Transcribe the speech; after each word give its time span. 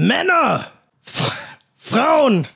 Männer, 0.00 0.70
F 1.04 1.32
Frauen 1.74 2.46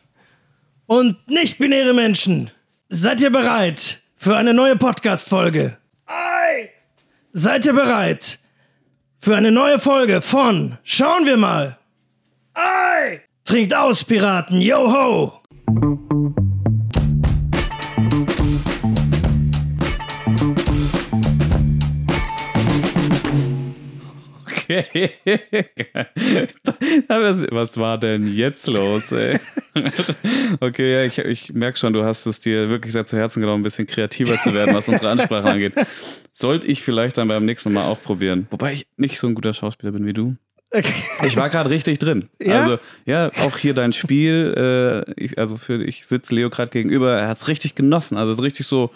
und 0.87 1.29
nicht-binäre 1.29 1.92
Menschen, 1.92 2.53
seid 2.88 3.21
ihr 3.21 3.30
bereit 3.30 4.00
für 4.15 4.37
eine 4.37 4.54
neue 4.54 4.76
Podcast-Folge? 4.76 5.76
Ei! 6.06 6.70
Seid 7.32 7.66
ihr 7.66 7.72
bereit 7.72 8.38
für 9.18 9.36
eine 9.36 9.50
neue 9.50 9.80
Folge 9.80 10.20
von 10.20 10.78
Schauen 10.84 11.26
wir 11.26 11.36
mal? 11.36 11.78
Ei! 12.54 13.23
Trinkt 13.43 13.74
aus, 13.74 14.04
Piraten, 14.04 14.61
yo 14.61 14.93
ho! 14.93 15.43
Okay. 24.79 25.11
was, 27.09 27.79
war 27.79 27.98
denn 27.98 28.34
jetzt 28.34 28.66
los, 28.66 29.12
ey? 29.12 29.39
Okay, 30.61 30.93
ja, 30.93 31.04
ich, 31.04 31.18
ich 31.18 31.53
merke 31.53 31.79
schon, 31.79 31.93
du 31.93 32.05
hast 32.05 32.27
es 32.27 32.41
dir 32.41 32.69
wirklich 32.69 32.92
sehr 32.92 33.06
zu 33.06 33.17
Herzen 33.17 33.41
genommen, 33.41 33.61
ein 33.61 33.64
bisschen 33.64 33.86
kreativer 33.86 34.41
zu 34.41 34.55
werden, 34.55 34.75
was 34.75 34.89
unsere 34.89 35.11
Ansprache 35.11 35.48
angeht. 35.48 35.75
Sollte 36.34 36.67
ich 36.67 36.83
vielleicht 36.83 37.19
dann 37.19 37.28
beim 37.28 37.45
nächsten 37.45 37.72
Mal 37.72 37.86
auch 37.86 38.03
probieren. 38.03 38.47
Wobei 38.50 38.75
ich 38.75 38.86
nicht 38.97 39.19
so 39.19 39.27
ein 39.27 39.34
guter 39.34 39.55
Schauspieler 39.55 39.92
bin 39.92 40.06
wie 40.06 40.12
du. 40.12 40.36
Okay. 40.75 40.92
Ich 41.27 41.36
war 41.36 41.50
gerade 41.50 41.70
richtig 41.70 41.98
drin. 41.98 42.28
Ja? 42.39 42.62
Also, 42.62 42.78
ja, 43.05 43.31
auch 43.47 43.59
hier 43.59 43.75
dein 43.75 43.92
Spiel. 43.92 44.55
Äh, 44.56 45.23
ich, 45.23 45.39
also, 45.39 45.59
für, 45.59 45.84
ich 45.84 46.06
sitze 46.06 46.34
Leo 46.34 46.48
gerade 46.48 46.70
gegenüber. 46.70 47.19
Er 47.19 47.28
hat 47.28 47.39
es 47.39 47.48
richtig 47.48 47.75
genossen. 47.75 48.17
Also, 48.17 48.33
es 48.33 48.39
ist 48.39 48.45
richtig 48.45 48.67
so 48.67 48.91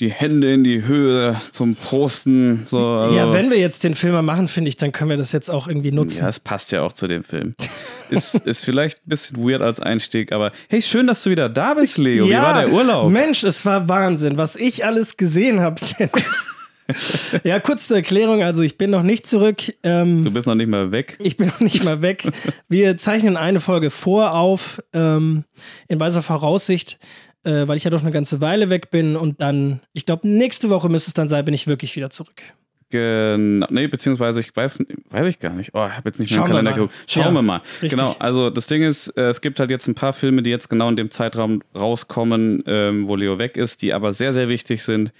die 0.00 0.10
Hände 0.12 0.52
in 0.52 0.62
die 0.62 0.84
Höhe 0.84 1.40
zum 1.52 1.74
Prosten. 1.74 2.62
So, 2.66 2.78
also, 2.86 3.16
Ja, 3.16 3.32
wenn 3.32 3.50
wir 3.50 3.58
jetzt 3.58 3.82
den 3.82 3.94
Film 3.94 4.12
mal 4.12 4.22
machen, 4.22 4.46
finde 4.46 4.68
ich, 4.68 4.76
dann 4.76 4.92
können 4.92 5.10
wir 5.10 5.16
das 5.16 5.32
jetzt 5.32 5.50
auch 5.50 5.66
irgendwie 5.66 5.90
nutzen. 5.90 6.20
Ja, 6.20 6.28
es 6.28 6.38
passt 6.38 6.70
ja 6.70 6.82
auch 6.82 6.92
zu 6.92 7.08
dem 7.08 7.24
Film. 7.24 7.54
Ist, 8.10 8.36
ist 8.46 8.64
vielleicht 8.64 9.00
ein 9.00 9.08
bisschen 9.10 9.36
weird 9.36 9.60
als 9.60 9.80
Einstieg, 9.80 10.32
aber 10.32 10.50
hey, 10.70 10.80
schön, 10.80 11.06
dass 11.06 11.22
du 11.24 11.28
wieder 11.30 11.50
da 11.50 11.74
bist, 11.74 11.98
Leo. 11.98 12.26
Wie 12.26 12.32
war 12.32 12.64
der 12.64 12.72
Urlaub? 12.72 13.10
Mensch, 13.12 13.44
es 13.44 13.66
war 13.66 13.86
Wahnsinn, 13.90 14.38
was 14.38 14.56
ich 14.56 14.86
alles 14.86 15.18
gesehen 15.18 15.60
habe. 15.60 15.76
ja, 17.44 17.60
kurz 17.60 17.86
zur 17.86 17.98
Erklärung, 17.98 18.42
also 18.42 18.62
ich 18.62 18.78
bin 18.78 18.88
noch 18.90 19.02
nicht 19.02 19.26
zurück. 19.26 19.58
Ähm, 19.82 20.24
Du 20.24 20.30
bist 20.30 20.46
noch 20.46 20.54
nicht 20.54 20.68
mal 20.70 20.90
weg. 20.90 21.18
ich 21.20 21.36
bin 21.36 21.48
noch 21.48 21.60
nicht 21.60 21.84
mal 21.84 22.00
weg. 22.00 22.24
Wir 22.70 22.96
zeichnen 22.96 23.36
eine 23.36 23.60
Folge 23.60 23.90
vor 23.90 24.32
auf, 24.34 24.82
ähm, 24.94 25.44
in 25.88 26.00
weiser 26.00 26.22
Voraussicht, 26.22 26.98
äh, 27.44 27.66
weil 27.68 27.76
ich 27.76 27.84
ja 27.84 27.90
doch 27.90 28.02
eine 28.02 28.10
ganze 28.10 28.40
Weile 28.40 28.70
weg 28.70 28.90
bin 28.90 29.16
und 29.16 29.40
dann, 29.40 29.80
ich 29.92 30.06
glaube, 30.06 30.26
nächste 30.28 30.70
Woche 30.70 30.88
müsste 30.88 31.08
es 31.10 31.14
dann 31.14 31.28
sein, 31.28 31.44
bin 31.44 31.54
ich 31.54 31.66
wirklich 31.66 31.94
wieder 31.96 32.10
zurück. 32.10 32.42
Genau, 32.90 33.66
nee, 33.68 33.86
beziehungsweise 33.86 34.40
ich 34.40 34.56
weiß, 34.56 34.82
weiß 35.10 35.26
ich 35.26 35.38
gar 35.38 35.52
nicht. 35.52 35.74
Oh, 35.74 35.86
ich 35.86 35.92
habe 35.92 36.08
jetzt 36.08 36.20
nicht 36.20 36.30
mehr 36.30 36.38
Schauen 36.38 36.48
Kalender 36.48 36.72
geguckt. 36.72 36.94
Schauen 37.06 37.24
Ja, 37.26 37.32
wir 37.32 37.42
mal. 37.42 37.60
richtig. 37.82 37.90
Genau, 37.90 38.16
also 38.18 38.48
das 38.48 38.66
Ding 38.66 38.82
ist, 38.82 39.08
äh, 39.08 39.28
es 39.28 39.42
gibt 39.42 39.60
halt 39.60 39.70
jetzt 39.70 39.88
ein 39.88 39.94
paar 39.94 40.14
Filme, 40.14 40.42
die 40.42 40.48
jetzt 40.48 40.70
genau 40.70 40.88
in 40.88 40.96
dem 40.96 41.10
Zeitraum 41.10 41.62
rauskommen, 41.74 42.62
ähm, 42.66 43.06
wo 43.06 43.14
Leo 43.14 43.38
weg 43.38 43.58
ist, 43.58 43.82
die 43.82 43.92
aber 43.92 44.14
sehr, 44.14 44.32
sehr 44.32 44.48
wichtig 44.48 44.82
sind 44.82 45.12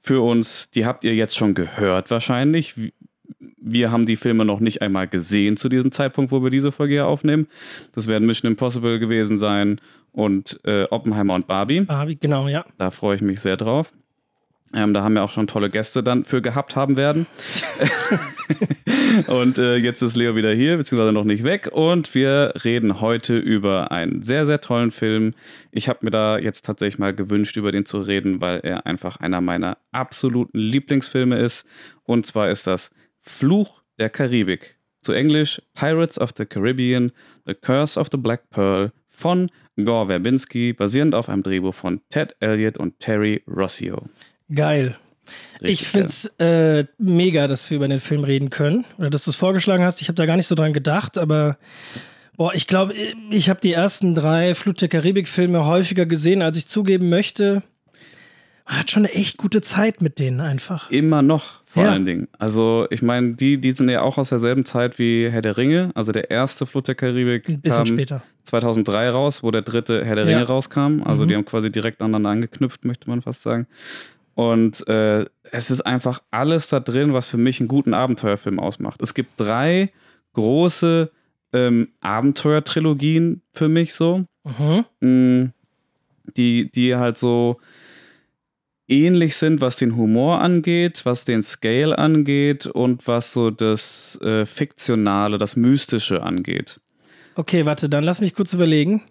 für 0.00 0.20
uns. 0.24 0.70
Die 0.70 0.86
habt 0.86 1.02
ihr 1.02 1.12
jetzt 1.14 1.36
schon 1.36 1.54
gehört 1.54 2.08
wahrscheinlich. 2.12 2.74
Wir 3.40 3.92
haben 3.92 4.06
die 4.06 4.16
Filme 4.16 4.44
noch 4.44 4.60
nicht 4.60 4.82
einmal 4.82 5.06
gesehen 5.06 5.56
zu 5.56 5.68
diesem 5.68 5.92
Zeitpunkt, 5.92 6.32
wo 6.32 6.42
wir 6.42 6.50
diese 6.50 6.72
Folge 6.72 6.94
hier 6.94 7.06
aufnehmen. 7.06 7.46
Das 7.94 8.08
werden 8.08 8.26
Mission 8.26 8.50
Impossible 8.50 8.98
gewesen 8.98 9.38
sein 9.38 9.80
und 10.12 10.60
äh, 10.64 10.84
Oppenheimer 10.90 11.34
und 11.34 11.46
Barbie. 11.46 11.86
Wie- 12.06 12.16
genau, 12.16 12.48
ja. 12.48 12.64
Da 12.78 12.90
freue 12.90 13.14
ich 13.16 13.22
mich 13.22 13.40
sehr 13.40 13.56
drauf. 13.56 13.92
Ähm, 14.74 14.92
da 14.92 15.02
haben 15.02 15.14
wir 15.14 15.22
auch 15.24 15.30
schon 15.30 15.46
tolle 15.46 15.70
Gäste 15.70 16.02
dann 16.02 16.24
für 16.24 16.42
gehabt 16.42 16.76
haben 16.76 16.96
werden. 16.96 17.26
und 19.28 19.58
äh, 19.58 19.76
jetzt 19.76 20.02
ist 20.02 20.16
Leo 20.16 20.36
wieder 20.36 20.52
hier, 20.52 20.76
beziehungsweise 20.76 21.12
noch 21.12 21.24
nicht 21.24 21.42
weg. 21.42 21.70
Und 21.72 22.14
wir 22.14 22.52
reden 22.64 23.00
heute 23.00 23.38
über 23.38 23.90
einen 23.92 24.22
sehr, 24.22 24.44
sehr 24.46 24.60
tollen 24.60 24.90
Film. 24.90 25.34
Ich 25.70 25.88
habe 25.88 26.00
mir 26.02 26.10
da 26.10 26.38
jetzt 26.38 26.66
tatsächlich 26.66 26.98
mal 26.98 27.14
gewünscht, 27.14 27.56
über 27.56 27.72
den 27.72 27.86
zu 27.86 28.00
reden, 28.00 28.40
weil 28.40 28.60
er 28.62 28.84
einfach 28.84 29.18
einer 29.18 29.40
meiner 29.40 29.78
absoluten 29.92 30.58
Lieblingsfilme 30.58 31.38
ist. 31.38 31.66
Und 32.04 32.26
zwar 32.26 32.50
ist 32.50 32.66
das 32.66 32.90
Fluch 33.30 33.82
der 33.98 34.10
Karibik. 34.10 34.76
Zu 35.02 35.12
Englisch 35.12 35.62
Pirates 35.74 36.18
of 36.18 36.30
the 36.36 36.44
Caribbean, 36.44 37.12
The 37.46 37.54
Curse 37.54 37.98
of 37.98 38.08
the 38.10 38.18
Black 38.18 38.50
Pearl 38.50 38.92
von 39.08 39.50
Gore 39.76 40.08
Verbinski, 40.08 40.72
basierend 40.72 41.14
auf 41.14 41.28
einem 41.28 41.42
Drehbuch 41.42 41.74
von 41.74 42.00
Ted 42.10 42.36
Elliott 42.40 42.76
und 42.78 42.98
Terry 42.98 43.42
Rossio. 43.46 44.02
Geil. 44.52 44.96
Richtig 45.60 45.82
ich 45.82 45.88
finde 45.88 46.06
es 46.06 46.24
äh, 46.38 46.86
mega, 46.98 47.48
dass 47.48 47.70
wir 47.70 47.76
über 47.76 47.88
den 47.88 48.00
Film 48.00 48.24
reden 48.24 48.50
können. 48.50 48.84
Oder 48.96 49.10
dass 49.10 49.24
du 49.24 49.30
es 49.30 49.36
vorgeschlagen 49.36 49.84
hast. 49.84 50.00
Ich 50.00 50.08
habe 50.08 50.14
da 50.14 50.26
gar 50.26 50.36
nicht 50.36 50.46
so 50.46 50.54
dran 50.54 50.72
gedacht, 50.72 51.18
aber 51.18 51.58
boah, 52.36 52.54
ich 52.54 52.66
glaube, 52.66 52.94
ich 53.30 53.50
habe 53.50 53.60
die 53.60 53.72
ersten 53.72 54.14
drei 54.14 54.54
Flut 54.54 54.80
der 54.80 54.88
Karibik-Filme 54.88 55.66
häufiger 55.66 56.06
gesehen, 56.06 56.42
als 56.42 56.56
ich 56.56 56.66
zugeben 56.66 57.08
möchte. 57.08 57.62
Man 58.66 58.78
hat 58.80 58.90
schon 58.90 59.06
eine 59.06 59.14
echt 59.14 59.36
gute 59.36 59.60
Zeit 59.60 60.02
mit 60.02 60.18
denen 60.18 60.40
einfach. 60.40 60.90
Immer 60.90 61.22
noch, 61.22 61.57
vor 61.68 61.84
Ja. 61.84 61.90
allen 61.92 62.04
Dingen. 62.04 62.28
Also, 62.38 62.86
ich 62.90 63.02
meine, 63.02 63.34
die, 63.34 63.58
die 63.58 63.72
sind 63.72 63.88
ja 63.90 64.00
auch 64.02 64.16
aus 64.18 64.30
derselben 64.30 64.64
Zeit 64.64 64.98
wie 64.98 65.28
Herr 65.30 65.42
der 65.42 65.56
Ringe. 65.56 65.90
Also, 65.94 66.12
der 66.12 66.30
erste 66.30 66.64
Flut 66.66 66.88
der 66.88 66.94
Karibik 66.94 67.48
Ein 67.48 67.60
bisschen 67.60 67.84
kam 67.84 67.86
später. 67.86 68.22
2003 68.44 69.10
raus, 69.10 69.42
wo 69.42 69.50
der 69.50 69.62
dritte 69.62 70.04
Herr 70.04 70.16
der 70.16 70.24
Ja. 70.26 70.36
Ringe 70.38 70.46
rauskam. 70.48 71.02
Also, 71.04 71.24
Mhm. 71.24 71.28
die 71.28 71.34
haben 71.36 71.44
quasi 71.44 71.68
direkt 71.68 72.00
aneinander 72.00 72.30
angeknüpft, 72.30 72.84
möchte 72.84 73.08
man 73.10 73.20
fast 73.22 73.42
sagen. 73.42 73.66
Und 74.34 74.86
äh, 74.88 75.26
es 75.50 75.70
ist 75.70 75.80
einfach 75.82 76.22
alles 76.30 76.68
da 76.68 76.78
drin, 76.80 77.12
was 77.12 77.28
für 77.28 77.38
mich 77.38 77.58
einen 77.60 77.68
guten 77.68 77.92
Abenteuerfilm 77.92 78.60
ausmacht. 78.60 79.02
Es 79.02 79.12
gibt 79.14 79.32
drei 79.36 79.90
große 80.34 81.10
ähm, 81.52 81.88
Abenteuertrilogien 82.00 83.42
für 83.52 83.68
mich 83.68 83.94
so. 83.94 84.24
Mhm. 84.44 84.84
mh, 85.00 85.50
die, 86.36 86.70
die 86.70 86.94
halt 86.96 87.18
so 87.18 87.58
ähnlich 88.88 89.36
sind, 89.36 89.60
was 89.60 89.76
den 89.76 89.96
Humor 89.96 90.40
angeht, 90.40 91.02
was 91.04 91.24
den 91.24 91.42
Scale 91.42 91.96
angeht 91.98 92.66
und 92.66 93.06
was 93.06 93.32
so 93.32 93.50
das 93.50 94.18
äh, 94.22 94.46
Fiktionale, 94.46 95.38
das 95.38 95.56
Mystische 95.56 96.22
angeht. 96.22 96.80
Okay, 97.34 97.64
warte, 97.66 97.88
dann 97.88 98.02
lass 98.04 98.20
mich 98.20 98.34
kurz 98.34 98.52
überlegen. 98.52 99.02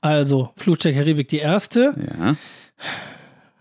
Also, 0.00 0.50
Flut 0.56 0.84
der 0.84 0.92
Karibik 0.92 1.28
die 1.28 1.38
erste, 1.38 1.94
Ja. 2.18 2.36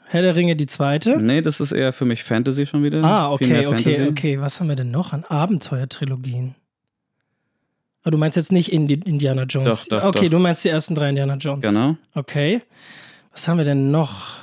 Herr 0.08 0.24
der 0.24 0.36
Ringe 0.36 0.58
die 0.58 0.66
zweite. 0.68 1.18
Nee, 1.22 1.42
das 1.42 1.62
ist 1.62 1.72
eher 1.72 1.94
für 1.94 2.04
mich 2.04 2.24
Fantasy 2.26 2.66
schon 2.66 2.84
wieder. 2.84 3.02
Ah, 3.02 3.32
okay, 3.32 3.66
okay, 3.66 3.84
Fantasy. 3.84 4.08
okay. 4.10 4.42
Was 4.42 4.60
haben 4.60 4.68
wir 4.68 4.76
denn 4.76 4.92
noch 4.92 5.14
an 5.14 5.24
Abenteuertrilogien? 5.24 6.56
Ah, 8.04 8.10
du 8.10 8.18
meinst 8.18 8.36
jetzt 8.36 8.52
nicht 8.52 8.74
Indi 8.74 8.96
Indiana 8.96 9.44
Jones? 9.44 9.88
Doch, 9.88 10.00
doch, 10.02 10.04
okay, 10.10 10.24
doch. 10.26 10.32
du 10.32 10.40
meinst 10.40 10.66
die 10.66 10.70
ersten 10.70 10.96
drei 10.96 11.08
Indiana 11.10 11.36
Jones. 11.36 11.62
Genau. 11.66 11.96
Okay. 12.14 12.62
Was 13.32 13.48
haben 13.48 13.58
wir 13.60 13.64
denn 13.64 13.90
noch? 13.92 14.36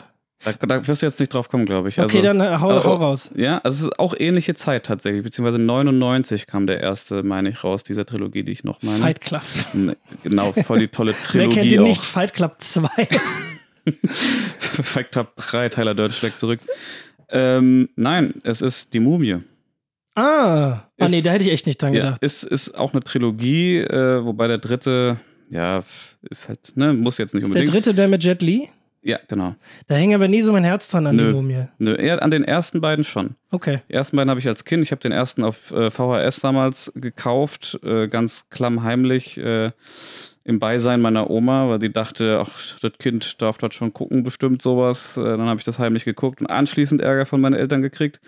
Da, 0.45 0.53
da 0.53 0.87
wirst 0.87 1.03
du 1.03 1.07
jetzt 1.07 1.19
nicht 1.19 1.35
drauf 1.35 1.49
kommen, 1.49 1.67
glaube 1.67 1.89
ich. 1.89 1.99
Okay, 1.99 2.19
also, 2.19 2.23
dann 2.23 2.41
äh, 2.41 2.59
hau, 2.61 2.69
also- 2.71 2.85
hau 2.89 2.95
raus. 2.95 3.31
Ja, 3.35 3.59
also 3.59 3.77
es 3.87 3.91
ist 3.93 3.99
auch 3.99 4.15
ähnliche 4.17 4.55
Zeit 4.55 4.87
tatsächlich, 4.87 5.25
beziehungsweise 5.25 5.59
99 5.59 6.47
kam 6.47 6.67
der 6.69 6.81
erste, 6.81 7.23
meine 7.25 7.49
ich, 7.49 7.65
raus, 7.65 7.83
dieser 7.83 8.07
Trilogie, 8.07 8.45
die 8.45 8.53
ich 8.53 8.63
noch 8.63 8.81
meine. 8.83 8.99
Fight 8.99 9.21
Club. 9.21 9.43
Nee, 9.73 9.95
Genau, 10.23 10.53
voll 10.53 10.79
die 10.79 10.89
tolle 10.89 11.13
Wer 11.17 11.23
Trilogie 11.25 11.55
kennt 11.57 11.73
ihn 11.73 11.81
auch. 11.81 11.85
nicht? 11.89 12.03
Fight 12.03 12.35
Club 12.35 12.55
2. 12.59 12.89
Fight 14.83 15.13
Club 15.13 15.33
3, 15.37 15.69
Tyler 15.71 15.95
Durden 15.95 16.13
schlägt 16.13 16.39
zurück. 16.41 16.61
Ähm, 17.31 17.89
nein, 17.97 18.35
es 18.45 18.63
ist 18.63 18.95
die 18.95 19.01
Mumie. 19.01 19.39
ah. 20.15 20.23
ah, 20.23 20.85
Ist- 20.97 21.11
nee, 21.11 21.21
da 21.23 21.33
hätte 21.33 21.45
ich 21.45 21.51
echt 21.53 21.67
nicht 21.67 21.81
dran 21.83 21.93
Ja, 21.95 22.03
gedacht. 22.05 22.23
ist, 22.23 22.43
ist 22.45 22.77
auch 22.77 22.93
eine 22.93 23.03
Trilogie, 23.03 23.79
äh, 23.79 24.25
wobei 24.25 24.47
der 24.47 24.59
dritte, 24.59 25.19
ja, 25.51 25.83
ist 26.31 26.49
halt, 26.49 26.77
ne, 26.77 26.93
muss 26.95 27.19
jetzt 27.19 27.35
nicht 27.35 27.43
Ist 27.45 27.55
der 27.55 27.63
unbedingt. 27.63 27.87
dritte 27.87 27.95
der 27.95 28.09
mit 28.09 28.23
Jet 28.25 28.41
Li? 28.43 28.69
Ja, 29.03 29.19
genau. 29.29 29.55
Da 29.87 29.95
hängt 29.95 30.15
aber 30.15 30.29
nie 30.29 30.43
so 30.43 30.53
mein 30.53 30.65
Herz 30.65 30.91
dran 30.91 31.07
an 31.07 31.17
Nö. 31.17 31.29
die 31.29 31.33
Mumie. 31.35 31.69
Nö, 31.79 31.95
eher 31.95 32.23
an 32.23 32.31
den 32.31 32.45
ersten 32.45 32.81
beiden 32.81 33.05
schon. 33.05 33.37
Okay. 33.51 33.81
Die 33.89 33.95
ersten 33.95 34.17
beiden 34.17 34.29
habe 34.29 34.41
ich 34.41 34.49
als 34.49 34.65
Kind, 34.65 34.83
ich 34.83 34.91
habe 34.91 35.01
den 35.01 35.13
ersten 35.13 35.45
auf 35.45 35.71
äh, 35.71 35.91
VHS 35.91 36.41
damals 36.41 36.93
gekauft, 36.95 37.79
äh, 37.85 38.09
ganz 38.09 38.49
klammheimlich, 38.51 39.39
äh, 39.39 39.71
im 40.49 40.59
Beisein 40.59 41.03
meiner 41.03 41.29
Oma, 41.29 41.69
weil 41.69 41.79
die 41.79 41.93
dachte, 41.93 42.43
ach, 42.43 42.79
das 42.81 42.93
Kind 42.99 43.41
darf 43.43 43.59
das 43.59 43.75
schon 43.75 43.93
gucken, 43.93 44.25
bestimmt 44.25 44.63
sowas. 44.63 45.19
Äh, 45.19 45.23
dann 45.23 45.43
habe 45.43 45.59
ich 45.59 45.65
das 45.65 45.79
heimlich 45.79 46.07
geguckt 46.07 46.41
und 46.41 46.47
anschließend 46.47 47.03
Ärger 47.03 47.27
von 47.27 47.41
meinen 47.41 47.55
Eltern 47.55 47.83
gekriegt. 47.83 48.19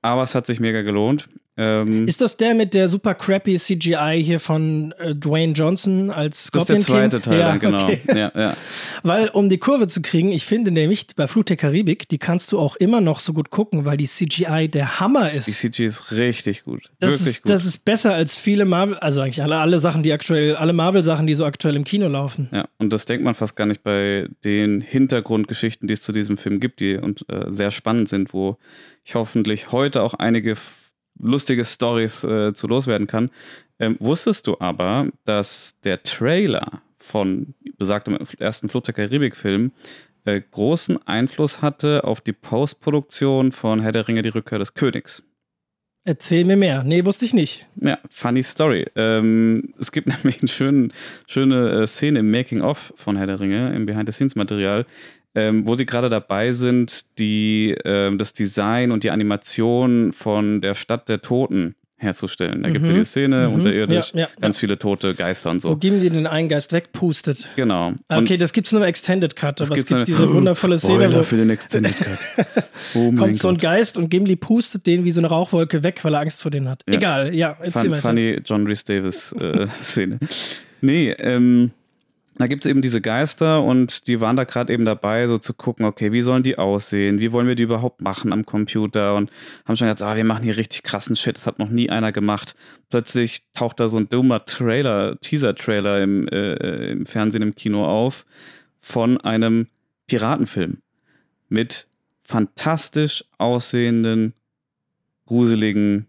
Aber 0.00 0.22
es 0.22 0.36
hat 0.36 0.46
sich 0.46 0.60
mega 0.60 0.82
gelohnt. 0.82 1.28
Ähm, 1.58 2.06
Ist 2.06 2.20
das 2.20 2.36
der 2.36 2.54
mit 2.54 2.74
der 2.74 2.86
super 2.86 3.14
crappy 3.14 3.56
CGI 3.56 4.22
hier 4.22 4.40
von 4.40 4.92
äh, 4.98 5.14
Dwayne 5.14 5.54
Johnson 5.54 6.10
als 6.10 6.50
das 6.50 6.62
ist 6.62 6.68
der 6.68 6.80
Scorpion 6.80 7.10
zweite 7.10 7.20
King? 7.20 7.32
Teil, 7.32 7.40
ja, 7.40 7.56
genau. 7.56 7.84
Okay. 7.84 8.00
Ja, 8.08 8.32
ja. 8.34 8.56
Weil, 9.02 9.28
um 9.28 9.48
die 9.48 9.56
Kurve 9.56 9.86
zu 9.86 10.02
kriegen, 10.02 10.32
ich 10.32 10.44
finde 10.44 10.70
nämlich, 10.70 11.06
bei 11.16 11.26
Flut 11.26 11.48
der 11.48 11.56
Karibik, 11.56 12.08
die 12.08 12.18
kannst 12.18 12.52
du 12.52 12.58
auch 12.58 12.76
immer 12.76 13.00
noch 13.00 13.20
so 13.20 13.32
gut 13.32 13.50
gucken, 13.50 13.84
weil 13.86 13.96
die 13.96 14.06
CGI 14.06 14.68
der 14.68 15.00
Hammer 15.00 15.30
Die 15.30 15.38
ist. 15.38 15.60
CG 15.60 15.86
ist 15.86 16.12
richtig 16.12 16.64
gut. 16.64 16.90
Das 17.00 17.12
Wirklich 17.20 17.36
ist, 17.36 17.42
gut. 17.42 17.50
das 17.50 17.64
ist 17.64 17.84
besser 17.86 18.12
als 18.14 18.36
viele 18.36 18.66
Marvel, 18.66 18.96
also 18.98 19.22
eigentlich 19.22 19.42
alle, 19.42 19.56
alle 19.56 19.80
Sachen, 19.80 20.02
die 20.02 20.12
aktuell, 20.12 20.56
alle 20.56 20.74
Marvel-Sachen, 20.74 21.26
die 21.26 21.34
so 21.34 21.46
aktuell 21.46 21.76
im 21.76 21.84
Kino 21.84 22.08
laufen. 22.08 22.50
ja, 22.52 22.68
und 22.78 22.92
das 22.92 23.06
denkt 23.06 23.24
man 23.24 23.34
fast 23.34 23.56
gar 23.56 23.66
nicht 23.66 23.82
bei 23.82 24.28
den 24.44 24.82
Hintergrundgeschichten, 24.82 25.88
die 25.88 25.94
es 25.94 26.02
zu 26.02 26.12
diesem 26.12 26.36
Film 26.36 26.60
gibt, 26.60 26.80
die 26.80 26.96
und 26.96 27.24
äh, 27.30 27.46
sehr 27.50 27.70
spannend 27.70 28.08
sind, 28.10 28.34
wo 28.34 28.58
ich 29.04 29.14
hoffentlich 29.14 29.72
heute 29.72 30.02
auch 30.02 30.14
einige 30.14 30.56
lustige 31.18 31.64
Stories 31.64 32.24
äh, 32.24 32.54
zu 32.54 32.66
loswerden 32.66 33.06
kann. 33.06 33.30
Ähm, 33.78 33.96
wusstest 34.00 34.46
du 34.46 34.56
aber, 34.58 35.08
dass 35.24 35.78
der 35.84 36.02
Trailer 36.02 36.82
von 36.98 37.54
besagtem 37.78 38.18
ersten 38.38 38.68
Flucht 38.68 38.88
der 38.88 38.94
Karibik-Film 38.94 39.72
äh, 40.24 40.40
großen 40.50 41.06
Einfluss 41.06 41.62
hatte 41.62 42.04
auf 42.04 42.20
die 42.20 42.32
Postproduktion 42.32 43.52
von 43.52 43.80
Herr 43.80 43.92
der 43.92 44.08
Ringe, 44.08 44.22
die 44.22 44.30
Rückkehr 44.30 44.58
des 44.58 44.74
Königs? 44.74 45.22
Erzähl 46.04 46.44
mir 46.44 46.56
mehr. 46.56 46.84
Nee, 46.84 47.04
wusste 47.04 47.24
ich 47.24 47.34
nicht. 47.34 47.66
Ja, 47.80 47.98
funny 48.08 48.44
Story. 48.44 48.86
Ähm, 48.94 49.74
es 49.78 49.90
gibt 49.90 50.06
nämlich 50.24 50.40
eine 50.40 50.48
schöne, 50.48 50.88
schöne 51.26 51.82
äh, 51.82 51.86
Szene 51.86 52.20
im 52.20 52.30
Making-of 52.30 52.94
von 52.96 53.16
Herr 53.16 53.26
der 53.26 53.40
Ringe, 53.40 53.74
im 53.74 53.86
Behind-the-Scenes-Material, 53.86 54.86
ähm, 55.36 55.66
wo 55.66 55.76
sie 55.76 55.84
gerade 55.84 56.08
dabei 56.08 56.52
sind, 56.52 57.18
die, 57.18 57.72
äh, 57.84 58.16
das 58.16 58.32
Design 58.32 58.90
und 58.90 59.04
die 59.04 59.10
Animation 59.10 60.12
von 60.12 60.62
der 60.62 60.74
Stadt 60.74 61.10
der 61.10 61.20
Toten 61.20 61.74
herzustellen. 61.98 62.62
Da 62.62 62.68
mhm. 62.68 62.72
gibt 62.72 62.84
es 62.84 62.90
ja 62.90 62.98
die 62.98 63.04
Szene, 63.04 63.48
mhm. 63.48 63.54
unterirdisch, 63.54 64.12
ja, 64.14 64.20
ja, 64.20 64.28
ganz 64.40 64.56
ja. 64.56 64.60
viele 64.60 64.78
tote 64.78 65.14
Geister 65.14 65.50
und 65.50 65.60
so. 65.60 65.70
Wo 65.70 65.76
geben 65.76 66.00
die 66.00 66.08
den 66.08 66.26
einen 66.26 66.48
Geist 66.48 66.72
wegpustet. 66.72 67.48
Genau. 67.56 67.92
Ah, 68.08 68.18
okay, 68.18 68.38
das 68.38 68.52
gibt 68.52 68.66
es 68.66 68.72
nur 68.72 68.82
im 68.82 68.88
Extended 68.88 69.36
Cut, 69.36 69.60
aber 69.60 69.76
es 69.76 69.86
gibt 69.86 70.08
diese 70.08 70.32
wundervolle 70.32 70.78
Szene, 70.78 71.14
wo 71.14 71.22
für 71.22 71.36
den 71.36 71.50
Extended 71.50 71.94
Cut. 71.96 72.46
oh 72.94 73.12
kommt 73.12 73.36
so 73.36 73.48
ein 73.48 73.58
Geist 73.58 73.98
und 73.98 74.08
Gimli 74.10 74.36
pustet 74.36 74.86
den 74.86 75.04
wie 75.04 75.12
so 75.12 75.20
eine 75.20 75.28
Rauchwolke 75.28 75.82
weg, 75.82 76.02
weil 76.02 76.14
er 76.14 76.20
Angst 76.20 76.40
vor 76.40 76.50
denen 76.50 76.68
hat. 76.68 76.82
Egal, 76.86 77.34
ja, 77.34 77.56
erzähl 77.60 77.82
Fun, 77.82 77.90
weiter. 77.90 78.02
Funny 78.02 78.40
John 78.44 78.66
Rhys 78.66 78.84
Davis 78.84 79.32
äh, 79.32 79.66
Szene. 79.82 80.18
Nee, 80.80 81.12
ähm, 81.12 81.72
da 82.38 82.46
gibt 82.46 82.64
es 82.64 82.70
eben 82.70 82.82
diese 82.82 83.00
Geister 83.00 83.62
und 83.62 84.06
die 84.08 84.20
waren 84.20 84.36
da 84.36 84.44
gerade 84.44 84.72
eben 84.72 84.84
dabei, 84.84 85.26
so 85.26 85.38
zu 85.38 85.54
gucken, 85.54 85.86
okay, 85.86 86.12
wie 86.12 86.20
sollen 86.20 86.42
die 86.42 86.58
aussehen? 86.58 87.18
Wie 87.18 87.32
wollen 87.32 87.48
wir 87.48 87.54
die 87.54 87.62
überhaupt 87.62 88.02
machen 88.02 88.32
am 88.32 88.44
Computer? 88.44 89.14
Und 89.14 89.30
haben 89.64 89.76
schon 89.76 89.86
gesagt, 89.86 90.02
ah, 90.02 90.16
wir 90.16 90.24
machen 90.24 90.44
hier 90.44 90.56
richtig 90.56 90.82
krassen 90.82 91.16
Shit, 91.16 91.36
das 91.36 91.46
hat 91.46 91.58
noch 91.58 91.70
nie 91.70 91.88
einer 91.88 92.12
gemacht. 92.12 92.54
Plötzlich 92.90 93.42
taucht 93.54 93.80
da 93.80 93.88
so 93.88 93.96
ein 93.96 94.08
dummer 94.08 94.44
Trailer, 94.44 95.18
Teaser-Trailer 95.20 96.02
im, 96.02 96.28
äh, 96.28 96.90
im 96.90 97.06
Fernsehen, 97.06 97.42
im 97.42 97.54
Kino 97.54 97.86
auf 97.86 98.26
von 98.80 99.18
einem 99.20 99.68
Piratenfilm 100.06 100.82
mit 101.48 101.88
fantastisch 102.22 103.24
aussehenden, 103.38 104.34
gruseligen 105.26 106.06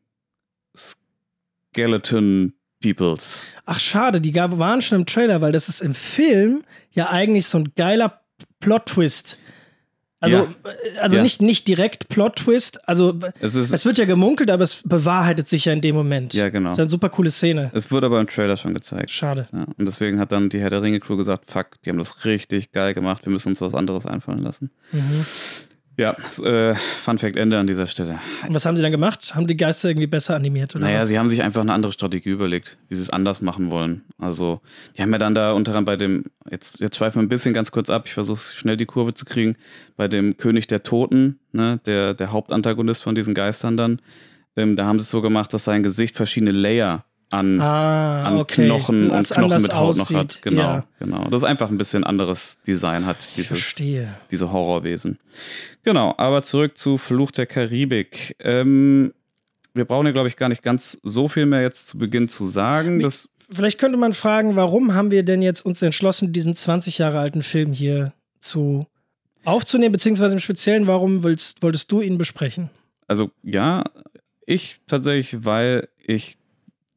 Skeleton 0.75 2.53
Peoples. 2.81 3.43
Ach, 3.65 3.79
schade, 3.79 4.21
die 4.21 4.33
waren 4.35 4.81
schon 4.81 4.99
im 4.99 5.05
Trailer, 5.05 5.41
weil 5.41 5.51
das 5.51 5.69
ist 5.69 5.81
im 5.81 5.93
Film 5.93 6.63
ja 6.91 7.09
eigentlich 7.09 7.47
so 7.47 7.59
ein 7.59 7.73
geiler 7.75 8.21
Plot-Twist. 8.59 9.37
Also, 10.19 10.37
ja. 10.37 10.43
Äh, 10.43 10.99
also 10.99 11.17
ja. 11.17 11.23
nicht, 11.23 11.41
nicht 11.41 11.67
direkt 11.67 12.09
Plot-Twist. 12.09 12.87
Also, 12.87 13.19
es, 13.39 13.55
ist, 13.55 13.71
es, 13.71 13.85
wird 13.85 13.97
ja 13.97 14.05
gemunkelt, 14.05 14.49
aber 14.49 14.63
es 14.63 14.81
bewahrheitet 14.83 15.47
sich 15.47 15.65
ja 15.65 15.73
in 15.73 15.81
dem 15.81 15.95
Moment. 15.95 16.33
Ja, 16.33 16.49
genau. 16.49 16.69
Das 16.69 16.77
ist 16.77 16.81
eine 16.81 16.89
super 16.89 17.09
coole 17.09 17.29
Szene. 17.29 17.69
Es 17.73 17.91
wurde 17.91 18.07
aber 18.07 18.19
im 18.19 18.27
Trailer 18.27 18.57
schon 18.57 18.73
gezeigt. 18.73 19.11
Schade. 19.11 19.47
Ja, 19.51 19.65
und 19.77 19.85
deswegen 19.87 20.19
hat 20.19 20.31
dann 20.31 20.49
die 20.49 20.59
Herr 20.59 20.71
der 20.71 20.81
Ringe-Crew 20.81 21.17
gesagt: 21.17 21.51
Fuck, 21.51 21.81
die 21.83 21.89
haben 21.89 21.99
das 21.99 22.25
richtig 22.25 22.71
geil 22.71 22.93
gemacht, 22.93 23.25
wir 23.25 23.31
müssen 23.31 23.49
uns 23.49 23.61
was 23.61 23.75
anderes 23.75 24.05
einfallen 24.07 24.41
lassen. 24.41 24.71
Mhm. 24.91 25.25
Ja, 25.97 26.15
äh, 26.43 26.75
Fun 26.75 27.17
Fact 27.17 27.37
Ende 27.37 27.57
an 27.57 27.65
dieser 27.65 27.87
Stelle. 27.87 28.19
Und 28.47 28.53
was 28.53 28.65
haben 28.65 28.77
sie 28.77 28.83
dann 28.83 28.91
gemacht? 28.91 29.33
Haben 29.33 29.47
die 29.47 29.57
Geister 29.57 29.89
irgendwie 29.89 30.05
besser 30.05 30.35
animiert? 30.35 30.75
Oder 30.75 30.85
naja, 30.85 30.99
was? 30.99 31.07
sie 31.07 31.17
haben 31.17 31.27
sich 31.27 31.41
einfach 31.41 31.61
eine 31.61 31.73
andere 31.73 31.91
Strategie 31.91 32.29
überlegt, 32.29 32.77
wie 32.87 32.95
sie 32.95 33.01
es 33.01 33.09
anders 33.09 33.41
machen 33.41 33.71
wollen. 33.71 34.03
Also, 34.19 34.61
die 34.95 35.01
haben 35.01 35.11
ja 35.11 35.17
dann 35.17 35.33
da 35.33 35.53
unter 35.53 35.71
anderem 35.71 35.85
bei 35.85 35.95
dem, 35.95 36.25
jetzt, 36.51 36.79
jetzt 36.79 36.97
schweifen 36.97 37.19
wir 37.19 37.25
ein 37.25 37.29
bisschen 37.29 37.55
ganz 37.55 37.71
kurz 37.71 37.89
ab, 37.89 38.03
ich 38.05 38.13
versuche 38.13 38.39
schnell 38.39 38.77
die 38.77 38.85
Kurve 38.85 39.15
zu 39.15 39.25
kriegen, 39.25 39.55
bei 39.95 40.07
dem 40.07 40.37
König 40.37 40.67
der 40.67 40.83
Toten, 40.83 41.39
ne, 41.51 41.79
der, 41.87 42.13
der 42.13 42.31
Hauptantagonist 42.31 43.01
von 43.01 43.15
diesen 43.15 43.33
Geistern 43.33 43.75
dann, 43.75 43.99
ähm, 44.55 44.75
da 44.75 44.85
haben 44.85 44.99
sie 44.99 45.03
es 45.03 45.09
so 45.09 45.23
gemacht, 45.23 45.51
dass 45.51 45.63
sein 45.63 45.81
Gesicht 45.81 46.15
verschiedene 46.15 46.51
Layer 46.51 47.05
an, 47.29 47.59
ah, 47.59 48.23
an 48.23 48.37
okay. 48.37 48.65
Knochen 48.65 49.09
und 49.09 49.29
Knochen 49.29 49.61
mit 49.61 49.73
Haut 49.73 49.89
aussieht. 49.89 50.11
noch 50.11 50.23
hat. 50.23 50.41
Genau, 50.41 50.61
ja. 50.61 50.85
genau. 50.99 51.25
Das 51.25 51.41
ist 51.41 51.43
einfach 51.43 51.69
ein 51.69 51.77
bisschen 51.77 52.03
anderes 52.03 52.59
Design 52.65 53.05
hat, 53.05 53.17
dieses, 53.35 53.47
verstehe. 53.47 54.13
diese 54.31 54.51
Horrorwesen. 54.51 55.19
Genau, 55.83 56.15
aber 56.17 56.43
zurück 56.43 56.77
zu 56.77 56.97
Fluch 56.97 57.31
der 57.31 57.45
Karibik. 57.45 58.35
Ähm, 58.39 59.13
wir 59.73 59.85
brauchen 59.85 60.05
ja, 60.05 60.11
glaube 60.11 60.29
ich, 60.29 60.37
gar 60.37 60.49
nicht 60.49 60.63
ganz 60.63 60.99
so 61.03 61.27
viel 61.27 61.45
mehr 61.45 61.61
jetzt 61.61 61.87
zu 61.87 61.97
Beginn 61.97 62.29
zu 62.29 62.47
sagen. 62.47 63.01
Ich, 63.01 63.27
vielleicht 63.49 63.77
könnte 63.77 63.97
man 63.97 64.13
fragen, 64.13 64.55
warum 64.55 64.93
haben 64.93 65.11
wir 65.11 65.23
denn 65.23 65.41
jetzt 65.41 65.65
uns 65.65 65.81
entschlossen, 65.81 66.33
diesen 66.33 66.55
20 66.55 66.97
Jahre 66.97 67.19
alten 67.19 67.43
Film 67.43 67.73
hier 67.73 68.13
zu 68.39 68.87
aufzunehmen, 69.43 69.91
beziehungsweise 69.91 70.33
im 70.33 70.39
Speziellen, 70.39 70.87
warum 70.87 71.23
willst, 71.23 71.61
wolltest 71.61 71.91
du 71.91 72.01
ihn 72.01 72.17
besprechen? 72.17 72.69
Also 73.07 73.31
ja, 73.43 73.83
ich 74.45 74.79
tatsächlich, 74.87 75.45
weil 75.45 75.87
ich 76.05 76.37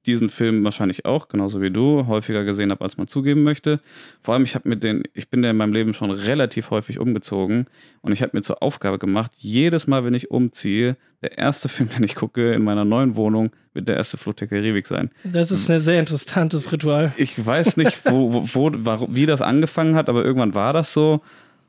diesen 0.06 0.31
Film 0.31 0.64
wahrscheinlich 0.64 1.05
auch, 1.05 1.29
genauso 1.29 1.61
wie 1.61 1.70
du, 1.70 2.06
häufiger 2.06 2.44
gesehen 2.44 2.70
habe, 2.70 2.82
als 2.82 2.97
man 2.97 3.06
zugeben 3.06 3.43
möchte. 3.43 3.81
Vor 4.23 4.35
allem, 4.35 4.44
ich 4.44 4.55
habe 4.55 4.69
mit 4.69 4.82
den, 4.82 5.02
ich 5.14 5.29
bin 5.29 5.44
ja 5.44 5.50
in 5.50 5.56
meinem 5.56 5.73
Leben 5.73 5.93
schon 5.93 6.11
relativ 6.11 6.70
häufig 6.70 6.99
umgezogen 6.99 7.67
und 8.00 8.12
ich 8.12 8.23
habe 8.23 8.37
mir 8.37 8.43
zur 8.43 8.62
Aufgabe 8.62 8.99
gemacht, 8.99 9.32
jedes 9.37 9.87
Mal, 9.87 10.05
wenn 10.05 10.14
ich 10.14 10.31
umziehe, 10.31 10.97
der 11.23 11.37
erste 11.37 11.69
Film, 11.70 11.91
den 11.91 12.05
ich 12.05 12.14
gucke 12.14 12.52
in 12.52 12.62
meiner 12.62 12.85
neuen 12.85 13.17
Wohnung, 13.17 13.50
wird 13.75 13.88
der 13.88 13.97
erste 13.97 14.17
Flucht 14.17 14.41
der 14.41 14.49
Karibik 14.49 14.87
sein. 14.87 15.11
Das 15.25 15.50
ist 15.50 15.70
ein 15.70 15.79
sehr 15.79 16.00
interessantes 16.00 16.73
Ritual. 16.73 17.12
Ich 17.17 17.44
weiß 17.44 17.76
nicht, 17.76 18.00
wo, 18.05 18.49
wo, 18.52 18.73
wo, 18.73 19.08
wie 19.11 19.26
das 19.26 19.43
angefangen 19.43 19.94
hat, 19.94 20.08
aber 20.08 20.25
irgendwann 20.25 20.55
war 20.55 20.73
das 20.73 20.93
so. 20.93 21.20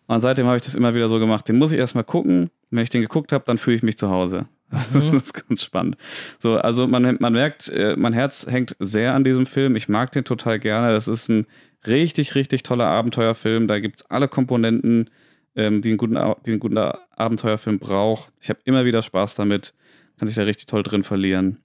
Und 0.08 0.20
seitdem 0.20 0.46
habe 0.46 0.58
ich 0.58 0.64
das 0.64 0.76
immer 0.76 0.94
wieder 0.94 1.10
so 1.10 1.20
gemacht. 1.20 1.48
Den 1.48 1.58
muss 1.58 1.72
ich 1.72 1.78
erstmal 1.78 2.04
gucken. 2.04 2.50
Wenn 2.70 2.84
ich 2.84 2.90
den 2.90 3.02
geguckt 3.02 3.32
habe, 3.32 3.44
dann 3.46 3.58
fühle 3.58 3.78
ich 3.78 3.84
mich 3.84 3.98
zu 3.98 4.10
Hause. 4.10 4.46
Mhm. 4.72 4.78
Das 4.94 5.24
ist 5.24 5.48
ganz 5.48 5.64
spannend. 5.64 5.98
So, 6.40 6.58
also 6.58 6.88
man, 6.88 7.18
man 7.20 7.34
merkt, 7.34 7.68
äh, 7.70 7.96
mein 7.98 8.14
Herz 8.14 8.48
hängt 8.50 8.76
sehr 8.80 9.14
an 9.14 9.24
diesem 9.24 9.46
Film. 9.46 9.76
Ich 9.76 9.90
mag 9.90 10.12
den 10.12 10.24
total 10.24 10.60
gerne. 10.60 10.94
Das 10.94 11.08
ist 11.08 11.30
ein 11.30 11.46
richtig, 11.86 12.36
richtig 12.36 12.64
toller 12.64 12.86
Abenteuerfilm. 12.86 13.68
Da 13.68 13.80
gibt 13.80 13.98
es 13.98 14.10
alle 14.10 14.28
Komponenten, 14.28 15.10
ähm, 15.56 15.82
die, 15.82 15.90
einen 15.90 15.98
guten, 15.98 16.18
die 16.46 16.54
ein 16.54 16.60
guter 16.60 17.00
Abenteuerfilm 17.16 17.80
braucht. 17.80 18.32
Ich 18.40 18.50
habe 18.50 18.60
immer 18.64 18.86
wieder 18.86 19.02
Spaß 19.02 19.36
damit. 19.36 19.74
Kann 20.18 20.28
sich 20.28 20.36
da 20.36 20.44
richtig 20.44 20.68
toll 20.68 20.84
drin 20.84 21.04
verlieren. 21.04 21.58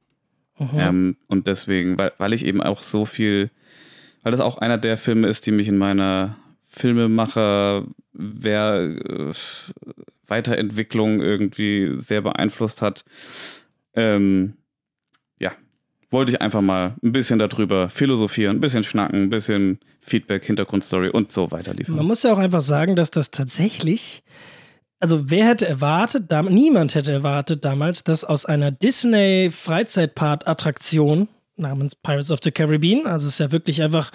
Ähm, 0.74 1.16
und 1.28 1.46
deswegen, 1.46 1.98
weil, 1.98 2.12
weil 2.18 2.32
ich 2.32 2.44
eben 2.44 2.62
auch 2.62 2.82
so 2.82 3.04
viel, 3.04 3.50
weil 4.22 4.32
das 4.32 4.40
auch 4.40 4.58
einer 4.58 4.78
der 4.78 4.96
Filme 4.96 5.28
ist, 5.28 5.46
die 5.46 5.52
mich 5.52 5.68
in 5.68 5.76
meiner 5.76 6.36
Filmemacher, 6.76 7.86
wer 8.12 8.74
äh, 8.82 9.32
Weiterentwicklung 10.26 11.22
irgendwie 11.22 11.94
sehr 11.98 12.20
beeinflusst 12.20 12.82
hat. 12.82 13.04
Ähm, 13.94 14.54
ja, 15.38 15.52
wollte 16.10 16.32
ich 16.32 16.40
einfach 16.40 16.60
mal 16.60 16.96
ein 17.02 17.12
bisschen 17.12 17.38
darüber 17.38 17.88
philosophieren, 17.88 18.58
ein 18.58 18.60
bisschen 18.60 18.84
schnacken, 18.84 19.24
ein 19.24 19.30
bisschen 19.30 19.78
Feedback, 20.00 20.44
Hintergrundstory 20.44 21.08
und 21.08 21.32
so 21.32 21.50
weiter 21.50 21.72
liefern. 21.72 21.96
Man 21.96 22.06
muss 22.06 22.22
ja 22.22 22.32
auch 22.32 22.38
einfach 22.38 22.60
sagen, 22.60 22.94
dass 22.94 23.10
das 23.10 23.30
tatsächlich, 23.30 24.22
also 25.00 25.30
wer 25.30 25.48
hätte 25.48 25.66
erwartet, 25.66 26.30
niemand 26.50 26.94
hätte 26.94 27.12
erwartet 27.12 27.64
damals, 27.64 28.04
dass 28.04 28.22
aus 28.22 28.44
einer 28.44 28.70
Disney 28.70 29.48
Freizeitpark-Attraktion 29.50 31.28
namens 31.56 31.96
Pirates 31.96 32.30
of 32.30 32.40
the 32.42 32.50
Caribbean, 32.50 33.06
also 33.06 33.28
es 33.28 33.34
ist 33.34 33.40
ja 33.40 33.50
wirklich 33.50 33.82
einfach, 33.82 34.10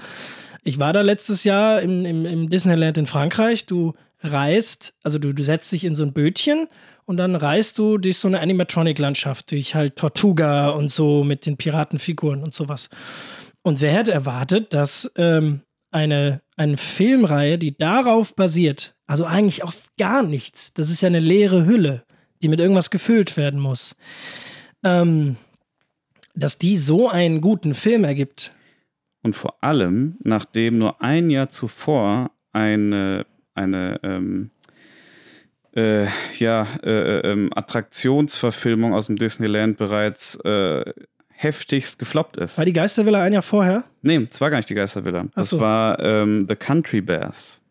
ich 0.63 0.79
war 0.79 0.93
da 0.93 1.01
letztes 1.01 1.43
Jahr 1.43 1.81
im, 1.81 2.05
im, 2.05 2.25
im 2.25 2.49
Disneyland 2.49 2.97
in 2.97 3.05
Frankreich, 3.05 3.65
du 3.65 3.93
reist, 4.21 4.93
also 5.03 5.17
du, 5.17 5.33
du 5.33 5.43
setzt 5.43 5.71
dich 5.71 5.83
in 5.83 5.95
so 5.95 6.03
ein 6.03 6.13
Bötchen 6.13 6.67
und 7.05 7.17
dann 7.17 7.35
reist 7.35 7.79
du 7.79 7.97
durch 7.97 8.19
so 8.19 8.27
eine 8.27 8.39
Animatronic-Landschaft, 8.39 9.51
durch 9.51 9.75
halt 9.75 9.95
Tortuga 9.95 10.69
und 10.69 10.89
so 10.89 11.23
mit 11.23 11.45
den 11.45 11.57
Piratenfiguren 11.57 12.43
und 12.43 12.53
sowas. 12.53 12.89
Und 13.63 13.81
wer 13.81 13.91
hätte 13.91 14.11
erwartet, 14.11 14.73
dass 14.73 15.11
ähm, 15.15 15.61
eine, 15.91 16.41
eine 16.55 16.77
Filmreihe, 16.77 17.57
die 17.57 17.77
darauf 17.77 18.35
basiert, 18.35 18.95
also 19.07 19.25
eigentlich 19.25 19.63
auf 19.63 19.89
gar 19.97 20.23
nichts, 20.23 20.73
das 20.73 20.89
ist 20.89 21.01
ja 21.01 21.07
eine 21.07 21.19
leere 21.19 21.65
Hülle, 21.65 22.03
die 22.41 22.47
mit 22.47 22.59
irgendwas 22.59 22.91
gefüllt 22.91 23.35
werden 23.37 23.59
muss, 23.59 23.95
ähm, 24.83 25.35
dass 26.33 26.57
die 26.57 26.77
so 26.77 27.09
einen 27.09 27.41
guten 27.41 27.73
Film 27.73 28.03
ergibt. 28.03 28.53
Und 29.23 29.35
vor 29.35 29.63
allem, 29.63 30.17
nachdem 30.23 30.77
nur 30.77 31.01
ein 31.01 31.29
Jahr 31.29 31.49
zuvor 31.49 32.31
eine 32.51 33.25
eine 33.53 33.99
ähm, 34.03 34.51
äh, 35.75 36.07
ja, 36.37 36.67
äh, 36.83 36.89
äh, 36.89 37.31
ähm, 37.31 37.49
Attraktionsverfilmung 37.55 38.93
aus 38.93 39.07
dem 39.07 39.15
Disneyland 39.15 39.77
bereits 39.77 40.35
äh, 40.43 40.93
heftigst 41.29 41.97
gefloppt 41.97 42.37
ist. 42.37 42.57
War 42.57 42.65
die 42.65 42.73
Geistervilla 42.73 43.21
ein 43.21 43.33
Jahr 43.33 43.41
vorher? 43.41 43.85
Nee, 44.01 44.27
das 44.29 44.41
war 44.41 44.49
gar 44.49 44.57
nicht 44.57 44.69
die 44.69 44.75
Geistervilla. 44.75 45.25
Das 45.33 45.49
so. 45.49 45.59
war 45.59 45.99
ähm, 45.99 46.45
The 46.47 46.55
Country 46.55 47.01
Bears. 47.01 47.61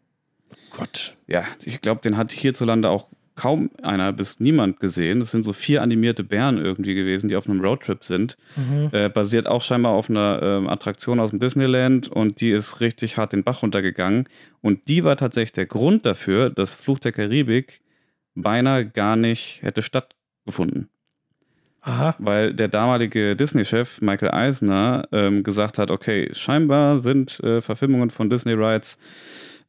Gott. 0.70 1.16
Ja, 1.26 1.44
ich 1.64 1.80
glaube, 1.80 2.00
den 2.00 2.16
hat 2.16 2.32
hierzulande 2.32 2.88
auch 2.88 3.08
kaum 3.40 3.70
einer 3.82 4.12
bis 4.12 4.38
niemand 4.38 4.80
gesehen. 4.80 5.18
Das 5.18 5.30
sind 5.30 5.44
so 5.44 5.54
vier 5.54 5.80
animierte 5.80 6.22
Bären 6.22 6.58
irgendwie 6.58 6.94
gewesen, 6.94 7.28
die 7.28 7.36
auf 7.36 7.48
einem 7.48 7.62
Roadtrip 7.62 8.04
sind. 8.04 8.36
Mhm. 8.54 8.90
Äh, 8.92 9.08
basiert 9.08 9.46
auch 9.46 9.62
scheinbar 9.62 9.92
auf 9.92 10.10
einer 10.10 10.42
äh, 10.42 10.68
Attraktion 10.68 11.18
aus 11.18 11.30
dem 11.30 11.40
Disneyland 11.40 12.08
und 12.08 12.42
die 12.42 12.50
ist 12.50 12.80
richtig 12.80 13.16
hart 13.16 13.32
den 13.32 13.42
Bach 13.42 13.62
runtergegangen. 13.62 14.28
Und 14.60 14.88
die 14.88 15.04
war 15.04 15.16
tatsächlich 15.16 15.54
der 15.54 15.64
Grund 15.64 16.04
dafür, 16.04 16.50
dass 16.50 16.74
Fluch 16.74 16.98
der 16.98 17.12
Karibik 17.12 17.80
beinahe 18.34 18.84
gar 18.84 19.16
nicht 19.16 19.62
hätte 19.62 19.80
stattgefunden. 19.80 20.90
Aha. 21.82 22.14
weil 22.18 22.52
der 22.52 22.68
damalige 22.68 23.36
Disney-Chef 23.36 24.02
Michael 24.02 24.32
Eisner 24.32 25.08
ähm, 25.12 25.42
gesagt 25.42 25.78
hat, 25.78 25.90
okay, 25.90 26.28
scheinbar 26.34 26.98
sind 26.98 27.40
äh, 27.40 27.62
Verfilmungen 27.62 28.10
von 28.10 28.28
Disney-Rides 28.28 28.98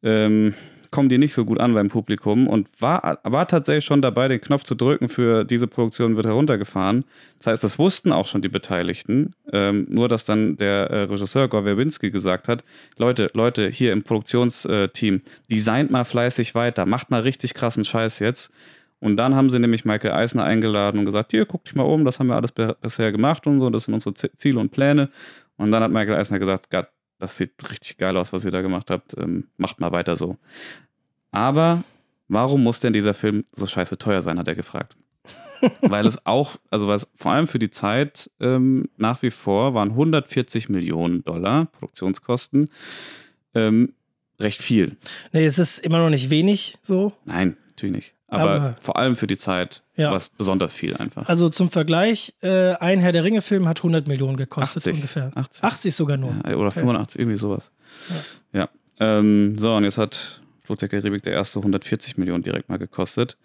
ähm, 0.04 0.54
kommen 0.92 1.10
die 1.10 1.18
nicht 1.18 1.34
so 1.34 1.46
gut 1.46 1.60
an 1.60 1.74
beim 1.74 1.88
Publikum 1.88 2.48
und 2.48 2.68
war, 2.80 3.20
war 3.24 3.48
tatsächlich 3.48 3.86
schon 3.86 4.02
dabei, 4.02 4.28
den 4.28 4.42
Knopf 4.42 4.64
zu 4.64 4.76
drücken 4.76 5.10
für 5.10 5.46
diese 5.46 5.68
Produktion 5.68 6.18
wird 6.18 6.26
heruntergefahren. 6.26 7.06
Das 7.40 7.48
heißt, 7.48 7.64
das 7.64 7.80
wussten 7.80 8.12
auch 8.12 8.28
schon 8.28 8.42
die 8.42 8.50
Beteiligten. 8.50 9.34
Ähm, 9.52 9.88
nur, 9.90 10.10
dass 10.10 10.26
dann 10.26 10.58
der 10.58 10.90
äh, 10.90 11.04
Regisseur 11.04 11.48
Gore 11.48 11.64
Verbinski 11.64 12.12
gesagt 12.12 12.48
hat, 12.50 12.64
Leute, 12.98 13.32
Leute, 13.34 13.70
hier 13.70 13.94
im 13.94 14.04
Produktionsteam, 14.04 15.22
designt 15.50 15.92
mal 15.92 16.04
fleißig 16.04 16.54
weiter, 16.56 16.86
macht 16.86 17.10
mal 17.10 17.22
richtig 17.22 17.54
krassen 17.54 17.86
Scheiß 17.86 18.20
jetzt. 18.20 18.52
Und 19.00 19.18
dann 19.18 19.34
haben 19.34 19.50
sie 19.50 19.60
nämlich 19.60 19.84
Michael 19.86 20.12
Eisner 20.12 20.44
eingeladen 20.44 21.00
und 21.00 21.06
gesagt, 21.06 21.32
hier, 21.32 21.46
guck 21.46 21.64
dich 21.64 21.74
mal 21.74 21.84
um, 21.84 22.06
das 22.06 22.20
haben 22.20 22.28
wir 22.28 22.36
alles 22.36 22.52
bisher 22.52 23.12
gemacht 23.12 23.48
und 23.48 23.60
so, 23.60 23.70
das 23.70 23.86
sind 23.86 23.96
unsere 23.96 24.14
Ziele 24.14 24.60
und 24.60 24.72
Pläne. 24.72 25.10
Und 25.58 25.72
dann 25.72 25.82
hat 25.82 25.92
Michael 25.92 26.20
Eisner 26.20 26.38
gesagt, 26.38 26.70
Gott, 26.70 26.88
das 27.22 27.38
sieht 27.38 27.52
richtig 27.70 27.98
geil 27.98 28.18
aus, 28.18 28.34
was 28.34 28.46
ihr 28.46 28.52
da 28.52 28.62
gemacht 28.62 28.90
habt, 28.90 29.16
ähm, 29.18 29.48
macht 29.58 29.80
mal 29.80 29.92
weiter 29.92 30.16
so. 30.16 30.38
Aber 31.32 31.84
warum 32.28 32.64
muss 32.64 32.80
denn 32.80 32.94
dieser 32.94 33.14
Film 33.14 33.46
so 33.52 33.68
scheiße 33.68 33.98
teuer 33.98 34.22
sein, 34.24 34.40
hat 34.40 34.48
er 34.48 34.56
gefragt. 34.56 34.98
Weil 35.82 36.08
es 36.08 36.26
auch, 36.26 36.58
also 36.72 36.88
was 36.88 37.08
vor 37.16 37.32
allem 37.32 37.48
für 37.48 37.60
die 37.60 37.70
Zeit 37.70 38.32
ähm, 38.40 38.90
nach 38.98 39.22
wie 39.22 39.30
vor 39.30 39.76
waren 39.76 39.92
140 39.92 40.70
Millionen 40.70 41.24
Dollar 41.24 41.68
Produktionskosten 41.68 42.70
ähm, 43.54 43.94
recht 44.40 44.60
viel. 44.60 44.98
Nee, 45.32 45.46
es 45.46 45.60
ist 45.60 45.78
immer 45.78 46.00
noch 46.00 46.10
nicht 46.10 46.32
wenig 46.32 46.80
so. 46.82 47.14
Nein, 47.26 47.56
natürlich 47.70 47.96
nicht. 47.96 48.14
Aber, 48.32 48.50
Aber- 48.52 48.76
vor 48.82 48.98
allem 48.98 49.16
für 49.16 49.28
die 49.28 49.38
Zeit 49.38 49.84
Ja. 49.98 50.10
war 50.10 50.18
es 50.18 50.30
besonders 50.30 50.74
viel 50.74 50.96
einfach. 50.96 51.28
Also 51.30 51.50
zum 51.50 51.70
Vergleich, 51.70 52.34
äh, 52.42 52.74
ein 52.76 53.00
Herr 53.00 53.12
der 53.12 53.24
Ringe-Film 53.24 53.68
hat 53.68 53.84
100 53.84 54.08
Millionen 54.08 54.38
gekostet 54.38 54.78
80. 54.78 54.96
ungefähr. 54.96 55.32
80. 55.36 55.64
80 55.64 55.96
sogar 55.96 56.18
nur. 56.18 56.34
Ja, 56.48 56.56
oder 56.56 56.72
85, 56.72 57.20
irgendwie 57.20 57.38
sowas. 57.38 57.70
Ja. 58.54 58.70
Ähm, 59.00 59.58
so, 59.60 59.76
und 59.76 59.84
jetzt 59.84 59.98
hat 59.98 60.42
Fluch 60.64 60.78
der 60.78 60.88
Karibik 60.90 61.24
der 61.24 61.34
erste 61.34 61.60
140 61.60 62.18
Millionen 62.18 62.44
direkt 62.44 62.70
mal 62.70 62.78
gekostet. 62.78 63.38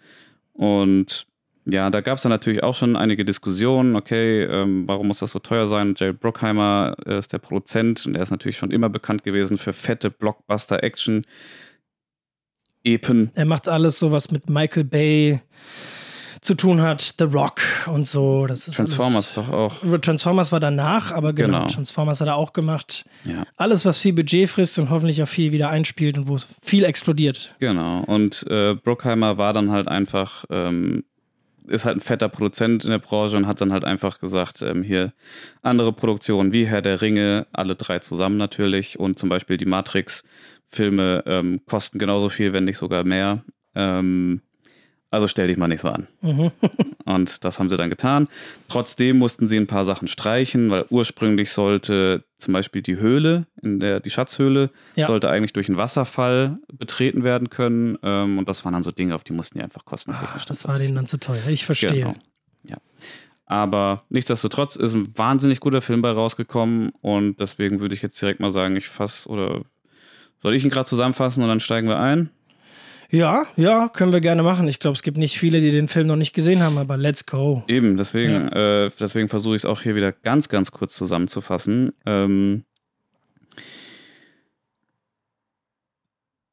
Und 0.53 1.27
ja, 1.65 1.89
da 1.89 1.99
gab 2.01 2.17
es 2.17 2.23
dann 2.23 2.29
natürlich 2.31 2.63
auch 2.63 2.75
schon 2.75 2.95
einige 2.95 3.25
Diskussionen, 3.25 3.95
okay, 3.97 4.43
ähm, 4.43 4.83
warum 4.87 5.07
muss 5.07 5.19
das 5.19 5.31
so 5.31 5.39
teuer 5.39 5.67
sein? 5.67 5.95
Jared 5.97 6.19
Bruckheimer 6.21 6.95
äh, 7.05 7.17
ist 7.17 7.33
der 7.33 7.39
Produzent 7.39 8.05
und 8.05 8.15
er 8.15 8.23
ist 8.23 8.31
natürlich 8.31 8.57
schon 8.57 8.71
immer 8.71 8.87
bekannt 8.89 9.23
gewesen 9.23 9.57
für 9.57 9.73
fette 9.73 10.09
Blockbuster-Action. 10.09 11.25
Epen. 12.87 13.31
Er 13.35 13.45
macht 13.45 13.67
alles 13.67 13.99
so, 13.99 14.11
was 14.11 14.31
mit 14.31 14.49
Michael 14.49 14.83
Bay 14.85 15.41
zu 16.41 16.53
tun 16.53 16.81
hat, 16.81 17.15
The 17.17 17.25
Rock 17.25 17.59
und 17.87 18.07
so. 18.07 18.45
Das 18.47 18.67
ist 18.67 18.75
Transformers 18.75 19.33
doch 19.33 19.49
auch. 19.49 19.73
Transformers 20.01 20.51
war 20.51 20.59
danach, 20.59 21.11
aber 21.11 21.33
genau, 21.33 21.57
Genau. 21.59 21.67
Transformers 21.67 22.21
hat 22.21 22.27
er 22.27 22.35
auch 22.35 22.53
gemacht. 22.53 23.05
Ja, 23.25 23.43
Alles, 23.57 23.85
was 23.85 23.99
viel 23.99 24.13
Budget 24.13 24.47
frisst 24.49 24.77
und 24.79 24.89
hoffentlich 24.89 25.21
auch 25.21 25.27
viel 25.27 25.51
wieder 25.51 25.69
einspielt 25.69 26.17
und 26.17 26.27
wo 26.27 26.35
es 26.35 26.47
viel 26.61 26.85
explodiert. 26.85 27.53
genau. 27.59 28.03
Und 28.05 28.45
äh, 28.49 28.75
Bruckheimer 28.75 29.37
war 29.37 29.51
dann 29.51 29.71
halt 29.71 29.87
einfach, 29.87 30.45
ähm, 30.49 31.03
ist 31.67 31.83
halt 31.85 31.97
ein 31.97 32.01
fetter 32.01 32.29
Produzent 32.29 32.85
in 32.85 32.91
der 32.91 32.99
Branche 32.99 33.35
und 33.35 33.47
hat 33.47 33.59
dann 33.59 33.73
halt 33.73 33.83
einfach 33.83 34.19
gesagt, 34.19 34.61
ähm, 34.61 34.83
hier 34.83 35.11
andere 35.63 35.91
Produktionen 35.91 36.53
wie 36.53 36.65
Herr 36.65 36.81
der 36.83 37.01
Ringe, 37.01 37.47
alle 37.51 37.75
drei 37.75 37.99
zusammen 37.99 38.37
natürlich 38.37 38.97
und 38.99 39.19
zum 39.19 39.27
Beispiel 39.27 39.57
die 39.57 39.65
Matrix-Filme 40.71 41.23
ähm, 41.25 41.61
kosten 41.65 41.99
genauso 41.99 42.29
viel, 42.29 42.53
wenn 42.53 42.65
nicht 42.65 42.77
sogar 42.77 43.03
mehr. 43.03 43.43
Ähm, 43.75 44.41
also 45.09 45.27
stell 45.27 45.47
dich 45.47 45.55
mal 45.57 45.67
nicht 45.69 45.81
so 45.81 45.87
an. 45.89 46.07
Mhm. 46.21 46.51
Und 47.05 47.45
das 47.45 47.59
haben 47.59 47.69
sie 47.69 47.77
dann 47.77 47.89
getan. 47.89 48.27
Trotzdem 48.67 49.17
mussten 49.17 49.47
sie 49.47 49.55
ein 49.57 49.67
paar 49.67 49.85
Sachen 49.85 50.09
streichen, 50.09 50.69
weil 50.69 50.85
ursprünglich 50.89 51.51
sollte 51.51 52.25
zum 52.39 52.53
Beispiel 52.53 52.81
die 52.81 52.97
Höhle, 52.97 53.47
in 53.61 53.79
der 53.79 54.01
die 54.01 54.09
Schatzhöhle, 54.09 54.69
Ja. 54.95 55.07
sollte 55.07 55.29
eigentlich 55.29 55.53
durch 55.53 55.69
einen 55.69 55.77
Wasserfall 55.77 56.57
betreten 56.73 57.23
werden 57.23 57.49
können. 57.49 57.97
Ähm, 58.03 58.37
und 58.37 58.49
das 58.49 58.65
waren 58.65 58.73
dann 58.73 58.83
so 58.83 58.91
Dinge, 58.91 59.15
auf 59.15 59.23
die 59.23 59.33
mussten 59.33 59.57
die 59.57 59.63
einfach 59.63 59.85
kostentechnisch. 59.85 60.43
Ah, 60.43 60.47
Das 60.49 60.67
war 60.67 60.77
denen 60.77 60.95
dann 60.95 61.07
zu 61.07 61.17
teuer. 61.19 61.39
Ich 61.47 61.65
verstehe. 61.65 61.91
Genau. 61.91 62.13
Ja. 62.63 62.77
Aber 63.45 64.03
nichtsdestotrotz 64.09 64.75
ist 64.75 64.93
ein 64.93 65.17
wahnsinnig 65.17 65.61
guter 65.61 65.81
Film 65.81 66.01
bei 66.01 66.11
rausgekommen 66.11 66.89
und 66.99 67.39
deswegen 67.39 67.79
würde 67.79 67.95
ich 67.95 68.01
jetzt 68.01 68.21
direkt 68.21 68.41
mal 68.41 68.51
sagen, 68.51 68.75
ich 68.75 68.89
fasse 68.89 69.29
oder 69.29 69.61
soll 70.47 70.55
ich 70.55 70.63
ihn 70.63 70.69
gerade 70.69 70.87
zusammenfassen 70.87 71.43
und 71.43 71.49
dann 71.49 71.59
steigen 71.59 71.89
wir 71.89 71.99
ein? 71.99 72.29
Ja, 73.09 73.47
ja, 73.57 73.89
können 73.89 74.13
wir 74.13 74.21
gerne 74.21 74.43
machen. 74.43 74.69
Ich 74.69 74.79
glaube, 74.79 74.95
es 74.95 75.03
gibt 75.03 75.17
nicht 75.17 75.37
viele, 75.37 75.59
die 75.59 75.71
den 75.71 75.89
Film 75.89 76.07
noch 76.07 76.15
nicht 76.15 76.31
gesehen 76.31 76.63
haben, 76.63 76.77
aber 76.77 76.95
let's 76.95 77.25
go. 77.25 77.63
Eben, 77.67 77.97
deswegen, 77.97 78.47
äh, 78.53 78.89
deswegen 78.97 79.27
versuche 79.27 79.57
ich 79.57 79.63
es 79.63 79.65
auch 79.65 79.81
hier 79.81 79.93
wieder 79.95 80.13
ganz, 80.13 80.47
ganz 80.47 80.71
kurz 80.71 80.95
zusammenzufassen. 80.95 81.91
Ähm, 82.05 82.63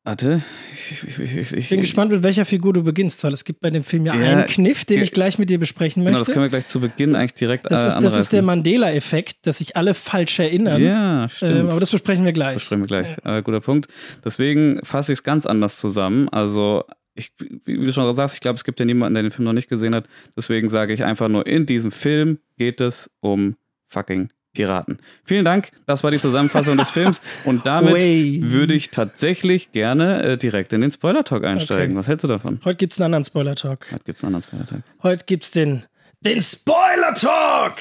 warte, 0.04 0.42
ich, 0.73 1.18
ich, 1.18 1.52
ich, 1.52 1.68
bin 1.70 1.80
gespannt, 1.80 2.12
mit 2.12 2.23
welcher 2.23 2.44
Figur 2.44 2.73
du 2.73 2.82
beginnst, 2.82 3.25
weil 3.25 3.32
es 3.32 3.44
gibt 3.44 3.61
bei 3.61 3.70
dem 3.70 3.82
Film 3.82 4.04
ja, 4.06 4.14
Ja, 4.14 4.37
einen 4.37 4.46
Kniff, 4.46 4.84
den 4.84 5.02
ich 5.02 5.12
gleich 5.12 5.38
mit 5.38 5.50
dir 5.50 5.58
besprechen 5.58 6.04
Genau, 6.04 6.18
das 6.18 6.28
möchte. 6.28 6.32
können 6.34 6.44
wir 6.44 6.50
gleich 6.50 6.68
zu 6.68 6.80
Beginn 6.80 7.16
eigentlich 7.16 7.32
direkt 7.32 7.70
Das 7.70 7.84
äh, 7.84 7.88
ist, 7.88 8.00
das 8.00 8.16
ist 8.16 8.32
der. 8.32 8.42
Mandela-Effekt, 8.42 9.46
dass 9.46 9.58
sich 9.58 9.76
alle 9.76 9.94
falsch 9.94 10.38
erinnern. 10.38 10.82
Ja, 10.82 11.28
stimmt. 11.30 11.56
ähm, 11.56 11.70
aber 11.70 11.80
das 11.80 11.90
besprechen 11.90 12.25
wir 12.25 12.32
gleich. 12.32 12.54
Besprechen 12.54 12.82
wir 12.82 12.87
gleich. 12.87 13.16
Äh, 13.25 13.42
guter 13.42 13.61
Punkt. 13.61 13.88
Deswegen 14.23 14.84
fasse 14.84 15.12
ich 15.12 15.18
es 15.20 15.23
ganz 15.23 15.46
anders 15.46 15.78
zusammen. 15.78 16.28
Also, 16.28 16.84
ich, 17.14 17.32
wie 17.64 17.87
du 17.87 17.92
schon 17.92 18.14
sagst, 18.14 18.34
ich 18.34 18.40
glaube, 18.40 18.56
es 18.56 18.64
gibt 18.64 18.78
ja 18.80 18.87
niemanden, 18.87 19.14
der 19.14 19.23
den 19.23 19.32
Film 19.32 19.44
noch 19.44 19.54
nicht 19.54 19.68
gesehen 19.68 19.94
hat. 19.94 20.06
Deswegen 20.37 20.68
sage 20.68 20.92
ich 20.92 21.04
einfach 21.04 21.28
nur, 21.28 21.46
in 21.46 21.64
diesem 21.64 21.90
Film 21.90 22.38
geht 22.58 22.80
es 22.82 23.11
um 23.20 23.56
fucking 23.87 24.28
Piraten. 24.54 24.99
Vielen 25.25 25.44
Dank. 25.44 25.70
Das 25.87 26.02
war 26.02 26.11
die 26.11 26.18
Zusammenfassung 26.18 26.78
des 26.78 26.90
Films. 26.90 27.20
Und 27.44 27.66
damit 27.66 27.94
Way. 27.94 28.40
würde 28.42 28.75
ich 28.75 28.90
tatsächlich 28.90 29.73
gerne 29.73 30.23
äh, 30.23 30.38
direkt 30.38 30.73
in 30.73 30.80
den 30.80 30.92
Spoiler-Talk 30.92 31.44
einsteigen. 31.44 31.90
Okay. 31.90 31.99
Was 31.99 32.08
hältst 32.08 32.25
du 32.25 32.28
davon? 32.28 32.61
Heute 32.64 32.78
gibt 32.78 32.94
es 32.94 33.00
einen 33.00 33.06
anderen 33.06 33.25
Spoiler-Talk. 33.25 33.92
Heute 33.92 34.04
gibt 34.04 34.18
es 34.18 34.25
einen 34.25 34.34
anderen 34.34 34.49
Spoiler-Talk. 34.49 34.82
Heute 35.02 35.25
gibt 35.26 35.44
es 35.44 35.50
den, 35.50 35.84
den 36.20 36.40
Spoiler-Talk! 36.40 37.76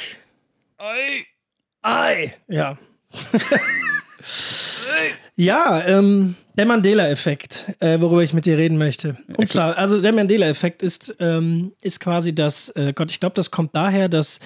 Ei. 0.78 1.26
Ei! 1.82 2.34
Ja. 2.48 2.78
ja, 5.36 5.84
ähm, 5.86 6.36
der 6.58 6.66
Mandela-Effekt, 6.66 7.66
äh, 7.80 8.00
worüber 8.00 8.24
ich 8.24 8.34
mit 8.34 8.46
dir 8.46 8.58
reden 8.58 8.78
möchte. 8.78 9.18
Und 9.38 9.50
zwar, 9.50 9.78
also 9.78 10.02
der 10.02 10.12
Mandela-Effekt 10.12 10.84
ist, 10.84 11.16
ähm, 11.20 11.74
ist 11.82 12.00
quasi 12.00 12.36
das, 12.36 12.70
äh, 12.70 12.94
Gott, 12.94 13.12
ich 13.12 13.20
glaube, 13.20 13.36
das 13.36 13.52
kommt 13.52 13.76
daher, 13.76 14.10
dass 14.10 14.40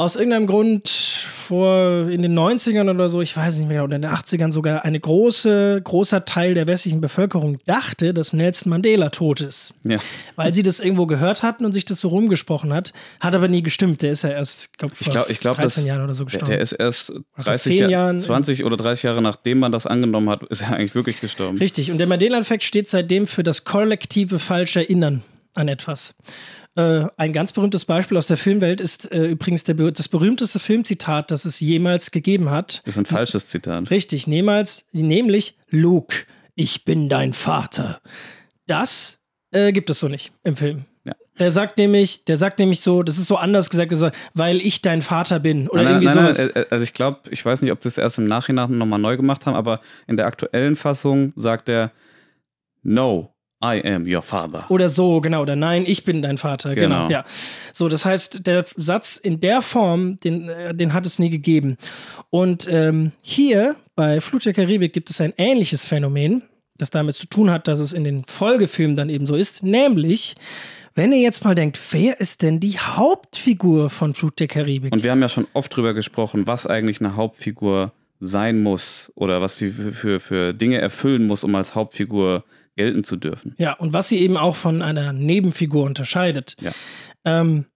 aus 0.00 0.16
irgendeinem 0.16 0.46
Grund 0.46 0.88
vor 0.88 2.08
in 2.08 2.22
den 2.22 2.36
90ern 2.38 2.88
oder 2.90 3.08
so, 3.08 3.20
ich 3.20 3.36
weiß 3.36 3.58
nicht 3.58 3.68
mehr 3.68 3.76
genau, 3.78 3.84
oder 3.84 3.96
in 3.96 4.02
den 4.02 4.10
80ern 4.10 4.50
sogar 4.50 4.84
eine 4.84 4.98
große, 4.98 5.80
großer 5.84 6.24
Teil 6.24 6.54
der 6.54 6.66
westlichen 6.66 7.00
Bevölkerung 7.00 7.58
dachte, 7.66 8.14
dass 8.14 8.32
Nelson 8.32 8.70
Mandela 8.70 9.10
tot 9.10 9.40
ist. 9.40 9.74
Ja. 9.84 9.98
Weil 10.36 10.54
sie 10.54 10.62
das 10.62 10.80
irgendwo 10.80 11.06
gehört 11.06 11.42
hatten 11.42 11.64
und 11.64 11.72
sich 11.72 11.84
das 11.84 12.00
so 12.00 12.08
rumgesprochen 12.08 12.72
hat. 12.72 12.92
Hat 13.20 13.34
aber 13.34 13.48
nie 13.48 13.62
gestimmt. 13.62 14.00
Der 14.02 14.12
ist 14.12 14.22
ja 14.22 14.30
erst, 14.30 14.78
glaub, 14.78 14.92
Ich 14.98 15.10
glaube, 15.10 15.30
ich 15.32 15.40
glaub, 15.40 15.56
13 15.56 15.82
das- 15.82 15.84
Jahren 15.88 16.04
oder 16.04 16.14
so 16.14 16.24
gestorben. 16.24 16.46
der 16.46 16.60
ist 16.60 16.72
erst 16.72 17.12
30 17.38 17.62
10 17.72 17.78
Jahr- 17.80 17.90
Jahren- 17.90 18.20
20 18.20 18.64
oder 18.64 18.76
30 18.76 19.02
Jahre 19.02 19.20
nachdem 19.20 19.58
man 19.58 19.70
das 19.72 19.86
angenommen 19.86 20.30
hat, 20.30 20.44
ist 20.44 20.62
er 20.62 20.72
eigentlich 20.74 20.94
wirklich 20.94 21.20
gestorben. 21.20 21.58
Richtig. 21.58 21.90
Und 21.90 21.98
der 21.98 22.06
Mandela-Effekt 22.06 22.64
steht 22.64 22.88
seitdem 22.88 23.26
für 23.26 23.42
das 23.42 23.64
kollektive 23.64 24.38
falsche 24.38 24.80
Erinnern 24.80 25.22
an 25.56 25.68
etwas. 25.68 26.14
Äh, 26.80 27.08
ein 27.16 27.32
ganz 27.32 27.52
berühmtes 27.52 27.84
Beispiel 27.84 28.16
aus 28.16 28.26
der 28.26 28.36
Filmwelt 28.36 28.80
ist 28.80 29.10
äh, 29.12 29.26
übrigens 29.26 29.64
der, 29.64 29.74
das 29.74 30.08
berühmteste 30.08 30.58
Filmzitat, 30.58 31.30
das 31.30 31.44
es 31.44 31.60
jemals 31.60 32.10
gegeben 32.10 32.50
hat. 32.50 32.82
Das 32.84 32.94
ist 32.94 32.98
ein 32.98 33.06
falsches 33.06 33.48
Zitat. 33.48 33.90
Richtig, 33.90 34.26
niemals, 34.26 34.84
nämlich 34.92 35.58
Luke, 35.68 36.24
ich 36.54 36.84
bin 36.84 37.08
dein 37.08 37.32
Vater. 37.32 38.00
Das 38.66 39.18
äh, 39.52 39.72
gibt 39.72 39.90
es 39.90 40.00
so 40.00 40.08
nicht 40.08 40.32
im 40.42 40.56
Film. 40.56 40.84
Ja. 41.04 41.14
Der 41.38 41.50
sagt 41.50 41.78
nämlich, 41.78 42.24
der 42.24 42.36
sagt 42.36 42.58
nämlich 42.58 42.80
so, 42.80 43.02
das 43.02 43.18
ist 43.18 43.26
so 43.26 43.36
anders 43.36 43.68
gesagt, 43.68 43.94
so, 43.96 44.10
weil 44.34 44.60
ich 44.60 44.80
dein 44.80 45.02
Vater 45.02 45.40
bin 45.40 45.68
oder 45.68 45.82
Nein, 45.82 45.92
irgendwie 45.94 46.14
nein, 46.14 46.24
nein, 46.24 46.34
sowas. 46.34 46.52
äh, 46.54 46.66
also 46.70 46.82
ich 46.84 46.94
glaube, 46.94 47.20
ich 47.30 47.44
weiß 47.44 47.62
nicht, 47.62 47.72
ob 47.72 47.80
das 47.80 47.98
erst 47.98 48.18
im 48.18 48.26
Nachhinein 48.26 48.78
nochmal 48.78 48.98
neu 48.98 49.16
gemacht 49.16 49.46
haben, 49.46 49.54
aber 49.54 49.80
in 50.06 50.16
der 50.16 50.26
aktuellen 50.26 50.76
Fassung 50.76 51.32
sagt 51.36 51.68
er, 51.68 51.90
No, 52.82 53.34
I 53.62 53.82
am 53.84 54.06
your 54.06 54.22
father. 54.22 54.64
Oder 54.70 54.88
so, 54.88 55.20
genau. 55.20 55.42
Oder 55.42 55.54
nein, 55.54 55.84
ich 55.86 56.04
bin 56.04 56.22
dein 56.22 56.38
Vater. 56.38 56.74
Genau. 56.74 57.08
Genau. 57.08 57.10
ja. 57.10 57.24
So, 57.74 57.88
das 57.88 58.04
heißt, 58.04 58.46
der 58.46 58.64
Satz 58.76 59.16
in 59.16 59.40
der 59.40 59.60
Form, 59.60 60.18
den, 60.20 60.48
äh, 60.48 60.74
den 60.74 60.94
hat 60.94 61.04
es 61.04 61.18
nie 61.18 61.28
gegeben. 61.28 61.76
Und 62.30 62.66
ähm, 62.70 63.12
hier 63.20 63.76
bei 63.96 64.20
Flut 64.22 64.46
der 64.46 64.54
Karibik 64.54 64.94
gibt 64.94 65.10
es 65.10 65.20
ein 65.20 65.34
ähnliches 65.36 65.84
Phänomen, 65.84 66.42
das 66.78 66.88
damit 66.88 67.16
zu 67.16 67.26
tun 67.26 67.50
hat, 67.50 67.68
dass 67.68 67.78
es 67.78 67.92
in 67.92 68.04
den 68.04 68.24
Folgefilmen 68.24 68.96
dann 68.96 69.10
eben 69.10 69.26
so 69.26 69.36
ist. 69.36 69.62
Nämlich, 69.62 70.36
wenn 70.94 71.12
ihr 71.12 71.20
jetzt 71.20 71.44
mal 71.44 71.54
denkt, 71.54 71.78
wer 71.90 72.18
ist 72.18 72.40
denn 72.40 72.60
die 72.60 72.78
Hauptfigur 72.78 73.90
von 73.90 74.14
Flut 74.14 74.40
der 74.40 74.48
Karibik? 74.48 74.92
Und 74.92 75.02
wir 75.02 75.10
haben 75.10 75.20
ja 75.20 75.28
schon 75.28 75.46
oft 75.52 75.76
drüber 75.76 75.92
gesprochen, 75.92 76.46
was 76.46 76.66
eigentlich 76.66 77.00
eine 77.00 77.14
Hauptfigur 77.14 77.92
sein 78.20 78.62
muss 78.62 79.12
oder 79.14 79.42
was 79.42 79.58
sie 79.58 79.70
für, 79.70 79.92
für, 79.92 80.20
für 80.20 80.54
Dinge 80.54 80.78
erfüllen 80.78 81.26
muss, 81.26 81.44
um 81.44 81.54
als 81.54 81.74
Hauptfigur 81.74 82.44
gelten 82.80 83.04
zu 83.04 83.16
dürfen. 83.16 83.54
ja, 83.58 83.74
und 83.74 83.92
was 83.92 84.08
sie 84.08 84.18
eben 84.18 84.36
auch 84.36 84.56
von 84.56 84.80
einer 84.82 85.12
Nebenfigur 85.12 85.84
unterscheidet. 85.84 86.56
Ja. 86.60 86.72
Ähm, 87.24 87.66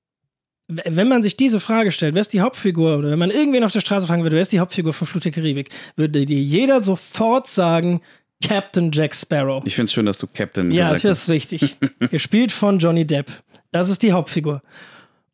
wenn 0.67 1.09
man 1.09 1.23
sich 1.23 1.37
diese 1.37 1.61
Frage 1.61 1.93
stellt, 1.93 2.15
wer 2.15 2.23
ist 2.23 2.33
die 2.33 2.41
Hauptfigur, 2.41 2.97
oder 2.99 3.11
wenn 3.11 3.19
man 3.19 3.31
irgendwen 3.31 3.65
auf 3.65 3.73
der 3.73 3.81
Straße 3.81 4.07
fragen 4.07 4.23
würde, 4.23 4.37
wer 4.37 4.43
ist 4.43 4.53
die 4.53 4.61
Hauptfigur 4.61 4.95
von 4.95 5.07
Flut 5.07 5.25
der 5.27 5.33
Karibik, 5.33 5.69
würde 5.95 6.25
dir 6.25 6.41
jeder 6.41 6.83
sofort 6.83 7.49
sagen, 7.49 8.01
Captain 8.43 8.91
Jack 8.91 9.15
Sparrow. 9.15 9.63
Ich 9.67 9.75
finde 9.75 9.87
es 9.87 9.93
schön, 9.93 10.07
dass 10.07 10.19
du 10.19 10.27
Captain 10.27 10.71
Ja, 10.71 10.91
gesagt 10.93 11.05
das 11.05 11.23
ist 11.23 11.29
wichtig. 11.29 11.77
Gespielt 12.11 12.51
von 12.51 12.79
Johnny 12.79 13.07
Depp. 13.07 13.31
Das 13.73 13.91
ist 13.91 14.03
die 14.03 14.13
Hauptfigur. 14.13 14.63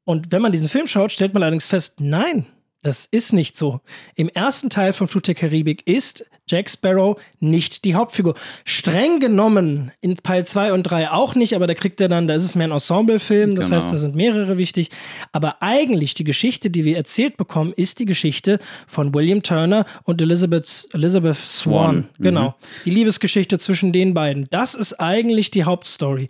Und 0.04 0.32
wenn 0.32 0.42
man 0.42 0.50
diesen 0.50 0.68
Film 0.68 0.86
schaut, 0.86 1.12
stellt 1.12 1.32
man 1.32 1.42
allerdings 1.42 1.66
fest, 1.66 2.00
nein, 2.00 2.46
das 2.82 3.06
ist 3.06 3.32
nicht 3.32 3.56
so. 3.56 3.80
Im 4.16 4.28
ersten 4.28 4.70
Teil 4.70 4.92
von 4.92 5.06
Flut 5.06 5.28
der 5.28 5.34
Karibik 5.34 5.86
ist 5.86 6.24
Jack 6.50 6.68
Sparrow 6.68 7.20
nicht 7.38 7.84
die 7.84 7.94
Hauptfigur. 7.94 8.34
Streng 8.64 9.20
genommen 9.20 9.92
in 10.00 10.16
Teil 10.16 10.46
2 10.46 10.72
und 10.72 10.82
3 10.84 11.10
auch 11.10 11.34
nicht, 11.34 11.54
aber 11.54 11.66
da 11.66 11.74
kriegt 11.74 12.00
er 12.00 12.08
dann, 12.08 12.26
da 12.26 12.34
ist 12.34 12.44
es 12.44 12.54
mehr 12.54 12.66
ein 12.68 12.72
Ensemblefilm, 12.72 13.54
das 13.54 13.66
Genau. 13.66 13.76
heißt, 13.76 13.92
da 13.92 13.98
sind 13.98 14.14
mehrere 14.16 14.58
wichtig. 14.58 14.90
Aber 15.32 15.62
eigentlich 15.62 16.14
die 16.14 16.24
Geschichte, 16.24 16.70
die 16.70 16.84
wir 16.84 16.96
erzählt 16.96 17.36
bekommen, 17.36 17.72
ist 17.74 17.98
die 18.00 18.04
Geschichte 18.06 18.58
von 18.86 19.14
William 19.14 19.42
Turner 19.42 19.86
und 20.04 20.20
Elizabeth, 20.20 20.88
Elizabeth 20.92 21.36
Swan. 21.36 21.70
Swan, 21.70 21.96
mhm. 22.18 22.22
Genau. 22.22 22.54
Die 22.84 22.90
Liebesgeschichte 22.90 23.58
zwischen 23.58 23.92
den 23.92 24.12
beiden. 24.14 24.48
Das 24.50 24.74
ist 24.74 24.94
eigentlich 25.00 25.50
die 25.50 25.64
Hauptstory. 25.64 26.28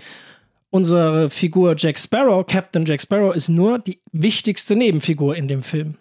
Unsere 0.71 1.31
Figur 1.31 1.75
Jack 1.77 1.99
Sparrow, 1.99 2.47
Captain 2.47 2.85
Jack 2.85 3.01
Sparrow, 3.03 3.35
ist 3.35 3.49
nur 3.49 3.79
die 3.79 3.99
wichtigste 4.13 4.77
Nebenfigur 4.77 5.35
in 5.35 5.49
dem 5.49 5.63
Film. 5.63 5.95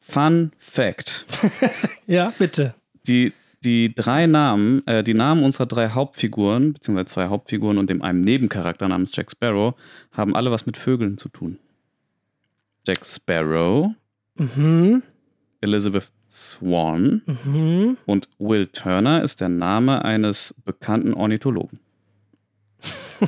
Fun 0.00 0.52
Fact. 0.58 1.26
Ja, 2.06 2.34
bitte. 2.38 2.74
Die, 3.06 3.32
die 3.62 3.94
drei 3.94 4.26
Namen, 4.26 4.86
äh, 4.86 5.02
die 5.02 5.14
Namen 5.14 5.42
unserer 5.44 5.66
drei 5.66 5.90
Hauptfiguren, 5.90 6.74
beziehungsweise 6.74 7.06
zwei 7.06 7.26
Hauptfiguren 7.28 7.78
und 7.78 7.88
dem 7.90 8.02
einem 8.02 8.20
Nebencharakter 8.22 8.88
namens 8.88 9.12
Jack 9.14 9.30
Sparrow, 9.30 9.74
haben 10.12 10.34
alle 10.36 10.50
was 10.50 10.66
mit 10.66 10.76
Vögeln 10.76 11.18
zu 11.18 11.28
tun. 11.28 11.58
Jack 12.86 13.04
Sparrow, 13.06 13.90
Mhm. 14.36 15.02
Elizabeth 15.60 16.10
Swan 16.30 17.22
Mhm. 17.44 17.96
und 18.06 18.28
Will 18.38 18.66
Turner 18.66 19.22
ist 19.22 19.40
der 19.40 19.48
Name 19.48 20.04
eines 20.04 20.54
bekannten 20.64 21.14
Ornithologen. 21.14 21.78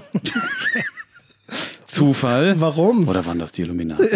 Zufall? 1.87 2.61
Warum? 2.61 3.09
Oder 3.09 3.25
waren 3.25 3.39
das 3.39 3.53
die 3.53 3.63
Illuminaten? 3.63 4.07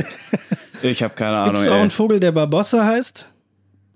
Ich 0.82 1.02
habe 1.02 1.14
keine 1.14 1.36
Ahnung. 1.38 1.56
auch 1.56 1.62
ey. 1.66 1.70
einen 1.80 1.90
Vogel, 1.90 2.20
der 2.20 2.32
Barbossa 2.32 2.84
heißt? 2.84 3.26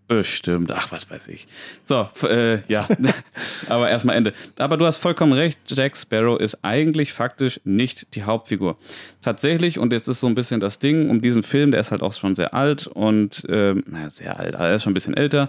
Bestimmt, 0.06 0.70
ach, 0.70 0.92
was 0.92 1.10
weiß 1.10 1.28
ich. 1.28 1.46
So, 1.86 2.08
äh, 2.28 2.58
ja, 2.68 2.86
aber 3.70 3.88
erstmal 3.88 4.16
Ende. 4.16 4.34
Aber 4.56 4.76
du 4.76 4.84
hast 4.84 4.98
vollkommen 4.98 5.32
recht, 5.32 5.58
Jack 5.66 5.96
Sparrow 5.96 6.38
ist 6.38 6.58
eigentlich 6.62 7.14
faktisch 7.14 7.58
nicht 7.64 8.14
die 8.14 8.24
Hauptfigur. 8.24 8.76
Tatsächlich, 9.22 9.78
und 9.78 9.94
jetzt 9.94 10.08
ist 10.08 10.20
so 10.20 10.26
ein 10.26 10.34
bisschen 10.34 10.60
das 10.60 10.78
Ding 10.78 11.08
um 11.08 11.22
diesen 11.22 11.42
Film, 11.42 11.70
der 11.70 11.80
ist 11.80 11.90
halt 11.90 12.02
auch 12.02 12.12
schon 12.12 12.34
sehr 12.34 12.52
alt 12.52 12.86
und, 12.86 13.44
ähm, 13.48 13.82
naja, 13.86 14.10
sehr 14.10 14.38
alt, 14.38 14.54
aber 14.56 14.68
er 14.68 14.74
ist 14.74 14.82
schon 14.82 14.90
ein 14.90 14.94
bisschen 14.94 15.16
älter. 15.16 15.48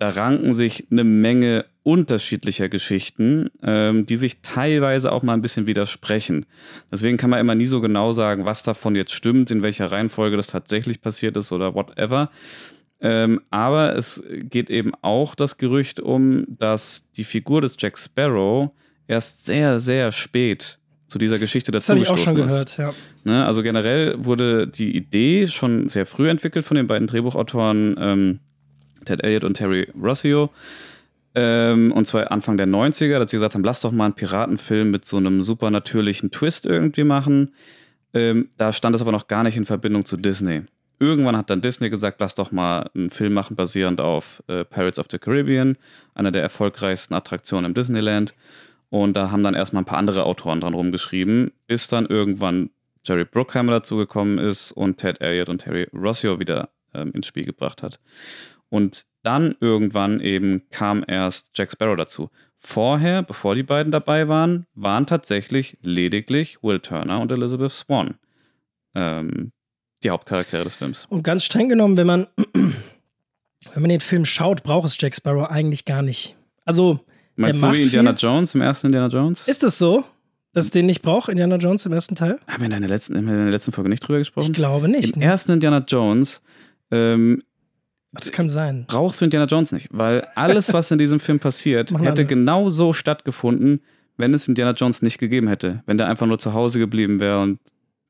Da 0.00 0.08
ranken 0.08 0.52
sich 0.52 0.88
eine 0.90 1.04
Menge 1.04 1.64
unterschiedlicher 1.84 2.68
Geschichten, 2.68 3.50
ähm, 3.62 4.04
die 4.04 4.16
sich 4.16 4.40
teilweise 4.42 5.12
auch 5.12 5.22
mal 5.22 5.34
ein 5.34 5.42
bisschen 5.42 5.68
widersprechen. 5.68 6.46
Deswegen 6.90 7.18
kann 7.18 7.30
man 7.30 7.38
immer 7.38 7.54
nie 7.54 7.66
so 7.66 7.80
genau 7.80 8.10
sagen, 8.10 8.44
was 8.44 8.64
davon 8.64 8.96
jetzt 8.96 9.12
stimmt, 9.12 9.52
in 9.52 9.62
welcher 9.62 9.92
Reihenfolge 9.92 10.36
das 10.36 10.48
tatsächlich 10.48 11.00
passiert 11.00 11.36
ist 11.36 11.52
oder 11.52 11.76
whatever. 11.76 12.30
Ähm, 13.04 13.40
aber 13.50 13.96
es 13.96 14.22
geht 14.28 14.70
eben 14.70 14.92
auch 15.02 15.34
das 15.34 15.58
Gerücht 15.58 15.98
um, 15.98 16.46
dass 16.48 17.10
die 17.16 17.24
Figur 17.24 17.60
des 17.60 17.76
Jack 17.78 17.98
Sparrow 17.98 18.70
erst 19.08 19.44
sehr, 19.44 19.80
sehr 19.80 20.12
spät 20.12 20.78
zu 21.08 21.18
dieser 21.18 21.38
Geschichte 21.38 21.72
Das 21.72 21.88
habe 21.88 21.98
ich 21.98 22.08
auch 22.08 22.16
schon 22.16 22.38
ist. 22.38 22.46
gehört, 22.46 22.76
ja. 22.78 22.94
Ne? 23.24 23.44
Also 23.44 23.62
generell 23.62 24.24
wurde 24.24 24.68
die 24.68 24.96
Idee 24.96 25.48
schon 25.48 25.88
sehr 25.88 26.06
früh 26.06 26.30
entwickelt 26.30 26.64
von 26.64 26.76
den 26.76 26.86
beiden 26.86 27.08
Drehbuchautoren 27.08 27.96
ähm, 27.98 28.38
Ted 29.04 29.22
Elliott 29.22 29.44
und 29.44 29.54
Terry 29.54 29.88
Rossio. 30.00 30.50
Ähm, 31.34 31.92
und 31.92 32.06
zwar 32.06 32.30
Anfang 32.30 32.56
der 32.56 32.68
90er, 32.68 33.18
dass 33.18 33.30
sie 33.30 33.36
gesagt 33.36 33.54
haben, 33.54 33.64
lass 33.64 33.80
doch 33.80 33.92
mal 33.92 34.06
einen 34.06 34.14
Piratenfilm 34.14 34.90
mit 34.90 35.06
so 35.06 35.16
einem 35.16 35.42
supernatürlichen 35.42 36.30
Twist 36.30 36.66
irgendwie 36.66 37.04
machen. 37.04 37.54
Ähm, 38.14 38.50
da 38.58 38.72
stand 38.72 38.94
es 38.94 39.02
aber 39.02 39.12
noch 39.12 39.28
gar 39.28 39.42
nicht 39.42 39.56
in 39.56 39.64
Verbindung 39.64 40.04
zu 40.04 40.16
Disney. 40.16 40.62
Irgendwann 41.02 41.36
hat 41.36 41.50
dann 41.50 41.62
Disney 41.62 41.90
gesagt, 41.90 42.20
lass 42.20 42.36
doch 42.36 42.52
mal 42.52 42.88
einen 42.94 43.10
Film 43.10 43.32
machen 43.32 43.56
basierend 43.56 44.00
auf 44.00 44.40
äh, 44.46 44.64
Pirates 44.64 45.00
of 45.00 45.08
the 45.10 45.18
Caribbean, 45.18 45.76
einer 46.14 46.30
der 46.30 46.42
erfolgreichsten 46.42 47.12
Attraktionen 47.12 47.64
im 47.64 47.74
Disneyland. 47.74 48.36
Und 48.88 49.14
da 49.16 49.32
haben 49.32 49.42
dann 49.42 49.54
erstmal 49.54 49.82
ein 49.82 49.86
paar 49.86 49.98
andere 49.98 50.22
Autoren 50.22 50.60
dran 50.60 50.74
rumgeschrieben, 50.74 51.50
bis 51.66 51.88
dann 51.88 52.06
irgendwann 52.06 52.70
Jerry 53.04 53.24
Bruckheimer 53.24 53.72
dazugekommen 53.72 54.38
ist 54.38 54.70
und 54.70 54.98
Ted 54.98 55.20
Elliott 55.20 55.48
und 55.48 55.58
Terry 55.58 55.88
Rossio 55.92 56.38
wieder 56.38 56.68
ähm, 56.94 57.10
ins 57.10 57.26
Spiel 57.26 57.46
gebracht 57.46 57.82
hat. 57.82 57.98
Und 58.68 59.04
dann 59.24 59.56
irgendwann 59.58 60.20
eben 60.20 60.68
kam 60.70 61.04
erst 61.04 61.50
Jack 61.58 61.72
Sparrow 61.72 61.96
dazu. 61.96 62.30
Vorher, 62.58 63.24
bevor 63.24 63.56
die 63.56 63.64
beiden 63.64 63.90
dabei 63.90 64.28
waren, 64.28 64.66
waren 64.76 65.08
tatsächlich 65.08 65.78
lediglich 65.82 66.62
Will 66.62 66.78
Turner 66.78 67.20
und 67.20 67.32
Elizabeth 67.32 67.72
Swan 67.72 68.20
ähm, 68.94 69.50
die 70.04 70.10
Hauptcharaktere 70.10 70.64
des 70.64 70.74
Films. 70.76 71.06
Und 71.08 71.22
ganz 71.22 71.44
streng 71.44 71.68
genommen, 71.68 71.96
wenn 71.96 72.06
man, 72.06 72.26
wenn 72.54 73.82
man 73.82 73.88
den 73.88 74.00
Film 74.00 74.24
schaut, 74.24 74.62
braucht 74.62 74.86
es 74.86 74.96
Jack 75.00 75.14
Sparrow 75.14 75.48
eigentlich 75.48 75.84
gar 75.84 76.02
nicht. 76.02 76.36
Also, 76.64 77.00
Meinst 77.36 77.62
du 77.62 77.72
wie 77.72 77.82
Indiana. 77.82 78.12
Jones 78.12 78.54
im 78.54 78.60
ersten 78.60 78.88
Indiana 78.88 79.08
Jones? 79.08 79.46
ist 79.48 79.62
es 79.64 79.78
so, 79.78 80.04
dass 80.52 80.66
es 80.66 80.70
den 80.70 80.84
nicht 80.86 81.00
braucht, 81.02 81.28
Indiana 81.30 81.56
Jones 81.56 81.86
im 81.86 81.92
ersten 81.92 82.14
Teil? 82.14 82.38
Haben 82.46 82.60
wir 82.60 82.70
in 82.70 82.80
der 82.82 82.88
letzten, 82.90 83.14
in 83.16 83.26
der 83.26 83.50
letzten 83.50 83.72
Folge 83.72 83.88
nicht 83.88 84.00
drüber 84.06 84.18
gesprochen? 84.18 84.48
Ich 84.48 84.52
glaube 84.52 84.88
nicht. 84.88 85.14
Im 85.14 85.20
Ne? 85.20 85.24
ersten 85.26 85.52
Indiana 85.52 85.78
Jones 85.88 86.42
ähm, 86.90 87.42
Das 88.12 88.30
kann 88.32 88.50
sein. 88.50 88.84
brauchst 88.86 89.20
du 89.20 89.24
Indiana 89.24 89.46
Jones 89.46 89.72
nicht, 89.72 89.88
weil 89.92 90.26
alles, 90.34 90.72
was 90.74 90.90
in 90.90 90.98
diesem 90.98 91.20
Film 91.20 91.38
passiert, 91.38 91.90
hätte 91.98 92.26
genau 92.26 92.68
so 92.68 92.92
stattgefunden, 92.92 93.80
wenn 94.18 94.34
es 94.34 94.46
Indiana 94.46 94.72
Jones 94.72 95.00
nicht 95.00 95.16
gegeben 95.18 95.48
hätte. 95.48 95.82
Wenn 95.86 95.96
der 95.96 96.08
einfach 96.08 96.26
nur 96.26 96.38
zu 96.38 96.52
Hause 96.52 96.78
geblieben 96.78 97.18
wäre 97.18 97.40
und 97.42 97.58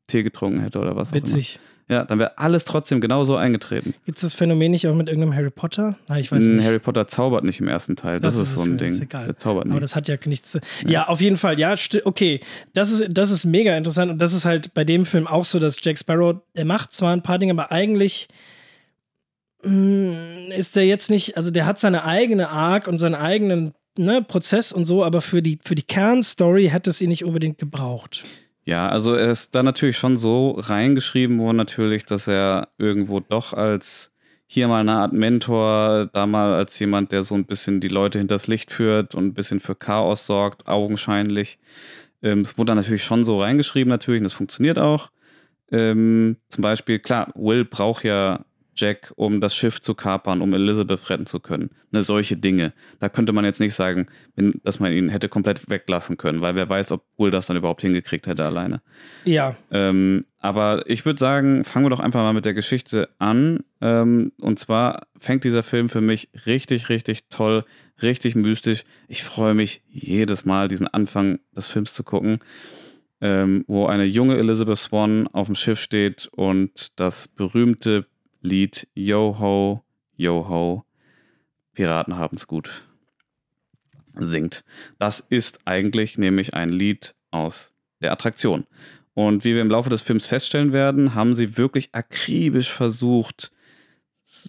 Tee 0.09 0.25
getrunken 0.25 0.61
hätte 0.61 0.81
oder 0.81 0.97
was 0.97 1.11
auch 1.11 1.15
Witzig. 1.15 1.61
Ja, 1.89 2.05
dann 2.05 2.19
wäre 2.19 2.39
alles 2.39 2.65
trotzdem 2.65 3.01
genau 3.01 3.25
so 3.25 3.37
eingetreten. 3.37 3.93
Gibt 4.07 4.19
es 4.19 4.23
das 4.23 4.35
Phänomen 4.35 4.71
nicht 4.71 4.87
auch 4.87 4.95
mit 4.95 5.09
irgendeinem 5.09 5.35
Harry 5.35 5.51
Potter? 5.51 5.97
Nein, 6.09 6.21
ich 6.21 6.31
weiß 6.33 6.43
nicht. 6.43 6.65
Harry 6.65 6.79
Potter 6.79 7.07
zaubert 7.09 7.45
nicht 7.45 7.61
im 7.61 7.69
ersten 7.69 7.97
Teil. 7.97 8.21
Das, 8.21 8.35
Das 8.37 8.43
ist 8.49 8.55
so 8.55 8.63
ein 8.63 8.79
Ding. 8.79 8.93
egal. 9.03 9.27
Der 9.27 9.37
zaubert 9.37 9.65
Aber 9.65 9.75
nicht. 9.75 9.83
das 9.83 9.95
hat 9.97 10.09
ja 10.09 10.17
nichts 10.25 10.53
zu. 10.53 10.61
Ja, 10.87 11.09
auf 11.09 11.21
jeden 11.21 11.37
Fall. 11.37 11.59
Ja, 11.59 11.75
okay. 12.05 12.41
Das 12.73 12.91
ist, 12.91 13.09
das 13.11 13.31
ist 13.31 13.45
mega 13.45 13.77
interessant. 13.77 14.11
Und 14.13 14.19
das 14.19 14.33
ist 14.33 14.45
halt 14.45 14.73
bei 14.75 14.85
dem 14.85 15.05
Film 15.07 15.27
auch 15.27 15.45
so, 15.45 15.59
dass 15.59 15.79
Jack 15.83 15.99
Sparrow, 15.99 16.37
der 16.57 16.65
macht 16.65 16.93
zwar 16.93 17.13
ein 17.13 17.23
paar 17.23 17.39
Dinge, 17.39 17.53
aber 17.53 17.71
eigentlich 17.73 18.29
mh, 19.63 20.55
ist 20.57 20.77
der 20.77 20.87
jetzt 20.87 21.11
nicht, 21.11 21.37
also 21.37 21.51
der 21.51 21.67
hat 21.67 21.79
seine 21.79 22.05
eigene 22.05 22.49
Arc 22.49 22.89
und 22.89 22.99
seinen 22.99 23.15
eigenen 23.15 23.75
ne, 23.97 24.23
Prozess 24.23 24.73
und 24.73 24.85
so, 24.85 25.05
aber 25.05 25.21
für 25.21 25.43
die, 25.43 25.59
für 25.63 25.75
die 25.75 25.83
Kernstory 25.83 26.69
hätte 26.69 26.91
es 26.91 27.01
ihn 27.01 27.09
nicht 27.11 27.25
unbedingt 27.25 27.59
gebraucht. 27.59 28.25
Ja, 28.65 28.89
also 28.89 29.15
er 29.15 29.31
ist 29.31 29.55
da 29.55 29.63
natürlich 29.63 29.97
schon 29.99 30.17
so 30.17 30.53
reingeschrieben 30.53 31.39
worden, 31.41 31.57
natürlich, 31.57 32.05
dass 32.05 32.29
er 32.29 32.69
irgendwo 32.79 33.19
doch 33.21 33.53
als 33.53 34.13
hier 34.47 34.69
mal 34.69 34.81
eine 34.81 34.93
Art 34.93 35.13
Mentor, 35.13 36.11
da 36.13 36.27
mal 36.27 36.55
als 36.55 36.79
jemand, 36.79 37.11
der 37.11 37.25
so 37.25 37.35
ein 37.35 37.47
bisschen 37.47 37.81
die 37.81 37.89
Leute 37.89 38.19
hinters 38.19 38.47
Licht 38.47 38.71
führt 38.71 39.15
und 39.15 39.27
ein 39.27 39.35
bisschen 39.35 39.61
für 39.61 39.75
Chaos 39.75 40.27
sorgt, 40.27 40.69
augenscheinlich. 40.69 41.59
Ähm, 42.23 42.43
Es 42.43 42.57
wurde 42.59 42.69
dann 42.69 42.79
natürlich 42.79 43.03
schon 43.05 43.25
so 43.25 43.41
reingeschrieben, 43.41 43.89
natürlich, 43.91 44.21
und 44.21 44.25
das 44.25 44.33
funktioniert 44.35 44.79
auch. 44.79 45.11
Ähm, 45.73 46.37
zum 46.49 46.63
Beispiel, 46.63 46.99
klar, 47.01 47.33
Will 47.35 47.65
braucht 47.65 48.05
ja 48.05 48.45
Jack, 48.75 49.13
um 49.17 49.41
das 49.41 49.55
Schiff 49.55 49.81
zu 49.81 49.95
kapern, 49.95 50.41
um 50.41 50.55
Elizabeth 50.55 51.11
retten 51.11 51.27
zu 51.27 51.41
können. 51.41 51.71
Ne, 51.91 52.03
solche 52.03 52.37
Dinge. 52.37 52.73
Da 53.01 53.09
könnte 53.09 53.33
man 53.33 53.45
jetzt 53.45 53.61
nicht 53.61 53.75
sagen, 53.75 54.07
dass 54.65 54.81
man 54.81 54.93
ihn 54.93 55.09
hätte 55.09 55.29
komplett 55.29 55.69
weglassen 55.69 56.17
können, 56.17 56.41
weil 56.41 56.55
wer 56.55 56.69
weiß, 56.69 56.93
ob 56.93 57.05
Will 57.19 57.31
das 57.31 57.47
dann 57.47 57.57
überhaupt 57.57 57.83
hingekriegt 57.83 58.27
hätte 58.27 58.45
alleine. 58.45 58.83
Ja, 59.25 59.57
Ähm, 59.71 60.25
aber 60.39 60.83
ich 60.87 61.05
würde 61.05 61.21
sagen, 61.21 61.65
fangen 61.65 61.85
wir 61.85 61.91
doch 61.91 62.01
einfach 62.01 62.23
mal 62.23 62.33
mit 62.33 62.45
der 62.47 62.55
Geschichte 62.55 63.09
an. 63.19 63.61
Ähm, 63.81 64.33
und 64.41 64.59
zwar 64.59 65.07
fängt 65.21 65.45
dieser 65.45 65.63
Film 65.63 65.89
für 65.89 66.01
mich 66.01 66.31
richtig, 66.47 66.89
richtig 66.89 67.29
toll, 67.29 67.65
richtig 68.03 68.35
mystisch. 68.35 68.85
Ich 69.07 69.23
freue 69.23 69.55
mich 69.55 69.83
jedes 69.89 70.45
Mal, 70.45 70.67
diesen 70.67 70.89
Anfang 70.89 71.39
des 71.55 71.69
Films 71.69 71.95
zu 71.95 72.03
gucken, 72.03 72.41
ähm, 73.21 73.65
wo 73.69 73.87
eine 73.87 74.05
junge 74.05 74.37
Elizabeth 74.37 74.79
Swan 74.79 75.29
auf 75.29 75.47
dem 75.47 75.55
Schiff 75.55 75.79
steht 75.81 76.29
und 76.33 76.99
das 76.99 77.29
berühmte 77.29 78.07
Lied 78.43 78.87
Yo 78.95 79.37
ho, 79.39 79.83
yo 80.17 80.49
ho, 80.49 80.85
Piraten 81.75 82.17
haben's 82.17 82.47
gut 82.47 82.83
singt. 84.15 84.65
Das 84.99 85.21
ist 85.21 85.61
eigentlich 85.65 86.19
nämlich 86.19 86.55
ein 86.55 86.69
Lied 86.69 87.15
aus 87.31 87.73
der 88.01 88.13
Attraktion. 88.13 88.67
Und 89.15 89.45
wie 89.45 89.55
wir 89.55 89.63
im 89.63 89.71
Laufe 89.71 89.91
des 89.91 90.03
Films 90.03 90.27
feststellen 90.27 90.73
werden, 90.73 91.15
haben 91.15 91.35
sie 91.35 91.57
wirklich 91.57 91.91
akribisch 91.93 92.71
versucht, 92.71 93.53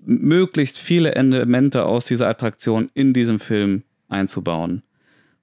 möglichst 0.06 0.78
viele 0.78 1.16
Elemente 1.16 1.86
aus 1.86 2.06
dieser 2.06 2.28
Attraktion 2.28 2.90
in 2.94 3.14
diesem 3.14 3.40
Film 3.40 3.84
einzubauen. 4.08 4.84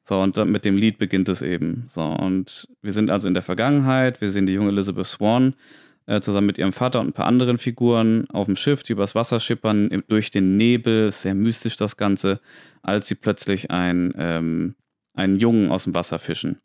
So, 0.05 0.21
und 0.21 0.37
mit 0.47 0.65
dem 0.65 0.77
Lied 0.77 0.99
beginnt 0.99 1.29
es 1.29 1.43
eben. 1.43 1.87
So, 1.89 2.03
und 2.03 2.67
wir 2.83 2.93
sind 2.93 3.11
also 3.11 3.29
in 3.29 3.35
der 3.35 3.43
Vergangenheit, 3.43 4.21
wir 4.21 4.31
sehen 4.31 4.47
die 4.47 4.55
junge 4.55 4.71
Elizabeth 4.71 5.07
Swan, 5.07 5.55
äh, 6.11 6.21
zusammen 6.21 6.49
mit 6.49 6.59
ihrem 6.59 6.73
Vater 6.73 7.01
und 7.01 7.09
ein 7.09 7.13
paar 7.13 7.27
anderen 7.27 7.57
Figuren 7.57 8.29
auf 8.31 8.47
dem 8.47 8.57
Schiff, 8.57 8.83
die 8.83 8.93
übers 8.93 9.15
Wasser 9.15 9.39
schippern, 9.39 9.89
im, 9.89 10.03
durch 10.09 10.33
den 10.33 10.57
Nebel, 10.57 11.13
sehr 11.13 11.35
mystisch 11.35 11.77
das 11.77 11.97
Ganze, 11.97 12.41
als 12.83 13.07
sie 13.07 13.15
plötzlich 13.15 13.71
ein, 13.71 14.13
ähm, 14.17 14.75
einen 15.15 15.37
Jungen 15.37 15.71
aus 15.71 15.85
dem 15.85 15.95
Wasser 15.95 16.19
fischen. 16.19 16.61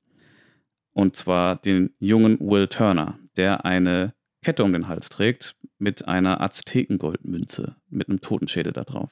Und 0.94 1.16
zwar 1.16 1.58
den 1.58 1.92
jungen 2.00 2.40
Will 2.40 2.68
Turner, 2.68 3.20
der 3.38 3.66
eine 3.66 4.16
Kette 4.42 4.64
um 4.64 4.74
den 4.74 4.88
Hals 4.88 5.10
trägt 5.10 5.56
mit 5.78 6.08
einer 6.08 6.42
Aztekengoldmünze 6.42 7.76
mit 7.90 8.10
einem 8.10 8.22
Totenschädel 8.22 8.74
da 8.74 8.84
drauf. 8.84 9.12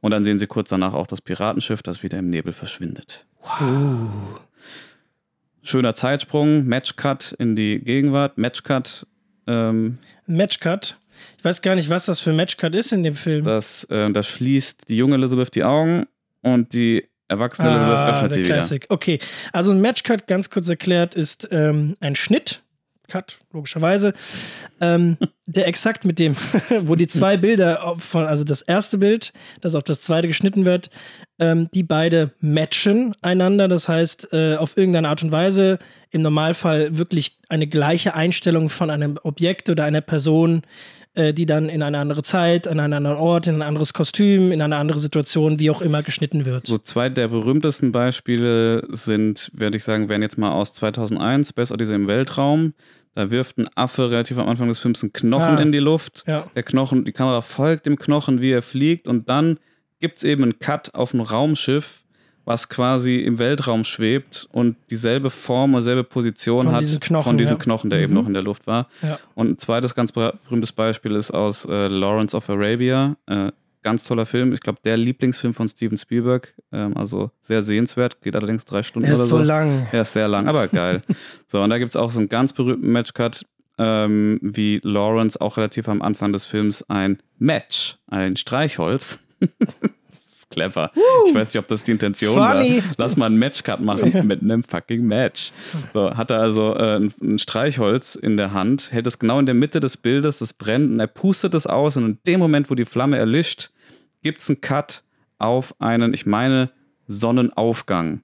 Und 0.00 0.10
dann 0.10 0.24
sehen 0.24 0.38
sie 0.38 0.46
kurz 0.46 0.68
danach 0.68 0.92
auch 0.92 1.06
das 1.06 1.22
Piratenschiff, 1.22 1.82
das 1.82 2.02
wieder 2.02 2.18
im 2.18 2.28
Nebel 2.28 2.52
verschwindet. 2.52 3.26
Wow. 3.40 4.40
Schöner 5.62 5.94
Zeitsprung, 5.94 6.66
Matchcut 6.66 7.34
in 7.38 7.56
die 7.56 7.78
Gegenwart. 7.78 8.36
Matchcut. 8.36 9.06
Ähm, 9.48 9.98
Matchcut. 10.26 10.98
Ich 11.38 11.44
weiß 11.44 11.62
gar 11.62 11.74
nicht, 11.74 11.90
was 11.90 12.06
das 12.06 12.20
für 12.20 12.30
ein 12.30 12.36
Matchcut 12.36 12.74
ist 12.74 12.92
in 12.92 13.02
dem 13.02 13.14
Film. 13.14 13.44
Das, 13.44 13.84
äh, 13.84 14.10
das 14.12 14.26
schließt 14.26 14.88
die 14.88 14.96
junge 14.96 15.16
Elizabeth 15.16 15.54
die 15.54 15.64
Augen 15.64 16.06
und 16.42 16.72
die 16.72 17.08
erwachsene 17.28 17.70
Elizabeth 17.70 17.96
ah, 17.96 18.10
öffnet 18.10 18.30
der 18.30 18.36
sie 18.36 18.42
Classic. 18.42 18.86
Okay, 18.88 19.18
also 19.52 19.70
ein 19.72 19.80
Matchcut, 19.80 20.26
ganz 20.26 20.50
kurz 20.50 20.68
erklärt, 20.68 21.14
ist 21.14 21.48
ähm, 21.50 21.96
ein 22.00 22.14
Schnitt. 22.14 22.62
Cut, 23.08 23.38
logischerweise. 23.52 24.12
Ähm, 24.80 25.16
der 25.46 25.66
exakt 25.66 26.04
mit 26.04 26.18
dem, 26.18 26.36
wo 26.82 26.94
die 26.94 27.06
zwei 27.06 27.38
Bilder 27.38 27.94
von, 27.98 28.26
also 28.26 28.44
das 28.44 28.60
erste 28.60 28.98
Bild, 28.98 29.32
das 29.62 29.74
auf 29.74 29.82
das 29.82 30.02
zweite 30.02 30.28
geschnitten 30.28 30.66
wird, 30.66 30.90
ähm, 31.38 31.68
die 31.72 31.82
beide 31.82 32.32
matchen 32.40 33.14
einander. 33.22 33.66
Das 33.66 33.88
heißt, 33.88 34.32
äh, 34.32 34.56
auf 34.56 34.76
irgendeine 34.76 35.08
Art 35.08 35.22
und 35.22 35.32
Weise, 35.32 35.78
im 36.10 36.22
Normalfall 36.22 36.96
wirklich 36.96 37.38
eine 37.48 37.66
gleiche 37.66 38.14
Einstellung 38.14 38.68
von 38.68 38.90
einem 38.90 39.18
Objekt 39.22 39.70
oder 39.70 39.84
einer 39.84 40.00
Person, 40.00 40.62
äh, 41.14 41.34
die 41.34 41.46
dann 41.46 41.68
in 41.68 41.82
eine 41.82 41.98
andere 41.98 42.22
Zeit, 42.22 42.68
an 42.68 42.78
einen 42.78 42.92
anderen 42.92 43.16
Ort, 43.16 43.46
in 43.46 43.56
ein 43.56 43.62
anderes 43.62 43.92
Kostüm, 43.92 44.52
in 44.52 44.62
eine 44.62 44.76
andere 44.76 44.98
Situation, 44.98 45.58
wie 45.58 45.70
auch 45.70 45.82
immer 45.82 46.02
geschnitten 46.02 46.44
wird. 46.44 46.66
So 46.66 46.78
zwei 46.78 47.08
der 47.08 47.28
berühmtesten 47.28 47.90
Beispiele 47.90 48.86
sind, 48.90 49.50
werde 49.52 49.76
ich 49.76 49.84
sagen, 49.84 50.08
wären 50.08 50.22
jetzt 50.22 50.38
mal 50.38 50.52
aus 50.52 50.74
2001, 50.74 51.48
Space 51.48 51.72
Odyssey 51.72 51.94
im 51.94 52.06
Weltraum. 52.06 52.72
Da 53.18 53.32
wirft 53.32 53.58
ein 53.58 53.68
Affe 53.74 54.12
relativ 54.12 54.38
am 54.38 54.48
Anfang 54.48 54.68
des 54.68 54.78
Films 54.78 55.02
einen 55.02 55.12
Knochen 55.12 55.56
Ah, 55.56 55.60
in 55.60 55.72
die 55.72 55.80
Luft. 55.80 56.22
ja. 56.28 56.46
Der 56.54 56.62
Knochen, 56.62 57.04
die 57.04 57.10
Kamera 57.10 57.40
folgt 57.40 57.84
dem 57.86 57.98
Knochen, 57.98 58.40
wie 58.40 58.52
er 58.52 58.62
fliegt, 58.62 59.08
und 59.08 59.28
dann 59.28 59.58
gibt 59.98 60.18
es 60.18 60.24
eben 60.24 60.44
einen 60.44 60.60
Cut 60.60 60.94
auf 60.94 61.12
ein 61.14 61.20
Raumschiff, 61.20 62.04
was 62.44 62.68
quasi 62.68 63.16
im 63.16 63.40
Weltraum 63.40 63.82
schwebt 63.82 64.46
und 64.52 64.76
dieselbe 64.90 65.30
Form 65.30 65.74
und 65.74 65.82
selbe 65.82 66.04
Position 66.04 66.62
Von 66.66 66.72
hat 66.76 66.80
diesem 66.82 67.00
Knochen, 67.00 67.24
von 67.24 67.38
diesem 67.38 67.56
ja. 67.56 67.60
Knochen, 67.60 67.90
der 67.90 67.98
eben 67.98 68.12
Mhm. 68.12 68.18
noch 68.20 68.26
in 68.28 68.34
der 68.34 68.44
Luft 68.44 68.68
war. 68.68 68.86
Ja. 69.02 69.18
Und 69.34 69.50
ein 69.50 69.58
zweites 69.58 69.96
ganz 69.96 70.12
ber- 70.12 70.34
berühmtes 70.44 70.70
Beispiel 70.70 71.16
ist 71.16 71.32
aus 71.32 71.64
äh, 71.64 71.88
Lawrence 71.88 72.36
of 72.36 72.48
Arabia. 72.48 73.16
Äh, 73.26 73.50
ganz 73.82 74.04
toller 74.04 74.26
Film. 74.26 74.52
Ich 74.52 74.60
glaube, 74.60 74.78
der 74.84 74.96
Lieblingsfilm 74.96 75.54
von 75.54 75.68
Steven 75.68 75.98
Spielberg. 75.98 76.54
Ähm, 76.72 76.96
also 76.96 77.30
sehr 77.42 77.62
sehenswert. 77.62 78.20
Geht 78.22 78.36
allerdings 78.36 78.64
drei 78.64 78.82
Stunden 78.82 79.08
Er 79.08 79.14
oder 79.14 79.22
ist 79.22 79.28
so. 79.28 79.38
so 79.38 79.42
lang. 79.42 79.86
Er 79.92 80.02
ist 80.02 80.12
sehr 80.12 80.28
lang, 80.28 80.48
aber 80.48 80.68
geil. 80.68 81.02
so, 81.48 81.62
und 81.62 81.70
da 81.70 81.78
gibt 81.78 81.90
es 81.90 81.96
auch 81.96 82.10
so 82.10 82.18
einen 82.18 82.28
ganz 82.28 82.52
berühmten 82.52 82.90
Matchcut, 82.90 83.44
ähm, 83.78 84.38
wie 84.42 84.80
Lawrence 84.82 85.40
auch 85.40 85.56
relativ 85.56 85.88
am 85.88 86.02
Anfang 86.02 86.32
des 86.32 86.46
Films 86.46 86.82
ein 86.88 87.18
Match, 87.38 87.98
ein 88.08 88.36
Streichholz. 88.36 89.24
Ist 90.48 90.54
clever. 90.54 90.90
Ich 91.28 91.34
weiß 91.34 91.48
nicht, 91.48 91.58
ob 91.58 91.68
das 91.68 91.84
die 91.84 91.92
Intention 91.92 92.34
Funny. 92.34 92.82
war. 92.82 92.94
Lass 92.96 93.16
mal 93.16 93.26
einen 93.26 93.38
Matchcut 93.38 93.80
machen 93.80 94.26
mit 94.26 94.42
einem 94.42 94.62
fucking 94.62 95.02
Match. 95.04 95.52
So, 95.94 96.16
hat 96.16 96.30
er 96.30 96.40
also 96.40 96.74
äh, 96.74 96.96
ein, 96.96 97.12
ein 97.22 97.38
Streichholz 97.38 98.14
in 98.14 98.36
der 98.36 98.52
Hand, 98.52 98.92
hält 98.92 99.06
es 99.06 99.18
genau 99.18 99.38
in 99.38 99.46
der 99.46 99.54
Mitte 99.54 99.80
des 99.80 99.96
Bildes, 99.96 100.38
das 100.38 100.52
brennt 100.52 100.90
und 100.90 101.00
er 101.00 101.06
pustet 101.06 101.54
es 101.54 101.66
aus 101.66 101.96
und 101.96 102.04
in 102.04 102.18
dem 102.26 102.40
Moment, 102.40 102.70
wo 102.70 102.74
die 102.74 102.84
Flamme 102.84 103.18
erlischt, 103.18 103.70
gibt 104.22 104.40
es 104.40 104.48
einen 104.48 104.60
Cut 104.60 105.02
auf 105.38 105.74
einen, 105.80 106.14
ich 106.14 106.26
meine, 106.26 106.70
Sonnenaufgang 107.06 108.22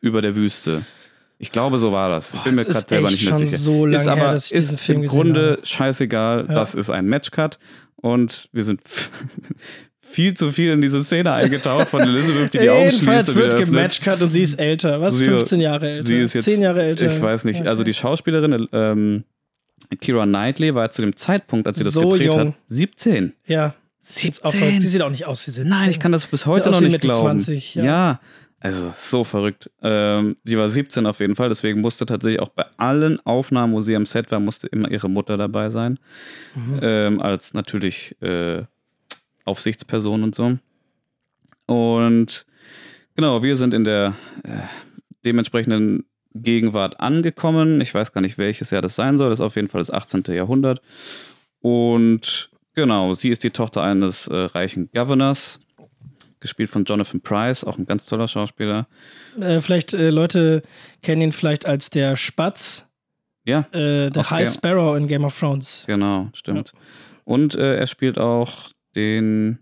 über 0.00 0.22
der 0.22 0.34
Wüste. 0.36 0.84
Ich 1.40 1.52
glaube, 1.52 1.78
so 1.78 1.92
war 1.92 2.08
das. 2.10 2.34
Ich 2.34 2.40
bin 2.42 2.56
Boah, 2.56 2.62
mir 2.62 2.68
es 2.68 2.74
gerade 2.74 2.88
selber 2.88 3.10
nicht 3.10 3.24
mehr 3.28 3.38
sicher. 3.38 3.58
so 3.58 3.86
lange 3.86 3.96
ist 3.96 4.08
aber 4.08 4.20
her, 4.22 4.32
dass 4.32 4.46
ich 4.50 4.56
diesen 4.58 4.74
ist 4.74 4.84
Film 4.84 5.02
im 5.02 5.08
Grunde 5.08 5.50
habe. 5.52 5.66
scheißegal. 5.66 6.46
Ja. 6.48 6.54
Das 6.54 6.74
ist 6.74 6.90
ein 6.90 7.06
Matchcut 7.08 7.58
und 7.96 8.48
wir 8.52 8.64
sind 8.64 8.80
viel 10.10 10.34
zu 10.34 10.50
viel 10.50 10.72
in 10.72 10.80
diese 10.80 11.02
Szene 11.04 11.32
eingetaucht 11.32 11.88
von 11.88 12.00
Elizabeth, 12.00 12.54
die 12.54 12.58
die 12.58 12.70
Augen 12.70 12.90
schließt 12.90 13.02
Jedenfalls 13.02 13.34
wird 13.34 13.56
gematchcut 13.58 14.20
und 14.22 14.32
sie 14.32 14.42
ist 14.42 14.58
älter. 14.58 15.00
Was? 15.00 15.16
Sie- 15.16 15.24
15 15.26 15.60
Jahre 15.60 15.88
älter? 15.88 16.06
Sie 16.06 16.18
ist 16.18 16.34
jetzt 16.34 16.44
10 16.44 16.60
Jahre 16.62 16.82
älter? 16.82 17.12
Ich 17.12 17.20
weiß 17.20 17.44
nicht. 17.44 17.66
Also 17.66 17.84
die 17.84 17.94
Schauspielerin 17.94 18.68
ähm, 18.72 19.24
Kira 20.00 20.24
Knightley 20.24 20.74
war 20.74 20.90
zu 20.90 21.02
dem 21.02 21.14
Zeitpunkt, 21.16 21.66
als 21.66 21.78
sie 21.78 21.84
das 21.84 21.94
So 21.94 22.08
gedreht 22.08 22.26
jung. 22.26 22.38
hat, 22.40 22.54
17. 22.68 23.32
Ja. 23.46 23.74
17. 24.00 24.80
Sie 24.80 24.88
sieht 24.88 25.02
auch 25.02 25.10
nicht 25.10 25.26
aus 25.26 25.46
wie 25.46 25.50
17. 25.50 25.68
Nein, 25.68 25.90
ich 25.90 26.00
kann 26.00 26.12
das 26.12 26.26
bis 26.26 26.46
heute 26.46 26.70
noch 26.70 26.80
nicht 26.80 26.92
Mitte 26.92 27.06
glauben. 27.06 27.40
20, 27.40 27.74
ja. 27.76 27.84
ja. 27.84 28.20
also 28.60 28.92
so 28.96 29.24
verrückt. 29.24 29.70
Ähm, 29.82 30.36
sie 30.44 30.56
war 30.56 30.68
17 30.68 31.04
auf 31.06 31.20
jeden 31.20 31.36
Fall, 31.36 31.48
deswegen 31.48 31.80
musste 31.80 32.06
tatsächlich 32.06 32.40
auch 32.40 32.48
bei 32.48 32.64
allen 32.78 33.20
Aufnahmen, 33.26 33.74
wo 33.74 33.80
sie 33.82 33.94
am 33.94 34.06
Set 34.06 34.30
war, 34.30 34.40
musste 34.40 34.66
immer 34.68 34.90
ihre 34.90 35.10
Mutter 35.10 35.36
dabei 35.36 35.68
sein. 35.68 35.98
Mhm. 36.54 36.78
Ähm, 36.82 37.20
als 37.20 37.52
natürlich 37.54 38.16
äh, 38.22 38.62
Aufsichtsperson 39.48 40.22
und 40.22 40.34
so. 40.34 40.58
Und 41.66 42.46
genau, 43.16 43.42
wir 43.42 43.56
sind 43.56 43.74
in 43.74 43.84
der 43.84 44.14
äh, 44.44 44.50
dementsprechenden 45.24 46.04
Gegenwart 46.34 47.00
angekommen. 47.00 47.80
Ich 47.80 47.92
weiß 47.94 48.12
gar 48.12 48.20
nicht, 48.20 48.38
welches 48.38 48.70
Jahr 48.70 48.82
das 48.82 48.94
sein 48.94 49.18
soll. 49.18 49.30
Das 49.30 49.40
ist 49.40 49.44
auf 49.44 49.56
jeden 49.56 49.68
Fall 49.68 49.80
das 49.80 49.90
18. 49.90 50.24
Jahrhundert. 50.28 50.80
Und 51.60 52.50
genau, 52.74 53.12
sie 53.14 53.30
ist 53.30 53.42
die 53.44 53.50
Tochter 53.50 53.82
eines 53.82 54.26
äh, 54.28 54.34
reichen 54.36 54.90
Governors, 54.94 55.58
gespielt 56.40 56.70
von 56.70 56.84
Jonathan 56.84 57.20
Price, 57.20 57.64
auch 57.64 57.78
ein 57.78 57.86
ganz 57.86 58.06
toller 58.06 58.28
Schauspieler. 58.28 58.86
Äh, 59.40 59.60
vielleicht, 59.60 59.94
äh, 59.94 60.10
Leute 60.10 60.62
kennen 61.02 61.20
ihn 61.22 61.32
vielleicht 61.32 61.66
als 61.66 61.90
der 61.90 62.14
Spatz, 62.16 62.86
Ja, 63.44 63.66
äh, 63.72 64.10
der 64.10 64.30
High 64.30 64.44
Game- 64.44 64.52
Sparrow 64.54 64.96
in 64.96 65.08
Game 65.08 65.24
of 65.24 65.36
Thrones. 65.38 65.84
genau, 65.86 66.28
stimmt. 66.34 66.72
Und 67.24 67.56
äh, 67.56 67.76
er 67.76 67.86
spielt 67.88 68.18
auch 68.18 68.70
den, 68.98 69.58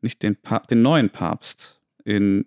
nicht 0.00 0.22
den, 0.22 0.36
pa 0.36 0.58
den 0.60 0.82
neuen 0.82 1.10
Papst 1.10 1.80
in 2.04 2.46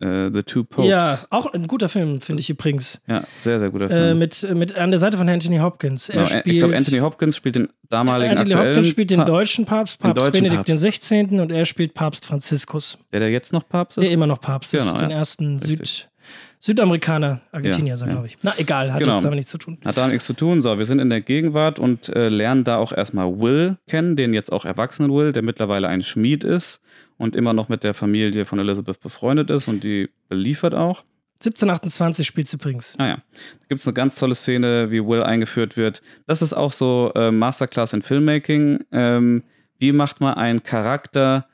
äh, 0.00 0.30
The 0.32 0.42
Two 0.42 0.64
Popes. 0.64 0.90
Ja, 0.90 1.18
auch 1.30 1.52
ein 1.54 1.66
guter 1.68 1.88
Film, 1.88 2.20
finde 2.20 2.40
ich 2.40 2.50
übrigens. 2.50 3.00
Ja, 3.06 3.24
sehr, 3.38 3.58
sehr 3.58 3.70
guter 3.70 3.86
Äh, 3.86 3.88
Film. 3.88 4.18
mit, 4.18 4.54
mit 4.54 4.74
an 4.76 4.90
der 4.90 4.98
Seite 4.98 5.16
von 5.16 5.26
Anthony 5.28 5.56
Hopkins. 5.58 6.08
Er 6.10 6.16
Genau, 6.16 6.26
spielt, 6.26 6.46
ich 6.48 6.58
glaube, 6.58 6.76
Anthony 6.76 6.98
Hopkins 6.98 7.36
spielt 7.36 7.56
den 7.56 7.68
damaligen 7.88 8.30
Anthony 8.36 8.52
Hopkins 8.54 8.88
spielt 8.88 9.10
den 9.10 9.18
Pa- 9.20 9.24
deutschen 9.24 9.64
Papst, 9.64 10.02
den 10.02 10.08
Papst 10.12 10.26
deutschen 10.26 10.32
Benedikt 10.44 10.56
Papst. 10.56 10.68
den 10.68 10.78
16. 10.78 11.40
und 11.40 11.50
er 11.52 11.64
spielt 11.64 11.94
Papst 11.94 12.26
Franziskus, 12.26 12.98
Der, 13.12 13.20
der 13.20 13.30
jetzt 13.30 13.52
noch 13.54 13.66
Papst 13.68 13.96
ist? 13.98 14.04
der 14.04 14.12
immer 14.12 14.26
noch 14.26 14.40
Papst 14.40 14.74
ist. 14.74 14.84
Genau, 14.86 14.98
Den 14.98 15.10
ja. 15.10 15.16
ersten 15.18 15.58
Richtig. 15.60 15.88
Süd, 16.00 16.10
Südamerikaner, 16.60 17.40
Argentinier, 17.52 17.94
Ja, 17.94 18.06
ja. 18.06 18.12
glaube 18.12 18.26
ich. 18.26 18.38
Na, 18.42 18.52
egal, 18.58 18.92
hat 18.92 19.00
Genau. 19.00 19.14
jetzt 19.14 19.24
damit 19.24 19.36
nichts 19.36 19.50
zu 19.50 19.58
tun. 19.58 19.78
Hat 19.84 19.96
da 19.96 20.08
nichts 20.08 20.26
zu 20.26 20.32
tun. 20.32 20.60
So, 20.60 20.76
wir 20.78 20.84
sind 20.84 20.98
in 20.98 21.10
der 21.10 21.20
Gegenwart 21.20 21.78
und 21.78 22.08
äh, 22.08 22.28
lernen 22.28 22.64
da 22.64 22.76
auch 22.78 22.92
erstmal 22.92 23.38
Will 23.38 23.76
kennen, 23.88 24.16
den 24.16 24.34
jetzt 24.34 24.50
auch 24.52 24.64
erwachsenen 24.64 25.12
Will, 25.12 25.32
der 25.32 25.42
mittlerweile 25.42 25.88
ein 25.88 26.02
Schmied 26.02 26.44
ist 26.44 26.80
und 27.18 27.36
immer 27.36 27.52
noch 27.52 27.68
mit 27.68 27.84
der 27.84 27.94
Familie 27.94 28.44
von 28.44 28.58
Elizabeth 28.58 29.00
befreundet 29.00 29.50
ist 29.50 29.68
und 29.68 29.84
die 29.84 30.08
beliefert 30.28 30.74
auch. 30.74 31.04
1728 31.40 32.26
spielt 32.26 32.50
übrigens. 32.52 32.94
Ah 32.98 33.06
ja, 33.08 33.14
da 33.16 33.66
gibt 33.68 33.80
es 33.82 33.86
eine 33.86 33.92
ganz 33.94 34.14
tolle 34.14 34.34
Szene, 34.34 34.90
wie 34.90 35.04
Will 35.06 35.22
eingeführt 35.22 35.76
wird. 35.76 36.00
Das 36.26 36.40
ist 36.40 36.54
auch 36.54 36.72
so 36.72 37.12
äh, 37.14 37.30
Masterclass 37.30 37.92
in 37.92 38.00
Filmmaking. 38.00 38.84
Ähm, 38.90 39.42
wie 39.78 39.92
macht 39.92 40.20
man 40.20 40.32
einen 40.34 40.62
Charakter 40.62 41.46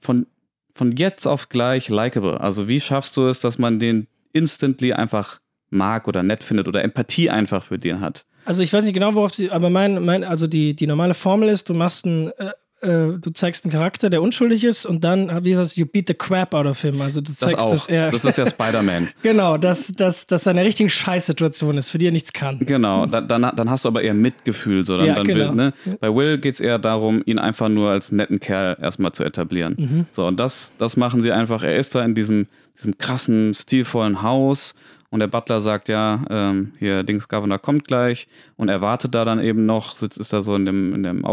von, 0.00 0.26
von 0.74 0.90
jetzt 0.96 1.26
auf 1.26 1.48
gleich 1.48 1.88
likable? 1.88 2.40
Also 2.40 2.66
wie 2.66 2.80
schaffst 2.80 3.16
du 3.16 3.28
es, 3.28 3.40
dass 3.40 3.56
man 3.58 3.78
den 3.78 4.08
instantly 4.32 4.92
einfach 4.92 5.40
mag 5.70 6.08
oder 6.08 6.22
nett 6.22 6.44
findet 6.44 6.68
oder 6.68 6.82
Empathie 6.82 7.30
einfach 7.30 7.64
für 7.64 7.78
den 7.78 8.00
hat? 8.00 8.26
Also 8.44 8.62
ich 8.62 8.72
weiß 8.72 8.84
nicht 8.84 8.94
genau, 8.94 9.14
worauf 9.14 9.34
sie, 9.34 9.50
aber 9.50 9.70
mein, 9.70 10.02
mein, 10.04 10.24
also 10.24 10.46
die, 10.46 10.74
die 10.74 10.86
normale 10.86 11.14
Formel 11.14 11.48
ist, 11.48 11.68
du 11.68 11.74
machst 11.74 12.06
einen, 12.06 12.28
äh, 12.38 12.52
äh, 12.80 13.18
du 13.20 13.30
zeigst 13.34 13.64
einen 13.64 13.72
Charakter, 13.72 14.10
der 14.10 14.22
unschuldig 14.22 14.64
ist 14.64 14.86
und 14.86 15.04
dann, 15.04 15.44
wie 15.44 15.54
das, 15.54 15.76
you 15.76 15.86
beat 15.86 16.06
the 16.06 16.14
crap 16.14 16.54
out 16.54 16.66
of 16.66 16.80
him. 16.80 17.00
Also 17.00 17.20
du 17.20 17.28
Das 17.28 17.38
zeigst, 17.38 17.58
auch. 17.58 17.70
dass 17.70 17.88
er, 17.88 18.10
Das 18.10 18.24
ist 18.24 18.38
ja 18.38 18.46
Spider-Man. 18.46 19.08
genau, 19.22 19.56
dass, 19.58 19.88
dass, 19.92 20.26
dass 20.26 20.46
er 20.46 20.50
eine 20.50 20.64
richtige 20.64 20.88
Scheißsituation 20.88 21.76
ist, 21.78 21.90
für 21.90 21.98
die 21.98 22.06
er 22.06 22.12
nichts 22.12 22.32
kann. 22.32 22.58
Genau, 22.60 23.06
da- 23.06 23.20
dann, 23.20 23.42
dann 23.42 23.70
hast 23.70 23.84
du 23.84 23.88
aber 23.88 24.02
eher 24.02 24.14
Mitgefühl. 24.14 24.84
So. 24.86 24.96
Dann, 24.96 25.06
Ja, 25.06 25.14
dann 25.14 25.26
genau. 25.26 25.48
will, 25.50 25.54
ne? 25.54 25.72
Bei 26.00 26.14
Will 26.14 26.38
geht 26.38 26.54
es 26.54 26.60
eher 26.60 26.78
darum, 26.78 27.22
ihn 27.26 27.38
einfach 27.38 27.68
nur 27.68 27.90
als 27.90 28.12
netten 28.12 28.40
Kerl 28.40 28.76
erstmal 28.80 29.12
zu 29.12 29.24
etablieren. 29.24 29.76
Mhm. 29.78 30.06
So, 30.12 30.26
und 30.26 30.38
das, 30.40 30.72
das 30.78 30.96
machen 30.96 31.22
sie 31.22 31.32
einfach. 31.32 31.62
Er 31.62 31.76
ist 31.76 31.94
da 31.94 32.04
in 32.04 32.14
diesem, 32.14 32.46
diesem 32.78 32.96
krassen, 32.98 33.52
stilvollen 33.54 34.22
Haus 34.22 34.74
und 35.10 35.20
der 35.20 35.26
Butler 35.26 35.60
sagt, 35.60 35.88
ja, 35.88 36.22
ähm, 36.30 36.72
hier, 36.78 37.02
Dings 37.02 37.28
Governor 37.28 37.58
kommt 37.58 37.84
gleich 37.86 38.28
und 38.56 38.68
er 38.68 38.80
wartet 38.80 39.14
da 39.14 39.24
dann 39.24 39.40
eben 39.40 39.66
noch, 39.66 39.96
sitzt 39.96 40.18
ist 40.18 40.32
da 40.32 40.40
so 40.40 40.54
in 40.54 40.64
dem, 40.64 40.94
in 40.94 41.02
dem 41.02 41.24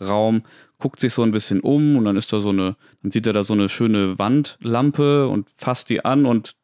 Aufenthaltsraum, 0.00 0.42
guckt 0.78 1.00
sich 1.00 1.12
so 1.12 1.22
ein 1.22 1.30
bisschen 1.30 1.60
um 1.60 1.96
und 1.96 2.04
dann 2.04 2.16
ist 2.16 2.32
da 2.32 2.40
so 2.40 2.50
eine, 2.50 2.76
dann 3.02 3.10
sieht 3.10 3.26
er 3.26 3.32
da 3.32 3.42
so 3.42 3.54
eine 3.54 3.68
schöne 3.68 4.18
Wandlampe 4.18 5.28
und 5.28 5.50
fasst 5.56 5.90
die 5.90 6.04
an 6.04 6.26
und 6.26 6.56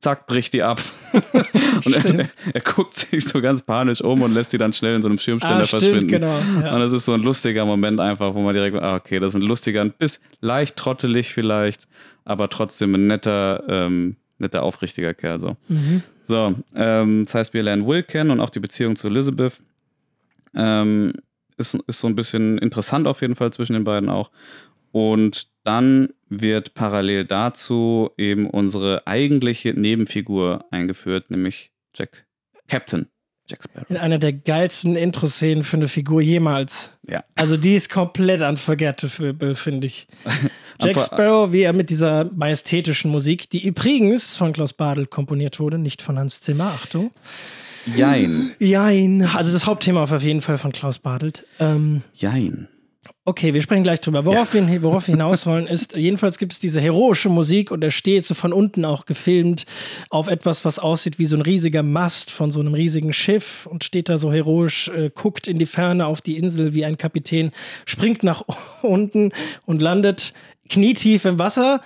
zack, 0.00 0.26
bricht 0.26 0.52
die 0.52 0.62
ab. 0.62 0.80
und 1.12 2.04
er, 2.04 2.28
er, 2.52 2.60
guckt 2.60 2.94
sich 2.94 3.24
so 3.24 3.40
ganz 3.40 3.62
panisch 3.62 4.02
um 4.02 4.22
und 4.22 4.34
lässt 4.34 4.50
sie 4.50 4.58
dann 4.58 4.72
schnell 4.72 4.96
in 4.96 5.02
so 5.02 5.08
einem 5.08 5.18
Schirmständer 5.18 5.64
ah, 5.64 5.66
verschwinden. 5.66 6.08
Genau, 6.08 6.38
ja. 6.62 6.74
Und 6.74 6.80
das 6.80 6.92
ist 6.92 7.06
so 7.06 7.12
ein 7.12 7.22
lustiger 7.22 7.64
Moment 7.64 8.00
einfach, 8.00 8.34
wo 8.34 8.40
man 8.42 8.54
direkt, 8.54 8.76
ah, 8.76 8.96
okay, 8.96 9.18
das 9.18 9.34
ist 9.34 9.36
ein 9.36 9.46
lustiger, 9.46 9.80
ein 9.80 9.92
bisschen 9.92 10.22
leicht 10.40 10.76
trottelig 10.76 11.32
vielleicht, 11.32 11.88
aber 12.24 12.50
trotzdem 12.50 12.94
ein 12.94 13.06
netter, 13.06 13.64
ähm, 13.68 14.16
netter, 14.38 14.62
aufrichtiger 14.62 15.14
Kerl. 15.14 15.40
So, 15.40 15.56
mhm. 15.68 16.02
so 16.26 16.54
ähm, 16.74 17.24
das 17.24 17.34
heißt, 17.34 17.54
wir 17.54 17.62
lernen 17.62 17.86
Will 17.86 18.02
kennen 18.02 18.30
und 18.30 18.40
auch 18.40 18.50
die 18.50 18.60
Beziehung 18.60 18.96
zu 18.96 19.08
Elizabeth. 19.08 19.54
Ähm, 20.54 21.14
ist, 21.56 21.74
ist 21.86 22.00
so 22.00 22.06
ein 22.06 22.16
bisschen 22.16 22.58
interessant 22.58 23.06
auf 23.06 23.20
jeden 23.20 23.36
Fall 23.36 23.52
zwischen 23.52 23.74
den 23.74 23.84
beiden 23.84 24.08
auch. 24.08 24.30
Und 24.92 25.48
dann 25.64 26.10
wird 26.28 26.74
parallel 26.74 27.24
dazu 27.24 28.10
eben 28.16 28.48
unsere 28.48 29.06
eigentliche 29.06 29.74
Nebenfigur 29.74 30.66
eingeführt, 30.70 31.30
nämlich 31.30 31.72
Jack 31.94 32.26
Captain. 32.68 33.08
Jack 33.46 33.64
Sparrow. 33.64 33.90
In 33.90 33.96
einer 33.96 34.18
der 34.18 34.32
geilsten 34.32 34.96
Intro-Szenen 34.96 35.64
für 35.64 35.76
eine 35.76 35.88
Figur 35.88 36.22
jemals. 36.22 36.96
Ja. 37.08 37.24
Also 37.34 37.56
die 37.56 37.74
ist 37.74 37.90
komplett 37.90 38.40
unforgettable, 38.40 39.54
finde 39.54 39.86
ich. 39.86 40.06
Jack 40.80 40.98
Sparrow, 40.98 41.52
wie 41.52 41.62
er 41.62 41.72
mit 41.72 41.90
dieser 41.90 42.30
majestätischen 42.34 43.10
Musik, 43.10 43.50
die 43.50 43.66
übrigens 43.66 44.36
von 44.36 44.52
Klaus 44.52 44.72
Badel 44.72 45.06
komponiert 45.06 45.60
wurde, 45.60 45.78
nicht 45.78 46.02
von 46.02 46.18
Hans 46.18 46.40
Zimmer, 46.40 46.68
Achtung. 46.68 47.10
Jein. 47.86 48.52
Jein. 48.58 49.28
Also 49.34 49.52
das 49.52 49.66
Hauptthema 49.66 50.02
auf 50.02 50.22
jeden 50.22 50.40
Fall 50.40 50.58
von 50.58 50.72
Klaus 50.72 50.98
Badelt. 50.98 51.44
Ähm, 51.60 52.02
Jein. 52.14 52.68
Okay, 53.26 53.54
wir 53.54 53.62
sprechen 53.62 53.84
gleich 53.84 54.02
drüber. 54.02 54.26
Worauf, 54.26 54.54
ja. 54.54 54.68
wir, 54.68 54.82
worauf 54.82 55.08
wir 55.08 55.14
hinaus 55.14 55.46
wollen, 55.46 55.66
ist, 55.66 55.94
jedenfalls 55.94 56.36
gibt 56.36 56.52
es 56.52 56.58
diese 56.58 56.80
heroische 56.80 57.30
Musik 57.30 57.70
und 57.70 57.82
er 57.82 57.90
steht 57.90 58.26
so 58.26 58.34
von 58.34 58.52
unten 58.52 58.84
auch 58.84 59.06
gefilmt 59.06 59.64
auf 60.10 60.28
etwas, 60.28 60.66
was 60.66 60.78
aussieht 60.78 61.18
wie 61.18 61.24
so 61.24 61.36
ein 61.36 61.40
riesiger 61.40 61.82
Mast 61.82 62.30
von 62.30 62.50
so 62.50 62.60
einem 62.60 62.74
riesigen 62.74 63.14
Schiff 63.14 63.64
und 63.64 63.82
steht 63.82 64.10
da 64.10 64.18
so 64.18 64.30
heroisch, 64.30 64.88
äh, 64.88 65.10
guckt 65.14 65.48
in 65.48 65.58
die 65.58 65.64
Ferne 65.64 66.06
auf 66.06 66.20
die 66.20 66.36
Insel 66.36 66.74
wie 66.74 66.84
ein 66.84 66.98
Kapitän, 66.98 67.52
springt 67.86 68.24
nach 68.24 68.44
unten 68.82 69.32
und 69.64 69.80
landet 69.80 70.34
knietief 70.68 71.24
im 71.24 71.38
Wasser 71.38 71.80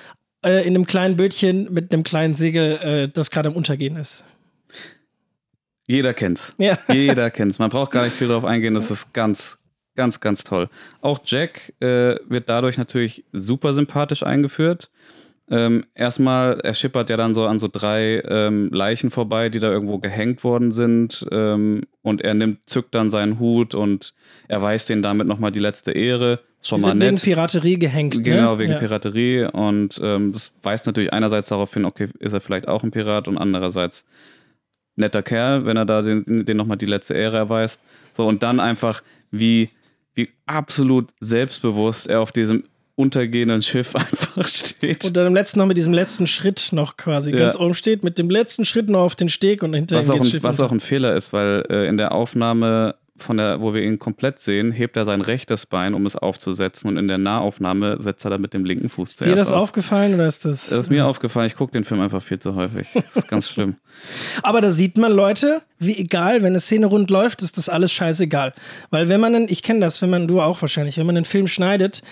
äh, 0.44 0.66
in 0.66 0.74
einem 0.74 0.87
kleinen 0.87 1.16
Bötchen 1.16 1.72
mit 1.72 1.92
einem 1.92 2.02
kleinen 2.02 2.34
Segel, 2.34 2.78
äh, 2.78 3.08
das 3.08 3.30
gerade 3.30 3.48
am 3.48 3.54
Untergehen 3.54 3.94
ist. 3.94 4.24
Jeder 5.88 6.14
kennt's. 6.14 6.55
Ja. 6.59 6.79
Jeder 6.92 7.31
kennt's. 7.31 7.59
Man 7.59 7.70
braucht 7.70 7.90
gar 7.90 8.05
nicht 8.05 8.14
viel 8.14 8.29
darauf 8.29 8.44
eingehen. 8.44 8.74
Das 8.74 8.90
ist 8.92 9.12
ganz, 9.12 9.59
Ganz, 9.98 10.20
ganz 10.20 10.44
toll. 10.44 10.68
Auch 11.01 11.18
Jack 11.24 11.74
äh, 11.81 12.14
wird 12.29 12.48
dadurch 12.48 12.79
natürlich 12.79 13.24
super 13.33 13.74
sympathisch 13.74 14.22
eingeführt. 14.22 14.92
Ähm, 15.51 15.87
erstmal, 15.96 16.61
er 16.61 16.74
schippert 16.74 17.11
ja 17.11 17.16
dann 17.16 17.35
so 17.35 17.46
an 17.46 17.59
so 17.59 17.66
drei 17.66 18.22
ähm, 18.29 18.68
Leichen 18.70 19.11
vorbei, 19.11 19.48
die 19.48 19.59
da 19.59 19.72
irgendwo 19.72 19.98
gehängt 19.98 20.44
worden 20.44 20.70
sind. 20.70 21.27
Ähm, 21.33 21.83
und 22.03 22.22
er 22.22 22.35
nimmt, 22.35 22.70
zückt 22.70 22.94
dann 22.94 23.11
seinen 23.11 23.40
Hut 23.40 23.74
und 23.74 24.14
erweist 24.46 24.88
denen 24.88 25.03
damit 25.03 25.27
nochmal 25.27 25.51
die 25.51 25.59
letzte 25.59 25.90
Ehre. 25.90 26.38
Schon 26.62 26.79
die 26.79 26.83
mal 26.83 26.88
sind 26.90 26.98
nett. 27.01 27.09
wegen 27.09 27.20
Piraterie 27.20 27.79
gehängt. 27.81 28.18
Ne? 28.18 28.22
Genau, 28.22 28.53
ne? 28.53 28.59
wegen 28.61 28.72
ja. 28.74 28.79
Piraterie. 28.79 29.46
Und 29.53 29.98
ähm, 30.01 30.33
das 30.33 30.55
weist 30.62 30.87
natürlich 30.87 31.12
einerseits 31.12 31.48
darauf 31.48 31.74
hin, 31.74 31.85
okay, 31.85 32.07
ist 32.20 32.35
er 32.35 32.40
vielleicht 32.40 32.68
auch 32.68 32.85
ein 32.85 32.92
Pirat 32.92 33.27
und 33.27 33.37
andererseits 33.37 34.05
netter 34.98 35.22
Kerl, 35.22 35.64
wenn 35.64 35.76
er 35.76 35.84
da 35.84 36.02
den, 36.02 36.44
den 36.44 36.56
nochmal 36.56 36.76
die 36.76 36.87
letzte 36.87 37.14
Ehre 37.14 37.37
erweist. 37.37 37.80
So, 38.16 38.26
und 38.26 38.42
dann 38.42 38.61
einfach, 38.61 39.02
wie 39.30 39.70
wie 40.18 40.28
absolut 40.44 41.11
selbstbewusst 41.20 42.08
er 42.08 42.20
auf 42.20 42.32
diesem 42.32 42.64
untergehenden 42.96 43.62
Schiff 43.62 43.94
einfach 43.94 44.46
steht. 44.48 45.04
Und 45.04 45.16
dann 45.16 45.28
im 45.28 45.34
letzten 45.34 45.61
noch 45.61 45.66
mit 45.66 45.78
diesem 45.78 45.94
letzten 45.94 46.26
Schritt 46.26 46.70
noch 46.72 46.96
quasi 46.96 47.30
ja. 47.30 47.38
ganz 47.38 47.56
oben 47.56 47.74
steht, 47.74 48.02
mit 48.02 48.18
dem 48.18 48.28
letzten 48.28 48.64
Schritt 48.64 48.90
noch 48.90 49.00
auf 49.00 49.14
den 49.14 49.28
Steg 49.28 49.62
und 49.62 49.72
hinterher 49.72 50.06
was 50.06 50.11
auch, 50.11 50.34
ein, 50.34 50.42
was 50.42 50.61
auch 50.61 50.72
ein 50.72 50.80
Fehler 50.80 51.14
ist, 51.14 51.32
weil 51.32 51.64
äh, 51.70 51.87
in 51.87 51.96
der 51.96 52.12
Aufnahme 52.12 52.96
von 53.18 53.37
der, 53.37 53.61
wo 53.61 53.74
wir 53.74 53.83
ihn 53.83 53.98
komplett 53.98 54.38
sehen, 54.38 54.72
hebt 54.72 54.96
er 54.96 55.04
sein 55.04 55.20
rechtes 55.20 55.66
Bein, 55.66 55.94
um 55.94 56.07
es 56.07 56.16
aufzusetzen 56.16 56.88
und 56.88 56.96
in 56.96 57.09
der 57.09 57.18
Nahaufnahme 57.18 58.00
setzt 58.00 58.24
er 58.24 58.31
dann 58.31 58.40
mit 58.40 58.54
dem 58.54 58.64
linken 58.64 58.88
Fuß 58.88 59.16
zuerst 59.16 59.28
Ist 59.28 59.35
dir 59.35 59.37
das 59.37 59.52
auf. 59.52 59.64
aufgefallen 59.64 60.14
oder 60.14 60.26
ist 60.26 60.44
das? 60.44 60.68
Das 60.68 60.78
ist 60.81 60.90
mir 60.90 61.07
aufgefallen. 61.07 61.46
Ich 61.46 61.57
gucke 61.57 61.72
den 61.72 61.85
Film 61.85 62.00
einfach 62.00 62.22
viel 62.22 62.38
zu 62.38 62.54
häufig. 62.54 62.88
Das 62.94 63.16
ist 63.16 63.28
ganz 63.28 63.48
schlimm. 63.48 63.76
Aber 64.42 64.61
da 64.61 64.70
sieht 64.70 64.96
man 64.96 65.12
Leute, 65.12 65.62
wie 65.78 65.96
egal, 65.96 66.38
wenn 66.42 66.52
eine 66.52 66.61
Szene 66.61 66.87
rund 66.87 67.11
läuft, 67.11 67.42
ist 67.42 67.59
das 67.59 67.68
alles 67.68 67.92
scheißegal. 67.92 68.54
Weil 68.90 69.09
wenn 69.09 69.20
man, 69.20 69.35
einen, 69.35 69.48
ich 69.48 69.62
kenne 69.62 69.81
das, 69.81 70.02
wenn 70.02 70.11
man, 70.11 70.28
du 70.28 70.40
auch 70.40 70.61
wahrscheinlich, 70.62 70.98
wenn 70.98 71.07
man 71.07 71.16
einen 71.16 71.24
Film 71.24 71.46
schneidet, 71.46 72.02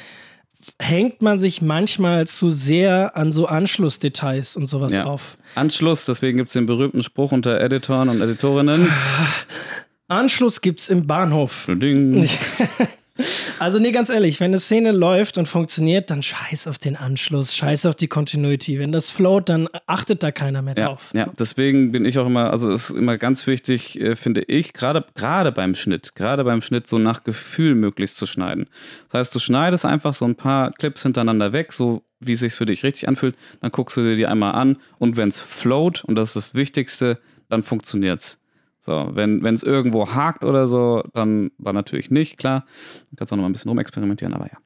hängt 0.80 1.22
man 1.22 1.40
sich 1.40 1.62
manchmal 1.62 2.26
zu 2.26 2.50
sehr 2.50 3.16
an 3.16 3.32
so 3.32 3.46
Anschlussdetails 3.46 4.56
und 4.56 4.66
sowas 4.66 4.96
ja. 4.96 5.04
auf. 5.04 5.38
Anschluss, 5.54 6.06
deswegen 6.06 6.38
gibt 6.38 6.48
es 6.48 6.54
den 6.54 6.66
berühmten 6.66 7.02
Spruch 7.02 7.32
unter 7.32 7.60
Editoren 7.60 8.08
und 8.08 8.20
Editorinnen. 8.20 8.88
Anschluss 10.08 10.60
gibt's 10.60 10.88
im 10.88 11.06
Bahnhof. 11.06 11.66
Ding. 11.68 12.28
Also 13.58 13.78
nee, 13.78 13.92
ganz 13.92 14.10
ehrlich, 14.10 14.40
wenn 14.40 14.50
eine 14.50 14.58
Szene 14.58 14.92
läuft 14.92 15.38
und 15.38 15.46
funktioniert, 15.46 16.10
dann 16.10 16.22
scheiß 16.22 16.66
auf 16.66 16.78
den 16.78 16.96
Anschluss, 16.96 17.56
scheiß 17.56 17.86
auf 17.86 17.94
die 17.94 18.08
Continuity. 18.08 18.78
Wenn 18.78 18.92
das 18.92 19.10
float, 19.10 19.48
dann 19.48 19.68
achtet 19.86 20.22
da 20.22 20.30
keiner 20.30 20.60
mehr 20.60 20.74
ja, 20.76 20.86
drauf. 20.88 21.10
Ja, 21.14 21.26
deswegen 21.38 21.92
bin 21.92 22.04
ich 22.04 22.18
auch 22.18 22.26
immer, 22.26 22.50
also 22.50 22.70
es 22.70 22.90
ist 22.90 22.96
immer 22.96 23.16
ganz 23.16 23.46
wichtig, 23.46 23.98
äh, 23.98 24.16
finde 24.16 24.42
ich, 24.42 24.74
gerade 24.74 25.04
gerade 25.14 25.52
beim 25.52 25.74
Schnitt, 25.74 26.14
gerade 26.14 26.44
beim 26.44 26.60
Schnitt 26.60 26.86
so 26.86 26.98
nach 26.98 27.24
Gefühl 27.24 27.74
möglichst 27.74 28.16
zu 28.16 28.26
schneiden. 28.26 28.68
Das 29.10 29.20
heißt, 29.20 29.34
du 29.34 29.38
schneidest 29.38 29.86
einfach 29.86 30.12
so 30.12 30.26
ein 30.26 30.34
paar 30.34 30.72
Clips 30.72 31.02
hintereinander 31.02 31.52
weg, 31.52 31.72
so 31.72 32.02
wie 32.20 32.32
es 32.32 32.40
sich 32.40 32.52
für 32.52 32.66
dich 32.66 32.82
richtig 32.82 33.08
anfühlt, 33.08 33.36
dann 33.60 33.70
guckst 33.70 33.96
du 33.96 34.02
dir 34.02 34.16
die 34.16 34.26
einmal 34.26 34.54
an 34.54 34.76
und 34.98 35.16
wenn 35.16 35.28
es 35.28 35.40
float, 35.40 36.04
und 36.04 36.14
das 36.16 36.30
ist 36.30 36.36
das 36.36 36.54
Wichtigste, 36.54 37.18
dann 37.48 37.62
funktioniert's. 37.62 38.38
So, 38.86 39.10
wenn 39.14 39.44
es 39.44 39.64
irgendwo 39.64 40.14
hakt 40.14 40.44
oder 40.44 40.68
so, 40.68 41.02
dann 41.12 41.50
war 41.58 41.72
natürlich 41.72 42.12
nicht, 42.12 42.38
klar. 42.38 42.64
Du 43.10 43.16
kannst 43.16 43.32
auch 43.32 43.36
noch 43.36 43.42
mal 43.42 43.48
ein 43.48 43.52
bisschen 43.52 43.68
rumexperimentieren, 43.68 44.32
aber 44.32 44.46
ja. 44.46 44.58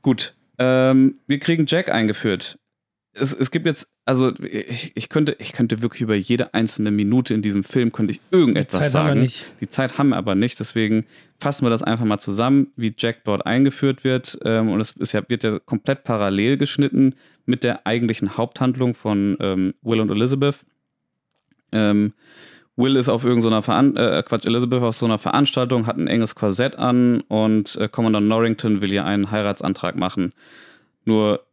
Gut. 0.00 0.36
Ähm, 0.58 1.18
wir 1.26 1.40
kriegen 1.40 1.66
Jack 1.66 1.90
eingeführt. 1.90 2.56
Es, 3.14 3.32
es 3.32 3.50
gibt 3.50 3.66
jetzt, 3.66 3.90
also 4.04 4.32
ich, 4.44 4.92
ich, 4.94 5.08
könnte, 5.08 5.34
ich 5.40 5.52
könnte 5.52 5.82
wirklich 5.82 6.02
über 6.02 6.14
jede 6.14 6.54
einzelne 6.54 6.92
Minute 6.92 7.34
in 7.34 7.42
diesem 7.42 7.64
Film 7.64 7.90
könnte 7.90 8.12
ich 8.12 8.20
irgendetwas 8.30 8.78
Die 8.78 8.82
Zeit 8.84 8.92
sagen. 8.92 9.08
Haben 9.08 9.16
wir 9.16 9.22
nicht. 9.22 9.44
Die 9.60 9.68
Zeit 9.68 9.98
haben 9.98 10.10
wir 10.10 10.16
aber 10.18 10.36
nicht, 10.36 10.60
deswegen 10.60 11.04
fassen 11.40 11.66
wir 11.66 11.70
das 11.70 11.82
einfach 11.82 12.04
mal 12.04 12.20
zusammen, 12.20 12.68
wie 12.76 12.94
Jack 12.96 13.24
dort 13.24 13.44
eingeführt 13.44 14.04
wird. 14.04 14.38
Ähm, 14.44 14.70
und 14.70 14.80
es 14.80 14.92
ist 14.92 15.14
ja, 15.14 15.28
wird 15.28 15.42
ja 15.42 15.58
komplett 15.58 16.04
parallel 16.04 16.58
geschnitten 16.58 17.16
mit 17.44 17.64
der 17.64 17.88
eigentlichen 17.88 18.36
Haupthandlung 18.36 18.94
von 18.94 19.36
ähm, 19.40 19.74
Will 19.82 19.98
und 19.98 20.12
Elizabeth. 20.12 20.58
Ähm, 21.72 22.12
Will 22.78 22.94
ist 22.94 23.08
auf 23.08 23.24
irgendeiner 23.24 23.60
Veran 23.60 23.96
äh, 23.96 24.22
Quatsch, 24.24 24.46
Elizabeth 24.46 24.82
auf 24.82 24.94
so 24.94 25.04
einer 25.04 25.18
Veranstaltung, 25.18 25.86
hat 25.86 25.96
ein 25.96 26.06
enges 26.06 26.36
Korsett 26.36 26.76
an 26.76 27.22
und 27.22 27.74
äh, 27.74 27.88
Commandant 27.88 28.28
Norrington 28.28 28.80
will 28.80 28.92
ihr 28.92 29.04
einen 29.04 29.32
Heiratsantrag 29.32 29.96
machen. 29.96 30.32
Nur 31.04 31.44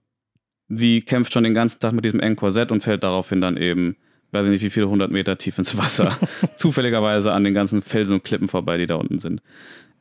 sie 0.70 1.02
kämpft 1.02 1.34
schon 1.34 1.44
den 1.44 1.56
ganzen 1.56 1.80
Tag 1.80 1.94
mit 1.94 2.06
diesem 2.06 2.20
engen 2.20 2.36
Korsett 2.36 2.72
und 2.72 2.84
fällt 2.84 3.04
daraufhin 3.04 3.42
dann 3.42 3.58
eben, 3.58 3.96
weiß 4.34 4.46
ich 4.46 4.52
nicht 4.52 4.62
wie 4.62 4.70
viele 4.70 4.88
hundert 4.88 5.10
Meter 5.10 5.36
tief 5.40 5.58
ins 5.58 5.76
Wasser. 5.76 6.16
Zufälligerweise 6.58 7.34
an 7.34 7.44
den 7.44 7.56
ganzen 7.56 7.82
Felsen 7.82 8.18
und 8.18 8.24
Klippen 8.24 8.48
vorbei, 8.48 8.78
die 8.78 8.86
da 8.86 8.94
unten 8.94 9.18
sind. 9.18 9.42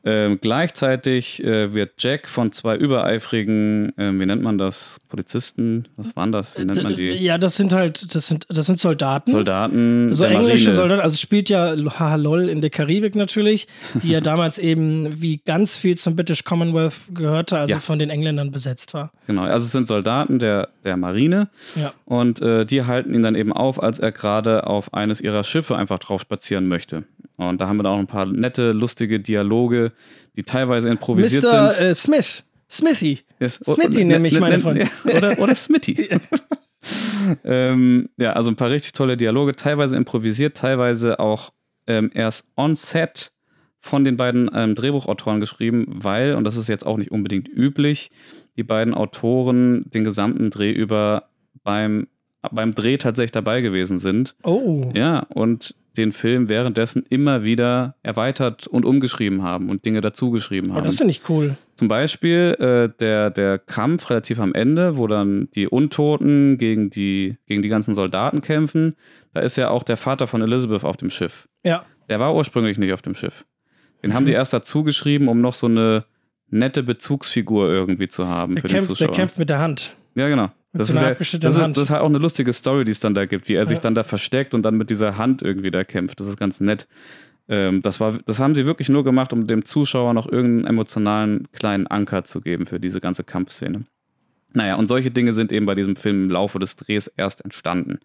Ähm, 0.07 0.37
gleichzeitig 0.39 1.43
äh, 1.43 1.73
wird 1.73 1.93
Jack 1.97 2.27
von 2.27 2.51
zwei 2.51 2.77
übereifrigen, 2.77 3.91
äh, 3.97 4.11
wie 4.13 4.25
nennt 4.27 4.43
man 4.43 4.59
das, 4.59 4.99
Polizisten, 5.09 5.87
was 5.97 6.15
waren 6.15 6.31
das? 6.31 6.59
Wie 6.59 6.63
nennt 6.63 6.83
man 6.83 6.95
die? 6.95 7.07
Ja, 7.07 7.39
das 7.39 7.55
sind 7.55 7.73
halt, 7.73 8.13
das 8.13 8.27
sind, 8.27 8.45
das 8.49 8.67
sind 8.67 8.79
Soldaten. 8.79 9.31
Soldaten. 9.31 10.13
So 10.13 10.25
englische 10.25 10.65
Marine. 10.65 10.73
Soldaten, 10.73 11.01
also 11.01 11.17
spielt 11.17 11.49
ja 11.49 11.75
haha 11.75 12.17
lol 12.17 12.49
in 12.49 12.61
der 12.61 12.69
Karibik 12.69 13.15
natürlich, 13.15 13.67
die 13.95 14.09
ja 14.09 14.21
damals 14.21 14.59
eben 14.59 15.21
wie 15.23 15.37
ganz 15.37 15.79
viel 15.79 15.97
zum 15.97 16.15
British 16.15 16.43
Commonwealth 16.43 16.93
gehörte, 17.11 17.57
also 17.57 17.71
ja. 17.71 17.79
von 17.79 17.97
den 17.97 18.11
Engländern 18.11 18.51
besetzt 18.51 18.93
war. 18.93 19.11
Genau, 19.25 19.41
also 19.41 19.65
es 19.65 19.71
sind 19.71 19.87
Soldaten 19.87 20.37
der, 20.37 20.69
der 20.83 20.97
Marine 20.97 21.49
ja. 21.75 21.93
und 22.05 22.41
äh, 22.41 22.65
die 22.67 22.83
halten 22.83 23.15
ihn 23.15 23.23
dann 23.23 23.33
eben 23.33 23.51
auf, 23.51 23.81
als 23.81 23.97
er 23.97 24.11
gerade 24.11 24.67
auf 24.67 24.93
eines 24.93 25.19
ihrer 25.19 25.43
Schiffe 25.43 25.75
einfach 25.75 25.97
drauf 25.97 26.21
spazieren 26.21 26.67
möchte. 26.67 27.05
Und 27.37 27.59
da 27.59 27.67
haben 27.67 27.77
wir 27.77 27.83
dann 27.83 27.93
auch 27.93 27.99
ein 27.99 28.07
paar 28.07 28.25
nette, 28.25 28.71
lustige 28.71 29.19
Dialoge, 29.19 29.91
die 30.35 30.43
teilweise 30.43 30.89
improvisiert 30.89 31.43
Mr. 31.43 31.71
sind. 31.71 31.85
Äh, 31.87 31.95
Smith. 31.95 32.43
Smithy. 32.69 33.19
Yes. 33.39 33.59
Smithy 33.63 34.03
oh, 34.03 34.07
nenne 34.07 34.27
ich 34.27 34.39
meine 34.39 34.59
Freunde. 34.59 34.87
Oder, 35.05 35.37
oder 35.39 35.55
Smithy. 35.55 36.09
ähm, 37.43 38.09
ja, 38.17 38.33
also 38.33 38.49
ein 38.49 38.55
paar 38.55 38.69
richtig 38.69 38.93
tolle 38.93 39.17
Dialoge, 39.17 39.55
teilweise 39.55 39.95
improvisiert, 39.95 40.57
teilweise 40.57 41.19
auch 41.19 41.51
ähm, 41.87 42.11
erst 42.13 42.47
on 42.57 42.75
set 42.75 43.31
von 43.79 44.03
den 44.03 44.17
beiden 44.17 44.49
ähm, 44.53 44.73
Drehbuchautoren 44.73 45.39
geschrieben, 45.39 45.85
weil, 45.87 46.33
und 46.33 46.43
das 46.43 46.55
ist 46.55 46.67
jetzt 46.67 46.85
auch 46.85 46.97
nicht 46.97 47.11
unbedingt 47.11 47.47
üblich, 47.47 48.09
die 48.57 48.63
beiden 48.63 48.93
Autoren 48.95 49.83
den 49.89 50.03
gesamten 50.03 50.49
Dreh 50.49 50.71
über 50.71 51.29
beim 51.63 52.07
beim 52.51 52.73
Dreh 52.75 52.97
tatsächlich 52.97 53.31
dabei 53.31 53.61
gewesen 53.61 53.97
sind. 53.97 54.35
Oh. 54.43 54.91
Ja, 54.95 55.19
und 55.29 55.75
den 55.97 56.11
Film 56.11 56.49
währenddessen 56.49 57.05
immer 57.09 57.43
wieder 57.43 57.95
erweitert 58.03 58.67
und 58.67 58.83
umgeschrieben 58.85 59.43
haben 59.43 59.69
und 59.69 59.85
Dinge 59.85 60.01
dazugeschrieben 60.01 60.71
Oh, 60.71 60.75
haben. 60.75 60.83
das 60.83 60.97
finde 60.97 61.11
ich 61.11 61.21
cool. 61.29 61.55
Zum 61.77 61.87
Beispiel 61.87 62.55
äh, 62.59 62.89
der, 62.99 63.29
der 63.29 63.59
Kampf 63.59 64.09
relativ 64.09 64.39
am 64.41 64.53
Ende, 64.53 64.97
wo 64.97 65.07
dann 65.07 65.47
die 65.55 65.67
Untoten 65.67 66.57
gegen 66.57 66.89
die, 66.89 67.37
gegen 67.47 67.61
die 67.61 67.69
ganzen 67.69 67.93
Soldaten 67.93 68.41
kämpfen. 68.41 68.95
Da 69.33 69.39
ist 69.39 69.55
ja 69.55 69.69
auch 69.69 69.83
der 69.83 69.95
Vater 69.97 70.27
von 70.27 70.41
Elizabeth 70.41 70.83
auf 70.83 70.97
dem 70.97 71.09
Schiff. 71.09 71.47
Ja. 71.63 71.85
Der 72.09 72.19
war 72.19 72.35
ursprünglich 72.35 72.77
nicht 72.77 72.91
auf 72.91 73.01
dem 73.01 73.15
Schiff. 73.15 73.45
Den 74.03 74.13
haben 74.13 74.25
die 74.25 74.33
erst 74.33 74.51
dazu 74.53 74.83
geschrieben, 74.83 75.27
um 75.29 75.39
noch 75.41 75.53
so 75.53 75.67
eine 75.67 76.03
nette 76.49 76.83
Bezugsfigur 76.83 77.69
irgendwie 77.69 78.07
zu 78.09 78.27
haben 78.27 78.55
Der 78.55 78.61
für 78.61 78.67
den 78.67 78.73
kämpft, 78.75 78.89
der 78.91 78.95
Zuschauer. 78.97 79.15
kämpft 79.15 79.39
mit 79.39 79.49
der 79.49 79.59
Hand. 79.59 79.95
Ja, 80.15 80.27
genau. 80.27 80.49
Das 80.77 80.89
ist, 80.89 81.01
ja, 81.01 81.13
das, 81.13 81.33
ist, 81.33 81.43
das 81.43 81.77
ist 81.77 81.89
halt 81.89 82.01
auch 82.01 82.09
eine 82.09 82.17
lustige 82.17 82.51
Story, 82.53 82.85
die 82.85 82.91
es 82.91 82.99
dann 82.99 83.13
da 83.13 83.25
gibt, 83.25 83.47
wie 83.49 83.53
er 83.53 83.65
sich 83.65 83.77
Ja. 83.77 83.81
dann 83.83 83.95
da 83.95 84.03
versteckt 84.03 84.53
und 84.53 84.63
dann 84.63 84.75
mit 84.77 84.89
dieser 84.89 85.17
Hand 85.17 85.41
irgendwie 85.41 85.71
da 85.71 85.83
kämpft. 85.83 86.19
Das 86.19 86.27
ist 86.27 86.37
ganz 86.37 86.59
nett. 86.59 86.87
Ähm, 87.47 87.81
das, 87.81 87.99
war, 87.99 88.17
das 88.25 88.39
haben 88.39 88.55
sie 88.55 88.65
wirklich 88.65 88.89
nur 88.89 89.03
gemacht, 89.03 89.31
um 89.31 89.47
dem 89.47 89.65
Zuschauer 89.65 90.13
noch 90.13 90.27
irgendeinen 90.29 90.67
emotionalen 90.67 91.47
kleinen 91.51 91.87
Anker 91.87 92.23
zu 92.25 92.41
geben 92.41 92.65
für 92.65 92.79
diese 92.79 92.99
ganze 93.01 93.23
Kampfszene. 93.23 93.85
Naja, 94.53 94.75
und 94.75 94.87
solche 94.87 95.11
Dinge 95.11 95.33
sind 95.33 95.51
eben 95.51 95.65
bei 95.65 95.75
diesem 95.75 95.95
Film 95.95 96.25
im 96.25 96.29
Laufe 96.31 96.59
des 96.59 96.75
Drehs 96.75 97.07
erst 97.07 97.43
entstanden. 97.43 97.99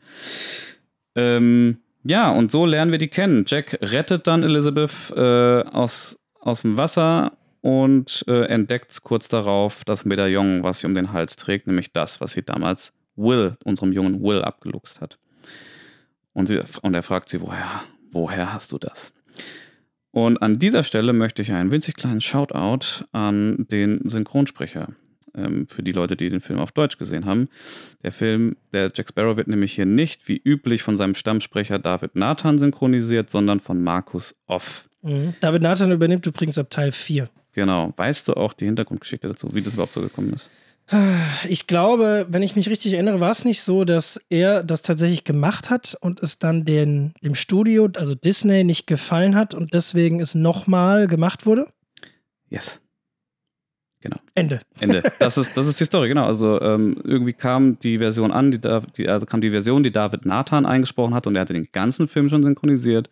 Ähm, 1.15 1.79
ja, 2.05 2.31
und 2.31 2.51
so 2.53 2.67
lernen 2.67 2.93
wir 2.93 2.99
die 2.99 3.09
kennen. 3.09 3.45
Jack 3.47 3.79
rettet 3.83 4.27
dann 4.27 4.43
Elizabeth 4.43 4.91
äh, 5.15 5.63
aus, 5.63 6.19
aus 6.41 6.63
dem 6.63 6.77
Wasser 6.77 7.33
und 7.61 8.25
äh, 8.29 8.45
entdeckt 8.47 9.03
kurz 9.03 9.29
darauf 9.29 9.85
das 9.85 10.05
Medaillon, 10.05 10.63
was 10.63 10.81
sie 10.81 10.87
um 10.87 10.95
den 10.95 11.13
Hals 11.13 11.37
trägt, 11.37 11.67
nämlich 11.67 11.93
das, 11.93 12.21
was 12.21 12.33
sie 12.33 12.43
damals 12.43 12.93
Will, 13.17 13.57
unserem 13.65 13.93
jungen 13.93 14.23
Will, 14.23 14.43
abgeluchst 14.43 15.01
hat. 15.01 15.19
Und, 16.33 16.47
sie, 16.47 16.61
und 16.83 16.95
er 16.95 17.03
fragt 17.03 17.29
sie, 17.29 17.41
woher, 17.41 17.83
woher 18.13 18.53
hast 18.53 18.73
du 18.73 18.79
das? 18.79 19.13
Und 20.13 20.43
an 20.43 20.59
dieser 20.59 20.83
Stelle 20.83 21.13
möchte 21.13 21.43
ich 21.43 21.53
einen 21.53 21.71
winzig 21.71 21.95
kleinen 21.95 22.21
Shoutout 22.21 23.05
an 23.13 23.67
den 23.71 24.09
Synchronsprecher 24.09 24.89
ähm, 25.35 25.69
für 25.69 25.83
die 25.83 25.93
Leute, 25.93 26.17
die 26.17 26.31
den 26.31 26.41
Film 26.41 26.59
auf 26.59 26.73
Deutsch 26.73 26.99
gesehen 26.99 27.27
haben. 27.27 27.49
Der 28.03 28.13
Film, 28.13 28.57
der 28.73 28.91
Jack 28.95 29.11
Sparrow 29.11 29.37
wird 29.37 29.49
nämlich 29.49 29.73
hier 29.73 29.87
nicht 29.87 30.27
wie 30.29 30.41
üblich 30.43 30.83
von 30.83 30.97
seinem 30.97 31.15
Stammsprecher 31.15 31.79
David 31.79 32.17
Nathan 32.17 32.59
synchronisiert, 32.59 33.31
sondern 33.31 33.61
von 33.61 33.83
Markus 33.83 34.35
Off. 34.47 34.89
Mhm. 35.03 35.35
David 35.41 35.63
Nathan 35.63 35.93
übernimmt 35.93 36.27
übrigens 36.27 36.59
ab 36.59 36.71
Teil 36.71 36.91
4. 36.93 37.31
Genau. 37.53 37.93
Weißt 37.97 38.29
du 38.29 38.35
auch 38.35 38.53
die 38.53 38.67
Hintergrundgeschichte 38.67 39.29
dazu, 39.29 39.49
wie 39.53 39.63
das 39.63 39.75
überhaupt 39.75 39.95
so 39.95 40.01
gekommen 40.01 40.33
ist? 40.33 40.51
Ich 41.49 41.69
glaube, 41.69 42.27
wenn 42.31 42.43
ich 42.43 42.57
mich 42.57 42.69
richtig 42.69 42.95
erinnere, 42.95 43.21
war 43.21 43.31
es 43.31 43.45
nicht 43.45 43.63
so, 43.63 43.85
dass 43.85 44.21
er 44.29 44.65
das 44.65 44.83
tatsächlich 44.83 45.23
gemacht 45.23 45.71
hat 45.71 45.97
und 46.01 46.21
es 46.21 46.41
dann 46.41 46.65
den, 46.65 47.15
dem 47.23 47.37
Studio, 47.37 47.89
also 47.97 48.17
Disney, 48.17 48.65
nicht 48.65 48.89
gefallen 48.89 49.37
hat 49.37 49.55
und 49.55 49.73
deswegen 49.73 50.21
es 50.21 50.35
nochmal 50.35 51.07
gemacht 51.07 51.47
wurde? 51.47 51.69
Yes. 52.49 52.81
Ende. 54.35 54.61
Ende. 54.81 55.03
Das 55.19 55.37
ist, 55.37 55.57
das 55.57 55.67
ist 55.67 55.79
die 55.79 55.85
Story, 55.85 56.09
genau. 56.09 56.25
Also 56.25 56.61
ähm, 56.61 56.97
irgendwie 57.05 57.33
kam 57.33 57.79
die 57.81 57.99
Version 57.99 58.33
an, 58.33 58.51
die, 58.51 58.61
da, 58.61 58.81
die, 58.81 59.09
also 59.09 59.27
kam 59.27 59.41
die 59.41 59.51
Version, 59.51 59.83
die 59.83 59.93
David 59.93 60.25
Nathan 60.25 60.67
eingesprochen 60.67 61.15
hat 61.15 61.27
und 61.27 61.37
er 61.37 61.43
hatte 61.43 61.53
den 61.53 61.69
ganzen 61.73 62.09
Film 62.09 62.29
schon 62.29 62.43
synchronisiert. 62.43 63.11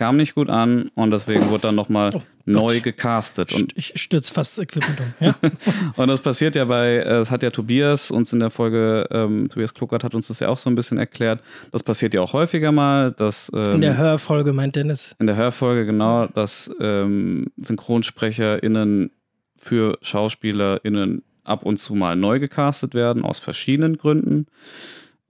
Kam 0.00 0.16
nicht 0.16 0.34
gut 0.34 0.48
an 0.48 0.90
und 0.94 1.10
deswegen 1.10 1.50
wurde 1.50 1.64
dann 1.64 1.74
nochmal 1.74 2.12
Oh 2.14 2.22
neu 2.46 2.80
gecastet. 2.80 3.52
Und, 3.54 3.76
Ich 3.76 3.92
stürze 4.00 4.32
fast 4.32 4.56
das 4.56 4.64
Equipment 4.64 4.98
um. 4.98 5.14
Ja? 5.20 5.34
und 5.96 6.08
das 6.08 6.20
passiert 6.20 6.56
ja 6.56 6.64
bei, 6.64 6.96
äh, 6.96 7.04
das 7.04 7.30
hat 7.30 7.42
ja 7.42 7.50
Tobias 7.50 8.10
uns 8.10 8.32
in 8.32 8.40
der 8.40 8.48
Folge, 8.48 9.06
ähm, 9.10 9.50
Tobias 9.50 9.74
Kluckert 9.74 10.02
hat 10.02 10.14
uns 10.14 10.28
das 10.28 10.40
ja 10.40 10.48
auch 10.48 10.56
so 10.56 10.70
ein 10.70 10.74
bisschen 10.74 10.96
erklärt. 10.96 11.42
Das 11.70 11.82
passiert 11.82 12.14
ja 12.14 12.22
auch 12.22 12.32
häufiger 12.32 12.72
mal, 12.72 13.12
dass 13.12 13.52
ähm, 13.54 13.74
In 13.74 13.80
der 13.82 13.98
Hörfolge 13.98 14.54
meint 14.54 14.74
Dennis. 14.74 15.14
in 15.18 15.26
der 15.26 15.36
Hörfolge 15.36 15.84
genau, 15.84 16.28
dass 16.28 16.70
ähm, 16.80 17.48
SynchronsprecherInnen 17.62 19.10
für 19.58 19.98
SchauspielerInnen 20.00 21.22
ab 21.44 21.62
und 21.64 21.76
zu 21.76 21.94
mal 21.94 22.16
neu 22.16 22.38
gecastet 22.38 22.94
werden, 22.94 23.22
aus 23.22 23.38
verschiedenen 23.38 23.98
Gründen. 23.98 24.46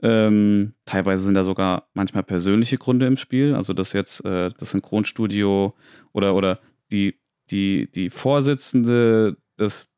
Ähm, 0.03 0.73
teilweise 0.87 1.25
sind 1.25 1.35
da 1.35 1.45
sogar 1.45 1.89
manchmal 1.93 2.23
persönliche 2.23 2.79
Gründe 2.79 3.07
im 3.07 3.17
Spiel, 3.19 3.55
also 3.55 3.73
dass 3.75 3.93
jetzt 3.93 4.25
äh, 4.25 4.51
das 4.59 4.71
Synchronstudio 4.71 5.75
oder, 6.13 6.35
oder 6.35 6.59
die, 6.91 7.19
die, 7.51 7.91
die 7.95 8.09
Vorsitzende 8.11 9.37
des, 9.59 9.91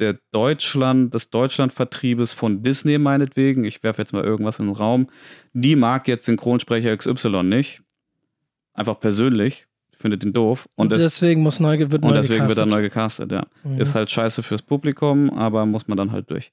der 0.00 0.18
Deutschland, 0.32 1.12
des 1.12 1.28
Deutschlandvertriebes 1.30 2.32
von 2.32 2.62
Disney 2.62 2.96
meinetwegen, 2.98 3.64
ich 3.64 3.82
werfe 3.82 4.00
jetzt 4.00 4.12
mal 4.12 4.24
irgendwas 4.24 4.58
in 4.60 4.66
den 4.66 4.74
Raum, 4.74 5.08
die 5.52 5.76
mag 5.76 6.08
jetzt 6.08 6.24
Synchronsprecher 6.24 6.96
XY 6.96 7.42
nicht. 7.42 7.82
Einfach 8.72 8.98
persönlich, 9.00 9.66
findet 9.92 10.24
ihn 10.24 10.32
doof. 10.32 10.68
Und, 10.76 10.86
Und, 10.86 10.92
es- 10.92 11.00
deswegen 11.00 11.42
muss 11.42 11.58
neu, 11.60 11.78
wird 11.78 11.92
und 11.94 12.02
neu 12.10 12.12
deswegen 12.14 12.48
wird 12.48 12.56
er 12.58 12.66
neu 12.66 12.80
gecastet, 12.80 13.30
ja. 13.32 13.46
Mhm. 13.64 13.78
Ist 13.80 13.94
halt 13.94 14.08
scheiße 14.08 14.42
fürs 14.42 14.62
Publikum, 14.62 15.30
aber 15.30 15.66
muss 15.66 15.86
man 15.88 15.98
dann 15.98 16.12
halt 16.12 16.30
durch. 16.30 16.52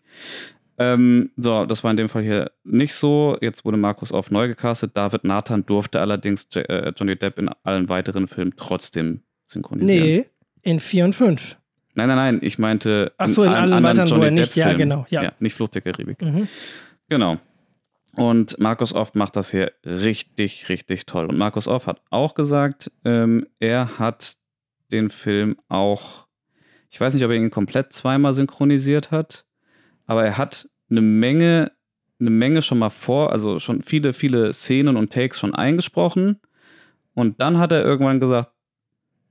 Ähm, 0.77 1.31
so, 1.37 1.65
das 1.65 1.83
war 1.83 1.91
in 1.91 1.97
dem 1.97 2.09
Fall 2.09 2.23
hier 2.23 2.51
nicht 2.63 2.93
so. 2.93 3.37
Jetzt 3.41 3.63
wurde 3.65 3.77
Markus 3.77 4.11
auf 4.11 4.29
neu 4.31 4.47
gecastet. 4.47 4.91
David 4.95 5.23
Nathan 5.23 5.65
durfte 5.65 6.01
allerdings 6.01 6.47
J 6.51 6.67
äh, 6.69 6.91
Johnny 6.95 7.15
Depp 7.15 7.37
in 7.39 7.49
allen 7.63 7.87
weiteren 7.87 8.27
Filmen 8.27 8.53
trotzdem 8.57 9.21
synchronisieren. 9.47 10.03
Nee, 10.03 10.25
in 10.63 10.79
4 10.79 11.05
und 11.05 11.13
5. 11.13 11.57
Nein, 11.93 12.07
nein, 12.09 12.17
nein. 12.17 12.39
Ich 12.41 12.59
meinte 12.59 13.13
Ach 13.17 13.27
so, 13.29 13.43
in 13.43 13.49
allen 13.51 13.71
anderen 13.71 13.97
weiteren, 13.99 14.19
wo 14.19 14.23
er 14.23 14.31
nicht- 14.31 14.55
ja, 14.57 14.65
Depp-Filmen. 14.69 14.89
genau, 14.89 15.05
ja. 15.09 15.31
Nicht 15.39 15.53
Flucht 15.55 15.75
der 15.75 15.81
Karibik. 15.81 16.21
Mhm. 16.21 16.47
Genau. 17.07 17.37
Und 18.15 18.59
Markus 18.59 18.93
Off 18.93 19.13
macht 19.13 19.35
das 19.35 19.51
hier 19.51 19.71
richtig, 19.85 20.67
richtig 20.69 21.05
toll. 21.05 21.25
Und 21.25 21.37
Markus 21.37 21.67
Off 21.67 21.87
hat 21.87 22.01
auch 22.09 22.33
gesagt, 22.33 22.91
ähm, 23.03 23.45
er 23.59 23.97
hat 23.99 24.37
den 24.91 25.09
Film 25.09 25.57
auch, 25.69 26.25
ich 26.89 26.99
weiß 26.99 27.13
nicht, 27.13 27.23
ob 27.23 27.31
er 27.31 27.37
ihn 27.37 27.51
komplett 27.51 27.91
zweimal 27.93 28.33
synchronisiert 28.33 29.11
hat, 29.11 29.45
aber 30.05 30.25
er 30.25 30.37
hat 30.37 30.69
eine 30.89 31.01
Menge, 31.01 31.71
eine 32.19 32.29
Menge 32.29 32.61
schon 32.61 32.79
mal 32.79 32.89
vor, 32.89 33.31
also 33.31 33.59
schon 33.59 33.81
viele, 33.81 34.13
viele 34.13 34.53
Szenen 34.53 34.97
und 34.97 35.11
Takes 35.11 35.39
schon 35.39 35.55
eingesprochen. 35.55 36.39
Und 37.13 37.41
dann 37.41 37.57
hat 37.57 37.71
er 37.71 37.83
irgendwann 37.83 38.19
gesagt, 38.19 38.51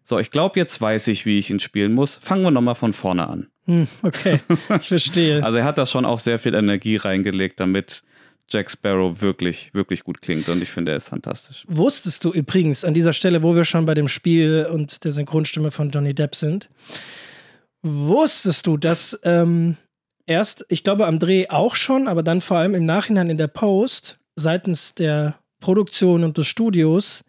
so, 0.02 0.18
ich 0.18 0.30
glaube, 0.30 0.58
jetzt 0.58 0.80
weiß 0.80 1.08
ich, 1.08 1.24
wie 1.24 1.38
ich 1.38 1.50
ihn 1.50 1.60
spielen 1.60 1.92
muss. 1.92 2.16
Fangen 2.16 2.42
wir 2.42 2.50
nochmal 2.50 2.74
von 2.74 2.92
vorne 2.92 3.26
an. 3.26 3.48
Hm, 3.64 3.88
okay, 4.02 4.40
ich 4.80 4.88
verstehe. 4.88 5.42
Also 5.42 5.58
er 5.58 5.64
hat 5.64 5.78
da 5.78 5.87
schon 5.87 6.04
auch 6.04 6.18
sehr 6.18 6.38
viel 6.38 6.54
Energie 6.54 6.96
reingelegt, 6.96 7.58
damit 7.58 8.02
Jack 8.48 8.70
Sparrow 8.70 9.22
wirklich, 9.22 9.72
wirklich 9.72 10.04
gut 10.04 10.20
klingt. 10.20 10.48
Und 10.50 10.62
ich 10.62 10.68
finde, 10.68 10.92
er 10.92 10.98
ist 10.98 11.08
fantastisch. 11.08 11.64
Wusstest 11.68 12.24
du 12.24 12.32
übrigens 12.32 12.84
an 12.84 12.92
dieser 12.92 13.14
Stelle, 13.14 13.42
wo 13.42 13.56
wir 13.56 13.64
schon 13.64 13.87
bei 13.87 13.94
dem 13.94 14.08
Spiel 14.08 14.68
und 14.70 15.04
der 15.04 15.12
Synchronstimme 15.12 15.70
von 15.70 15.88
Johnny 15.88 16.14
Depp 16.14 16.34
sind, 16.34 16.68
wusstest 17.82 18.66
du, 18.66 18.76
dass 18.76 19.18
ähm, 19.24 19.76
erst, 20.26 20.64
ich 20.68 20.84
glaube 20.84 21.06
am 21.06 21.18
Dreh 21.18 21.48
auch 21.48 21.76
schon, 21.76 22.08
aber 22.08 22.22
dann 22.22 22.40
vor 22.40 22.58
allem 22.58 22.74
im 22.74 22.87
Nachhinein 22.87 23.30
in 23.30 23.38
der 23.38 23.48
Post 23.48 24.18
seitens 24.37 24.94
der 24.94 25.37
Produktion 25.60 26.24
und 26.24 26.38
des 26.38 26.46
Studios 26.46 27.24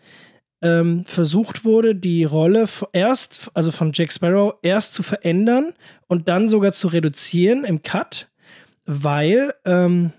ähm, 0.62 1.06
versucht 1.06 1.66
wurde, 1.66 1.96
die 1.96 2.24
Rolle 2.24 2.66
erst, 2.92 3.50
also 3.54 3.72
von 3.72 3.92
Jack 3.94 4.12
Sparrow, 4.12 4.56
erst 4.62 4.94
zu 4.94 5.04
verändern 5.04 5.74
und 6.08 6.28
dann 6.28 6.48
sogar 6.48 6.72
zu 6.72 6.88
reduzieren 6.88 7.64
im 7.64 7.84
Cut, 7.84 8.28
weil 8.86 9.54
ähm, 9.66 10.12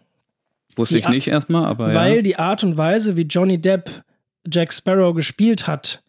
Wusste 0.77 0.99
ich 0.99 1.09
nicht 1.09 1.29
erstmal, 1.29 1.65
aber 1.65 1.95
weil 1.95 2.17
ja. 2.17 2.23
die 2.23 2.37
Art 2.37 2.63
und 2.63 2.77
Weise, 2.77 3.17
wie 3.17 3.23
Johnny 3.23 3.59
Depp 3.59 3.91
Jack 4.49 4.73
Sparrow 4.73 5.15
gespielt 5.15 5.67
hat, 5.67 6.03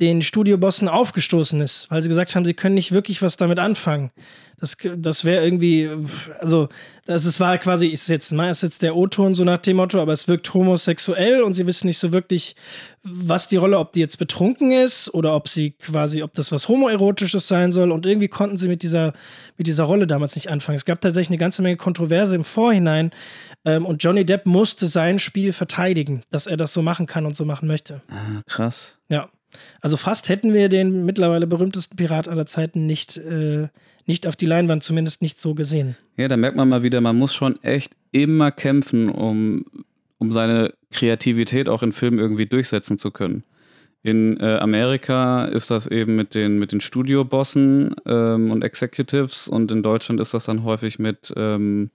den 0.00 0.22
Studiobossen 0.22 0.88
aufgestoßen 0.88 1.60
ist, 1.60 1.88
weil 1.90 2.02
sie 2.02 2.08
gesagt 2.08 2.34
haben, 2.34 2.44
sie 2.44 2.54
können 2.54 2.74
nicht 2.74 2.92
wirklich 2.92 3.22
was 3.22 3.36
damit 3.36 3.60
anfangen. 3.60 4.10
Das, 4.58 4.76
das 4.96 5.24
wäre 5.24 5.44
irgendwie, 5.44 5.90
also, 6.40 6.68
das 7.06 7.26
ist, 7.26 7.38
war 7.38 7.58
quasi, 7.58 7.88
ist 7.88 8.08
jetzt, 8.08 8.32
mal 8.32 8.50
ist 8.50 8.62
jetzt 8.62 8.82
der 8.82 8.96
O-Ton 8.96 9.34
so 9.34 9.44
nach 9.44 9.58
dem 9.58 9.76
Motto, 9.76 10.00
aber 10.00 10.12
es 10.12 10.26
wirkt 10.26 10.52
homosexuell 10.54 11.42
und 11.42 11.54
sie 11.54 11.66
wissen 11.66 11.86
nicht 11.86 11.98
so 11.98 12.12
wirklich, 12.12 12.56
was 13.02 13.46
die 13.46 13.56
Rolle, 13.56 13.78
ob 13.78 13.92
die 13.92 14.00
jetzt 14.00 14.16
betrunken 14.16 14.72
ist 14.72 15.12
oder 15.12 15.34
ob 15.34 15.48
sie 15.48 15.72
quasi, 15.72 16.22
ob 16.22 16.32
das 16.34 16.50
was 16.50 16.68
homoerotisches 16.68 17.46
sein 17.46 17.72
soll 17.72 17.92
und 17.92 18.06
irgendwie 18.06 18.28
konnten 18.28 18.56
sie 18.56 18.68
mit 18.68 18.82
dieser, 18.82 19.12
mit 19.58 19.66
dieser 19.66 19.84
Rolle 19.84 20.06
damals 20.06 20.34
nicht 20.34 20.48
anfangen. 20.48 20.76
Es 20.76 20.84
gab 20.84 21.00
tatsächlich 21.00 21.30
eine 21.30 21.38
ganze 21.38 21.62
Menge 21.62 21.76
Kontroverse 21.76 22.34
im 22.34 22.44
Vorhinein 22.44 23.10
ähm, 23.64 23.84
und 23.84 24.02
Johnny 24.02 24.24
Depp 24.24 24.46
musste 24.46 24.86
sein 24.86 25.18
Spiel 25.18 25.52
verteidigen, 25.52 26.22
dass 26.30 26.46
er 26.46 26.56
das 26.56 26.72
so 26.72 26.80
machen 26.80 27.06
kann 27.06 27.26
und 27.26 27.36
so 27.36 27.44
machen 27.44 27.68
möchte. 27.68 28.02
Ah, 28.08 28.40
krass. 28.46 28.98
Ja. 29.08 29.28
Also 29.80 29.96
fast 29.96 30.28
hätten 30.28 30.52
wir 30.52 30.68
den 30.68 31.04
mittlerweile 31.04 31.46
berühmtesten 31.46 31.96
Pirat 31.96 32.28
aller 32.28 32.46
Zeiten 32.46 32.86
nicht, 32.86 33.16
äh, 33.16 33.68
nicht 34.06 34.26
auf 34.26 34.36
die 34.36 34.46
Leinwand, 34.46 34.82
zumindest 34.82 35.22
nicht 35.22 35.40
so 35.40 35.54
gesehen. 35.54 35.96
Ja, 36.16 36.28
da 36.28 36.36
merkt 36.36 36.56
man 36.56 36.68
mal 36.68 36.82
wieder, 36.82 37.00
man 37.00 37.16
muss 37.16 37.34
schon 37.34 37.62
echt 37.62 37.96
immer 38.12 38.50
kämpfen, 38.50 39.08
um, 39.08 39.64
um 40.18 40.32
seine 40.32 40.74
Kreativität 40.90 41.68
auch 41.68 41.82
in 41.82 41.92
Filmen 41.92 42.18
irgendwie 42.18 42.46
durchsetzen 42.46 42.98
zu 42.98 43.10
können. 43.10 43.44
In 44.02 44.38
äh, 44.38 44.58
Amerika 44.58 45.46
ist 45.46 45.70
das 45.70 45.86
eben 45.86 46.14
mit 46.14 46.34
den, 46.34 46.58
mit 46.58 46.72
den 46.72 46.80
Studiobossen 46.82 47.94
ähm, 48.04 48.50
und 48.50 48.62
Executives 48.62 49.48
und 49.48 49.70
in 49.70 49.82
Deutschland 49.82 50.20
ist 50.20 50.34
das 50.34 50.44
dann 50.44 50.62
häufig 50.62 50.98
mit, 50.98 51.32
ähm, 51.36 51.90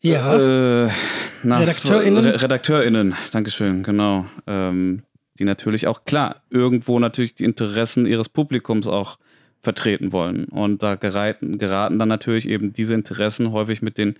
Ja. 0.00 0.86
Äh, 0.86 0.88
na, 1.42 1.58
RedakteurInnen? 1.58 2.24
Re 2.24 2.42
RedakteurInnen, 2.42 3.14
Dankeschön, 3.32 3.82
genau. 3.82 4.24
Ähm, 4.46 5.02
die 5.40 5.44
natürlich 5.44 5.86
auch, 5.86 6.04
klar, 6.04 6.42
irgendwo 6.50 6.98
natürlich 6.98 7.34
die 7.34 7.44
Interessen 7.44 8.06
ihres 8.06 8.28
Publikums 8.28 8.86
auch 8.86 9.18
vertreten 9.62 10.12
wollen. 10.12 10.44
Und 10.44 10.82
da 10.82 10.94
geraten, 10.94 11.58
geraten 11.58 11.98
dann 11.98 12.08
natürlich 12.08 12.48
eben 12.48 12.72
diese 12.72 12.94
Interessen 12.94 13.52
häufig 13.52 13.82
mit 13.82 13.98
den 13.98 14.14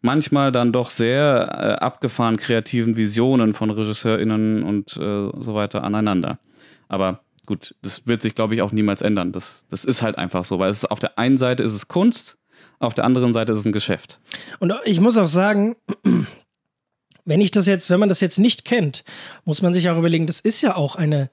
manchmal 0.00 0.52
dann 0.52 0.72
doch 0.72 0.90
sehr 0.90 1.48
äh, 1.50 1.84
abgefahren 1.84 2.36
kreativen 2.36 2.96
Visionen 2.96 3.52
von 3.52 3.70
RegisseurInnen 3.70 4.62
und 4.62 4.96
äh, 4.96 5.30
so 5.40 5.54
weiter 5.54 5.84
aneinander. 5.84 6.38
Aber 6.88 7.20
gut, 7.46 7.74
das 7.82 8.06
wird 8.06 8.22
sich, 8.22 8.34
glaube 8.34 8.54
ich, 8.54 8.62
auch 8.62 8.72
niemals 8.72 9.02
ändern. 9.02 9.32
Das, 9.32 9.66
das 9.70 9.84
ist 9.84 10.02
halt 10.02 10.18
einfach 10.18 10.44
so, 10.44 10.58
weil 10.58 10.70
es 10.70 10.84
auf 10.84 10.98
der 10.98 11.18
einen 11.18 11.36
Seite 11.36 11.62
ist 11.62 11.74
es 11.74 11.88
Kunst, 11.88 12.36
auf 12.78 12.94
der 12.94 13.04
anderen 13.04 13.32
Seite 13.32 13.52
ist 13.52 13.58
es 13.58 13.66
ein 13.66 13.72
Geschäft. 13.72 14.20
Und 14.60 14.72
ich 14.84 15.00
muss 15.00 15.18
auch 15.18 15.26
sagen, 15.26 15.76
wenn 17.24 17.40
ich 17.40 17.50
das 17.50 17.66
jetzt, 17.66 17.90
wenn 17.90 18.00
man 18.00 18.08
das 18.08 18.20
jetzt 18.20 18.38
nicht 18.38 18.64
kennt, 18.64 19.04
muss 19.44 19.62
man 19.62 19.72
sich 19.72 19.88
auch 19.90 19.98
überlegen, 19.98 20.26
das 20.26 20.40
ist 20.40 20.60
ja 20.62 20.76
auch 20.76 20.96
eine 20.96 21.30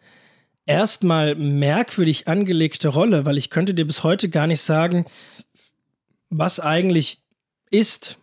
erstmal 0.65 1.35
merkwürdig 1.35 2.27
angelegte 2.27 2.89
Rolle, 2.89 3.25
weil 3.25 3.37
ich 3.37 3.49
könnte 3.49 3.73
dir 3.73 3.87
bis 3.87 4.03
heute 4.03 4.29
gar 4.29 4.47
nicht 4.47 4.61
sagen, 4.61 5.05
was 6.29 6.59
eigentlich 6.59 7.19
ist, 7.71 8.17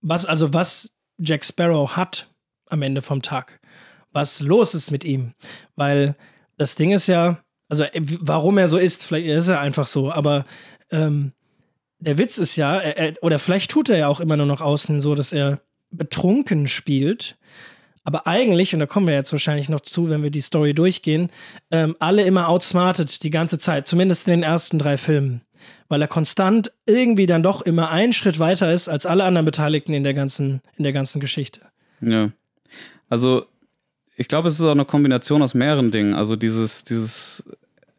was 0.00 0.26
also 0.26 0.52
was 0.52 0.96
Jack 1.18 1.44
Sparrow 1.44 1.96
hat 1.96 2.28
am 2.66 2.82
Ende 2.82 3.00
vom 3.00 3.22
Tag, 3.22 3.60
was 4.12 4.40
los 4.40 4.74
ist 4.74 4.90
mit 4.90 5.04
ihm, 5.04 5.34
weil 5.76 6.16
das 6.56 6.74
Ding 6.74 6.90
ist 6.90 7.06
ja, 7.06 7.42
also 7.68 7.84
äh, 7.84 8.00
warum 8.02 8.58
er 8.58 8.68
so 8.68 8.76
ist, 8.76 9.06
vielleicht 9.06 9.28
ist 9.28 9.48
er 9.48 9.60
einfach 9.60 9.86
so, 9.86 10.10
aber 10.12 10.44
ähm, 10.90 11.32
der 12.00 12.18
Witz 12.18 12.38
ist 12.38 12.56
ja, 12.56 12.78
er, 12.78 12.96
er, 12.96 13.22
oder 13.22 13.38
vielleicht 13.38 13.70
tut 13.70 13.88
er 13.88 13.98
ja 13.98 14.08
auch 14.08 14.20
immer 14.20 14.36
nur 14.36 14.46
noch 14.46 14.60
außen 14.60 15.00
so, 15.00 15.14
dass 15.14 15.32
er 15.32 15.60
betrunken 15.90 16.68
spielt. 16.68 17.36
Aber 18.04 18.26
eigentlich, 18.26 18.72
und 18.72 18.80
da 18.80 18.86
kommen 18.86 19.06
wir 19.06 19.14
jetzt 19.14 19.32
wahrscheinlich 19.32 19.68
noch 19.68 19.80
zu, 19.80 20.08
wenn 20.08 20.22
wir 20.22 20.30
die 20.30 20.40
Story 20.40 20.72
durchgehen, 20.72 21.28
ähm, 21.70 21.94
alle 21.98 22.22
immer 22.22 22.48
outsmartet 22.48 23.22
die 23.22 23.30
ganze 23.30 23.58
Zeit, 23.58 23.86
zumindest 23.86 24.26
in 24.26 24.32
den 24.32 24.42
ersten 24.42 24.78
drei 24.78 24.96
Filmen. 24.96 25.42
Weil 25.88 26.00
er 26.00 26.08
konstant 26.08 26.72
irgendwie 26.86 27.26
dann 27.26 27.42
doch 27.42 27.60
immer 27.62 27.90
einen 27.90 28.14
Schritt 28.14 28.38
weiter 28.38 28.72
ist 28.72 28.88
als 28.88 29.04
alle 29.04 29.24
anderen 29.24 29.44
Beteiligten 29.44 29.92
in 29.92 30.04
der 30.04 30.14
ganzen, 30.14 30.62
in 30.76 30.84
der 30.84 30.94
ganzen 30.94 31.20
Geschichte. 31.20 31.60
Ja. 32.00 32.30
Also, 33.10 33.44
ich 34.16 34.28
glaube, 34.28 34.48
es 34.48 34.54
ist 34.54 34.64
auch 34.64 34.70
eine 34.70 34.84
Kombination 34.84 35.42
aus 35.42 35.52
mehreren 35.52 35.90
Dingen. 35.90 36.14
Also, 36.14 36.36
dieses, 36.36 36.84
dieses, 36.84 37.44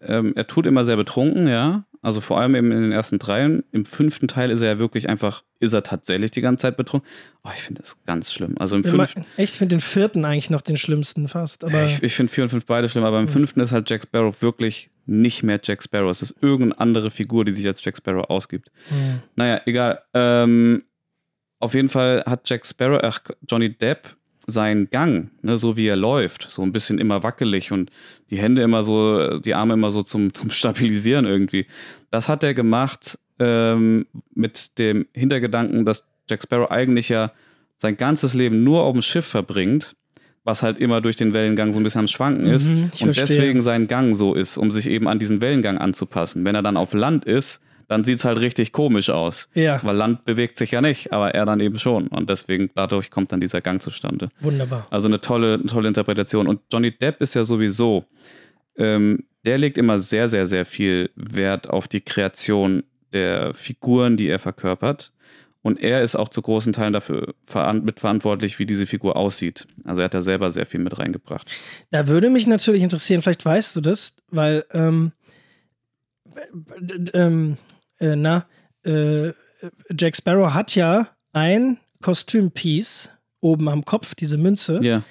ähm, 0.02 0.34
er 0.36 0.48
tut 0.48 0.66
immer 0.66 0.86
sehr 0.86 0.98
betrunken, 0.98 1.48
ja. 1.48 1.86
Also 2.02 2.22
vor 2.22 2.40
allem 2.40 2.56
eben 2.56 2.72
in 2.72 2.82
den 2.82 2.92
ersten 2.94 3.20
dreien. 3.20 3.64
Im 3.72 3.84
fünften 3.84 4.30
Teil 4.30 4.52
ist 4.52 4.62
er 4.62 4.70
ja 4.70 4.80
wirklich 4.80 5.10
einfach, 5.10 5.44
ist 5.60 5.74
er 5.74 5.84
tatsächlich 5.84 6.32
die 6.32 6.40
ganze 6.40 6.62
Zeit 6.62 6.78
betrunken. 6.78 7.08
Oh, 7.44 7.50
ich 7.54 7.62
finde 7.62 7.82
das 7.82 7.98
ganz 8.06 8.32
schlimm. 8.32 8.56
Also 8.58 8.78
im 8.78 8.86
fünften. 8.86 9.26
Ich 9.36 9.52
finde 9.52 9.76
den 9.76 9.82
vierten 9.82 10.24
eigentlich 10.24 10.50
noch 10.50 10.62
den 10.62 10.78
schlimmsten 10.78 11.28
fast. 11.28 11.66
Aber 11.66 11.84
ich 11.84 12.02
ich 12.02 12.16
finde 12.16 12.32
vier 12.32 12.46
und 12.46 12.52
fünf 12.52 12.66
beide 12.66 12.88
schlimm, 12.88 13.04
aber 13.04 13.20
im 13.20 13.26
mhm. 13.26 13.30
fünften 13.30 13.60
ist 13.60 13.74
halt 13.74 13.90
Jack 13.90 14.04
Sparrow 14.04 14.42
wirklich 14.42 14.90
nicht 15.06 15.44
mehr 15.44 15.60
Jack 15.62 15.84
Sparrow. 15.84 16.10
Es 16.10 16.22
ist 16.22 16.36
irgendeine 16.42 16.80
andere 16.80 17.12
Figur, 17.12 17.44
die 17.44 17.52
sich 17.52 17.68
als 17.68 17.84
Jack 17.84 17.98
Sparrow 17.98 18.30
ausgibt. 18.30 18.72
Mhm. 18.90 19.22
Naja, 19.36 19.62
egal. 19.66 20.02
Ähm, 20.14 20.84
auf 21.60 21.74
jeden 21.74 21.90
Fall 21.90 22.24
hat 22.26 22.50
Jack 22.50 22.66
Sparrow, 22.66 23.00
ach, 23.04 23.20
Johnny 23.50 23.70
Depp 23.76 24.16
sein 24.50 24.88
Gang, 24.92 25.30
ne, 25.42 25.58
so 25.58 25.78
wie 25.78 25.88
er 25.88 25.96
läuft, 25.96 26.48
so 26.50 26.62
ein 26.62 26.72
bisschen 26.72 26.98
immer 27.00 27.24
wackelig 27.24 27.72
und 27.72 27.92
die 28.30 28.38
Hände 28.38 28.62
immer 28.62 28.84
so, 28.84 29.40
die 29.40 29.54
Arme 29.56 29.74
immer 29.74 29.92
so 29.92 30.04
zum, 30.04 30.34
zum 30.34 30.52
Stabilisieren 30.52 31.26
irgendwie. 31.26 31.66
Das 32.12 32.28
hat 32.28 32.44
er 32.44 32.54
gemacht 32.54 33.18
ähm, 33.40 34.06
mit 34.34 34.78
dem 34.80 35.08
Hintergedanken, 35.14 35.86
dass 35.86 36.06
Jack 36.30 36.44
Sparrow 36.44 36.70
eigentlich 36.70 37.10
ja 37.10 37.32
sein 37.78 37.96
ganzes 37.98 38.34
Leben 38.34 38.64
nur 38.64 38.84
auf 38.84 38.94
dem 38.94 39.02
Schiff 39.02 39.26
verbringt, 39.26 39.96
was 40.44 40.64
halt 40.64 40.78
immer 40.78 41.02
durch 41.02 41.16
den 41.16 41.34
Wellengang 41.34 41.72
so 41.74 41.80
ein 41.80 41.84
bisschen 41.84 42.00
am 42.02 42.08
Schwanken 42.08 42.48
ist 42.48 42.68
Mhm, 42.68 42.84
und 42.84 42.98
verstehe. 43.16 43.26
deswegen 43.26 43.62
sein 43.62 43.88
Gang 43.88 44.16
so 44.16 44.34
ist, 44.34 44.58
um 44.58 44.72
sich 44.72 44.88
eben 44.90 45.08
an 45.08 45.20
diesen 45.20 45.42
Wellengang 45.42 45.78
anzupassen. 45.78 46.44
Wenn 46.46 46.56
er 46.56 46.62
dann 46.64 46.78
auf 46.78 46.94
Land 46.94 47.26
ist, 47.26 47.62
dann 47.90 48.06
sieht 48.06 48.20
es 48.20 48.26
halt 48.26 48.40
richtig 48.40 48.72
komisch 48.72 49.10
aus. 49.10 49.50
Ja. 49.54 49.82
Weil 49.84 49.96
Land 49.98 50.24
bewegt 50.24 50.58
sich 50.58 50.72
ja 50.72 50.80
nicht, 50.80 51.12
aber 51.12 51.34
er 51.36 51.46
dann 51.46 51.60
eben 51.60 51.78
schon. 51.78 52.08
Und 52.08 52.30
deswegen, 52.30 52.70
dadurch 52.76 53.10
kommt 53.12 53.32
dann 53.34 53.42
dieser 53.42 53.60
Gang 53.60 53.82
zustande. 53.84 54.30
wunderbar. 54.40 54.88
Also 54.92 55.08
eine 55.10 55.20
tolle, 55.20 55.56
eine 55.56 55.66
tolle 55.66 55.88
Interpretation. 55.90 56.48
Und 56.48 56.62
Johnny 56.72 56.92
Depp 56.98 57.20
ist 57.22 57.34
ja 57.34 57.44
sowieso, 57.44 58.06
ähm, 58.78 59.26
der 59.46 59.58
legt 59.58 59.78
immer 59.78 60.00
sehr, 60.00 60.28
sehr, 60.30 60.46
sehr 60.48 60.66
viel 60.66 61.10
Wert 61.16 61.70
auf 61.70 61.88
die 61.88 62.02
Kreation 62.02 62.84
der 63.12 63.54
Figuren, 63.54 64.16
die 64.18 64.28
er 64.28 64.40
verkörpert. 64.40 65.12
Und 65.62 65.82
er 65.82 66.04
ist 66.04 66.16
auch 66.16 66.30
zu 66.30 66.42
großen 66.42 66.72
Teilen 66.72 66.94
dafür 66.94 67.34
veran- 67.46 67.84
mitverantwortlich, 67.84 68.60
wie 68.60 68.66
diese 68.66 68.86
Figur 68.86 69.18
aussieht. 69.18 69.68
Also 69.84 70.02
er 70.02 70.06
hat 70.06 70.14
da 70.14 70.22
selber 70.22 70.52
sehr 70.52 70.66
viel 70.66 70.80
mit 70.80 70.98
reingebracht. 71.00 71.48
Da 71.92 72.08
würde 72.08 72.30
mich 72.30 72.48
natürlich 72.48 72.82
interessieren, 72.84 73.22
vielleicht 73.22 73.44
weißt 73.44 73.76
du 73.76 73.82
das, 73.82 74.16
weil, 74.30 74.64
ähm, 74.74 75.12
d- 76.80 77.12
ähm, 77.14 77.58
äh, 78.00 78.16
na, 78.16 78.46
äh, 78.84 79.32
Jack 79.98 80.16
Sparrow 80.16 80.54
hat 80.54 80.76
ja 80.76 81.10
ein 81.34 81.78
Kostümpiece 82.02 83.10
oben 83.42 83.70
am 83.70 83.86
Kopf, 83.86 84.16
diese 84.16 84.38
Münze, 84.38 84.80
Ja, 84.82 85.04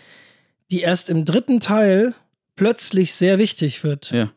die 0.71 0.81
erst 0.81 1.09
im 1.11 1.25
dritten 1.25 1.61
Teil 1.61 2.15
plötzlich 2.57 3.13
sehr 3.15 3.39
wichtig 3.39 3.85
wird. 3.85 4.11
ja. 4.11 4.31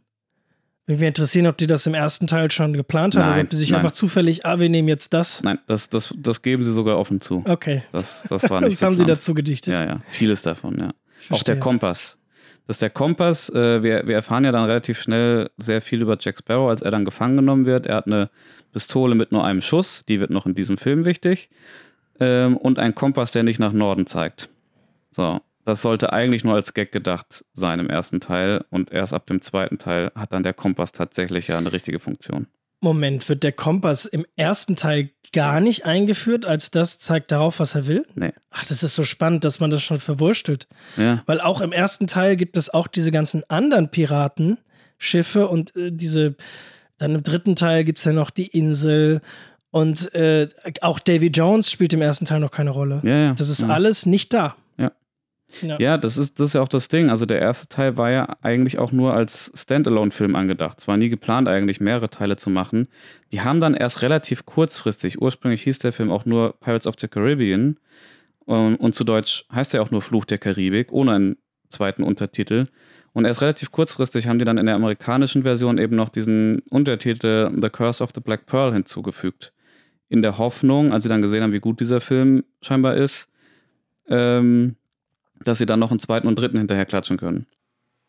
Würde 0.87 0.99
mich 0.99 1.07
interessieren, 1.09 1.45
ob 1.45 1.57
die 1.57 1.67
das 1.67 1.85
im 1.85 1.93
ersten 1.93 2.25
Teil 2.25 2.49
schon 2.49 2.73
geplant 2.73 3.15
haben 3.15 3.21
oder 3.23 3.31
Nein, 3.35 3.45
ob 3.45 3.49
die 3.51 3.55
sich 3.55 3.69
nein. 3.69 3.79
einfach 3.79 3.91
zufällig, 3.91 4.45
ah, 4.47 4.59
wir 4.59 4.67
nehmen 4.67 4.87
jetzt 4.87 5.13
das. 5.13 5.41
Nein, 5.43 5.59
das, 5.67 5.89
das, 5.89 6.13
das 6.17 6.41
geben 6.41 6.63
sie 6.63 6.71
sogar 6.73 6.97
offen 6.97 7.21
zu. 7.21 7.43
Okay. 7.47 7.83
Das, 7.91 8.23
das 8.27 8.49
war 8.49 8.59
nicht 8.61 8.73
Das 8.73 8.81
haben 8.81 8.97
sie 8.97 9.05
dazu 9.05 9.33
gedichtet. 9.35 9.75
Ja, 9.75 9.85
ja, 9.85 10.01
vieles 10.09 10.41
davon, 10.41 10.79
ja. 10.79 10.91
Auch 11.29 11.43
der 11.43 11.59
Kompass. 11.59 12.17
Das 12.67 12.75
ist 12.75 12.81
der 12.81 12.89
Kompass. 12.89 13.49
Äh, 13.49 13.83
wir, 13.83 14.07
wir 14.07 14.15
erfahren 14.15 14.43
ja 14.43 14.51
dann 14.51 14.65
relativ 14.65 15.01
schnell 15.01 15.49
sehr 15.57 15.81
viel 15.81 16.01
über 16.01 16.17
Jack 16.19 16.39
Sparrow, 16.39 16.69
als 16.69 16.81
er 16.81 16.91
dann 16.91 17.05
gefangen 17.05 17.37
genommen 17.37 17.65
wird. 17.65 17.87
Er 17.87 17.95
hat 17.95 18.07
eine 18.07 18.29
Pistole 18.71 19.15
mit 19.15 19.31
nur 19.31 19.43
einem 19.43 19.61
Schuss, 19.61 20.03
die 20.07 20.19
wird 20.19 20.29
noch 20.29 20.45
in 20.45 20.55
diesem 20.55 20.77
Film 20.77 21.05
wichtig. 21.05 21.49
Ähm, 22.19 22.57
und 22.57 22.79
ein 22.79 22.95
Kompass, 22.95 23.31
der 23.31 23.43
nicht 23.43 23.59
nach 23.59 23.73
Norden 23.73 24.07
zeigt. 24.07 24.49
So, 25.11 25.41
das 25.65 25.81
sollte 25.81 26.13
eigentlich 26.13 26.43
nur 26.43 26.55
als 26.55 26.73
Gag 26.73 26.91
gedacht 26.91 27.45
sein 27.53 27.79
im 27.79 27.89
ersten 27.89 28.19
Teil. 28.19 28.63
Und 28.69 28.91
erst 28.91 29.13
ab 29.13 29.27
dem 29.27 29.41
zweiten 29.41 29.77
Teil 29.77 30.11
hat 30.15 30.33
dann 30.33 30.43
der 30.43 30.53
Kompass 30.53 30.91
tatsächlich 30.91 31.47
ja 31.47 31.57
eine 31.57 31.71
richtige 31.71 31.99
Funktion. 31.99 32.47
Moment, 32.81 33.29
wird 33.29 33.43
der 33.43 33.51
Kompass 33.51 34.05
im 34.05 34.25
ersten 34.35 34.75
Teil 34.75 35.11
gar 35.33 35.61
nicht 35.61 35.85
eingeführt, 35.85 36.45
als 36.45 36.71
das 36.71 36.97
zeigt 36.97 37.31
darauf, 37.31 37.59
was 37.59 37.75
er 37.75 37.85
will? 37.85 38.05
Nee. 38.15 38.33
Ach, 38.49 38.65
das 38.65 38.81
ist 38.81 38.95
so 38.95 39.03
spannend, 39.03 39.43
dass 39.43 39.59
man 39.59 39.69
das 39.69 39.83
schon 39.83 39.99
verwurstelt. 39.99 40.67
Ja, 40.97 41.21
Weil 41.27 41.39
auch 41.39 41.61
im 41.61 41.71
ersten 41.71 42.07
Teil 42.07 42.35
gibt 42.35 42.57
es 42.57 42.73
auch 42.73 42.87
diese 42.87 43.11
ganzen 43.11 43.43
anderen 43.49 43.89
Piratenschiffe 43.89 45.47
und 45.47 45.75
äh, 45.75 45.91
diese, 45.91 46.35
dann 46.97 47.15
im 47.15 47.23
dritten 47.23 47.55
Teil 47.55 47.83
gibt 47.83 47.99
es 47.99 48.05
ja 48.05 48.13
noch 48.13 48.31
die 48.31 48.47
Insel 48.47 49.21
und 49.69 50.13
äh, 50.13 50.49
auch 50.81 50.99
Davy 50.99 51.27
Jones 51.27 51.71
spielt 51.71 51.93
im 51.93 52.01
ersten 52.01 52.25
Teil 52.25 52.39
noch 52.39 52.51
keine 52.51 52.71
Rolle. 52.71 53.01
ja, 53.03 53.17
ja. 53.17 53.33
Das 53.33 53.47
ist 53.47 53.63
alles 53.63 54.05
nicht 54.05 54.33
da. 54.33 54.55
Ja. 55.61 55.77
Ja. 55.79 55.97
Das 55.97 56.17
ist, 56.17 56.39
das 56.39 56.47
ist 56.47 56.53
ja 56.53 56.61
auch 56.61 56.67
das 56.67 56.87
Ding. 56.87 57.09
Also 57.09 57.25
der 57.25 57.39
erste 57.39 57.67
Teil 57.67 57.97
war 57.97 58.11
ja 58.11 58.35
eigentlich 58.41 58.79
auch 58.79 58.91
nur 58.91 59.13
als 59.13 59.51
Standalone-Film 59.55 60.35
angedacht. 60.35 60.79
Es 60.79 60.87
war 60.87 60.97
nie 60.97 61.09
geplant, 61.09 61.47
eigentlich 61.47 61.79
mehrere 61.79 62.09
Teile 62.09 62.37
zu 62.37 62.49
machen. 62.49 62.87
Die 63.31 63.41
haben 63.41 63.59
dann 63.59 63.73
erst 63.73 64.01
relativ 64.01 64.45
kurzfristig, 64.45 65.21
ursprünglich 65.21 65.63
hieß 65.63 65.79
der 65.79 65.91
Film 65.91 66.11
auch 66.11 66.25
nur 66.25 66.59
Pirates 66.59 66.87
of 66.87 66.95
the 66.99 67.07
Caribbean 67.07 67.77
und, 68.45 68.75
und 68.77 68.95
zu 68.95 69.03
Deutsch 69.03 69.45
heißt 69.51 69.73
er 69.73 69.81
auch 69.81 69.91
nur 69.91 70.01
Fluch 70.01 70.25
der 70.25 70.37
Karibik, 70.37 70.91
ohne 70.91 71.11
einen 71.13 71.37
zweiten 71.69 72.03
Untertitel. 72.03 72.67
Und 73.13 73.25
erst 73.25 73.41
relativ 73.41 73.71
kurzfristig 73.71 74.27
haben 74.27 74.39
die 74.39 74.45
dann 74.45 74.57
in 74.57 74.65
der 74.65 74.75
amerikanischen 74.75 75.43
Version 75.43 75.77
eben 75.77 75.95
noch 75.95 76.09
diesen 76.09 76.59
Untertitel 76.69 77.51
The 77.61 77.69
Curse 77.69 78.03
of 78.03 78.11
the 78.15 78.21
Black 78.21 78.45
Pearl 78.45 78.73
hinzugefügt. 78.73 79.53
In 80.09 80.21
der 80.21 80.37
Hoffnung, 80.37 80.91
als 80.91 81.03
sie 81.03 81.09
dann 81.09 81.21
gesehen 81.21 81.43
haben, 81.43 81.53
wie 81.53 81.59
gut 81.59 81.79
dieser 81.79 82.01
Film 82.01 82.43
scheinbar 82.61 82.95
ist, 82.95 83.29
ähm, 84.07 84.75
dass 85.43 85.57
sie 85.57 85.65
dann 85.65 85.79
noch 85.79 85.91
einen 85.91 85.99
zweiten 85.99 86.27
und 86.27 86.37
dritten 86.37 86.57
hinterher 86.57 86.85
klatschen 86.85 87.17
können. 87.17 87.47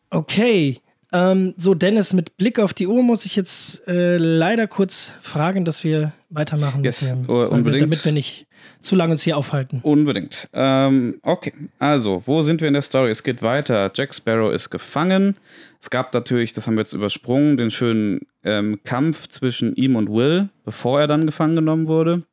Okay. 0.09 0.79
Ähm, 1.11 1.53
so, 1.57 1.75
Dennis, 1.75 2.13
mit 2.13 2.37
Blick 2.37 2.59
auf 2.59 2.73
die 2.73 2.87
Uhr 2.87 3.03
muss 3.03 3.25
ich 3.25 3.35
jetzt 3.35 3.87
äh, 3.87 4.17
leider 4.17 4.67
kurz 4.67 5.11
fragen, 5.21 5.63
dass 5.63 5.83
wir 5.83 6.11
weitermachen. 6.29 6.83
Yes, 6.83 7.05
weil 7.05 7.27
wir, 7.27 7.51
unbedingt. 7.51 7.83
damit 7.83 8.03
wir 8.03 8.11
nicht 8.11 8.47
zu 8.81 8.95
lange 8.95 9.11
uns 9.11 9.21
hier 9.21 9.37
aufhalten. 9.37 9.79
Unbedingt. 9.83 10.49
Ähm, 10.53 11.19
okay, 11.21 11.53
also, 11.77 12.23
wo 12.25 12.41
sind 12.41 12.61
wir 12.61 12.67
in 12.67 12.73
der 12.73 12.81
Story? 12.81 13.11
Es 13.11 13.21
geht 13.21 13.43
weiter. 13.43 13.91
Jack 13.93 14.15
Sparrow 14.15 14.51
ist 14.51 14.71
gefangen. 14.71 15.37
Es 15.79 15.91
gab 15.91 16.13
natürlich, 16.13 16.53
das 16.53 16.65
haben 16.65 16.75
wir 16.75 16.81
jetzt 16.81 16.93
übersprungen, 16.93 17.57
den 17.57 17.69
schönen 17.69 18.21
ähm, 18.43 18.79
Kampf 18.83 19.27
zwischen 19.27 19.75
ihm 19.75 19.95
und 19.95 20.09
Will, 20.09 20.49
bevor 20.65 20.99
er 20.99 21.07
dann 21.07 21.27
gefangen 21.27 21.55
genommen 21.55 21.87
wurde. 21.87 22.23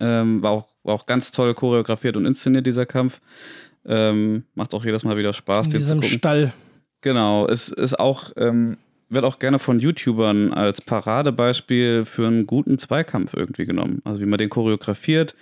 Ähm, 0.00 0.42
war, 0.42 0.50
auch, 0.52 0.68
war 0.82 0.94
auch 0.94 1.06
ganz 1.06 1.30
toll 1.30 1.54
choreografiert 1.54 2.16
und 2.16 2.24
inszeniert, 2.24 2.66
dieser 2.66 2.86
Kampf. 2.86 3.20
Ähm, 3.86 4.44
macht 4.54 4.74
auch 4.74 4.84
jedes 4.84 5.04
Mal 5.04 5.16
wieder 5.16 5.32
Spaß, 5.32 5.66
In 5.66 5.72
diesem 5.72 6.00
gucken. 6.00 6.18
Stall. 6.18 6.52
Genau, 7.02 7.46
es 7.46 7.68
ist 7.68 7.98
auch, 7.98 8.32
ähm, 8.36 8.78
wird 9.08 9.24
auch 9.24 9.38
gerne 9.38 9.58
von 9.58 9.78
YouTubern 9.78 10.52
als 10.52 10.80
Paradebeispiel 10.80 12.04
für 12.04 12.26
einen 12.26 12.46
guten 12.46 12.78
Zweikampf 12.78 13.34
irgendwie 13.34 13.64
genommen. 13.64 14.02
Also 14.04 14.20
wie 14.20 14.26
man 14.26 14.38
den 14.38 14.50
choreografiert, 14.50 15.36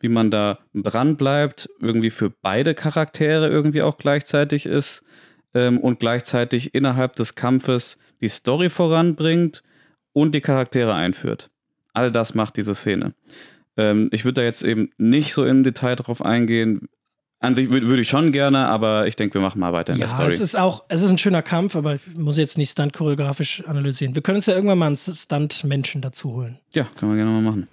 wie 0.00 0.08
man 0.08 0.30
da 0.30 0.58
dran 0.72 1.16
bleibt, 1.16 1.68
irgendwie 1.80 2.10
für 2.10 2.30
beide 2.30 2.74
Charaktere 2.74 3.48
irgendwie 3.48 3.82
auch 3.82 3.98
gleichzeitig 3.98 4.64
ist 4.64 5.02
ähm, 5.52 5.78
und 5.78 6.00
gleichzeitig 6.00 6.74
innerhalb 6.74 7.16
des 7.16 7.34
Kampfes 7.34 7.98
die 8.22 8.28
Story 8.28 8.70
voranbringt 8.70 9.62
und 10.12 10.34
die 10.34 10.40
Charaktere 10.40 10.94
einführt. 10.94 11.50
All 11.92 12.10
das 12.10 12.34
macht 12.34 12.56
diese 12.56 12.74
Szene. 12.74 13.12
Ähm, 13.76 14.08
ich 14.12 14.24
würde 14.24 14.40
da 14.40 14.42
jetzt 14.42 14.62
eben 14.62 14.90
nicht 14.96 15.34
so 15.34 15.44
im 15.44 15.64
Detail 15.64 15.96
drauf 15.96 16.22
eingehen. 16.22 16.88
An 17.42 17.54
sich 17.54 17.70
würde 17.70 18.02
ich 18.02 18.08
schon 18.08 18.32
gerne, 18.32 18.66
aber 18.66 19.06
ich 19.06 19.16
denke, 19.16 19.34
wir 19.34 19.40
machen 19.40 19.60
mal 19.60 19.72
weiter 19.72 19.94
in 19.94 19.98
ja, 19.98 20.06
der 20.06 20.14
Story. 20.14 20.30
Es 20.30 20.40
ist 20.40 20.56
auch, 20.56 20.84
es 20.88 21.00
ist 21.00 21.10
ein 21.10 21.16
schöner 21.16 21.40
Kampf, 21.40 21.74
aber 21.74 21.94
ich 21.94 22.02
muss 22.14 22.36
jetzt 22.36 22.58
nicht 22.58 22.70
Stunt 22.70 22.92
choreografisch 22.92 23.64
analysieren. 23.66 24.14
Wir 24.14 24.20
können 24.20 24.36
uns 24.36 24.46
ja 24.46 24.54
irgendwann 24.54 24.76
mal 24.76 24.88
einen 24.88 24.96
Stunt-Menschen 24.96 26.02
dazu 26.02 26.34
holen. 26.34 26.58
Ja, 26.74 26.86
können 26.98 27.12
wir 27.12 27.16
gerne 27.16 27.30
mal 27.30 27.40
machen. 27.40 27.68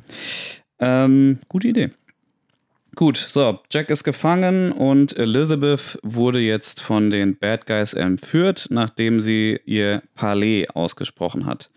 Ähm, 0.80 1.39
gute 1.49 1.68
Idee. 1.68 1.91
Gut, 2.95 3.18
so, 3.18 3.59
Jack 3.70 3.91
ist 3.91 4.03
gefangen 4.03 4.72
und 4.72 5.15
Elizabeth 5.18 5.99
wurde 6.01 6.39
jetzt 6.39 6.82
von 6.82 7.11
den 7.11 7.38
Bad 7.38 7.68
Guys 7.68 7.93
entführt, 7.93 8.68
nachdem 8.72 9.22
sie 9.22 9.59
ihr 9.65 10.01
Palais 10.15 10.65
ausgesprochen 10.74 11.45
hat. 11.45 11.70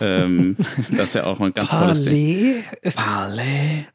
ähm, 0.00 0.56
das 0.76 1.06
ist 1.06 1.14
ja 1.14 1.24
auch 1.26 1.40
ein 1.40 1.52
ganz 1.54 1.70
tolles 1.70 2.02
Ding. 2.02 2.62
Palais? 2.94 3.86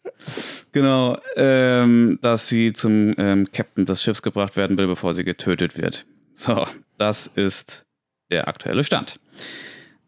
Genau, 0.71 1.17
ähm, 1.35 2.19
dass 2.21 2.47
sie 2.47 2.73
zum 2.73 3.15
ähm, 3.17 3.47
Captain 3.51 3.85
des 3.85 4.03
Schiffs 4.03 4.21
gebracht 4.21 4.55
werden 4.55 4.77
will, 4.77 4.87
bevor 4.87 5.13
sie 5.13 5.23
getötet 5.23 5.77
wird. 5.77 6.05
So, 6.35 6.67
das 6.97 7.27
ist 7.27 7.85
der 8.29 8.47
aktuelle 8.47 8.83
Stand. 8.83 9.19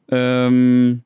Ähm, 0.09 1.03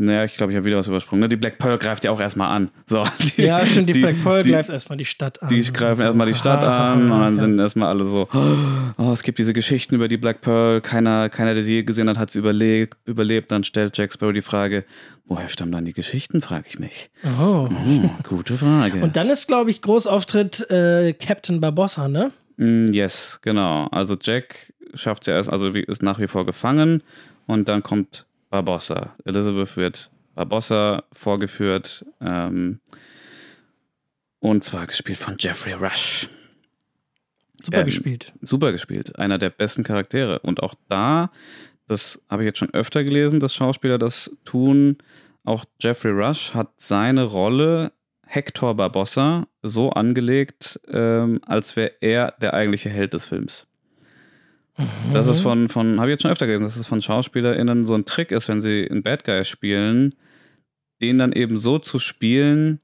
naja, 0.00 0.24
ich 0.24 0.34
glaube, 0.34 0.50
ich 0.50 0.56
habe 0.56 0.64
wieder 0.64 0.78
was 0.78 0.86
übersprungen. 0.86 1.20
Ne? 1.20 1.28
Die 1.28 1.36
Black 1.36 1.58
Pearl 1.58 1.76
greift 1.76 2.04
ja 2.04 2.10
auch 2.10 2.20
erstmal 2.20 2.56
an. 2.56 2.70
So, 2.86 3.04
die, 3.36 3.42
ja, 3.42 3.64
stimmt, 3.66 3.90
die, 3.90 3.92
die 3.92 4.00
Black 4.00 4.22
Pearl 4.22 4.42
die, 4.42 4.50
greift 4.50 4.70
erstmal 4.70 4.96
die 4.96 5.04
Stadt 5.04 5.42
an. 5.42 5.48
Die 5.50 5.60
greifen 5.60 5.98
so. 5.98 6.04
erstmal 6.04 6.26
die 6.26 6.34
Stadt 6.34 6.64
an 6.64 7.12
und 7.12 7.20
dann 7.20 7.34
ja. 7.36 7.40
sind 7.40 7.58
erstmal 7.58 7.88
alle 7.88 8.04
so, 8.04 8.26
oh, 8.98 9.12
es 9.12 9.22
gibt 9.22 9.38
diese 9.38 9.52
Geschichten 9.52 9.94
über 9.94 10.08
die 10.08 10.16
Black 10.16 10.40
Pearl, 10.40 10.80
keiner, 10.80 11.28
keiner 11.28 11.52
der 11.52 11.62
sie 11.62 11.84
gesehen 11.84 12.08
hat, 12.08 12.16
hat 12.16 12.30
sie 12.30 12.38
überlebt, 12.38 12.96
überlebt. 13.04 13.52
Dann 13.52 13.62
stellt 13.62 13.96
Jack 13.98 14.12
Sparrow 14.12 14.32
die 14.32 14.42
Frage, 14.42 14.84
woher 15.26 15.48
stammen 15.50 15.72
dann 15.72 15.84
die 15.84 15.92
Geschichten, 15.92 16.40
frage 16.40 16.64
ich 16.66 16.78
mich. 16.78 17.10
Oh. 17.38 17.68
oh. 17.70 18.10
Gute 18.26 18.56
Frage. 18.56 19.00
Und 19.00 19.16
dann 19.16 19.28
ist, 19.28 19.48
glaube 19.48 19.68
ich, 19.68 19.82
Großauftritt 19.82 20.70
äh, 20.70 21.12
Captain 21.12 21.60
Barbossa, 21.60 22.08
ne? 22.08 22.32
Mm, 22.56 22.92
yes, 22.92 23.38
genau. 23.42 23.86
Also 23.90 24.16
Jack 24.20 24.72
schafft 24.94 25.24
es 25.24 25.26
ja 25.26 25.34
erst, 25.34 25.50
also 25.50 25.68
ist 25.68 26.02
nach 26.02 26.18
wie 26.18 26.26
vor 26.26 26.46
gefangen 26.46 27.02
und 27.46 27.68
dann 27.68 27.82
kommt 27.82 28.26
Barbossa. 28.50 29.14
Elizabeth 29.24 29.76
wird 29.76 30.10
Barbossa 30.34 31.04
vorgeführt. 31.12 32.04
Ähm, 32.20 32.80
und 34.40 34.64
zwar 34.64 34.86
gespielt 34.86 35.18
von 35.18 35.36
Jeffrey 35.38 35.72
Rush. 35.72 36.28
Super 37.62 37.80
ähm, 37.80 37.84
gespielt. 37.86 38.32
Super 38.42 38.72
gespielt. 38.72 39.18
Einer 39.18 39.38
der 39.38 39.50
besten 39.50 39.84
Charaktere. 39.84 40.40
Und 40.40 40.62
auch 40.62 40.74
da, 40.88 41.30
das 41.86 42.22
habe 42.28 42.42
ich 42.42 42.46
jetzt 42.46 42.58
schon 42.58 42.72
öfter 42.74 43.04
gelesen, 43.04 43.40
dass 43.40 43.54
Schauspieler 43.54 43.98
das 43.98 44.34
tun. 44.44 44.98
Auch 45.44 45.64
Jeffrey 45.80 46.12
Rush 46.12 46.54
hat 46.54 46.72
seine 46.76 47.24
Rolle 47.24 47.92
Hector 48.26 48.74
Barbossa 48.76 49.46
so 49.62 49.90
angelegt, 49.90 50.80
ähm, 50.88 51.40
als 51.46 51.76
wäre 51.76 51.92
er 52.00 52.34
der 52.40 52.54
eigentliche 52.54 52.88
Held 52.88 53.12
des 53.12 53.26
Films. 53.26 53.66
Mhm. 54.80 55.14
Das 55.14 55.26
ist 55.26 55.40
von, 55.40 55.68
von 55.68 56.00
habe 56.00 56.10
ich 56.10 56.14
jetzt 56.14 56.22
schon 56.22 56.30
öfter 56.30 56.46
gelesen, 56.46 56.64
dass 56.64 56.76
es 56.76 56.86
von 56.86 57.02
SchauspielerInnen 57.02 57.86
so 57.86 57.94
ein 57.94 58.04
Trick 58.04 58.30
ist, 58.32 58.48
wenn 58.48 58.60
sie 58.60 58.88
einen 58.90 59.02
Bad 59.02 59.24
Guy 59.24 59.44
spielen, 59.44 60.14
den 61.00 61.18
dann 61.18 61.32
eben 61.32 61.56
so 61.56 61.78
zu 61.78 61.98
spielen, 61.98 62.80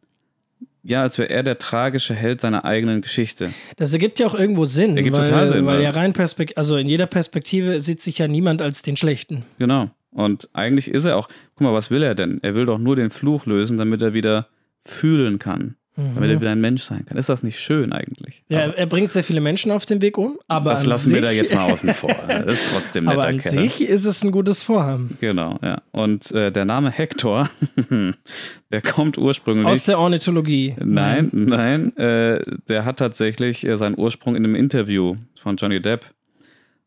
ja, 0.82 1.02
als 1.02 1.18
wäre 1.18 1.30
er 1.30 1.42
der 1.42 1.58
tragische 1.58 2.14
Held 2.14 2.40
seiner 2.40 2.64
eigenen 2.64 3.02
Geschichte. 3.02 3.52
Das 3.76 3.92
ergibt 3.92 4.20
ja 4.20 4.26
auch 4.26 4.34
irgendwo 4.34 4.64
Sinn. 4.64 4.96
Ergibt 4.96 5.16
weil, 5.16 5.24
total 5.24 5.48
Sinn. 5.48 5.66
Weil 5.66 5.82
ja 5.82 5.90
rein 5.90 6.12
Perspekt 6.12 6.56
also 6.56 6.76
in 6.76 6.88
jeder 6.88 7.06
Perspektive 7.06 7.80
sieht 7.80 8.00
sich 8.00 8.18
ja 8.18 8.28
niemand 8.28 8.62
als 8.62 8.82
den 8.82 8.96
Schlechten. 8.96 9.44
Genau. 9.58 9.90
Und 10.10 10.48
eigentlich 10.52 10.88
ist 10.88 11.04
er 11.04 11.16
auch, 11.16 11.28
guck 11.56 11.62
mal, 11.62 11.74
was 11.74 11.90
will 11.90 12.02
er 12.02 12.14
denn? 12.14 12.38
Er 12.42 12.54
will 12.54 12.66
doch 12.66 12.78
nur 12.78 12.96
den 12.96 13.10
Fluch 13.10 13.46
lösen, 13.46 13.76
damit 13.76 14.00
er 14.00 14.14
wieder 14.14 14.48
fühlen 14.84 15.38
kann 15.38 15.76
mhm. 15.96 16.14
damit 16.14 16.30
er 16.30 16.40
wieder 16.40 16.50
ein 16.50 16.60
Mensch 16.60 16.82
sein 16.82 17.04
kann. 17.06 17.18
Ist 17.18 17.28
das 17.28 17.42
nicht 17.42 17.58
schön 17.58 17.92
eigentlich? 17.92 18.44
Ja, 18.48 18.64
aber 18.64 18.78
er 18.78 18.86
bringt 18.86 19.12
sehr 19.12 19.24
viele 19.24 19.40
Menschen 19.40 19.70
auf 19.72 19.86
den 19.86 20.00
Weg 20.00 20.18
um, 20.18 20.38
aber 20.46 20.70
das 20.70 20.86
lassen 20.86 21.06
sich, 21.06 21.14
wir 21.14 21.22
da 21.22 21.30
jetzt 21.30 21.54
mal 21.54 21.72
außen 21.72 21.94
vor. 21.94 22.14
Das 22.28 22.52
ist 22.52 22.72
trotzdem 22.72 23.04
netter 23.04 23.18
Aber 23.18 23.28
an 23.28 23.38
Kerl. 23.38 23.68
sich 23.68 23.82
ist 23.82 24.04
es 24.04 24.22
ein 24.22 24.30
gutes 24.30 24.62
Vorhaben. 24.62 25.16
Genau, 25.20 25.58
ja. 25.62 25.82
Und 25.92 26.30
äh, 26.32 26.52
der 26.52 26.64
Name 26.64 26.90
Hector, 26.90 27.48
der 28.70 28.82
kommt 28.82 29.18
ursprünglich 29.18 29.66
aus 29.66 29.84
der 29.84 29.98
Ornithologie. 29.98 30.76
Nein, 30.78 31.30
nein, 31.32 31.92
nein 31.94 31.96
äh, 31.96 32.44
der 32.68 32.84
hat 32.84 32.98
tatsächlich 32.98 33.66
äh, 33.66 33.76
seinen 33.76 33.98
Ursprung 33.98 34.36
in 34.36 34.44
einem 34.44 34.54
Interview 34.54 35.16
von 35.40 35.56
Johnny 35.56 35.80
Depp, 35.80 36.06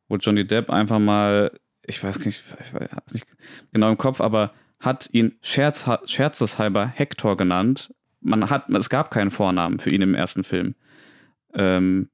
wo 0.07 0.17
Johnny 0.17 0.45
Depp 0.45 0.69
einfach 0.69 0.99
mal, 0.99 1.51
ich 1.85 2.03
weiß 2.03 2.19
nicht, 2.25 2.43
ich 2.59 2.73
weiß 2.73 3.13
nicht 3.13 3.25
genau 3.73 3.89
im 3.89 3.97
Kopf, 3.97 4.21
aber 4.21 4.51
hat 4.79 5.09
ihn 5.11 5.35
Scherz, 5.41 5.85
scherzeshalber 6.05 6.87
Hector 6.87 7.35
genannt, 7.35 7.93
man 8.21 8.49
hat, 8.49 8.69
es 8.69 8.89
gab 8.89 9.11
keinen 9.11 9.31
Vornamen 9.31 9.79
für 9.79 9.89
ihn 9.89 10.01
im 10.01 10.15
ersten 10.15 10.43
Film. 10.43 10.75
Ähm, 11.53 12.09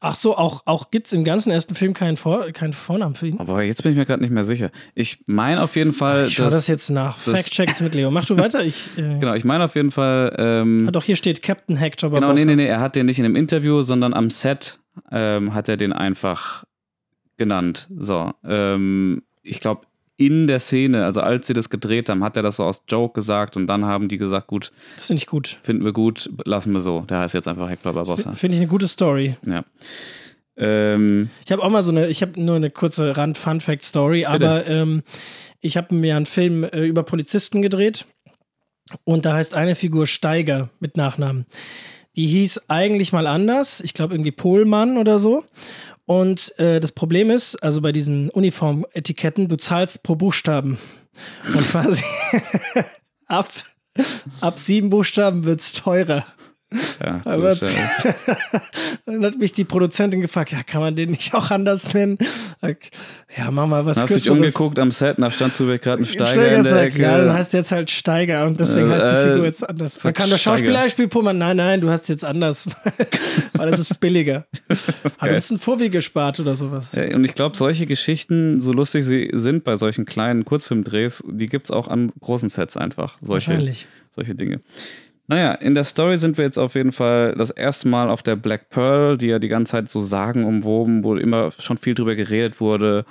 Ach 0.00 0.14
so, 0.14 0.36
auch, 0.36 0.62
auch 0.64 0.92
gibt 0.92 1.08
es 1.08 1.12
im 1.12 1.24
ganzen 1.24 1.50
ersten 1.50 1.74
Film 1.74 1.92
keinen, 1.92 2.16
Vor 2.16 2.52
keinen 2.52 2.72
Vornamen 2.72 3.16
für 3.16 3.26
ihn? 3.26 3.40
Aber 3.40 3.64
jetzt 3.64 3.82
bin 3.82 3.90
ich 3.90 3.98
mir 3.98 4.04
gerade 4.04 4.22
nicht 4.22 4.30
mehr 4.30 4.44
sicher. 4.44 4.70
Ich 4.94 5.24
meine 5.26 5.60
auf 5.60 5.74
jeden 5.74 5.92
Fall. 5.92 6.26
Ich 6.28 6.34
schau 6.34 6.44
dass, 6.44 6.54
das 6.54 6.66
jetzt 6.68 6.90
nach. 6.90 7.18
Fact-Checks 7.18 7.80
mit 7.80 7.96
Leo. 7.96 8.12
Mach 8.12 8.24
du 8.24 8.38
weiter. 8.38 8.62
Ich, 8.62 8.90
äh, 8.96 9.18
genau, 9.18 9.34
ich 9.34 9.44
meine 9.44 9.64
auf 9.64 9.74
jeden 9.74 9.90
Fall. 9.90 10.36
Ähm, 10.38 10.84
ah, 10.86 10.92
doch, 10.92 11.02
hier 11.02 11.16
steht 11.16 11.42
Captain 11.42 11.76
Hector 11.76 12.10
Barbossa. 12.10 12.32
Genau, 12.32 12.38
nee, 12.38 12.54
nee, 12.54 12.62
nee. 12.62 12.68
Er 12.68 12.78
hat 12.80 12.94
den 12.94 13.06
nicht 13.06 13.18
in 13.18 13.24
einem 13.24 13.34
Interview, 13.34 13.82
sondern 13.82 14.14
am 14.14 14.30
Set 14.30 14.78
ähm, 15.10 15.52
hat 15.52 15.68
er 15.68 15.76
den 15.76 15.92
einfach 15.92 16.64
genannt. 17.36 17.88
So. 17.98 18.32
Ähm, 18.44 19.22
ich 19.42 19.58
glaube, 19.58 19.82
in 20.18 20.48
der 20.48 20.58
Szene, 20.58 21.04
also 21.04 21.20
als 21.20 21.46
sie 21.46 21.54
das 21.54 21.70
gedreht 21.70 22.08
haben, 22.08 22.24
hat 22.24 22.36
er 22.36 22.42
das 22.42 22.56
so 22.56 22.64
aus 22.64 22.82
Joke 22.88 23.14
gesagt 23.14 23.56
und 23.56 23.68
dann 23.68 23.84
haben 23.84 24.08
die 24.08 24.18
gesagt, 24.18 24.48
gut. 24.48 24.72
Das 24.96 25.06
finde 25.06 25.22
ich 25.22 25.26
gut. 25.26 25.58
Finden 25.62 25.84
wir 25.84 25.92
gut, 25.92 26.28
lassen 26.44 26.72
wir 26.72 26.80
so. 26.80 27.02
Der 27.02 27.20
heißt 27.20 27.34
jetzt 27.34 27.46
einfach 27.46 27.70
Hector 27.70 27.92
Barbossa. 27.92 28.32
Finde 28.32 28.56
ich 28.56 28.60
eine 28.60 28.68
gute 28.68 28.88
Story. 28.88 29.36
Ja. 29.46 29.64
Ähm, 30.56 31.30
ich 31.44 31.52
habe 31.52 31.62
auch 31.62 31.70
mal 31.70 31.84
so 31.84 31.92
eine, 31.92 32.08
ich 32.08 32.20
habe 32.20 32.42
nur 32.42 32.56
eine 32.56 32.68
kurze 32.68 33.16
Rand-Fun-Fact-Story, 33.16 34.26
aber 34.26 34.66
ähm, 34.66 35.04
ich 35.60 35.76
habe 35.76 35.94
mir 35.94 36.16
einen 36.16 36.26
Film 36.26 36.64
äh, 36.64 36.84
über 36.84 37.04
Polizisten 37.04 37.62
gedreht 37.62 38.04
und 39.04 39.24
da 39.24 39.34
heißt 39.34 39.54
eine 39.54 39.76
Figur 39.76 40.08
Steiger 40.08 40.68
mit 40.80 40.96
Nachnamen. 40.96 41.46
Die 42.16 42.26
hieß 42.26 42.68
eigentlich 42.68 43.12
mal 43.12 43.28
anders, 43.28 43.80
ich 43.80 43.94
glaube 43.94 44.14
irgendwie 44.14 44.32
Pohlmann 44.32 44.98
oder 44.98 45.20
so. 45.20 45.44
Und 46.08 46.58
äh, 46.58 46.80
das 46.80 46.92
Problem 46.92 47.30
ist, 47.30 47.56
also 47.56 47.82
bei 47.82 47.92
diesen 47.92 48.30
Uniformetiketten, 48.30 49.46
du 49.46 49.56
zahlst 49.58 50.02
pro 50.02 50.16
Buchstaben. 50.16 50.78
Und 51.52 51.68
quasi 51.68 52.02
ab, 53.26 53.50
ab 54.40 54.58
sieben 54.58 54.88
Buchstaben 54.88 55.44
wird 55.44 55.60
es 55.60 55.74
teurer. 55.74 56.24
Ja, 57.02 57.22
Aber 57.24 57.54
dann 59.06 59.24
hat 59.24 59.38
mich 59.38 59.52
die 59.52 59.64
Produzentin 59.64 60.20
gefragt, 60.20 60.52
ja, 60.52 60.62
kann 60.62 60.82
man 60.82 60.96
den 60.96 61.10
nicht 61.12 61.34
auch 61.34 61.50
anders 61.50 61.94
nennen? 61.94 62.18
Ja, 63.36 63.50
mach 63.50 63.66
mal 63.66 63.86
was 63.86 63.98
Hast 63.98 64.08
Kürzeres. 64.08 64.22
dich 64.22 64.32
umgeguckt 64.32 64.78
am 64.78 64.90
Set, 64.90 65.18
nach 65.18 65.32
stand 65.32 65.54
zufällig 65.54 65.80
gerade 65.80 66.02
ein 66.02 66.06
Steiger, 66.06 66.26
Steiger 66.26 66.56
in 66.56 66.64
der 66.64 66.82
Ecke. 66.82 67.02
Ja, 67.02 67.18
dann 67.18 67.32
heißt 67.32 67.54
jetzt 67.54 67.72
halt 67.72 67.90
Steiger 67.90 68.46
und 68.46 68.60
deswegen 68.60 68.90
äh, 68.90 68.94
heißt 68.94 69.06
die 69.06 69.30
Figur 69.30 69.44
jetzt 69.46 69.68
anders. 69.68 70.04
Man 70.04 70.12
kann 70.12 70.28
der 70.28 70.38
Schauspieler 70.38 70.86
Pullman, 71.08 71.38
nein, 71.38 71.56
nein, 71.56 71.80
du 71.80 71.90
hast 71.90 72.08
jetzt 72.08 72.24
anders, 72.24 72.68
weil 73.54 73.70
das 73.70 73.80
ist 73.80 74.00
billiger. 74.00 74.46
Hat 75.18 75.30
uns 75.30 75.50
ein 75.50 75.58
Vorweg 75.58 75.92
gespart 75.92 76.38
oder 76.40 76.54
sowas. 76.54 76.92
Ja, 76.94 77.14
und 77.14 77.24
ich 77.24 77.34
glaube, 77.34 77.56
solche 77.56 77.86
Geschichten, 77.86 78.60
so 78.60 78.72
lustig 78.72 79.04
sie 79.04 79.30
sind 79.32 79.64
bei 79.64 79.76
solchen 79.76 80.04
kleinen 80.04 80.44
Kurzfilmdrehs, 80.44 81.24
die 81.26 81.46
gibt 81.46 81.68
es 81.68 81.70
auch 81.70 81.88
an 81.88 82.12
großen 82.20 82.48
Sets 82.50 82.76
einfach. 82.76 83.16
Solche, 83.22 83.48
Wahrscheinlich. 83.48 83.86
Solche 84.14 84.34
Dinge. 84.34 84.60
Naja, 85.30 85.52
in 85.52 85.74
der 85.74 85.84
Story 85.84 86.16
sind 86.16 86.38
wir 86.38 86.46
jetzt 86.46 86.58
auf 86.58 86.74
jeden 86.74 86.90
Fall 86.90 87.34
das 87.34 87.50
erste 87.50 87.86
Mal 87.86 88.08
auf 88.08 88.22
der 88.22 88.34
Black 88.34 88.70
Pearl, 88.70 89.18
die 89.18 89.26
ja 89.26 89.38
die 89.38 89.48
ganze 89.48 89.72
Zeit 89.72 89.90
so 89.90 90.00
sagen 90.00 90.44
umwoben, 90.44 91.04
wo 91.04 91.16
immer 91.16 91.52
schon 91.58 91.76
viel 91.76 91.94
drüber 91.94 92.14
geredet 92.14 92.60
wurde. 92.62 93.04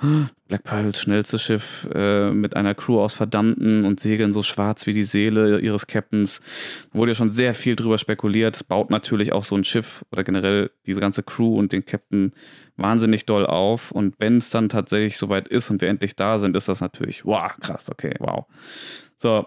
Black 0.48 0.64
Pearl, 0.64 0.86
das 0.86 1.00
schnellste 1.00 1.38
Schiff 1.38 1.86
äh, 1.94 2.30
mit 2.32 2.56
einer 2.56 2.74
Crew 2.74 3.00
aus 3.00 3.14
Verdammten 3.14 3.84
und 3.84 4.00
segeln 4.00 4.32
so 4.32 4.42
schwarz 4.42 4.88
wie 4.88 4.94
die 4.94 5.04
Seele 5.04 5.60
ihres 5.60 5.86
Captains. 5.86 6.40
Da 6.92 6.98
wurde 6.98 7.12
ja 7.12 7.14
schon 7.14 7.30
sehr 7.30 7.54
viel 7.54 7.76
drüber 7.76 7.98
spekuliert. 7.98 8.56
Es 8.56 8.64
baut 8.64 8.90
natürlich 8.90 9.32
auch 9.32 9.44
so 9.44 9.54
ein 9.54 9.62
Schiff 9.62 10.04
oder 10.10 10.24
generell 10.24 10.72
diese 10.86 11.00
ganze 11.00 11.22
Crew 11.22 11.56
und 11.56 11.70
den 11.70 11.86
Captain 11.86 12.32
wahnsinnig 12.76 13.26
doll 13.26 13.46
auf. 13.46 13.92
Und 13.92 14.16
wenn 14.18 14.38
es 14.38 14.50
dann 14.50 14.68
tatsächlich 14.68 15.18
soweit 15.18 15.46
ist 15.46 15.70
und 15.70 15.80
wir 15.80 15.88
endlich 15.88 16.16
da 16.16 16.40
sind, 16.40 16.56
ist 16.56 16.68
das 16.68 16.80
natürlich, 16.80 17.24
wow, 17.24 17.52
krass, 17.60 17.88
okay, 17.90 18.14
wow. 18.18 18.46
So, 19.14 19.46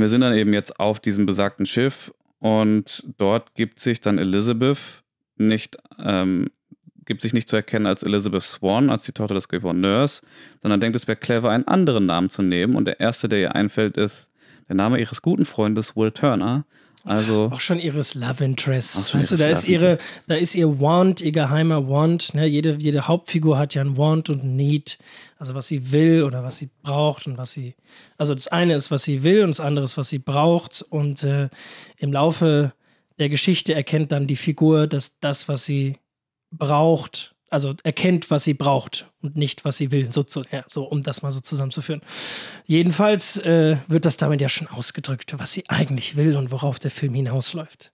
wir 0.00 0.08
sind 0.08 0.22
dann 0.22 0.34
eben 0.34 0.52
jetzt 0.52 0.80
auf 0.80 1.00
diesem 1.00 1.26
besagten 1.26 1.66
Schiff 1.66 2.12
und 2.40 3.04
dort 3.16 3.54
gibt 3.54 3.80
sich 3.80 4.00
dann 4.00 4.18
Elizabeth 4.18 5.02
nicht, 5.36 5.78
ähm, 5.98 6.50
gibt 7.04 7.22
sich 7.22 7.32
nicht 7.32 7.48
zu 7.48 7.56
erkennen 7.56 7.86
als 7.86 8.02
Elizabeth 8.02 8.42
Swan, 8.42 8.90
als 8.90 9.04
die 9.04 9.12
Tochter 9.12 9.34
des 9.34 9.48
Gouverneurs, 9.48 10.22
sondern 10.62 10.80
denkt, 10.80 10.96
es 10.96 11.06
wäre 11.06 11.16
clever, 11.16 11.50
einen 11.50 11.68
anderen 11.68 12.06
Namen 12.06 12.30
zu 12.30 12.42
nehmen. 12.42 12.76
Und 12.76 12.86
der 12.86 13.00
erste, 13.00 13.28
der 13.28 13.40
ihr 13.40 13.54
einfällt, 13.54 13.96
ist 13.96 14.30
der 14.68 14.76
Name 14.76 14.98
ihres 14.98 15.22
guten 15.22 15.44
Freundes 15.44 15.96
Will 15.96 16.10
Turner. 16.10 16.64
Also 17.04 17.50
auch 17.50 17.60
schon 17.60 17.78
ihres 17.78 18.14
Love 18.14 18.44
Interest. 18.44 19.14
Weißt 19.14 19.32
du, 19.32 19.36
da 19.36 19.48
ist 19.48 19.64
Love 19.64 19.72
ihre, 19.72 19.90
Interest. 19.92 20.22
da 20.26 20.34
ist 20.36 20.54
ihr 20.54 20.80
Want, 20.80 21.20
ihr 21.20 21.32
geheimer 21.32 21.86
Want. 21.88 22.32
Ne? 22.34 22.46
Jede, 22.46 22.76
jede 22.80 23.06
Hauptfigur 23.06 23.58
hat 23.58 23.74
ja 23.74 23.82
ein 23.82 23.98
Want 23.98 24.30
und 24.30 24.42
ein 24.42 24.56
Need. 24.56 24.98
Also 25.38 25.54
was 25.54 25.68
sie 25.68 25.92
will 25.92 26.22
oder 26.22 26.42
was 26.42 26.56
sie 26.56 26.70
braucht 26.82 27.26
und 27.26 27.36
was 27.36 27.52
sie. 27.52 27.74
Also 28.16 28.34
das 28.34 28.48
eine 28.48 28.74
ist, 28.74 28.90
was 28.90 29.02
sie 29.02 29.22
will 29.22 29.42
und 29.42 29.50
das 29.50 29.60
andere 29.60 29.84
ist, 29.84 29.98
was 29.98 30.08
sie 30.08 30.18
braucht. 30.18 30.82
Und 30.88 31.22
äh, 31.24 31.50
im 31.98 32.12
Laufe 32.12 32.72
der 33.18 33.28
Geschichte 33.28 33.74
erkennt 33.74 34.10
dann 34.10 34.26
die 34.26 34.36
Figur, 34.36 34.86
dass 34.86 35.20
das, 35.20 35.46
was 35.46 35.64
sie 35.64 35.98
braucht, 36.50 37.33
also 37.54 37.74
erkennt, 37.84 38.30
was 38.30 38.44
sie 38.44 38.52
braucht 38.52 39.08
und 39.22 39.36
nicht, 39.36 39.64
was 39.64 39.78
sie 39.78 39.90
will. 39.90 40.12
So, 40.12 40.22
zu, 40.22 40.42
ja, 40.52 40.64
so 40.68 40.84
um 40.84 41.02
das 41.02 41.22
mal 41.22 41.32
so 41.32 41.40
zusammenzuführen. 41.40 42.02
Jedenfalls 42.66 43.38
äh, 43.38 43.78
wird 43.88 44.04
das 44.04 44.18
damit 44.18 44.40
ja 44.42 44.50
schon 44.50 44.68
ausgedrückt, 44.68 45.34
was 45.38 45.52
sie 45.52 45.64
eigentlich 45.68 46.16
will 46.16 46.36
und 46.36 46.50
worauf 46.50 46.78
der 46.78 46.90
Film 46.90 47.14
hinausläuft. 47.14 47.92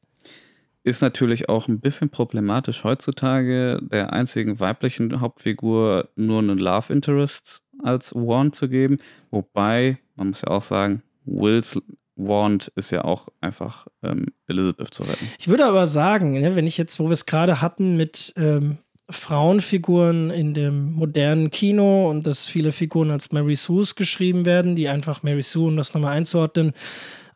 ist 0.83 1.03
natürlich 1.03 1.49
auch 1.49 1.69
ein 1.69 1.81
bisschen 1.81 2.11
problematisch 2.11 2.85
heutzutage, 2.85 3.81
der 3.83 4.13
einzigen 4.13 4.59
weiblichen 4.59 5.21
Hauptfigur 5.21 6.09
nur 6.17 6.41
einen 6.41 6.59
Love 6.59 6.93
Interest 6.93 7.63
als 7.83 8.15
Wand 8.15 8.57
zu 8.57 8.69
geben. 8.69 8.99
Wobei, 9.31 9.99
man 10.17 10.29
muss 10.29 10.43
ja 10.43 10.49
auch 10.49 10.63
sagen, 10.63 11.03
Wills 11.25 11.81
Wand 12.17 12.73
ist 12.77 12.91
ja 12.91 13.05
auch 13.05 13.29
einfach 13.41 13.87
ähm, 14.03 14.27
Elizabeth 14.47 14.93
zu 14.93 15.03
retten. 15.03 15.31
Ich 15.39 15.49
würde 15.49 15.67
aber 15.67 15.87
sagen, 15.87 16.33
ne, 16.33 16.55
wenn 16.57 16.67
ich 16.67 16.77
jetzt, 16.77 16.99
wo 17.01 17.07
wir 17.07 17.13
es 17.13 17.27
gerade 17.27 17.61
hatten 17.61 17.97
mit 17.97 18.33
ähm, 18.37 18.79
Frauenfiguren 19.11 20.31
in 20.31 20.55
dem 20.55 20.93
modernen 20.93 21.51
Kino 21.51 22.09
und 22.11 22.27
dass 22.27 22.49
viele 22.49 22.73
Figuren 22.73 23.11
als 23.11 23.33
Mary 23.33 23.57
Sue's 23.57 23.95
geschrieben 23.95 24.45
werden, 24.47 24.77
die 24.77 24.89
einfach 24.89 25.23
Mary 25.23 25.43
Sue, 25.43 25.69
um 25.69 25.77
das 25.77 25.95
nochmal 25.95 26.17
einzuordnen, 26.17 26.73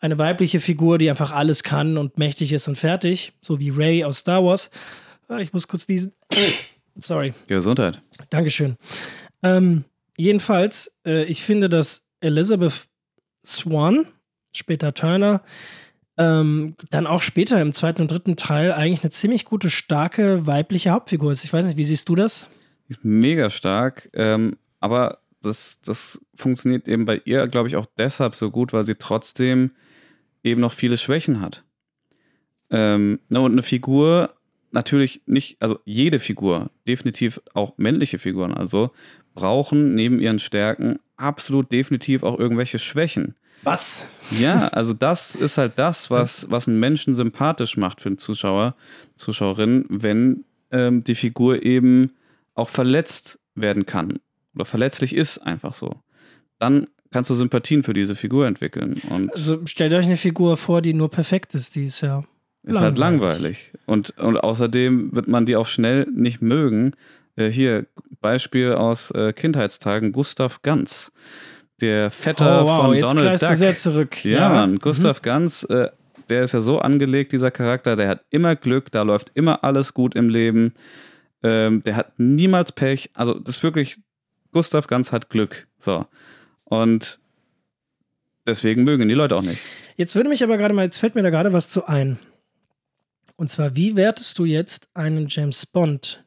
eine 0.01 0.18
weibliche 0.18 0.61
Figur, 0.61 0.99
die 0.99 1.09
einfach 1.09 1.33
alles 1.33 1.62
kann 1.62 1.97
und 1.97 2.18
mächtig 2.18 2.53
ist 2.53 2.68
und 2.68 2.77
fertig, 2.77 3.33
so 3.41 3.59
wie 3.59 3.70
Ray 3.70 4.05
aus 4.05 4.18
Star 4.18 4.45
Wars. 4.45 4.70
Ah, 5.29 5.39
Ich 5.39 5.53
muss 5.53 5.66
kurz 5.68 5.87
diesen. 5.87 6.12
Sorry. 6.97 7.33
Gesundheit. 7.47 8.01
Dankeschön. 8.31 8.77
Ähm, 9.43 9.85
jedenfalls, 10.16 10.95
äh, 11.07 11.25
ich 11.25 11.43
finde, 11.43 11.68
dass 11.68 12.07
Elizabeth 12.20 12.87
Swan, 13.45 14.07
später 14.53 14.95
Turner, 14.95 15.43
ähm, 16.17 16.77
dann 16.91 17.07
auch 17.07 17.23
später 17.23 17.61
im 17.61 17.73
zweiten 17.73 18.03
und 18.03 18.11
dritten 18.11 18.37
Teil 18.37 18.73
eigentlich 18.73 19.03
eine 19.03 19.11
ziemlich 19.11 19.45
gute, 19.45 19.71
starke 19.71 20.47
weibliche 20.47 20.91
Hauptfigur 20.91 21.33
ist. 21.33 21.45
Ich 21.45 21.53
weiß 21.53 21.65
nicht, 21.65 21.77
wie 21.77 21.85
siehst 21.85 22.09
du 22.09 22.15
das? 22.15 22.49
Ist 22.89 23.05
mega 23.05 23.51
stark, 23.51 24.11
ähm, 24.15 24.57
aber 24.81 25.19
das, 25.43 25.81
das 25.83 26.21
funktioniert 26.37 26.89
eben 26.89 27.05
bei 27.05 27.21
ihr, 27.25 27.47
glaube 27.49 27.69
ich, 27.69 27.77
auch 27.77 27.87
deshalb 27.99 28.35
so 28.35 28.51
gut, 28.51 28.73
weil 28.73 28.85
sie 28.85 28.95
trotzdem 28.95 29.73
eben 30.43 30.61
noch 30.61 30.73
viele 30.73 30.97
Schwächen 30.97 31.41
hat. 31.41 31.65
Ähm, 32.71 33.21
ne, 33.29 33.41
und 33.41 33.53
eine 33.53 33.62
Figur, 33.62 34.35
natürlich 34.71 35.23
nicht, 35.27 35.61
also 35.61 35.79
jede 35.85 36.19
Figur, 36.19 36.71
definitiv 36.87 37.41
auch 37.55 37.75
männliche 37.77 38.19
Figuren, 38.19 38.55
also 38.55 38.91
brauchen 39.35 39.95
neben 39.95 40.21
ihren 40.21 40.39
Stärken 40.39 40.99
absolut 41.17 41.73
definitiv 41.73 42.23
auch 42.23 42.39
irgendwelche 42.39 42.79
Schwächen. 42.79 43.35
Was? 43.65 44.07
Ja, 44.31 44.69
also 44.69 44.93
das 44.93 45.35
ist 45.35 45.59
halt 45.59 45.73
das, 45.77 46.11
was, 46.11 46.51
was 46.51 46.69
einen 46.69 46.81
Menschen 46.81 47.15
sympathisch 47.15 47.77
macht 47.77 48.01
für 48.01 48.09
einen 48.09 48.19
Zuschauer, 48.19 48.75
Zuschauerin, 49.17 49.87
wenn 49.89 50.45
ähm, 50.71 51.05
die 51.05 51.15
Figur 51.15 51.62
eben 51.62 52.12
auch 52.55 52.69
verletzt 52.69 53.39
werden 53.55 53.87
kann 53.87 54.21
oder 54.55 54.65
verletzlich 54.65 55.15
ist, 55.15 55.39
einfach 55.39 55.75
so. 55.75 56.01
Dann 56.59 56.87
kannst 57.11 57.31
du 57.31 57.35
Sympathien 57.35 57.83
für 57.83 57.95
diese 57.95 58.15
Figur 58.15 58.47
entwickeln 58.47 59.01
und 59.09 59.33
Also 59.35 59.65
stellt 59.67 59.93
euch 59.93 60.05
eine 60.05 60.17
Figur 60.17 60.57
vor, 60.57 60.83
die 60.83 60.95
nur 60.95 61.11
perfekt 61.11 61.55
ist. 61.55 61.77
Die 61.77 61.85
ist 61.85 62.01
ja. 62.01 62.25
ist 62.62 62.79
halt 62.79 62.99
langweilig. 62.99 63.33
langweilig. 63.33 63.73
Und, 63.87 64.19
und 64.19 64.39
außerdem 64.39 65.15
wird 65.15 65.29
man 65.29 65.47
die 65.47 65.57
auch 65.57 65.67
schnell 65.67 66.07
nicht 66.12 66.43
mögen. 66.43 66.95
Äh, 67.37 67.51
hier, 67.51 67.87
Beispiel 68.21 68.73
aus 68.73 69.11
äh, 69.11 69.33
Kindheitstagen, 69.33 70.12
Gustav 70.12 70.62
Ganz. 70.62 71.12
Der 71.81 72.11
Vetter 72.11 72.62
Oh, 72.62 72.66
wow, 72.66 72.85
von 72.85 72.95
jetzt 72.95 73.11
Donald 73.11 73.27
greifst 73.27 73.43
du 73.43 73.49
Duck. 73.49 73.57
sehr 73.57 73.75
zurück. 73.77 74.25
Ja, 74.25 74.49
Mann, 74.49 74.79
Gustav 74.79 75.22
Ganz, 75.22 75.64
äh, 75.64 75.89
der 76.29 76.43
ist 76.43 76.53
ja 76.53 76.61
so 76.61 76.79
angelegt, 76.79 77.33
dieser 77.33 77.51
Charakter, 77.51 77.97
der 77.97 78.09
hat 78.09 78.25
immer 78.31 78.57
Glück, 78.57 78.91
da 78.93 79.03
läuft 79.03 79.33
immer 79.35 79.64
alles 79.64 79.93
gut 79.93 80.14
im 80.14 80.29
Leben. 80.29 80.75
Ähm, 81.43 81.83
der 81.83 81.97
hat 81.97 82.18
niemals 82.18 82.72
Pech. 82.72 83.11
Also, 83.14 83.39
das 83.39 83.57
ist 83.57 83.62
wirklich, 83.62 83.99
Gustav 84.53 84.87
Ganz 84.87 85.12
hat 85.12 85.29
Glück. 85.31 85.66
So. 85.79 86.07
Und 86.64 87.18
deswegen 88.47 88.85
mögen 88.85 89.09
die 89.09 89.14
Leute 89.14 89.37
auch 89.37 89.43
nicht. 89.43 89.61
Jetzt 89.97 90.14
würde 90.14 90.29
mich 90.31 90.43
aber 90.43 90.57
gerade 90.57 90.72
mal, 90.75 90.85
jetzt 90.85 90.99
fällt 90.99 91.14
mir 91.14 91.22
da 91.22 91.31
gerade 91.31 91.53
was 91.53 91.68
zu 91.68 91.87
ein. 91.87 92.18
Und 93.37 93.51
zwar, 93.51 93.75
wie 93.77 93.97
wertest 93.97 94.39
du 94.39 94.45
jetzt 94.45 94.89
einen 94.95 95.27
James 95.29 95.66
Bond 95.66 96.25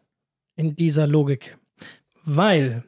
in 0.55 0.75
dieser 0.75 1.07
Logik? 1.07 1.57
Weil, 2.25 2.83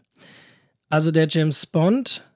also 0.89 1.09
der 1.11 1.27
James 1.27 1.65
Bond 1.65 2.28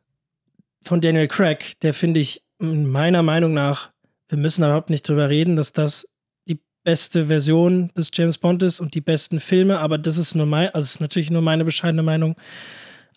von 0.84 1.02
Daniel 1.02 1.28
Craig, 1.28 1.80
der 1.82 1.94
finde 1.94 2.20
ich 2.20 2.44
meiner 2.60 3.24
Meinung 3.24 3.54
nach, 3.54 3.92
wir 4.30 4.38
müssen 4.38 4.64
überhaupt 4.64 4.90
nicht 4.90 5.08
drüber 5.08 5.30
reden, 5.30 5.56
dass 5.56 5.74
das 5.74 6.08
die 6.48 6.60
beste 6.84 7.28
Version 7.28 7.92
des 7.98 8.10
James 8.14 8.38
Bond 8.38 8.64
ist 8.64 8.80
und 8.80 8.96
die 8.96 9.02
besten 9.02 9.40
Filme, 9.40 9.80
aber 9.80 9.98
das 9.98 10.18
ist 10.18 10.36
nur 10.36 10.46
mein, 10.46 10.70
also 10.70 10.86
ist 10.86 11.02
natürlich 11.02 11.32
nur 11.32 11.42
meine 11.42 11.66
bescheidene 11.66 12.04
Meinung. 12.04 12.36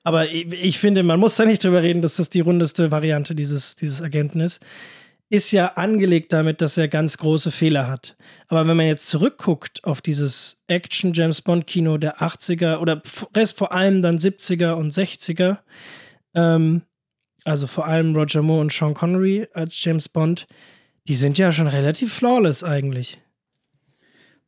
Aber 0.03 0.31
ich, 0.31 0.53
ich 0.53 0.79
finde, 0.79 1.03
man 1.03 1.19
muss 1.19 1.37
da 1.37 1.45
nicht 1.45 1.65
drüber 1.65 1.83
reden, 1.83 2.03
dass 2.03 2.17
das 2.17 2.31
die 2.31 2.41
rundeste 2.41 2.93
Variante 2.93 3.35
dieses, 3.35 3.75
dieses 3.75 4.03
Agenten 4.03 4.41
ist. 4.41 4.61
Ist 5.29 5.51
ja 5.51 5.73
angelegt 5.73 6.33
damit, 6.33 6.61
dass 6.61 6.77
er 6.77 6.87
ganz 6.87 7.19
große 7.19 7.51
Fehler 7.51 7.89
hat. 7.89 8.17
Aber 8.47 8.69
wenn 8.69 8.77
man 8.77 8.87
jetzt 8.87 9.09
zurückguckt 9.09 9.83
auf 9.83 10.01
dieses 10.01 10.63
Action-James-Bond-Kino 10.69 11.99
der 11.99 12.21
80er 12.21 12.79
oder 12.79 13.03
vor 13.05 13.73
allem 13.73 14.03
dann 14.03 14.19
70er 14.19 14.75
und 14.75 14.93
60er, 14.93 15.59
ähm, 16.35 16.83
also 17.47 17.67
vor 17.67 17.87
allem 17.87 18.17
Roger 18.17 18.43
Moore 18.43 18.63
und 18.63 18.73
Sean 18.73 18.95
Connery 18.95 19.47
als 19.55 19.83
James 19.83 20.09
Bond, 20.09 20.47
die 21.07 21.15
sind 21.15 21.39
ja 21.39 21.53
schon 21.53 21.69
relativ 21.69 22.13
flawless 22.13 22.65
eigentlich. 22.65 23.21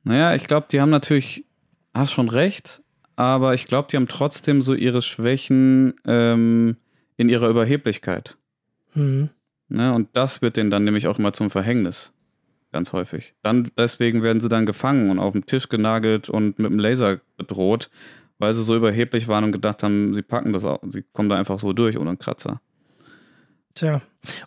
Naja, 0.03 0.35
ich 0.35 0.45
glaube, 0.45 0.67
die 0.71 0.81
haben 0.81 0.91
natürlich, 0.91 1.45
hast 1.95 2.13
schon 2.13 2.29
recht, 2.29 2.83
aber 3.15 3.55
ich 3.55 3.67
glaube, 3.67 3.89
die 3.91 3.97
haben 3.97 4.09
trotzdem 4.09 4.63
so 4.63 4.75
ihre 4.75 5.03
Schwächen 5.03 5.95
ähm, 6.07 6.77
in 7.17 7.29
ihrer 7.29 7.49
Überheblichkeit. 7.49 8.37
Hm. 8.95 9.31
Ne? 9.69 9.95
Und 9.95 10.09
das 10.15 10.43
wird 10.43 10.57
denen 10.57 10.71
dann 10.71 10.85
nämlich 10.85 11.07
auch 11.07 11.19
immer 11.19 11.33
zum 11.33 11.51
Verhängnis. 11.51 12.13
Ganz 12.73 12.93
häufig. 12.93 13.35
Dann, 13.43 13.71
deswegen 13.79 14.23
werden 14.23 14.41
sie 14.41 14.49
dann 14.49 14.67
gefangen 14.67 15.11
und 15.11 15.19
auf 15.19 15.33
den 15.33 15.47
Tisch 15.47 15.69
genagelt 15.69 16.29
und 16.29 16.59
mit 16.59 16.71
dem 16.71 16.79
Laser 16.79 17.21
bedroht, 17.37 17.91
weil 18.39 18.55
sie 18.55 18.65
so 18.65 18.77
überheblich 18.77 19.29
waren 19.29 19.45
und 19.45 19.53
gedacht 19.53 19.83
haben, 19.83 20.15
sie 20.15 20.23
packen 20.23 20.53
das 20.53 20.65
auch, 20.65 20.81
sie 20.89 21.03
kommen 21.13 21.29
da 21.29 21.37
einfach 21.37 21.59
so 21.59 21.73
durch 21.73 21.97
ohne 21.97 22.11
einen 22.11 22.19
Kratzer. 22.19 22.61
Tja. 23.79 24.01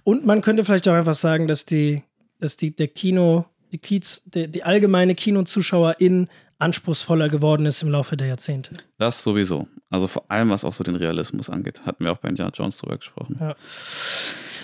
Und 0.04 0.26
man 0.26 0.42
könnte 0.42 0.66
vielleicht 0.66 0.88
auch 0.90 0.94
einfach 0.94 1.16
sagen, 1.16 1.48
dass 1.48 1.66
die, 1.66 2.04
dass 2.40 2.58
die, 2.58 2.76
der 2.76 2.90
Kino, 2.90 3.46
die, 3.72 3.78
Kiez, 3.78 4.24
die, 4.26 4.50
die 4.50 4.64
allgemeine 4.64 5.16
Kinozuschauerin 5.16 6.28
anspruchsvoller 6.60 7.30
geworden 7.30 7.66
ist 7.66 7.82
im 7.82 7.90
Laufe 7.90 8.18
der 8.18 8.28
Jahrzehnte. 8.28 8.76
Das 8.98 9.24
sowieso. 9.24 9.68
Also 9.90 10.08
vor 10.08 10.26
allem, 10.30 10.50
was 10.50 10.66
auch 10.66 10.74
so 10.74 10.84
den 10.84 10.96
Realismus 10.96 11.50
angeht. 11.50 11.82
Hatten 11.86 12.04
wir 12.04 12.12
auch 12.12 12.18
bei 12.18 12.30
Indiana 12.30 12.52
Jones 12.54 12.78
drüber 12.78 12.98
gesprochen. 12.98 13.38
Ja. 13.40 13.56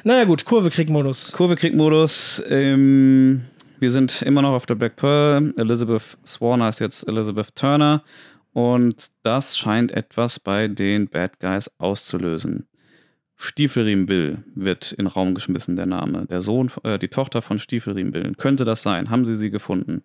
Naja, 0.03 0.25
gut, 0.25 0.43
Kurve-Krieg-Modus. 0.45 1.31
Kurve-Krieg-Modus. 1.31 2.43
Ähm, 2.49 3.43
wir 3.79 3.91
sind 3.91 4.21
immer 4.21 4.41
noch 4.41 4.51
auf 4.51 4.65
der 4.65 4.75
Black 4.75 4.97
Pearl. 4.97 5.53
Elizabeth 5.57 6.17
Swan 6.25 6.61
heißt 6.61 6.81
jetzt 6.81 7.07
Elizabeth 7.07 7.55
Turner. 7.55 8.03
Und 8.53 9.07
das 9.23 9.57
scheint 9.57 9.91
etwas 9.91 10.39
bei 10.39 10.67
den 10.67 11.07
Bad 11.07 11.39
Guys 11.39 11.71
auszulösen. 11.77 12.67
Stiefelriemen 13.37 14.07
Bill 14.07 14.39
wird 14.55 14.91
in 14.91 15.05
den 15.05 15.07
Raum 15.07 15.35
geschmissen, 15.35 15.75
der 15.75 15.85
Name. 15.85 16.25
Der 16.25 16.41
Sohn, 16.41 16.71
äh, 16.83 16.97
die 16.97 17.07
Tochter 17.07 17.41
von 17.41 17.59
Stiefelriemen 17.59 18.11
Bill. 18.11 18.33
Könnte 18.35 18.65
das 18.65 18.81
sein? 18.81 19.09
Haben 19.09 19.25
sie 19.25 19.35
sie 19.35 19.51
gefunden? 19.51 20.03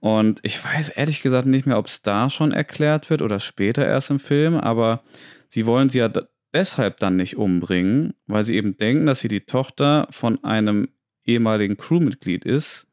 Und 0.00 0.40
ich 0.42 0.62
weiß 0.62 0.88
ehrlich 0.90 1.22
gesagt 1.22 1.46
nicht 1.46 1.66
mehr, 1.66 1.78
ob 1.78 1.86
es 1.86 2.02
da 2.02 2.28
schon 2.28 2.50
erklärt 2.50 3.08
wird 3.08 3.22
oder 3.22 3.38
später 3.38 3.86
erst 3.86 4.10
im 4.10 4.18
Film, 4.18 4.56
aber 4.56 5.04
sie 5.48 5.64
wollen 5.64 5.88
sie 5.88 6.00
ja 6.00 6.10
deshalb 6.52 6.98
dann 6.98 7.14
nicht 7.14 7.36
umbringen, 7.36 8.14
weil 8.26 8.42
sie 8.42 8.56
eben 8.56 8.76
denken, 8.76 9.06
dass 9.06 9.20
sie 9.20 9.28
die 9.28 9.42
Tochter 9.42 10.08
von 10.10 10.42
einem 10.42 10.88
ehemaligen 11.24 11.76
Crewmitglied 11.76 12.44
ist, 12.44 12.88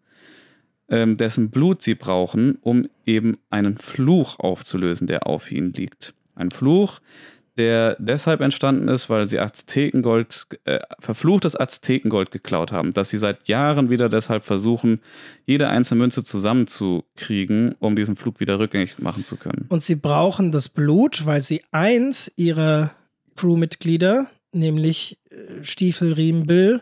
ähm, 0.87 1.17
dessen 1.17 1.49
Blut 1.49 1.81
sie 1.81 1.95
brauchen, 1.95 2.59
um 2.61 2.87
eben 3.07 3.39
einen 3.49 3.79
Fluch 3.79 4.39
aufzulösen, 4.39 5.07
der 5.07 5.25
auf 5.25 5.51
ihnen 5.51 5.73
liegt. 5.73 6.13
Ein 6.35 6.51
Fluch, 6.51 6.99
der 7.59 7.97
deshalb 7.99 8.39
entstanden 8.39 8.87
ist, 8.87 9.09
weil 9.09 9.27
sie 9.27 9.37
Aztekengold, 9.37 10.47
äh, 10.63 10.79
verfluchtes 10.99 11.59
Aztekengold 11.59 12.31
geklaut 12.31 12.71
haben, 12.71 12.93
dass 12.93 13.09
sie 13.09 13.17
seit 13.17 13.49
Jahren 13.49 13.89
wieder 13.89 14.07
deshalb 14.07 14.45
versuchen, 14.45 15.01
jede 15.45 15.67
einzelne 15.67 15.99
Münze 15.99 16.23
zusammenzukriegen, 16.23 17.75
um 17.79 17.97
diesen 17.97 18.15
Flug 18.15 18.39
wieder 18.39 18.59
rückgängig 18.59 18.99
machen 18.99 19.25
zu 19.25 19.35
können. 19.35 19.65
Und 19.67 19.83
sie 19.83 19.95
brauchen 19.95 20.53
das 20.53 20.69
Blut, 20.69 21.25
weil 21.25 21.41
sie 21.41 21.61
eins 21.71 22.31
ihrer 22.37 22.91
Crewmitglieder 23.35 24.27
nämlich 24.53 25.19
äh, 25.29 25.63
Stiefelriemen 25.63 26.47
Bill. 26.47 26.81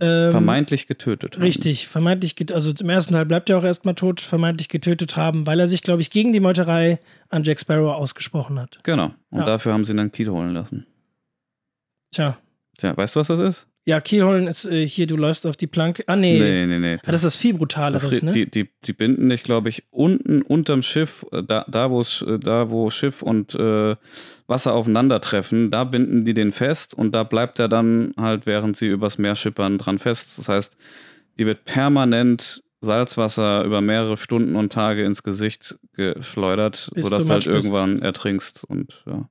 Ähm, 0.00 0.30
Vermeintlich 0.30 0.86
getötet. 0.86 1.34
haben. 1.34 1.42
Richtig, 1.42 1.88
vermeintlich, 1.88 2.36
get- 2.36 2.52
also 2.52 2.70
im 2.78 2.88
ersten 2.88 3.14
Teil 3.14 3.26
bleibt 3.26 3.50
er 3.50 3.58
auch 3.58 3.64
erstmal 3.64 3.94
tot, 3.96 4.20
vermeintlich 4.20 4.68
getötet 4.68 5.16
haben, 5.16 5.46
weil 5.46 5.58
er 5.58 5.66
sich, 5.66 5.82
glaube 5.82 6.00
ich, 6.02 6.10
gegen 6.10 6.32
die 6.32 6.38
Meuterei 6.40 7.00
an 7.30 7.42
Jack 7.42 7.58
Sparrow 7.58 7.92
ausgesprochen 7.96 8.60
hat. 8.60 8.78
Genau. 8.84 9.10
Und 9.30 9.40
Ja. 9.40 9.44
dafür 9.44 9.72
haben 9.72 9.84
sie 9.84 9.92
ihn 9.92 9.96
dann 9.96 10.12
Kiel 10.12 10.28
holen 10.30 10.50
lassen. 10.50 10.86
Tja. 12.12 12.38
Tja, 12.78 12.96
weißt 12.96 13.16
du, 13.16 13.20
was 13.20 13.26
das 13.28 13.40
ist? 13.40 13.66
Ja, 13.88 14.02
Kielhollen 14.02 14.48
ist 14.48 14.66
äh, 14.66 14.86
hier, 14.86 15.06
du 15.06 15.16
läufst 15.16 15.46
auf 15.46 15.56
die 15.56 15.66
Planke. 15.66 16.04
Ah, 16.08 16.14
nee. 16.14 16.38
Nee, 16.38 16.66
nee, 16.66 16.78
nee. 16.78 16.98
Ah, 17.06 17.10
das 17.10 17.24
ist 17.24 17.36
viel 17.36 17.54
Brutaleres, 17.54 18.02
Das, 18.10 18.22
ne? 18.22 18.32
die, 18.32 18.44
die, 18.50 18.68
die 18.84 18.92
binden 18.92 19.30
dich, 19.30 19.42
glaube 19.42 19.70
ich, 19.70 19.84
unten 19.88 20.42
unterm 20.42 20.82
Schiff, 20.82 21.24
äh, 21.32 21.42
da, 21.42 21.64
da, 21.68 21.90
wo 21.90 22.02
es- 22.02 22.20
äh, 22.20 22.38
da 22.38 22.68
wo 22.68 22.90
Schiff 22.90 23.22
und 23.22 23.54
äh, 23.54 23.96
Wasser 24.46 24.74
aufeinandertreffen, 24.74 25.70
da 25.70 25.84
binden 25.84 26.26
die 26.26 26.34
den 26.34 26.52
fest 26.52 26.92
und 26.92 27.12
da 27.14 27.22
bleibt 27.24 27.58
er 27.60 27.68
dann 27.68 28.12
halt, 28.18 28.44
während 28.44 28.76
sie 28.76 28.88
übers 28.88 29.16
Meer 29.16 29.34
schippern, 29.36 29.78
dran 29.78 29.98
fest. 29.98 30.38
Das 30.38 30.50
heißt, 30.50 30.76
die 31.38 31.46
wird 31.46 31.64
permanent 31.64 32.62
Salzwasser 32.82 33.64
über 33.64 33.80
mehrere 33.80 34.18
Stunden 34.18 34.54
und 34.54 34.70
Tage 34.70 35.02
ins 35.02 35.22
Gesicht 35.22 35.78
geschleudert, 35.94 36.90
Bis 36.92 37.04
sodass 37.04 37.20
du 37.22 37.28
du 37.28 37.32
halt 37.32 37.46
irgendwann 37.46 38.02
ertrinkst 38.02 38.64
und 38.64 39.02
ja. 39.06 39.30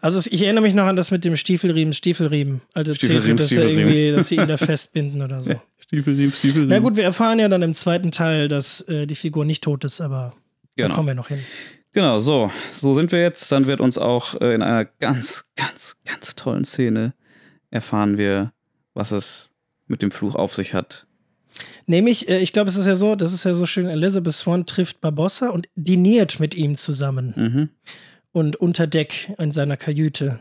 Also 0.00 0.20
ich 0.30 0.42
erinnere 0.42 0.62
mich 0.62 0.74
noch 0.74 0.84
an 0.84 0.96
das 0.96 1.10
mit 1.10 1.24
dem 1.24 1.36
Stiefelriemen, 1.36 1.92
Stiefelriemen. 1.92 2.60
Also 2.74 2.92
erzählt 2.92 3.12
Stiefelriemen, 3.12 3.36
dass, 3.36 3.46
Stiefelriemen. 3.46 3.78
irgendwie, 3.78 4.12
dass 4.12 4.28
sie 4.28 4.36
ihn 4.36 4.48
da 4.48 4.56
festbinden 4.58 5.22
oder 5.22 5.42
so. 5.42 5.60
Stiefelriemen, 5.78 6.32
Stiefelriemen. 6.32 6.68
Na 6.68 6.78
gut, 6.78 6.96
wir 6.96 7.04
erfahren 7.04 7.38
ja 7.38 7.48
dann 7.48 7.62
im 7.62 7.74
zweiten 7.74 8.10
Teil, 8.12 8.48
dass 8.48 8.80
äh, 8.82 9.06
die 9.06 9.14
Figur 9.14 9.44
nicht 9.44 9.64
tot 9.64 9.84
ist, 9.84 10.00
aber 10.00 10.34
da 10.76 10.84
genau. 10.84 10.94
kommen 10.94 11.08
wir 11.08 11.14
noch 11.14 11.28
hin. 11.28 11.40
Genau, 11.92 12.20
so. 12.20 12.50
So 12.70 12.94
sind 12.94 13.10
wir 13.12 13.20
jetzt. 13.20 13.50
Dann 13.50 13.66
wird 13.66 13.80
uns 13.80 13.98
auch 13.98 14.40
äh, 14.40 14.54
in 14.54 14.62
einer 14.62 14.84
ganz, 14.84 15.44
ganz, 15.56 15.96
ganz 16.04 16.36
tollen 16.36 16.64
Szene 16.64 17.14
erfahren 17.70 18.18
wir, 18.18 18.52
was 18.94 19.12
es 19.12 19.50
mit 19.86 20.02
dem 20.02 20.10
Fluch 20.10 20.34
auf 20.34 20.54
sich 20.54 20.74
hat. 20.74 21.06
Nämlich, 21.86 22.28
äh, 22.28 22.38
ich 22.38 22.52
glaube, 22.52 22.68
es 22.68 22.76
ist 22.76 22.86
ja 22.86 22.94
so, 22.94 23.16
das 23.16 23.32
ist 23.32 23.44
ja 23.44 23.54
so 23.54 23.66
schön, 23.66 23.86
Elizabeth 23.86 24.34
Swan 24.34 24.66
trifft 24.66 25.00
Barbossa 25.00 25.48
und 25.48 25.68
diniert 25.74 26.40
mit 26.40 26.54
ihm 26.54 26.76
zusammen 26.76 27.34
Mhm. 27.36 27.68
Und 28.32 28.56
unter 28.56 28.86
Deck 28.86 29.32
in 29.38 29.52
seiner 29.52 29.76
Kajüte. 29.76 30.40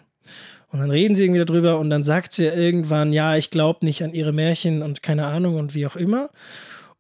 Und 0.72 0.80
dann 0.80 0.92
reden 0.92 1.16
sie 1.16 1.24
irgendwie 1.24 1.44
darüber 1.44 1.80
und 1.80 1.90
dann 1.90 2.04
sagt 2.04 2.34
sie 2.34 2.46
irgendwann, 2.46 3.12
ja, 3.12 3.36
ich 3.36 3.50
glaube 3.50 3.86
nicht 3.86 4.04
an 4.04 4.14
ihre 4.14 4.32
Märchen 4.32 4.84
und 4.84 5.02
keine 5.02 5.26
Ahnung 5.26 5.56
und 5.56 5.74
wie 5.74 5.88
auch 5.88 5.96
immer. 5.96 6.30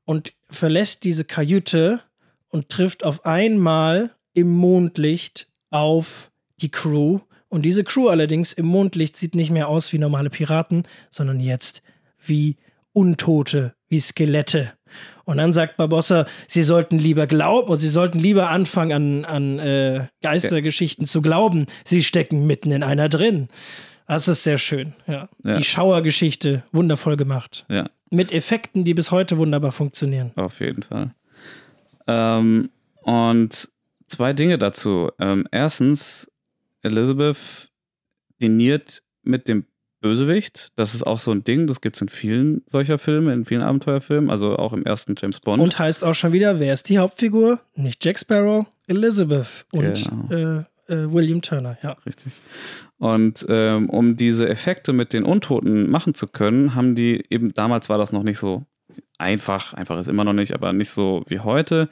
Und 0.05 0.33
verlässt 0.49 1.03
diese 1.03 1.23
Kajüte 1.23 2.01
und 2.49 2.69
trifft 2.69 3.03
auf 3.03 3.25
einmal 3.25 4.09
im 4.33 4.49
Mondlicht 4.49 5.47
auf 5.69 6.31
die 6.61 6.71
Crew. 6.71 7.19
Und 7.47 7.63
diese 7.63 7.83
Crew 7.83 8.07
allerdings 8.07 8.53
im 8.53 8.65
Mondlicht 8.65 9.15
sieht 9.17 9.35
nicht 9.35 9.51
mehr 9.51 9.67
aus 9.67 9.93
wie 9.93 9.99
normale 9.99 10.31
Piraten, 10.31 10.83
sondern 11.11 11.39
jetzt 11.39 11.83
wie 12.17 12.57
Untote, 12.91 13.75
wie 13.87 13.99
Skelette. 13.99 14.73
Und 15.30 15.38
dann 15.38 15.53
sagt 15.53 15.77
Barbossa, 15.77 16.25
sie 16.47 16.63
sollten 16.63 16.97
lieber 16.97 17.27
glauben, 17.27 17.67
oder 17.67 17.80
sie 17.80 17.88
sollten 17.89 18.17
lieber 18.17 18.49
anfangen 18.49 19.25
an, 19.25 19.25
an 19.25 19.59
äh, 19.59 20.07
Geistergeschichten 20.23 21.05
zu 21.05 21.21
glauben. 21.21 21.67
Sie 21.86 22.01
stecken 22.01 22.47
mitten 22.47 22.71
in 22.71 22.82
einer 22.82 23.09
drin. 23.09 23.47
Das 24.07 24.27
ist 24.27 24.41
sehr 24.41 24.57
schön, 24.57 24.93
ja. 25.05 25.30
Ja. 25.43 25.53
Die 25.53 25.63
Schauergeschichte, 25.63 26.63
wundervoll 26.71 27.15
gemacht. 27.15 27.67
Ja, 27.69 27.91
Mit 28.09 28.34
Effekten, 28.34 28.84
die 28.86 28.95
bis 28.95 29.11
heute 29.11 29.38
wunderbar 29.38 29.71
funktionieren. 29.71 30.32
auf 30.36 30.61
jeden 30.61 30.82
Fall. 30.82 31.13
Ähm, 32.07 32.71
und 33.03 33.69
zwei 34.07 34.34
Dinge 34.34 34.57
dazu. 34.57 35.11
Ähm, 35.19 35.47
erstens, 35.51 36.27
Elizabeth 36.82 37.69
diniert 38.41 39.03
mit 39.21 39.47
dem 39.47 39.65
Bösewicht. 40.02 40.70
Das 40.76 40.95
ist 40.95 41.04
auch 41.06 41.20
so 41.20 41.32
ein 41.32 41.43
Ding, 41.43 41.68
das 41.68 41.82
gibt 41.82 41.95
es 41.95 42.02
in 42.02 42.10
vielen 42.10 42.62
solcher 42.68 42.97
Filme, 42.97 43.34
in 43.34 43.45
vielen 43.45 43.62
Abenteuerfilmen, 43.62 44.30
also 44.30 44.56
auch 44.58 44.74
im 44.74 44.84
ersten 44.84 45.16
James 45.18 45.39
Bond. 45.39 45.62
Und 45.62 45.78
heißt 45.80 46.04
auch 46.04 46.14
schon 46.16 46.32
wieder, 46.32 46.60
wer 46.60 46.74
ist 46.74 46.89
die 46.89 46.97
Hauptfigur? 47.00 47.60
Nicht 47.76 48.04
Jack 48.04 48.20
Sparrow, 48.20 48.66
Elizabeth 48.88 49.66
und 49.72 50.10
Genau. 50.30 50.66
äh, 50.89 50.93
äh, 50.93 51.12
William 51.12 51.41
Turner, 51.41 51.78
ja. 51.84 51.97
Richtig. 52.06 52.32
Und 52.97 53.45
ähm, 53.50 53.89
um 53.89 54.18
diese 54.18 54.50
Effekte 54.50 54.91
mit 54.93 55.14
den 55.14 55.24
Untoten 55.24 55.89
machen 55.89 56.14
zu 56.14 56.28
können, 56.28 56.76
haben 56.76 56.95
die 56.95 57.24
eben, 57.30 57.54
damals 57.54 57.89
war 57.89 57.97
das 57.97 58.12
noch 58.12 58.24
nicht 58.24 58.39
so 58.39 58.66
einfach, 59.18 59.74
einfach 59.74 60.00
ist 60.00 60.08
immer 60.08 60.24
noch 60.24 60.34
nicht, 60.34 60.54
aber 60.54 60.74
nicht 60.74 60.89
so 60.89 61.24
wie 61.28 61.39
heute. 61.39 61.89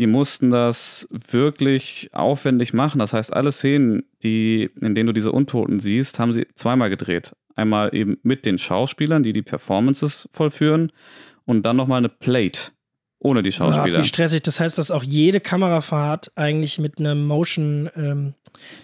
Die 0.00 0.06
mussten 0.06 0.48
das 0.50 1.06
wirklich 1.10 2.08
aufwendig 2.14 2.72
machen. 2.72 3.00
Das 3.00 3.12
heißt, 3.12 3.34
alle 3.34 3.52
Szenen, 3.52 4.02
die, 4.22 4.70
in 4.80 4.94
denen 4.94 5.08
du 5.08 5.12
diese 5.12 5.30
Untoten 5.30 5.78
siehst, 5.78 6.18
haben 6.18 6.32
sie 6.32 6.46
zweimal 6.54 6.88
gedreht. 6.88 7.36
Einmal 7.54 7.94
eben 7.94 8.16
mit 8.22 8.46
den 8.46 8.56
Schauspielern, 8.56 9.22
die 9.22 9.34
die 9.34 9.42
Performances 9.42 10.26
vollführen, 10.32 10.90
und 11.44 11.66
dann 11.66 11.76
nochmal 11.76 11.98
eine 11.98 12.08
Plate 12.08 12.72
ohne 13.20 13.42
die 13.42 13.52
Schauspieler. 13.52 14.00
wie 14.00 14.04
stressig. 14.04 14.42
Das 14.42 14.58
heißt, 14.58 14.78
dass 14.78 14.90
auch 14.90 15.04
jede 15.04 15.40
Kamerafahrt 15.40 16.32
eigentlich 16.36 16.78
mit 16.78 16.98
einem 16.98 17.26
Motion, 17.26 17.90
ähm, 17.94 18.34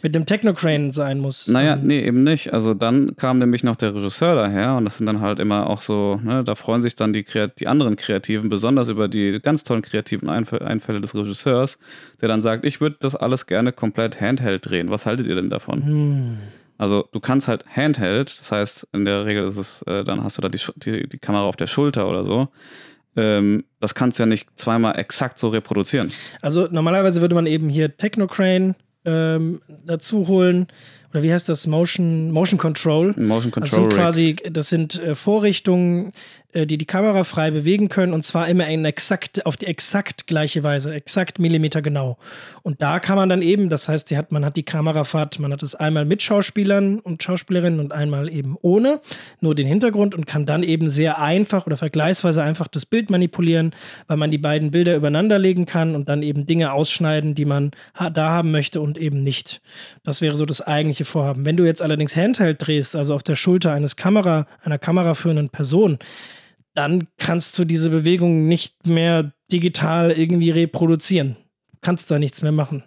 mit 0.02 0.14
einem 0.14 0.26
Technocrane 0.26 0.92
sein 0.92 1.18
muss. 1.18 1.48
Naja, 1.48 1.72
Also, 1.72 1.86
nee, 1.86 2.00
eben 2.00 2.22
nicht. 2.22 2.52
Also 2.52 2.74
dann 2.74 3.16
kam 3.16 3.38
nämlich 3.38 3.64
noch 3.64 3.76
der 3.76 3.94
Regisseur 3.94 4.34
daher 4.34 4.76
und 4.76 4.84
das 4.84 4.98
sind 4.98 5.06
dann 5.06 5.20
halt 5.20 5.40
immer 5.40 5.68
auch 5.68 5.80
so, 5.80 6.20
ne, 6.22 6.44
da 6.44 6.54
freuen 6.54 6.82
sich 6.82 6.94
dann 6.94 7.12
die, 7.14 7.24
die 7.58 7.66
anderen 7.66 7.96
Kreativen 7.96 8.50
besonders 8.50 8.88
über 8.88 9.08
die 9.08 9.40
ganz 9.42 9.64
tollen 9.64 9.82
kreativen 9.82 10.28
Einf 10.28 10.52
Einfälle 10.52 11.00
des 11.00 11.14
Regisseurs, 11.14 11.78
der 12.20 12.28
dann 12.28 12.42
sagt, 12.42 12.64
ich 12.64 12.80
würde 12.80 12.96
das 13.00 13.16
alles 13.16 13.46
gerne 13.46 13.72
komplett 13.72 14.20
Handheld 14.20 14.68
drehen. 14.68 14.90
Was 14.90 15.06
haltet 15.06 15.26
ihr 15.26 15.34
denn 15.34 15.50
davon? 15.50 15.84
Hm. 15.84 16.38
Also 16.78 17.08
du 17.12 17.20
kannst 17.20 17.48
halt 17.48 17.64
Handheld, 17.74 18.38
das 18.38 18.52
heißt 18.52 18.88
in 18.92 19.06
der 19.06 19.24
Regel 19.24 19.44
ist 19.44 19.56
es, 19.56 19.82
äh, 19.82 20.04
dann 20.04 20.22
hast 20.22 20.36
du 20.36 20.42
da 20.42 20.50
die, 20.50 20.60
die, 20.76 21.08
die 21.08 21.18
Kamera 21.18 21.44
auf 21.44 21.56
der 21.56 21.66
Schulter 21.66 22.06
oder 22.06 22.22
so. 22.22 22.48
Ähm, 23.16 23.64
das 23.80 23.94
kannst 23.94 24.18
du 24.18 24.22
ja 24.22 24.26
nicht 24.26 24.48
zweimal 24.56 24.98
exakt 24.98 25.38
so 25.38 25.48
reproduzieren. 25.48 26.12
Also 26.42 26.68
normalerweise 26.70 27.20
würde 27.20 27.34
man 27.34 27.46
eben 27.46 27.68
hier 27.68 27.96
Technocrane 27.96 28.74
ähm, 29.04 29.60
dazu 29.86 30.28
holen. 30.28 30.66
Oder 31.12 31.22
wie 31.22 31.32
heißt 31.32 31.48
das? 31.48 31.66
Motion, 31.66 32.30
Motion 32.30 32.58
Control. 32.58 33.14
Motion 33.16 33.50
Das 33.52 33.70
Control 33.70 33.70
sind 33.70 33.84
Rig. 33.86 33.94
quasi, 33.94 34.36
das 34.50 34.68
sind 34.68 35.02
äh, 35.02 35.14
Vorrichtungen, 35.14 36.12
äh, 36.56 36.66
die 36.66 36.78
die 36.78 36.86
Kamera 36.86 37.24
frei 37.24 37.50
bewegen 37.50 37.88
können 37.90 38.14
und 38.14 38.24
zwar 38.24 38.48
immer 38.48 38.66
in 38.68 38.84
exakt, 38.84 39.44
auf 39.44 39.56
die 39.56 39.66
exakt 39.66 40.26
gleiche 40.26 40.62
Weise, 40.62 40.94
exakt 40.94 41.38
Millimeter 41.38 41.82
genau. 41.82 42.16
Und 42.62 42.80
da 42.80 42.98
kann 42.98 43.16
man 43.16 43.28
dann 43.28 43.42
eben, 43.42 43.68
das 43.68 43.88
heißt, 43.88 44.10
hat, 44.12 44.32
man 44.32 44.44
hat 44.44 44.56
die 44.56 44.62
Kamerafahrt, 44.62 45.38
man 45.38 45.52
hat 45.52 45.62
es 45.62 45.74
einmal 45.74 46.06
mit 46.06 46.22
Schauspielern 46.22 46.98
und 46.98 47.22
Schauspielerinnen 47.22 47.78
und 47.78 47.92
einmal 47.92 48.30
eben 48.30 48.56
ohne, 48.62 49.00
nur 49.40 49.54
den 49.54 49.66
Hintergrund 49.66 50.14
und 50.14 50.26
kann 50.26 50.46
dann 50.46 50.62
eben 50.62 50.88
sehr 50.88 51.18
einfach 51.20 51.66
oder 51.66 51.76
vergleichsweise 51.76 52.42
einfach 52.42 52.68
das 52.68 52.86
Bild 52.86 53.10
manipulieren, 53.10 53.74
weil 54.06 54.16
man 54.16 54.30
die 54.30 54.38
beiden 54.38 54.70
Bilder 54.70 54.96
übereinander 54.96 55.38
legen 55.38 55.66
kann 55.66 55.94
und 55.94 56.08
dann 56.08 56.22
eben 56.22 56.46
Dinge 56.46 56.72
ausschneiden, 56.72 57.34
die 57.34 57.44
man 57.44 57.72
da 57.94 58.30
haben 58.30 58.50
möchte 58.50 58.80
und 58.80 58.96
eben 58.96 59.22
nicht. 59.22 59.60
Das 60.04 60.22
wäre 60.22 60.36
so 60.36 60.46
das 60.46 60.62
eigentliche 60.62 61.04
Vorhaben. 61.04 61.44
Wenn 61.44 61.56
du 61.56 61.64
jetzt 61.64 61.82
allerdings 61.82 62.16
Handheld 62.16 62.66
drehst, 62.66 62.96
also 62.96 63.14
auf 63.14 63.22
der 63.22 63.36
Schulter 63.36 63.72
eines 63.72 63.96
Kamera, 63.96 64.46
einer 64.62 64.78
kameraführenden 64.78 65.50
Person, 65.50 65.98
dann 66.76 67.08
kannst 67.16 67.58
du 67.58 67.64
diese 67.64 67.90
Bewegung 67.90 68.46
nicht 68.46 68.86
mehr 68.86 69.32
digital 69.50 70.12
irgendwie 70.12 70.50
reproduzieren. 70.50 71.36
Du 71.72 71.78
kannst 71.80 72.10
da 72.10 72.18
nichts 72.18 72.42
mehr 72.42 72.52
machen. 72.52 72.84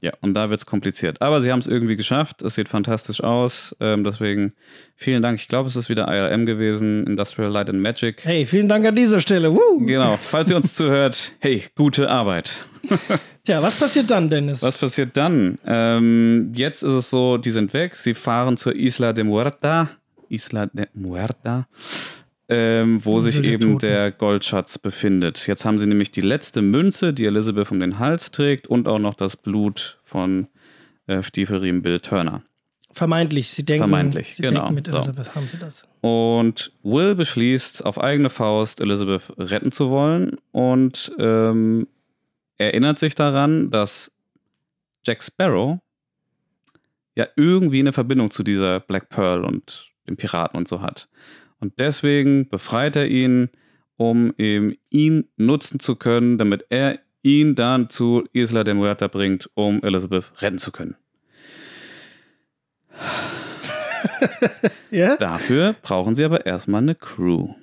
Ja, 0.00 0.12
und 0.20 0.34
da 0.34 0.50
wird 0.50 0.58
es 0.58 0.66
kompliziert. 0.66 1.22
Aber 1.22 1.40
sie 1.42 1.52
haben 1.52 1.60
es 1.60 1.68
irgendwie 1.68 1.94
geschafft. 1.94 2.42
Es 2.42 2.56
sieht 2.56 2.68
fantastisch 2.68 3.22
aus. 3.22 3.76
Ähm, 3.78 4.02
deswegen 4.02 4.52
vielen 4.96 5.22
Dank. 5.22 5.38
Ich 5.38 5.46
glaube, 5.46 5.68
es 5.68 5.76
ist 5.76 5.88
wieder 5.88 6.08
ILM 6.12 6.44
gewesen, 6.44 7.06
Industrial 7.06 7.48
Light 7.48 7.70
and 7.70 7.80
Magic. 7.80 8.24
Hey, 8.24 8.44
vielen 8.44 8.68
Dank 8.68 8.84
an 8.84 8.96
dieser 8.96 9.20
Stelle. 9.20 9.54
Woo! 9.54 9.86
Genau, 9.86 10.18
falls 10.20 10.50
ihr 10.50 10.56
uns 10.56 10.74
zuhört, 10.74 11.30
hey, 11.38 11.62
gute 11.76 12.10
Arbeit. 12.10 12.50
Tja, 13.44 13.62
was 13.62 13.76
passiert 13.76 14.10
dann, 14.10 14.28
Dennis? 14.28 14.60
Was 14.60 14.76
passiert 14.76 15.16
dann? 15.16 15.60
Ähm, 15.64 16.50
jetzt 16.52 16.82
ist 16.82 16.92
es 16.94 17.08
so, 17.10 17.38
die 17.38 17.52
sind 17.52 17.72
weg. 17.72 17.94
Sie 17.94 18.14
fahren 18.14 18.56
zur 18.56 18.74
Isla 18.74 19.12
de 19.12 19.22
Muerta. 19.22 19.90
Isla 20.28 20.66
de 20.66 20.86
Muerta. 20.94 21.68
Ähm, 22.52 23.04
wo 23.04 23.20
sich 23.20 23.36
der 23.40 23.44
eben 23.44 23.62
Toten. 23.62 23.78
der 23.78 24.10
Goldschatz 24.10 24.78
befindet. 24.78 25.46
Jetzt 25.46 25.64
haben 25.64 25.78
sie 25.78 25.86
nämlich 25.86 26.10
die 26.10 26.20
letzte 26.20 26.60
Münze, 26.62 27.12
die 27.12 27.24
Elizabeth 27.24 27.70
um 27.70 27.80
den 27.80 27.98
Hals 27.98 28.30
trägt 28.30 28.66
und 28.66 28.88
auch 28.88 28.98
noch 28.98 29.14
das 29.14 29.36
Blut 29.36 29.98
von 30.02 30.48
äh, 31.06 31.22
Stiefelriemen 31.22 31.82
Bill 31.82 32.00
Turner. 32.00 32.42
Vermeintlich, 32.92 33.50
sie 33.50 33.64
denken, 33.64 33.82
Vermeintlich, 33.84 34.36
sie 34.36 34.42
genau. 34.42 34.60
denken 34.60 34.74
mit 34.74 34.86
So. 34.86 34.96
Elizabeth 34.96 35.34
haben 35.34 35.48
sie 35.48 35.58
das. 35.58 35.88
Und 36.02 36.72
Will 36.82 37.14
beschließt, 37.14 37.86
auf 37.86 37.98
eigene 37.98 38.28
Faust 38.28 38.80
Elizabeth 38.82 39.32
retten 39.38 39.72
zu 39.72 39.88
wollen 39.88 40.36
und 40.50 41.10
ähm, 41.18 41.86
erinnert 42.58 42.98
sich 42.98 43.14
daran, 43.14 43.70
dass 43.70 44.12
Jack 45.06 45.22
Sparrow 45.22 45.78
ja 47.14 47.26
irgendwie 47.36 47.80
eine 47.80 47.92
Verbindung 47.92 48.30
zu 48.30 48.42
dieser 48.42 48.80
Black 48.80 49.08
Pearl 49.08 49.44
und 49.44 49.90
den 50.06 50.16
Piraten 50.16 50.58
und 50.58 50.68
so 50.68 50.82
hat. 50.82 51.08
Und 51.62 51.78
deswegen 51.78 52.48
befreit 52.48 52.96
er 52.96 53.06
ihn, 53.06 53.48
um 53.96 54.34
eben 54.36 54.74
ihn 54.90 55.28
nutzen 55.36 55.78
zu 55.78 55.94
können, 55.94 56.36
damit 56.36 56.66
er 56.70 56.98
ihn 57.22 57.54
dann 57.54 57.88
zu 57.88 58.24
Isla 58.32 58.64
de 58.64 58.74
Muerta 58.74 59.06
bringt, 59.06 59.48
um 59.54 59.80
Elizabeth 59.84 60.24
retten 60.42 60.58
zu 60.58 60.72
können. 60.72 60.96
Ja? 64.90 65.16
Dafür 65.16 65.74
brauchen 65.82 66.14
sie 66.14 66.24
aber 66.24 66.44
erstmal 66.44 66.82
eine 66.82 66.94
Crew. 66.94 67.54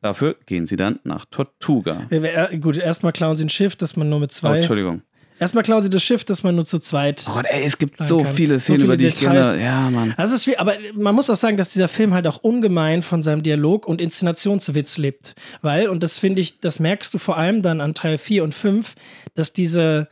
Dafür 0.00 0.36
gehen 0.46 0.66
sie 0.66 0.76
dann 0.76 1.00
nach 1.04 1.24
Tortuga. 1.26 2.06
Wer- 2.08 2.56
Gut, 2.58 2.76
erstmal 2.76 3.12
klauen 3.12 3.36
sie 3.36 3.44
ein 3.44 3.48
Schiff, 3.50 3.76
das 3.76 3.96
man 3.96 4.08
nur 4.08 4.20
mit 4.20 4.30
Oh, 4.30 4.34
zwei. 4.34 4.56
Entschuldigung. 4.58 5.02
Erstmal 5.38 5.64
klauen 5.64 5.82
sie 5.82 5.90
das 5.90 6.02
Schiff, 6.02 6.24
das 6.24 6.42
man 6.42 6.54
nur 6.54 6.64
zu 6.64 6.78
zweit. 6.78 7.24
Oh 7.28 7.34
Gott, 7.34 7.46
ey, 7.48 7.64
es 7.64 7.78
gibt 7.78 7.98
so 8.02 8.22
kann. 8.22 8.34
viele 8.34 8.54
So 8.54 8.60
Szenen, 8.60 8.76
viele 8.78 8.84
über 8.86 8.96
die 8.96 9.06
ich 9.06 9.14
Details. 9.14 9.56
gerne. 9.56 9.62
Ja, 9.62 9.90
Mann. 9.90 10.14
Es 10.16 10.32
ist 10.32 10.46
wie, 10.46 10.56
aber 10.56 10.74
man 10.94 11.14
muss 11.14 11.30
auch 11.30 11.36
sagen, 11.36 11.56
dass 11.56 11.72
dieser 11.72 11.88
Film 11.88 12.14
halt 12.14 12.26
auch 12.26 12.38
ungemein 12.38 13.02
von 13.02 13.22
seinem 13.22 13.42
Dialog 13.42 13.86
und 13.86 14.00
Inszenationswitz 14.00 14.98
lebt. 14.98 15.34
Weil, 15.62 15.88
und 15.88 16.02
das 16.02 16.18
finde 16.18 16.40
ich, 16.40 16.60
das 16.60 16.80
merkst 16.80 17.12
du 17.14 17.18
vor 17.18 17.36
allem 17.36 17.62
dann 17.62 17.80
an 17.80 17.94
Teil 17.94 18.18
4 18.18 18.44
und 18.44 18.54
5, 18.54 18.94
dass 19.34 19.52
diese 19.52 20.08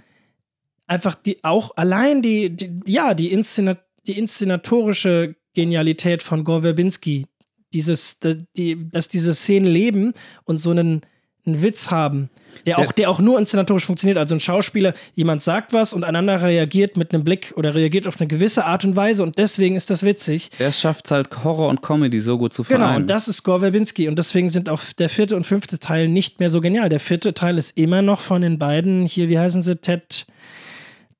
einfach 0.86 1.14
die 1.14 1.42
auch 1.44 1.76
allein 1.76 2.20
die, 2.22 2.50
die 2.54 2.80
ja, 2.86 3.14
die, 3.14 3.32
Inszena, 3.32 3.78
die 4.06 4.18
inszenatorische 4.18 5.34
Genialität 5.54 6.22
von 6.22 6.44
Gore 6.44 6.62
Verbinski, 6.62 7.26
dieses, 7.72 8.18
die, 8.56 8.90
dass 8.90 9.08
diese 9.08 9.34
Szenen 9.34 9.66
leben 9.66 10.12
und 10.44 10.58
so 10.58 10.70
einen, 10.70 11.00
einen 11.46 11.62
Witz 11.62 11.90
haben, 11.90 12.30
der 12.66 12.78
auch, 12.78 12.92
der 12.92 13.10
auch 13.10 13.20
nur 13.20 13.38
inszenatorisch 13.38 13.84
funktioniert. 13.84 14.18
Also 14.18 14.34
ein 14.34 14.40
Schauspieler, 14.40 14.94
jemand 15.14 15.42
sagt 15.42 15.72
was 15.72 15.92
und 15.92 16.04
ein 16.04 16.16
anderer 16.16 16.42
reagiert 16.42 16.96
mit 16.96 17.12
einem 17.12 17.24
Blick 17.24 17.52
oder 17.56 17.74
reagiert 17.74 18.06
auf 18.06 18.20
eine 18.20 18.26
gewisse 18.26 18.64
Art 18.64 18.84
und 18.84 18.96
Weise 18.96 19.22
und 19.22 19.38
deswegen 19.38 19.76
ist 19.76 19.90
das 19.90 20.02
witzig. 20.02 20.50
Der 20.58 20.72
schafft 20.72 21.06
es 21.06 21.10
halt, 21.10 21.44
Horror 21.44 21.68
und 21.68 21.82
Comedy 21.82 22.20
so 22.20 22.38
gut 22.38 22.54
zu 22.54 22.64
vereinen. 22.64 22.84
Genau, 22.84 22.96
und 22.96 23.06
das 23.08 23.28
ist 23.28 23.42
Gore 23.42 23.60
Verbinski 23.60 24.08
und 24.08 24.18
deswegen 24.18 24.48
sind 24.48 24.68
auch 24.68 24.80
der 24.98 25.08
vierte 25.08 25.36
und 25.36 25.46
fünfte 25.46 25.78
Teil 25.78 26.08
nicht 26.08 26.40
mehr 26.40 26.50
so 26.50 26.60
genial. 26.60 26.88
Der 26.88 27.00
vierte 27.00 27.34
Teil 27.34 27.58
ist 27.58 27.76
immer 27.76 28.02
noch 28.02 28.20
von 28.20 28.42
den 28.42 28.58
beiden, 28.58 29.06
hier, 29.06 29.28
wie 29.28 29.38
heißen 29.38 29.62
sie, 29.62 29.76
Ted, 29.76 30.26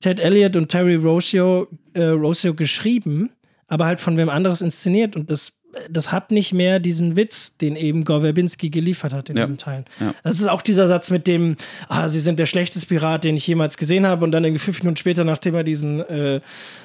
Ted 0.01 0.21
Elliott 0.21 0.57
und 0.57 0.69
Terry 0.69 0.95
Rossio, 0.95 1.69
äh, 1.93 2.05
Rossio 2.05 2.55
geschrieben, 2.55 3.31
aber 3.69 3.87
halt 3.87 4.01
von 4.01 4.17
wem 4.17 4.29
anderes 4.29 4.63
inszeniert 4.63 5.17
und 5.17 5.31
das, 5.31 5.53
das 5.91 6.13
hat 6.13 6.31
nicht 6.31 6.53
mehr 6.53 6.81
diesen 6.81 7.17
Witz, 7.17 7.57
den 7.57 7.77
eben 7.77 8.05
Gore 8.05 8.23
Verbinski 8.23 8.71
geliefert 8.71 9.13
hat 9.13 9.31
in 9.31 9.37
Ja. 9.37 9.45
diesem 9.45 9.59
Teil. 9.59 9.85
Ja. 10.01 10.15
Das 10.23 10.37
ist 10.41 10.49
auch 10.49 10.63
dieser 10.63 10.89
Satz 10.89 11.11
mit 11.11 11.27
dem, 11.27 11.57
ah, 11.89 12.09
sie 12.09 12.21
sind 12.21 12.39
der 12.39 12.47
schlechteste 12.47 12.87
Pirat, 12.87 13.25
den 13.25 13.37
ich 13.37 13.47
jemals 13.47 13.77
gesehen 13.77 14.07
habe 14.07 14.25
und 14.25 14.33
dann 14.33 14.45
irgendwie 14.45 14.59
fünf 14.65 14.79
Minuten 14.81 14.97
später, 14.97 15.25
nachdem 15.25 15.55
er 15.55 15.65
diesen, 15.65 16.01
äh, 16.01 16.41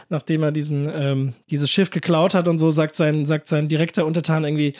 nachdem 0.09 0.43
er 0.43 0.51
diesen, 0.51 0.89
ähm, 0.93 1.33
dieses 1.49 1.69
Schiff 1.69 1.91
geklaut 1.91 2.33
hat 2.33 2.47
und 2.47 2.59
so, 2.59 2.71
sagt 2.71 2.95
sein, 2.95 3.25
sagt 3.25 3.47
sein 3.47 3.67
direkter 3.67 4.05
Untertan 4.05 4.43
irgendwie, 4.43 4.73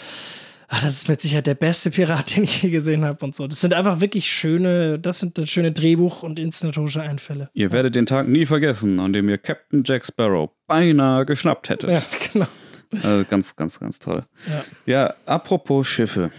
ah, 0.70 0.80
das 0.82 0.96
ist 0.98 1.10
mit 1.10 1.20
Sicherheit 1.22 1.48
der 1.48 1.56
beste 1.56 1.90
Pirat, 1.92 2.36
den 2.36 2.44
ich 2.44 2.62
je 2.62 2.70
gesehen 2.70 3.04
habe 3.04 3.24
und 3.26 3.36
so. 3.36 3.48
Das 3.48 3.60
sind 3.62 3.74
einfach 3.74 4.02
wirklich 4.02 4.32
schöne, 4.32 5.00
das 5.00 5.20
sind 5.20 5.40
schöne 5.50 5.72
Drehbuch- 5.72 6.22
und 6.24 6.38
inszenatorische 6.40 7.02
Einfälle. 7.02 7.50
Ihr 7.54 7.72
werdet 7.72 7.96
den 7.96 8.06
Tag 8.06 8.28
nie 8.28 8.46
vergessen, 8.46 9.00
an 9.00 9.14
dem 9.14 9.30
ihr 9.30 9.38
Captain 9.40 9.84
Jack 9.86 10.06
Sparrow 10.06 10.50
beinahe 10.68 11.26
geschnappt 11.26 11.70
hättet. 11.70 11.90
Ja, 11.90 12.02
genau. 12.34 12.48
Also 12.92 13.26
ganz, 13.30 13.56
ganz, 13.56 13.80
ganz 13.80 14.00
toll. 14.00 14.26
Ja. 14.48 14.64
Ja, 14.86 15.14
apropos 15.26 15.88
Schiffe. 15.88 16.32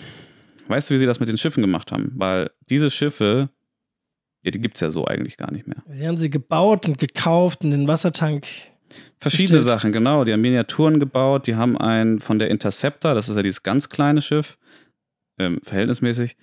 Weißt 0.68 0.90
du, 0.90 0.94
wie 0.94 0.98
sie 0.98 1.06
das 1.06 1.20
mit 1.20 1.28
den 1.28 1.38
Schiffen 1.38 1.62
gemacht 1.62 1.92
haben? 1.92 2.12
Weil 2.14 2.50
diese 2.68 2.90
Schiffe, 2.90 3.50
ja, 4.42 4.50
die 4.50 4.60
gibt 4.60 4.76
es 4.76 4.80
ja 4.80 4.90
so 4.90 5.04
eigentlich 5.04 5.36
gar 5.36 5.50
nicht 5.52 5.66
mehr. 5.66 5.82
Sie 5.88 6.06
haben 6.06 6.16
sie 6.16 6.30
gebaut 6.30 6.86
und 6.86 6.98
gekauft 6.98 7.64
und 7.64 7.70
den 7.70 7.88
Wassertank. 7.88 8.46
Verschiedene 9.18 9.58
Bestellt. 9.58 9.80
Sachen, 9.80 9.92
genau. 9.92 10.24
Die 10.24 10.32
haben 10.32 10.40
Miniaturen 10.40 10.98
gebaut. 10.98 11.46
Die 11.46 11.54
haben 11.54 11.76
einen 11.76 12.20
von 12.20 12.38
der 12.38 12.50
Interceptor, 12.50 13.14
das 13.14 13.28
ist 13.28 13.36
ja 13.36 13.42
dieses 13.42 13.62
ganz 13.62 13.88
kleine 13.88 14.22
Schiff, 14.22 14.58
ähm, 15.38 15.60
verhältnismäßig. 15.62 16.36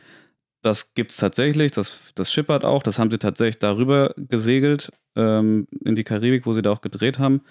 Das 0.62 0.94
gibt 0.94 1.12
es 1.12 1.18
tatsächlich, 1.18 1.72
das, 1.72 2.14
das 2.16 2.32
schippert 2.32 2.66
auch. 2.66 2.84
Das 2.84 3.00
haben 3.00 3.12
sie 3.12 3.20
tatsächlich 3.20 3.60
darüber 3.60 4.14
gesegelt 4.18 4.92
ähm, 5.16 5.68
in 5.84 5.96
die 5.96 6.04
Karibik, 6.04 6.46
wo 6.46 6.54
sie 6.54 6.62
da 6.62 6.72
auch 6.72 6.82
gedreht 6.82 7.20
haben. 7.20 7.42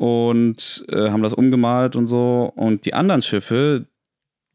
Und 0.00 0.82
äh, 0.88 1.10
haben 1.10 1.22
das 1.22 1.34
umgemalt 1.34 1.94
und 1.94 2.06
so. 2.06 2.50
Und 2.56 2.86
die 2.86 2.94
anderen 2.94 3.20
Schiffe, 3.20 3.84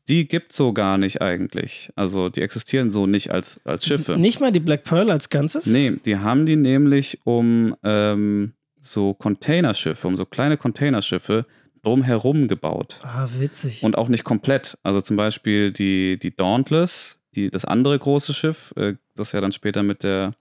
die 0.07 0.27
gibt 0.27 0.53
es 0.53 0.57
so 0.57 0.73
gar 0.73 0.97
nicht 0.97 1.21
eigentlich. 1.21 1.91
Also 1.95 2.29
die 2.29 2.41
existieren 2.41 2.89
so 2.89 3.05
nicht 3.05 3.29
als, 3.29 3.61
als 3.63 3.85
Schiffe. 3.85 4.17
Nicht 4.17 4.39
mal 4.39 4.51
die 4.51 4.59
Black 4.59 4.85
Pearl 4.85 5.11
als 5.11 5.29
Ganzes? 5.29 5.67
Nee, 5.67 5.97
die 6.03 6.17
haben 6.17 6.47
die 6.47 6.55
nämlich 6.55 7.19
um 7.25 7.75
ähm, 7.83 8.53
so 8.81 9.13
Containerschiffe, 9.13 10.07
um 10.07 10.15
so 10.15 10.25
kleine 10.25 10.57
Containerschiffe 10.57 11.45
drumherum 11.83 12.47
gebaut. 12.47 12.97
Ah, 13.03 13.27
witzig. 13.37 13.83
Und 13.83 13.99
auch 13.99 14.09
nicht 14.09 14.23
komplett. 14.23 14.79
Also 14.81 14.99
zum 14.99 15.15
Beispiel 15.15 15.71
die, 15.71 16.17
die 16.17 16.35
Dauntless, 16.35 17.19
die, 17.35 17.51
das 17.51 17.65
andere 17.65 17.99
große 17.99 18.33
Schiff, 18.33 18.73
äh, 18.77 18.95
das 19.15 19.31
ja 19.31 19.41
dann 19.41 19.51
später 19.51 19.83
mit 19.83 20.01
der 20.01 20.33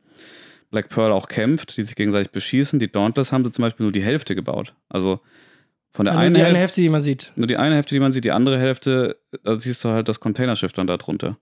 Black 0.74 0.88
Pearl 0.88 1.12
auch 1.12 1.28
kämpft, 1.28 1.76
die 1.76 1.84
sich 1.84 1.94
gegenseitig 1.94 2.32
beschießen. 2.32 2.80
Die 2.80 2.90
Dauntless 2.90 3.30
haben 3.32 3.44
sie 3.44 3.52
zum 3.52 3.62
Beispiel 3.62 3.84
nur 3.84 3.92
die 3.92 4.02
Hälfte 4.02 4.34
gebaut. 4.34 4.74
Also 4.88 5.20
von 5.92 6.04
der 6.04 6.14
nur 6.14 6.22
einen 6.22 6.34
die 6.34 6.40
eine 6.40 6.48
Hälfte, 6.58 6.60
Hälfte, 6.60 6.80
die 6.82 6.88
man 6.88 7.00
sieht. 7.00 7.32
nur 7.36 7.46
die 7.46 7.56
eine 7.56 7.76
Hälfte, 7.76 7.94
die 7.94 8.00
man 8.00 8.10
sieht, 8.12 8.24
die 8.24 8.32
andere 8.32 8.58
Hälfte, 8.58 9.16
da 9.44 9.58
siehst 9.58 9.84
du 9.84 9.90
halt 9.90 10.08
das 10.08 10.18
Containerschiff 10.18 10.72
dann 10.72 10.88
da 10.88 10.96
drunter. 10.96 11.38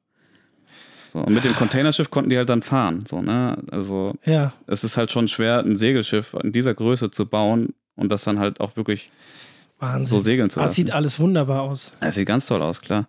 So, 1.09 1.21
und 1.21 1.33
mit 1.33 1.45
dem 1.45 1.55
Containerschiff 1.55 2.11
konnten 2.11 2.29
die 2.31 2.37
halt 2.37 2.51
dann 2.51 2.61
fahren. 2.63 3.05
So, 3.07 3.23
ne? 3.23 3.57
Also 3.71 4.15
Ja. 4.25 4.53
es 4.67 4.85
ist 4.85 4.97
halt 4.99 5.11
schon 5.11 5.29
schwer, 5.29 5.61
ein 5.61 5.77
Segelschiff 5.77 6.35
in 6.43 6.53
dieser 6.53 6.75
Größe 6.75 7.11
zu 7.11 7.27
bauen 7.27 7.75
und 7.97 8.11
das 8.13 8.25
dann 8.25 8.39
halt 8.39 8.61
auch 8.61 8.77
wirklich 8.77 9.11
Wahnsinn. 9.83 10.07
so 10.07 10.21
segeln 10.21 10.49
zu 10.51 10.61
Ah, 10.61 10.65
lassen. 10.65 10.75
sieht 10.77 10.93
alles 10.93 11.21
wunderbar 11.21 11.63
aus. 11.63 11.97
Das 12.01 12.15
sieht 12.15 12.27
ganz 12.27 12.47
toll 12.47 12.63
aus, 12.63 12.81
klar. 12.81 13.09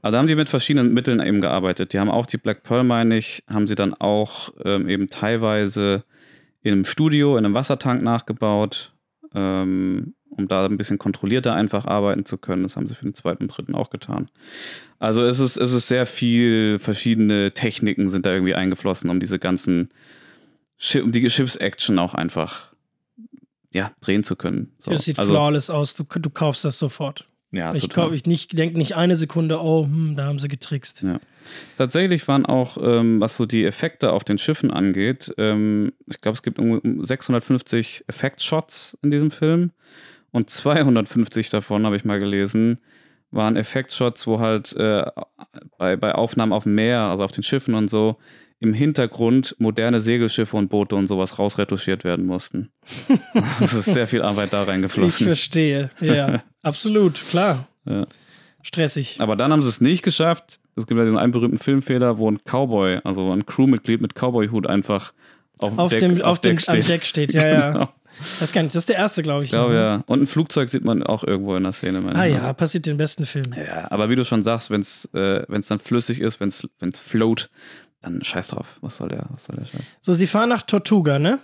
Also 0.00 0.18
haben 0.18 0.26
sie 0.26 0.34
mit 0.34 0.48
verschiedenen 0.48 0.94
Mitteln 0.94 1.20
eben 1.20 1.40
gearbeitet. 1.40 1.92
Die 1.92 1.98
haben 1.98 2.10
auch 2.10 2.26
die 2.26 2.38
Black 2.38 2.62
Pearl, 2.64 2.84
meine 2.84 3.16
ich, 3.16 3.44
haben 3.48 3.66
sie 3.66 3.74
dann 3.74 3.94
auch 3.94 4.50
ähm, 4.64 4.88
eben 4.88 5.10
teilweise 5.10 6.04
in 6.62 6.72
einem 6.72 6.84
Studio, 6.84 7.36
in 7.36 7.44
einem 7.44 7.54
Wassertank 7.54 8.02
nachgebaut, 8.02 8.92
ähm, 9.34 10.14
um 10.30 10.48
da 10.48 10.64
ein 10.64 10.76
bisschen 10.78 10.98
kontrollierter 10.98 11.54
einfach 11.54 11.84
arbeiten 11.86 12.24
zu 12.24 12.38
können. 12.38 12.62
Das 12.62 12.76
haben 12.76 12.86
sie 12.86 12.94
für 12.94 13.04
den 13.04 13.14
zweiten 13.14 13.44
und 13.44 13.48
dritten 13.56 13.74
auch 13.74 13.90
getan. 13.90 14.28
Also 14.98 15.24
es 15.24 15.40
ist, 15.40 15.56
es 15.56 15.72
ist 15.72 15.88
sehr 15.88 16.06
viel, 16.06 16.78
verschiedene 16.78 17.52
Techniken 17.52 18.10
sind 18.10 18.24
da 18.26 18.32
irgendwie 18.32 18.54
eingeflossen, 18.54 19.10
um 19.10 19.20
diese 19.20 19.38
ganzen, 19.38 19.90
um 21.02 21.12
die 21.12 21.28
Schiffsaction 21.28 21.98
auch 21.98 22.14
einfach, 22.14 22.71
ja, 23.72 23.92
drehen 24.00 24.24
zu 24.24 24.36
können. 24.36 24.72
So. 24.78 24.90
Das 24.90 25.04
sieht 25.04 25.18
also, 25.18 25.32
flawless 25.32 25.70
aus. 25.70 25.94
Du, 25.94 26.04
du 26.04 26.30
kaufst 26.30 26.64
das 26.64 26.78
sofort. 26.78 27.28
ja, 27.50 27.74
ich 27.74 27.88
total. 27.88 28.14
ich 28.14 28.26
nicht, 28.26 28.56
denke 28.56 28.78
nicht 28.78 28.96
eine 28.96 29.16
Sekunde, 29.16 29.60
oh, 29.60 29.84
hm, 29.84 30.16
da 30.16 30.24
haben 30.24 30.38
sie 30.38 30.48
getrickst. 30.48 31.02
Ja. 31.02 31.20
Tatsächlich 31.76 32.26
waren 32.28 32.46
auch, 32.46 32.76
ähm, 32.80 33.20
was 33.20 33.36
so 33.36 33.46
die 33.46 33.64
Effekte 33.64 34.12
auf 34.12 34.24
den 34.24 34.38
Schiffen 34.38 34.70
angeht, 34.70 35.34
ähm, 35.38 35.92
ich 36.06 36.20
glaube, 36.20 36.34
es 36.34 36.42
gibt 36.42 36.58
um 36.58 37.04
650 37.04 38.04
Effektshots 38.06 38.96
in 39.02 39.10
diesem 39.10 39.30
Film 39.30 39.72
und 40.30 40.50
250 40.50 41.50
davon, 41.50 41.84
habe 41.84 41.96
ich 41.96 42.04
mal 42.04 42.18
gelesen, 42.18 42.78
waren 43.30 43.56
Effektshots, 43.56 44.26
wo 44.26 44.40
halt 44.40 44.74
äh, 44.76 45.04
bei, 45.78 45.96
bei 45.96 46.14
Aufnahmen 46.14 46.52
auf 46.52 46.64
dem 46.64 46.74
Meer, 46.74 47.00
also 47.00 47.24
auf 47.24 47.32
den 47.32 47.42
Schiffen 47.42 47.74
und 47.74 47.90
so, 47.90 48.18
im 48.62 48.72
Hintergrund 48.72 49.56
moderne 49.58 50.00
Segelschiffe 50.00 50.56
und 50.56 50.68
Boote 50.68 50.94
und 50.94 51.08
sowas 51.08 51.38
rausretuschiert 51.38 52.04
werden 52.04 52.26
mussten. 52.26 52.70
Sehr 53.82 54.06
viel 54.06 54.22
Arbeit 54.22 54.52
da 54.52 54.62
Ich 54.62 54.68
reingeflossen. 54.68 55.26
verstehe. 55.26 55.90
Ja, 56.00 56.42
absolut, 56.62 57.20
klar. 57.28 57.66
Ja. 57.84 58.06
Stressig. 58.62 59.16
Aber 59.18 59.34
dann 59.34 59.52
haben 59.52 59.62
sie 59.62 59.68
es 59.68 59.80
nicht 59.80 60.02
geschafft. 60.02 60.60
Es 60.76 60.86
gibt 60.86 60.96
ja 60.96 61.04
diesen 61.04 61.18
einen 61.18 61.32
berühmten 61.32 61.58
Filmfehler, 61.58 62.18
wo 62.18 62.30
ein 62.30 62.38
Cowboy, 62.44 63.00
also 63.02 63.32
ein 63.32 63.44
Crewmitglied 63.44 64.00
mit 64.00 64.14
Cowboy-Hut 64.14 64.68
einfach 64.68 65.12
auf, 65.58 65.76
Auf 65.78 65.90
Deck, 65.90 66.00
dem, 66.00 66.22
auf 66.22 66.38
dem, 66.38 66.56
Deck 66.56 66.68
am 66.68 66.74
steht. 66.82 66.88
Deck 66.88 67.04
steht, 67.04 67.34
ja, 67.34 67.46
ja. 67.48 67.72
Genau. 67.72 67.88
Das 68.40 68.52
kann 68.52 68.66
ich. 68.66 68.72
Das 68.72 68.82
ist 68.82 68.88
der 68.90 68.96
erste, 68.96 69.22
glaube 69.22 69.42
ich. 69.42 69.48
Ich 69.48 69.52
glaube 69.52 69.72
ne? 69.72 69.80
ja. 69.80 70.04
Und 70.06 70.22
ein 70.22 70.26
Flugzeug 70.26 70.68
sieht 70.68 70.84
man 70.84 71.02
auch 71.02 71.24
irgendwo 71.24 71.56
in 71.56 71.62
der 71.62 71.72
Szene. 71.72 72.02
Ah 72.14 72.26
ich. 72.26 72.34
ja, 72.34 72.52
passiert 72.52 72.86
in 72.86 72.92
den 72.92 72.98
besten 72.98 73.24
Filmen. 73.24 73.54
Ja, 73.56 73.90
aber 73.90 74.10
wie 74.10 74.16
du 74.16 74.24
schon 74.24 74.42
sagst, 74.42 74.70
wenn 74.70 74.82
es 74.82 75.06
äh, 75.14 75.42
wenn's 75.48 75.66
dann 75.68 75.78
flüssig 75.80 76.20
ist, 76.20 76.38
wenn 76.38 76.48
es 76.48 77.00
float, 77.00 77.50
dann 78.02 78.22
scheiß 78.22 78.48
drauf. 78.48 78.78
Was 78.80 78.96
soll 78.96 79.08
der, 79.08 79.24
was 79.30 79.44
soll 79.44 79.56
der 79.56 79.66
Scheiß? 79.66 79.80
So, 80.00 80.12
sie 80.14 80.26
fahren 80.26 80.48
nach 80.48 80.62
Tortuga, 80.62 81.18
ne? 81.18 81.38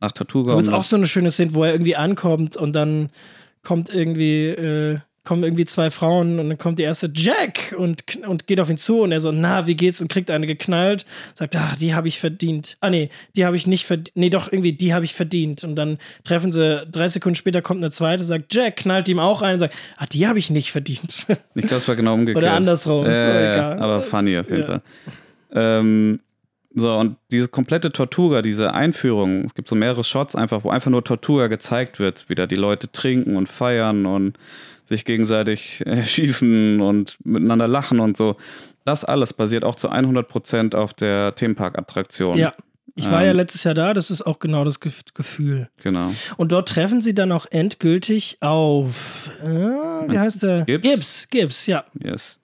Nach 0.00 0.12
Tortuga. 0.12 0.52
Aber 0.52 0.60
es 0.60 0.68
ist 0.68 0.74
auch 0.74 0.84
so 0.84 0.96
eine 0.96 1.06
schöne 1.06 1.30
Szene, 1.30 1.54
wo 1.54 1.64
er 1.64 1.72
irgendwie 1.72 1.96
ankommt 1.96 2.56
und 2.56 2.72
dann 2.72 3.10
kommt 3.64 3.92
irgendwie, 3.92 4.46
äh, 4.46 4.98
kommen 5.24 5.42
irgendwie 5.42 5.66
zwei 5.66 5.90
Frauen 5.90 6.38
und 6.38 6.48
dann 6.48 6.56
kommt 6.56 6.78
die 6.78 6.84
erste 6.84 7.10
Jack 7.14 7.74
und, 7.76 8.02
und 8.26 8.46
geht 8.46 8.60
auf 8.60 8.70
ihn 8.70 8.78
zu 8.78 9.00
und 9.02 9.12
er 9.12 9.20
so, 9.20 9.30
na, 9.30 9.66
wie 9.66 9.74
geht's? 9.74 10.00
Und 10.00 10.08
kriegt 10.08 10.30
eine 10.30 10.46
geknallt, 10.46 11.04
sagt, 11.34 11.54
ah, 11.56 11.74
die 11.78 11.94
habe 11.94 12.08
ich 12.08 12.18
verdient. 12.18 12.78
Ah, 12.80 12.88
nee, 12.88 13.10
die 13.36 13.44
habe 13.44 13.54
ich 13.56 13.66
nicht 13.66 13.84
verdient. 13.84 14.12
Nee, 14.14 14.30
doch, 14.30 14.50
irgendwie, 14.50 14.72
die 14.72 14.94
habe 14.94 15.04
ich 15.04 15.12
verdient. 15.12 15.64
Und 15.64 15.74
dann 15.76 15.98
treffen 16.24 16.50
sie, 16.50 16.86
drei 16.90 17.08
Sekunden 17.08 17.34
später 17.34 17.60
kommt 17.60 17.82
eine 17.82 17.90
zweite, 17.90 18.24
sagt, 18.24 18.54
Jack, 18.54 18.76
knallt 18.76 19.06
ihm 19.08 19.18
auch 19.18 19.42
ein 19.42 19.54
und 19.54 19.58
sagt, 19.60 19.74
ah, 19.98 20.06
die 20.06 20.26
habe 20.28 20.38
ich 20.38 20.48
nicht 20.48 20.70
verdient. 20.72 21.26
Ich 21.54 21.62
glaube, 21.66 21.76
es 21.76 21.88
war 21.88 21.96
genau 21.96 22.14
umgekehrt. 22.14 22.42
Oder 22.42 22.54
andersrum, 22.54 23.04
Äh. 23.04 23.58
Aber 23.58 24.00
funny 24.00 24.38
auf 24.38 24.48
jeden 24.48 24.60
Ja. 24.62 24.66
Fall. 24.66 24.82
Ähm, 25.52 26.20
so, 26.74 26.94
und 26.96 27.16
diese 27.30 27.48
komplette 27.48 27.90
Tortuga, 27.92 28.42
diese 28.42 28.72
Einführung, 28.74 29.44
es 29.46 29.54
gibt 29.54 29.68
so 29.68 29.74
mehrere 29.74 30.04
Shots 30.04 30.36
einfach, 30.36 30.64
wo 30.64 30.70
einfach 30.70 30.90
nur 30.90 31.02
Tortuga 31.02 31.46
gezeigt 31.48 31.98
wird, 31.98 32.26
wie 32.28 32.34
da 32.34 32.46
die 32.46 32.56
Leute 32.56 32.92
trinken 32.92 33.36
und 33.36 33.48
feiern 33.48 34.06
und 34.06 34.38
sich 34.88 35.04
gegenseitig 35.04 35.82
äh, 35.86 36.02
schießen 36.04 36.80
und 36.80 37.16
miteinander 37.24 37.66
lachen 37.68 38.00
und 38.00 38.16
so. 38.16 38.36
Das 38.84 39.04
alles 39.04 39.32
basiert 39.32 39.64
auch 39.64 39.74
zu 39.74 39.90
100% 39.90 40.74
auf 40.74 40.94
der 40.94 41.34
Themenpark-Attraktion. 41.34 42.38
ja, 42.38 42.54
Ich 42.94 43.10
war 43.10 43.20
Ähm. 43.20 43.26
ja 43.28 43.32
letztes 43.32 43.64
Jahr 43.64 43.74
da, 43.74 43.92
das 43.94 44.10
ist 44.10 44.22
auch 44.22 44.38
genau 44.38 44.64
das 44.64 44.80
Gef- 44.80 45.14
Gefühl. 45.14 45.68
Genau. 45.82 46.12
Und 46.36 46.52
dort 46.52 46.68
treffen 46.68 47.00
sie 47.02 47.14
dann 47.14 47.32
auch 47.32 47.46
endgültig 47.50 48.38
auf, 48.40 49.30
äh, 49.42 49.46
wie 49.48 50.18
heißt 50.18 50.42
der? 50.42 50.62
Gibbs? 50.64 50.82
Gibbs, 50.88 51.28
Gibbs, 51.30 51.66
ja. 51.66 51.84
Yes. 52.02 52.38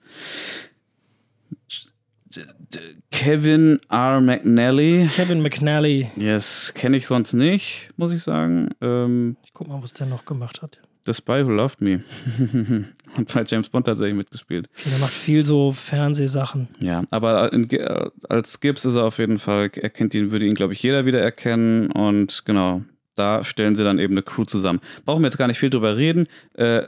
Kevin 3.11 3.79
R. 3.89 4.21
McNally. 4.21 5.09
Kevin 5.13 5.41
McNally. 5.41 6.09
Yes, 6.15 6.73
kenne 6.75 6.97
ich 6.97 7.07
sonst 7.07 7.33
nicht, 7.33 7.89
muss 7.97 8.11
ich 8.11 8.21
sagen. 8.23 8.69
Ähm, 8.81 9.37
Ich 9.43 9.53
guck 9.53 9.67
mal, 9.67 9.81
was 9.81 9.93
der 9.93 10.07
noch 10.07 10.25
gemacht 10.25 10.61
hat. 10.61 10.79
The 11.05 11.13
Spy 11.13 11.45
Who 11.45 11.51
Loved 11.51 11.81
Me. 11.81 12.03
Und 13.17 13.33
bei 13.33 13.43
James 13.47 13.69
Bond 13.69 13.85
tatsächlich 13.85 14.15
mitgespielt. 14.15 14.67
Okay, 14.77 14.89
der 14.89 14.99
macht 14.99 15.13
viel 15.13 15.45
so 15.45 15.71
Fernsehsachen. 15.71 16.67
Ja, 16.79 17.03
aber 17.11 17.53
in, 17.53 17.67
Ge- 17.67 18.09
als 18.27 18.59
Gibbs 18.59 18.85
ist 18.85 18.95
er 18.95 19.03
auf 19.05 19.19
jeden 19.19 19.37
Fall, 19.37 19.69
er 19.75 19.89
kennt 19.91 20.15
ihn, 20.15 20.31
würde 20.31 20.45
ihn, 20.47 20.55
glaube 20.55 20.73
ich, 20.73 20.81
jeder 20.81 21.05
wieder 21.05 21.21
erkennen. 21.21 21.91
Und 21.91 22.43
genau, 22.45 22.81
da 23.13 23.43
stellen 23.43 23.75
sie 23.75 23.83
dann 23.83 23.99
eben 23.99 24.13
eine 24.15 24.23
Crew 24.23 24.45
zusammen. 24.45 24.81
Brauchen 25.05 25.21
wir 25.21 25.27
jetzt 25.27 25.37
gar 25.37 25.47
nicht 25.47 25.59
viel 25.59 25.69
drüber 25.69 25.95
reden. 25.95 26.27
Äh, 26.55 26.83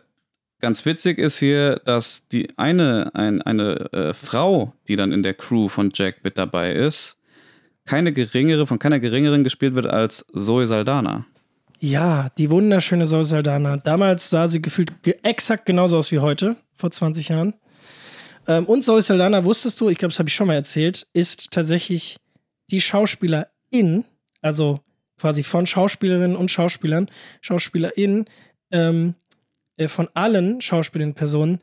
ganz 0.60 0.86
witzig 0.86 1.18
ist 1.18 1.40
hier, 1.40 1.82
dass 1.86 2.28
die 2.28 2.58
eine, 2.58 3.12
ein, 3.14 3.42
eine 3.42 3.92
äh, 3.94 4.14
Frau, 4.14 4.74
die 4.88 4.96
dann 4.96 5.12
in 5.12 5.24
der 5.24 5.34
Crew 5.34 5.68
von 5.68 5.92
Jack 5.94 6.24
mit 6.24 6.38
dabei 6.38 6.74
ist, 6.74 7.18
keine 7.86 8.12
geringere, 8.12 8.68
von 8.68 8.80
keiner 8.80 9.00
geringeren 9.00 9.44
gespielt 9.44 9.76
wird 9.76 9.88
als 9.88 10.26
Zoe 10.36 10.68
Saldana. 10.68 11.26
Ja, 11.80 12.30
die 12.38 12.50
wunderschöne 12.50 13.06
Zoe 13.06 13.24
Saldana. 13.24 13.78
Damals 13.78 14.30
sah 14.30 14.48
sie 14.48 14.62
gefühlt 14.62 15.04
ge 15.04 15.16
exakt 15.24 15.66
genauso 15.66 15.98
aus 15.98 16.12
wie 16.12 16.20
heute, 16.20 16.56
vor 16.76 16.92
20 16.92 17.30
Jahren. 17.30 17.54
Ähm, 18.48 18.66
und 18.66 18.84
Zoe 18.84 19.02
Saldana, 19.02 19.46
wusstest 19.46 19.80
du, 19.80 19.90
ich 19.90 19.98
glaube, 19.98 20.12
das 20.12 20.20
habe 20.20 20.30
ich 20.30 20.36
schon 20.36 20.48
mal 20.48 20.56
erzählt, 20.56 21.08
ist 21.14 21.52
tatsächlich 21.52 22.18
die 22.72 22.82
Schauspielerin, 22.82 24.06
also 24.42 24.80
quasi 25.20 25.44
von 25.44 25.66
Schauspielerinnen 25.66 26.36
und 26.36 26.52
Schauspielern, 26.52 27.10
Schauspielerin, 27.42 28.26
ähm, 28.72 29.10
äh, 29.10 29.27
von 29.88 30.08
allen 30.16 30.60
Schauspielerinnen-Personen, 30.62 31.60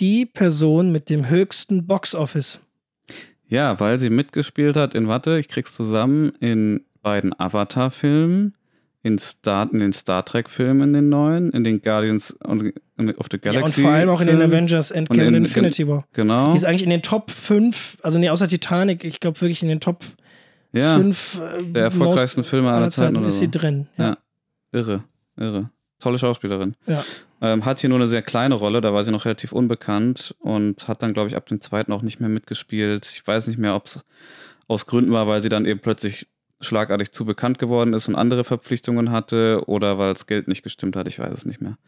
die 0.00 0.26
Person 0.26 0.90
mit 0.92 1.10
dem 1.10 1.28
höchsten 1.28 1.86
Box-Office. 1.86 2.60
Ja, 3.48 3.78
weil 3.80 3.98
sie 3.98 4.10
mitgespielt 4.10 4.76
hat 4.76 4.94
in, 4.94 5.08
warte, 5.08 5.38
ich 5.38 5.48
krieg's 5.48 5.72
zusammen, 5.74 6.32
in 6.40 6.84
beiden 7.02 7.38
Avatar-Filmen, 7.38 8.54
in, 9.02 9.18
Star, 9.18 9.68
in 9.72 9.78
den 9.78 9.92
Star 9.92 10.24
Trek-Filmen, 10.24 10.88
in 10.88 10.92
den 10.92 11.08
neuen, 11.08 11.50
in 11.52 11.64
den 11.64 11.80
Guardians 11.80 12.36
of 12.42 12.60
the 12.60 12.72
Ja, 12.98 13.52
Galaxy. 13.52 13.80
und 13.80 13.86
vor 13.86 13.90
allem 13.92 14.08
auch 14.10 14.20
in 14.20 14.26
den. 14.26 14.42
Avengers 14.42 14.90
Endgame 14.90 15.22
Und 15.22 15.28
und, 15.28 15.34
in- 15.36 15.44
Infinity 15.44 15.86
War. 15.88 16.04
Genau. 16.12 16.50
Die 16.50 16.56
ist 16.56 16.64
eigentlich 16.64 16.82
in 16.82 16.90
den 16.90 17.02
Top 17.02 17.30
5, 17.30 17.98
also 18.02 18.18
nee, 18.18 18.28
außer 18.28 18.48
Titanic, 18.48 19.04
ich 19.04 19.20
glaube 19.20 19.40
wirklich 19.40 19.62
in 19.62 19.68
den 19.68 19.80
Top 19.80 20.04
Ja, 20.72 20.96
5 20.96 21.40
äh, 21.40 21.62
der 21.72 21.84
erfolgreichsten 21.84 22.44
Filme 22.44 22.70
aller 22.70 22.90
Zeiten 22.90 23.16
oder 23.16 23.28
ist 23.28 23.36
so. 23.36 23.40
sie 23.40 23.50
drin. 23.50 23.86
Ja. 23.96 24.04
Ja. 24.08 24.18
irre, 24.72 25.04
irre. 25.36 25.70
Tolle 26.00 26.18
Schauspielerin. 26.18 26.74
Ja. 26.86 27.04
Ähm, 27.40 27.64
hat 27.64 27.80
hier 27.80 27.88
nur 27.88 27.98
eine 27.98 28.08
sehr 28.08 28.22
kleine 28.22 28.54
Rolle, 28.54 28.80
da 28.80 28.92
war 28.92 29.04
sie 29.04 29.12
noch 29.12 29.24
relativ 29.24 29.52
unbekannt 29.52 30.34
und 30.40 30.88
hat 30.88 31.02
dann, 31.02 31.14
glaube 31.14 31.28
ich, 31.28 31.36
ab 31.36 31.46
dem 31.46 31.60
zweiten 31.60 31.92
auch 31.92 32.02
nicht 32.02 32.20
mehr 32.20 32.28
mitgespielt. 32.28 33.08
Ich 33.12 33.26
weiß 33.26 33.46
nicht 33.46 33.58
mehr, 33.58 33.76
ob 33.76 33.86
es 33.86 34.04
aus 34.66 34.86
Gründen 34.86 35.12
war, 35.12 35.26
weil 35.26 35.40
sie 35.40 35.48
dann 35.48 35.64
eben 35.64 35.80
plötzlich 35.80 36.26
schlagartig 36.60 37.12
zu 37.12 37.24
bekannt 37.24 37.58
geworden 37.58 37.94
ist 37.94 38.08
und 38.08 38.16
andere 38.16 38.42
Verpflichtungen 38.42 39.12
hatte 39.12 39.62
oder 39.66 39.98
weil 39.98 40.12
das 40.12 40.26
Geld 40.26 40.48
nicht 40.48 40.62
gestimmt 40.62 40.96
hat. 40.96 41.06
Ich 41.06 41.20
weiß 41.20 41.32
es 41.32 41.46
nicht 41.46 41.60
mehr. 41.60 41.78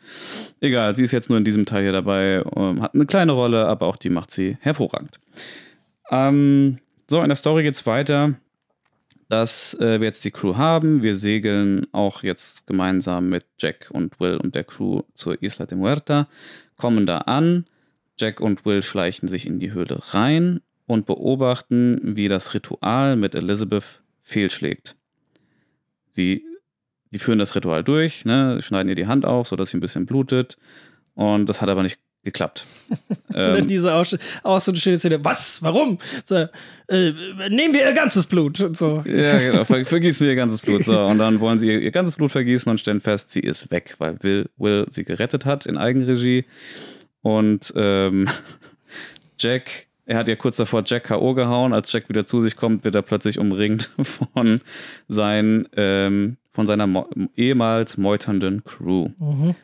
Egal, 0.61 0.95
sie 0.95 1.03
ist 1.03 1.11
jetzt 1.11 1.29
nur 1.29 1.39
in 1.39 1.45
diesem 1.45 1.67
Teil 1.67 1.83
hier 1.83 1.93
dabei, 1.93 2.45
ähm, 2.55 2.81
hat 2.81 2.95
eine 2.95 3.07
kleine 3.07 3.33
Rolle, 3.33 3.67
aber 3.67 3.87
auch 3.87 3.97
die 3.97 4.11
macht 4.11 4.31
sie 4.31 4.57
hervorragend. 4.61 5.19
Ähm, 6.11 6.79
so, 7.09 7.21
in 7.21 7.29
der 7.29 7.37
Story 7.37 7.65
geht's 7.65 7.87
weiter 7.87 8.35
dass 9.31 9.75
äh, 9.75 10.01
wir 10.01 10.09
jetzt 10.09 10.25
die 10.25 10.33
Crew 10.33 10.57
haben. 10.57 11.05
Wir 11.05 11.15
segeln 11.15 11.87
auch 11.93 12.25
jetzt 12.25 12.67
gemeinsam 12.67 13.29
mit 13.29 13.47
Jack 13.59 13.89
und 13.93 14.19
Will 14.19 14.37
und 14.37 14.57
der 14.57 14.65
Crew 14.65 15.03
zur 15.15 15.41
Isla 15.41 15.67
de 15.67 15.79
Muerta, 15.79 16.29
kommen 16.77 17.07
da 17.07 17.19
an. 17.19 17.65
Jack 18.19 18.41
und 18.41 18.65
Will 18.67 18.83
schleichen 18.83 19.29
sich 19.29 19.47
in 19.47 19.61
die 19.61 19.73
Höhle 19.73 20.01
rein 20.13 20.61
und 20.87 21.07
beobachten, 21.07 22.17
wie 22.17 22.27
das 22.27 22.55
Ritual 22.55 23.15
mit 23.15 23.37
Elizabeth 23.37 24.03
fehlschlägt. 24.21 24.97
Sie, 26.11 26.45
die 27.13 27.21
führen 27.21 27.39
das 27.39 27.55
Ritual 27.55 27.85
durch, 27.85 28.25
ne, 28.25 28.61
schneiden 28.61 28.89
ihr 28.89 28.97
die 28.97 29.07
Hand 29.07 29.25
auf, 29.25 29.47
sodass 29.47 29.71
sie 29.71 29.77
ein 29.77 29.81
bisschen 29.81 30.07
blutet. 30.07 30.59
Und 31.15 31.47
das 31.47 31.61
hat 31.61 31.69
aber 31.69 31.85
nicht 31.85 32.01
geklappt. 32.23 32.67
Und 33.09 33.37
dann 33.37 33.59
ähm, 33.61 33.69
diese 33.69 33.95
auch, 33.95 34.07
auch 34.43 34.61
so 34.61 34.73
eine 34.73 34.79
schöne 34.79 34.99
Szene. 34.99 35.25
Was? 35.25 35.63
Warum? 35.63 35.99
So, 36.25 36.37
äh, 36.37 36.49
nehmen 37.49 37.73
wir 37.73 37.87
ihr 37.87 37.93
ganzes 37.93 38.27
Blut 38.27 38.61
und 38.61 38.77
so. 38.77 39.03
Ja, 39.07 39.39
genau. 39.51 39.65
Ver 39.65 39.85
vergießen 39.85 40.25
wir 40.27 40.33
ihr 40.33 40.37
ganzes 40.37 40.61
Blut. 40.61 40.85
So, 40.85 40.99
und 41.01 41.19
dann 41.19 41.41
wollen 41.41 41.59
sie 41.59 41.69
ihr, 41.69 41.81
ihr 41.81 41.93
ganzes 41.93 42.17
Blut 42.17 42.33
vergießen 42.33 42.71
und 42.71 42.79
stellen 42.79 43.01
fest, 43.01 43.31
sie 43.31 43.41
ist 43.41 43.71
weg, 43.71 43.95
weil 43.99 44.23
Will, 44.23 44.51
Will 44.59 44.87
sie 44.91 45.05
gerettet 45.05 45.47
hat 45.47 45.67
in 45.67 45.79
Eigenregie. 45.79 46.45
Und 47.23 47.73
ähm, 47.77 48.29
Jack, 49.39 49.87
er 50.05 50.19
hat 50.19 50.29
ja 50.29 50.37
kurz 50.37 50.57
davor 50.57 50.83
Jack 50.85 51.05
K.O. 51.05 51.35
gehauen. 51.35 51.73
Als 51.73 51.93
Jack 51.93 52.09
wieder 52.09 52.27
zu 52.27 52.43
sich 52.43 52.57
kommt, 52.57 52.85
wird 52.85 52.95
er 52.95 53.03
plötzlich 53.03 53.39
umringt 53.39 53.91
von, 54.03 54.61
sein, 55.09 55.69
ähm, 55.77 56.37
von 56.53 56.67
seiner 56.67 56.87
Mo 56.87 57.09
ehemals 57.37 57.97
meuternden 57.97 58.65
Crew. 58.65 59.11
Mhm. 59.19 59.55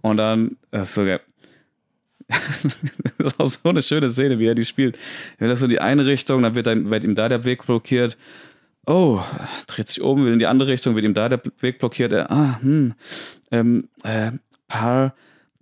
Und 0.00 0.16
dann, 0.16 0.56
das 0.70 0.88
ist 0.88 0.94
so 0.94 1.04
geil. 1.04 1.20
das 3.18 3.32
ist 3.32 3.40
auch 3.40 3.46
so 3.46 3.68
eine 3.68 3.82
schöne 3.82 4.08
Szene, 4.08 4.38
wie 4.38 4.46
er 4.46 4.54
die 4.54 4.64
spielt. 4.64 4.98
Er 5.38 5.48
das 5.48 5.60
so 5.60 5.66
die 5.66 5.80
eine 5.80 6.06
Richtung, 6.06 6.42
dann 6.42 6.54
wird, 6.54 6.66
dann, 6.66 6.90
wird 6.90 7.04
ihm 7.04 7.14
da 7.14 7.28
der 7.28 7.44
Weg 7.44 7.66
blockiert. 7.66 8.16
Oh, 8.86 9.20
dreht 9.66 9.88
sich 9.88 10.02
um, 10.02 10.24
will 10.24 10.32
in 10.32 10.38
die 10.38 10.46
andere 10.46 10.68
Richtung, 10.68 10.94
wird 10.94 11.04
ihm 11.04 11.14
da 11.14 11.28
der 11.28 11.40
Weg 11.60 11.78
blockiert. 11.78 12.12
Er, 12.12 12.30
ah, 12.30 12.58
hm, 12.60 12.94
ähm, 13.50 13.88
äh, 14.02 14.32
Par, 14.68 15.14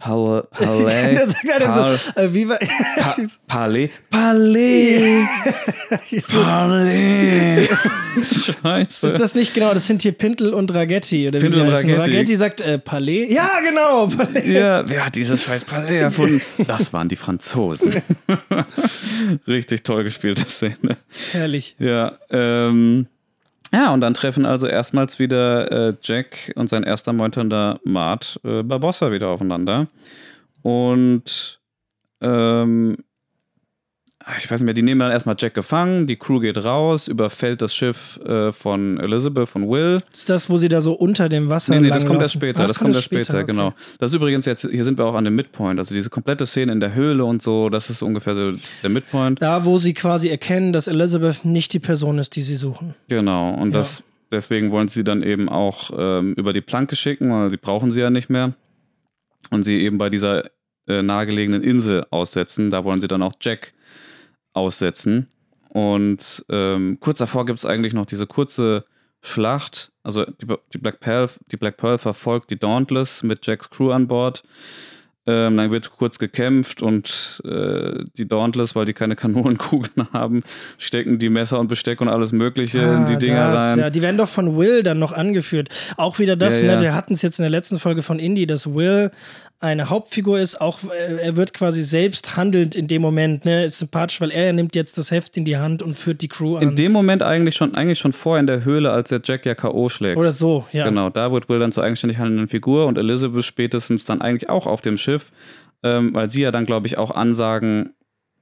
Pal, 0.03 0.42
Palais, 0.50 1.14
Der 1.14 1.28
sagt 1.28 1.42
gerade 1.44 1.96
so, 2.16 2.20
äh, 2.20 2.34
wie 2.34 2.48
war. 2.48 2.59
Pa, 2.59 3.16
Palais, 3.46 3.88
Palais. 4.11 5.28
Scheiße. 8.62 9.07
ist 9.07 9.20
das 9.20 9.36
nicht 9.36 9.55
genau? 9.55 9.72
Das 9.72 9.86
sind 9.86 10.03
hier 10.03 10.11
Pintel 10.11 10.55
und 10.55 10.74
Ragetti. 10.74 11.28
Oder 11.28 11.38
Pintel 11.38 11.61
und. 11.61 11.68
Ragetti. 11.68 11.94
Ragetti 11.94 12.34
sagt 12.34 12.61
äh, 12.62 12.80
Palais. 12.80 13.28
Ja, 13.30 13.61
genau. 13.64 14.09
Palais. 14.09 14.44
Ja, 14.44 14.88
wer 14.88 15.07
hat 15.07 15.14
dieses 15.14 15.40
scheiß 15.40 15.64
Palais 15.66 16.00
erfunden? 16.00 16.42
Das 16.66 16.92
waren 16.92 17.09
die 17.09 17.14
Franzosen. 17.14 18.03
Richtig 19.46 19.84
toll 19.84 20.03
gespielte 20.03 20.46
Szene. 20.46 20.96
Herrlich. 21.30 21.76
Ja, 21.78 22.18
ähm, 22.28 23.07
ja, 23.72 23.92
und 23.92 24.00
dann 24.00 24.14
treffen 24.14 24.44
also 24.44 24.66
erstmals 24.66 25.18
wieder 25.18 25.70
äh, 25.70 25.94
Jack 26.02 26.52
und 26.56 26.68
sein 26.68 26.82
erster 26.82 27.12
meuternder 27.12 27.80
Mart 27.84 28.38
äh, 28.44 28.62
Barbossa 28.62 29.10
wieder 29.12 29.28
aufeinander. 29.28 29.88
Und 30.62 31.60
ähm, 32.20 32.98
ich 34.38 34.50
weiß 34.50 34.60
nicht 34.60 34.64
mehr, 34.66 34.74
die 34.74 34.82
nehmen 34.82 35.00
dann 35.00 35.10
erstmal 35.10 35.36
Jack 35.38 35.54
gefangen, 35.54 36.06
die 36.06 36.16
Crew 36.16 36.40
geht 36.40 36.62
raus, 36.64 37.08
überfällt 37.08 37.62
das 37.62 37.74
Schiff 37.74 38.18
äh, 38.24 38.52
von 38.52 38.98
Elizabeth, 39.00 39.48
von 39.48 39.68
Will. 39.68 39.98
Ist 40.12 40.28
das, 40.30 40.48
wo 40.50 40.56
sie 40.56 40.68
da 40.68 40.80
so 40.80 40.92
unter 40.92 41.28
dem 41.28 41.50
Wasser 41.50 41.74
Nee, 41.74 41.80
nee, 41.80 41.88
das 41.88 42.06
kommt 42.06 42.20
erst 42.20 42.34
später. 42.34 42.62
Ah, 42.62 42.66
das, 42.66 42.78
kommt 42.78 42.94
erst 42.94 43.04
später, 43.04 43.34
okay. 43.34 43.46
genau. 43.46 43.74
Das 43.98 44.10
ist 44.10 44.14
übrigens 44.16 44.46
jetzt, 44.46 44.68
hier 44.68 44.84
sind 44.84 44.98
wir 44.98 45.04
auch 45.06 45.14
an 45.14 45.24
dem 45.24 45.34
Midpoint. 45.34 45.78
Also 45.78 45.94
diese 45.94 46.10
komplette 46.10 46.46
Szene 46.46 46.72
in 46.72 46.80
der 46.80 46.94
Höhle 46.94 47.24
und 47.24 47.42
so, 47.42 47.68
das 47.68 47.90
ist 47.90 48.02
ungefähr 48.02 48.34
so 48.34 48.52
der 48.82 48.90
Midpoint. 48.90 49.40
Da, 49.42 49.64
wo 49.64 49.78
sie 49.78 49.94
quasi 49.94 50.28
erkennen, 50.28 50.72
dass 50.72 50.86
Elizabeth 50.86 51.44
nicht 51.44 51.72
die 51.72 51.78
Person 51.80 52.18
ist, 52.18 52.36
die 52.36 52.42
sie 52.42 52.56
suchen. 52.56 52.94
Genau. 53.08 53.54
Und 53.54 53.72
Ja. 53.72 53.78
das, 53.78 54.02
deswegen 54.30 54.70
wollen 54.70 54.88
sie 54.88 55.04
dann 55.04 55.22
eben 55.22 55.48
auch 55.48 55.90
ähm, 55.96 56.34
über 56.34 56.52
die 56.52 56.60
Planke 56.60 56.96
schicken, 56.96 57.30
weil 57.32 57.50
sie 57.50 57.56
brauchen 57.56 57.90
sie 57.92 58.00
ja 58.00 58.10
nicht 58.10 58.30
mehr. 58.30 58.52
Und 59.50 59.64
sie 59.64 59.80
eben 59.80 59.98
bei 59.98 60.08
dieser 60.10 60.44
äh, 60.88 61.02
nahegelegenen 61.02 61.62
Insel 61.62 62.06
aussetzen. 62.10 62.70
Da 62.70 62.84
wollen 62.84 63.00
sie 63.00 63.08
dann 63.08 63.22
auch 63.22 63.32
Jack 63.40 63.72
aussetzen. 64.55 65.28
Und 65.70 66.44
ähm, 66.50 66.98
kurz 67.00 67.18
davor 67.18 67.46
gibt 67.46 67.59
es 67.59 67.66
eigentlich 67.66 67.94
noch 67.94 68.07
diese 68.07 68.26
kurze 68.26 68.84
Schlacht. 69.22 69.90
Also 70.03 70.24
die, 70.24 70.46
die, 70.74 70.78
Black 70.78 71.00
Pearl, 71.00 71.30
die 71.50 71.57
Black 71.57 71.76
Pearl 71.76 71.96
verfolgt 71.98 72.50
die 72.50 72.59
Dauntless 72.59 73.22
mit 73.22 73.46
Jacks 73.46 73.70
Crew 73.70 73.90
an 73.92 74.09
Bord. 74.09 74.42
Ähm, 75.24 75.57
dann 75.57 75.70
wird 75.70 75.92
kurz 75.96 76.18
gekämpft 76.18 76.82
und 76.82 77.40
äh, 77.44 78.03
die 78.18 78.26
Dauntless, 78.26 78.74
weil 78.74 78.86
die 78.86 78.92
keine 78.92 79.14
Kanonenkugeln 79.22 80.09
haben, 80.12 80.42
stecken 80.78 81.20
die 81.20 81.28
Messer 81.28 81.61
und 81.61 81.68
Besteck 81.68 82.00
und 82.00 82.09
alles 82.09 82.32
Mögliche 82.32 82.80
in 82.80 83.07
die 83.07 83.14
Ah, 83.14 83.18
Dinger 83.18 83.53
das, 83.53 83.61
rein. 83.61 83.78
Ja, 83.78 83.90
die 83.90 84.03
werden 84.03 84.16
doch 84.18 84.28
von 84.28 84.57
Will 84.59 84.82
dann 84.82 84.98
noch 84.98 85.12
angeführt. 85.12 85.68
Auch 85.96 86.18
wieder 86.18 86.34
das, 86.34 86.61
Ja, 86.61 86.66
ja. 86.66 86.74
ne? 86.74 86.82
Wir 86.82 86.94
hatten 86.96 87.12
es 87.12 87.22
jetzt 87.22 87.38
in 87.38 87.44
der 87.44 87.50
letzten 87.50 87.78
Folge 87.78 88.03
von 88.03 88.18
Indie, 88.18 88.48
dass 88.48 88.74
Will 88.74 89.12
eine 89.62 89.88
Hauptfigur 89.88 90.40
ist, 90.40 90.60
auch 90.60 90.80
äh, 90.84 91.16
er 91.22 91.36
wird 91.36 91.54
quasi 91.54 91.82
selbst 91.82 92.36
handelnd 92.36 92.74
in 92.74 92.88
dem 92.88 93.00
Moment, 93.00 93.44
ne? 93.44 93.64
Ist 93.64 93.78
sympathisch, 93.78 94.20
weil 94.20 94.30
er 94.30 94.52
nimmt 94.52 94.74
jetzt 94.74 94.98
das 94.98 95.10
Heft 95.10 95.36
in 95.36 95.44
die 95.44 95.56
Hand 95.56 95.82
und 95.82 95.96
führt 95.96 96.20
die 96.20 96.28
Crew 96.28 96.56
an. 96.56 96.62
In 96.62 96.76
dem 96.76 96.92
Moment 96.92 97.22
eigentlich 97.22 97.54
schon, 97.54 97.74
eigentlich 97.74 97.98
schon 97.98 98.12
vor 98.12 98.38
in 98.38 98.46
der 98.46 98.64
Höhle, 98.64 98.90
als 98.90 99.10
der 99.10 99.20
Jack 99.22 99.46
ja 99.46 99.54
K.O. 99.54 99.88
schlägt. 99.88 100.18
Oder 100.18 100.32
so, 100.32 100.66
ja. 100.72 100.84
Genau, 100.84 101.10
da 101.10 101.32
wird 101.32 101.48
Will 101.48 101.60
dann 101.60 101.72
zur 101.72 101.84
eigenständig 101.84 102.18
handelnden 102.18 102.48
Figur 102.48 102.86
und 102.86 102.98
Elizabeth 102.98 103.44
spätestens 103.44 104.04
dann 104.04 104.20
eigentlich 104.20 104.50
auch 104.50 104.66
auf 104.66 104.80
dem 104.80 104.96
Schiff, 104.96 105.30
ähm, 105.82 106.12
weil 106.12 106.28
sie 106.28 106.42
ja 106.42 106.50
dann, 106.50 106.66
glaube 106.66 106.86
ich, 106.86 106.98
auch 106.98 107.10
Ansagen 107.10 107.94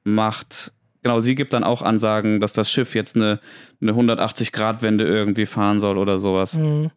macht, 0.04 0.72
genau, 1.02 1.20
sie 1.20 1.34
gibt 1.34 1.52
dann 1.52 1.64
auch 1.64 1.82
Ansagen, 1.82 2.40
dass 2.40 2.52
das 2.52 2.70
Schiff 2.70 2.94
jetzt 2.94 3.16
eine, 3.16 3.40
eine 3.80 3.92
180-Grad-Wende 3.92 5.04
irgendwie 5.04 5.46
fahren 5.46 5.80
soll 5.80 5.98
oder 5.98 6.18
sowas. 6.18 6.54
Mhm. 6.54 6.90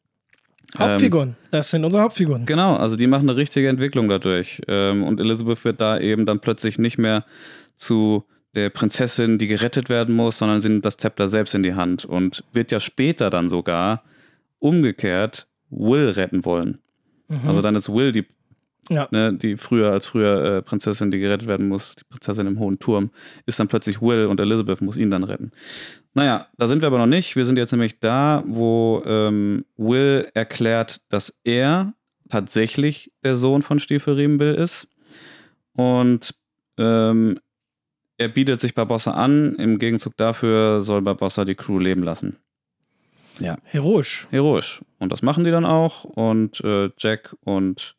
Hauptfiguren, 0.77 1.35
das 1.51 1.69
sind 1.71 1.85
unsere 1.85 2.03
Hauptfiguren. 2.03 2.45
Genau, 2.45 2.75
also 2.75 2.95
die 2.95 3.07
machen 3.07 3.29
eine 3.29 3.37
richtige 3.37 3.67
Entwicklung 3.69 4.09
dadurch. 4.09 4.61
Ähm, 4.67 5.03
und 5.03 5.19
Elizabeth 5.19 5.63
wird 5.65 5.81
da 5.81 5.99
eben 5.99 6.25
dann 6.25 6.39
plötzlich 6.39 6.79
nicht 6.79 6.97
mehr 6.97 7.25
zu 7.77 8.23
der 8.55 8.69
Prinzessin, 8.69 9.37
die 9.39 9.47
gerettet 9.47 9.89
werden 9.89 10.15
muss, 10.15 10.37
sondern 10.37 10.61
sie 10.61 10.69
nimmt 10.69 10.85
das 10.85 10.97
Zepter 10.97 11.27
selbst 11.27 11.55
in 11.55 11.63
die 11.63 11.73
Hand 11.73 12.05
und 12.05 12.43
wird 12.53 12.71
ja 12.71 12.79
später 12.79 13.29
dann 13.29 13.49
sogar 13.49 14.03
umgekehrt 14.59 15.47
Will 15.69 16.09
retten 16.09 16.45
wollen. 16.45 16.79
Mhm. 17.27 17.47
Also 17.47 17.61
dann 17.61 17.75
ist 17.75 17.89
Will 17.91 18.11
die, 18.11 18.25
Ja. 18.89 19.07
ne, 19.11 19.33
die 19.33 19.57
früher 19.57 19.91
als 19.91 20.05
früher 20.05 20.57
äh, 20.57 20.61
Prinzessin, 20.61 21.09
die 21.09 21.19
gerettet 21.19 21.47
werden 21.47 21.67
muss, 21.67 21.95
die 21.95 22.03
Prinzessin 22.09 22.45
im 22.47 22.59
hohen 22.59 22.77
Turm, 22.79 23.09
ist 23.45 23.59
dann 23.59 23.67
plötzlich 23.67 24.01
Will 24.01 24.27
und 24.27 24.39
Elizabeth 24.39 24.81
muss 24.81 24.97
ihn 24.97 25.09
dann 25.09 25.23
retten. 25.23 25.51
Naja, 26.13 26.47
da 26.57 26.67
sind 26.67 26.81
wir 26.81 26.87
aber 26.87 26.99
noch 26.99 27.07
nicht. 27.07 27.35
Wir 27.35 27.45
sind 27.45 27.57
jetzt 27.57 27.71
nämlich 27.71 27.99
da, 27.99 28.43
wo 28.45 29.01
ähm, 29.05 29.65
Will 29.77 30.29
erklärt, 30.33 31.01
dass 31.11 31.39
er 31.43 31.93
tatsächlich 32.29 33.11
der 33.23 33.35
Sohn 33.35 33.61
von 33.61 33.79
Stiefelriemenbill 33.79 34.53
ist. 34.53 34.87
Und 35.73 36.35
ähm, 36.77 37.39
er 38.17 38.27
bietet 38.27 38.59
sich 38.59 38.75
Barbossa 38.75 39.11
an. 39.11 39.55
Im 39.55 39.79
Gegenzug 39.79 40.15
dafür 40.17 40.81
soll 40.81 41.01
Barbossa 41.01 41.45
die 41.45 41.55
Crew 41.55 41.79
leben 41.79 42.03
lassen. 42.03 42.37
Heroisch. 43.63 44.27
Heroisch. 44.29 44.81
Und 44.99 45.11
das 45.11 45.23
machen 45.23 45.43
die 45.43 45.51
dann 45.51 45.65
auch. 45.65 46.03
Und 46.03 46.61
äh, 46.63 46.91
Jack 46.97 47.35
und 47.41 47.95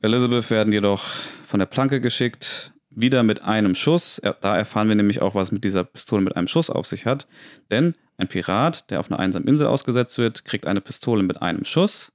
Elizabeth 0.00 0.50
werden 0.50 0.72
jedoch 0.72 1.04
von 1.46 1.58
der 1.58 1.66
Planke 1.66 2.00
geschickt. 2.00 2.72
Wieder 2.90 3.22
mit 3.22 3.42
einem 3.42 3.74
Schuss. 3.74 4.20
Da 4.22 4.56
erfahren 4.56 4.88
wir 4.88 4.96
nämlich 4.96 5.22
auch, 5.22 5.34
was 5.34 5.52
mit 5.52 5.64
dieser 5.64 5.84
Pistole 5.84 6.22
mit 6.22 6.36
einem 6.36 6.48
Schuss 6.48 6.70
auf 6.70 6.86
sich 6.86 7.06
hat. 7.06 7.26
Denn 7.70 7.94
ein 8.18 8.28
Pirat, 8.28 8.90
der 8.90 9.00
auf 9.00 9.10
einer 9.10 9.20
einsamen 9.20 9.48
Insel 9.48 9.66
ausgesetzt 9.66 10.18
wird, 10.18 10.44
kriegt 10.44 10.66
eine 10.66 10.80
Pistole 10.80 11.22
mit 11.22 11.40
einem 11.40 11.64
Schuss. 11.64 12.12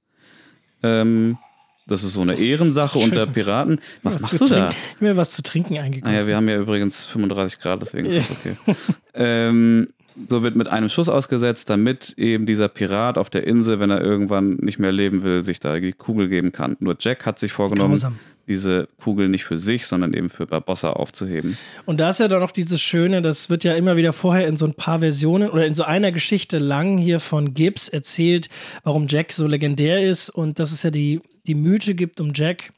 Ähm, 0.82 1.38
das 1.86 2.02
ist 2.02 2.14
so 2.14 2.20
eine 2.20 2.34
Ehrensache 2.34 2.98
unter 2.98 3.26
Piraten. 3.26 3.80
Was, 4.02 4.20
machst 4.20 4.38
zu 4.38 4.44
du 4.44 4.54
da? 4.54 4.70
Ich 4.70 5.00
mir 5.00 5.16
was 5.16 5.30
zu 5.30 5.42
trinken 5.42 5.78
eingegossen. 5.78 6.14
Ah 6.14 6.20
ja, 6.20 6.26
wir 6.26 6.36
haben 6.36 6.48
ja 6.48 6.56
übrigens 6.58 7.04
35 7.04 7.60
Grad, 7.60 7.80
deswegen 7.80 8.06
ist 8.06 8.28
das 8.28 8.36
okay. 8.36 8.56
ähm, 9.14 9.88
so 10.28 10.42
wird 10.42 10.56
mit 10.56 10.68
einem 10.68 10.88
Schuss 10.88 11.08
ausgesetzt, 11.08 11.70
damit 11.70 12.14
eben 12.16 12.46
dieser 12.46 12.68
Pirat 12.68 13.18
auf 13.18 13.30
der 13.30 13.46
Insel, 13.46 13.78
wenn 13.78 13.90
er 13.90 14.00
irgendwann 14.00 14.56
nicht 14.56 14.78
mehr 14.78 14.90
leben 14.90 15.22
will, 15.22 15.42
sich 15.42 15.60
da 15.60 15.78
die 15.78 15.92
Kugel 15.92 16.28
geben 16.28 16.52
kann. 16.52 16.76
Nur 16.80 16.96
Jack 16.98 17.24
hat 17.26 17.38
sich 17.38 17.52
vorgenommen, 17.52 17.94
Grausam. 17.94 18.18
Diese 18.46 18.88
Kugel 18.98 19.28
nicht 19.28 19.44
für 19.44 19.58
sich, 19.58 19.86
sondern 19.86 20.14
eben 20.14 20.30
für 20.30 20.46
Barbossa 20.46 20.90
aufzuheben. 20.90 21.58
Und 21.84 21.98
da 21.98 22.10
ist 22.10 22.20
ja 22.20 22.28
dann 22.28 22.40
noch 22.40 22.52
dieses 22.52 22.80
Schöne, 22.80 23.22
das 23.22 23.50
wird 23.50 23.64
ja 23.64 23.74
immer 23.74 23.96
wieder 23.96 24.12
vorher 24.12 24.46
in 24.46 24.56
so 24.56 24.66
ein 24.66 24.74
paar 24.74 25.00
Versionen 25.00 25.50
oder 25.50 25.66
in 25.66 25.74
so 25.74 25.82
einer 25.82 26.12
Geschichte 26.12 26.58
lang 26.58 26.98
hier 26.98 27.20
von 27.20 27.54
Gibbs 27.54 27.88
erzählt, 27.88 28.48
warum 28.84 29.06
Jack 29.08 29.32
so 29.32 29.46
legendär 29.46 30.02
ist 30.02 30.30
und 30.30 30.58
dass 30.58 30.72
es 30.72 30.82
ja 30.82 30.90
die, 30.90 31.20
die 31.46 31.54
Mythe 31.54 31.94
gibt 31.94 32.20
um 32.20 32.32
Jack. 32.34 32.72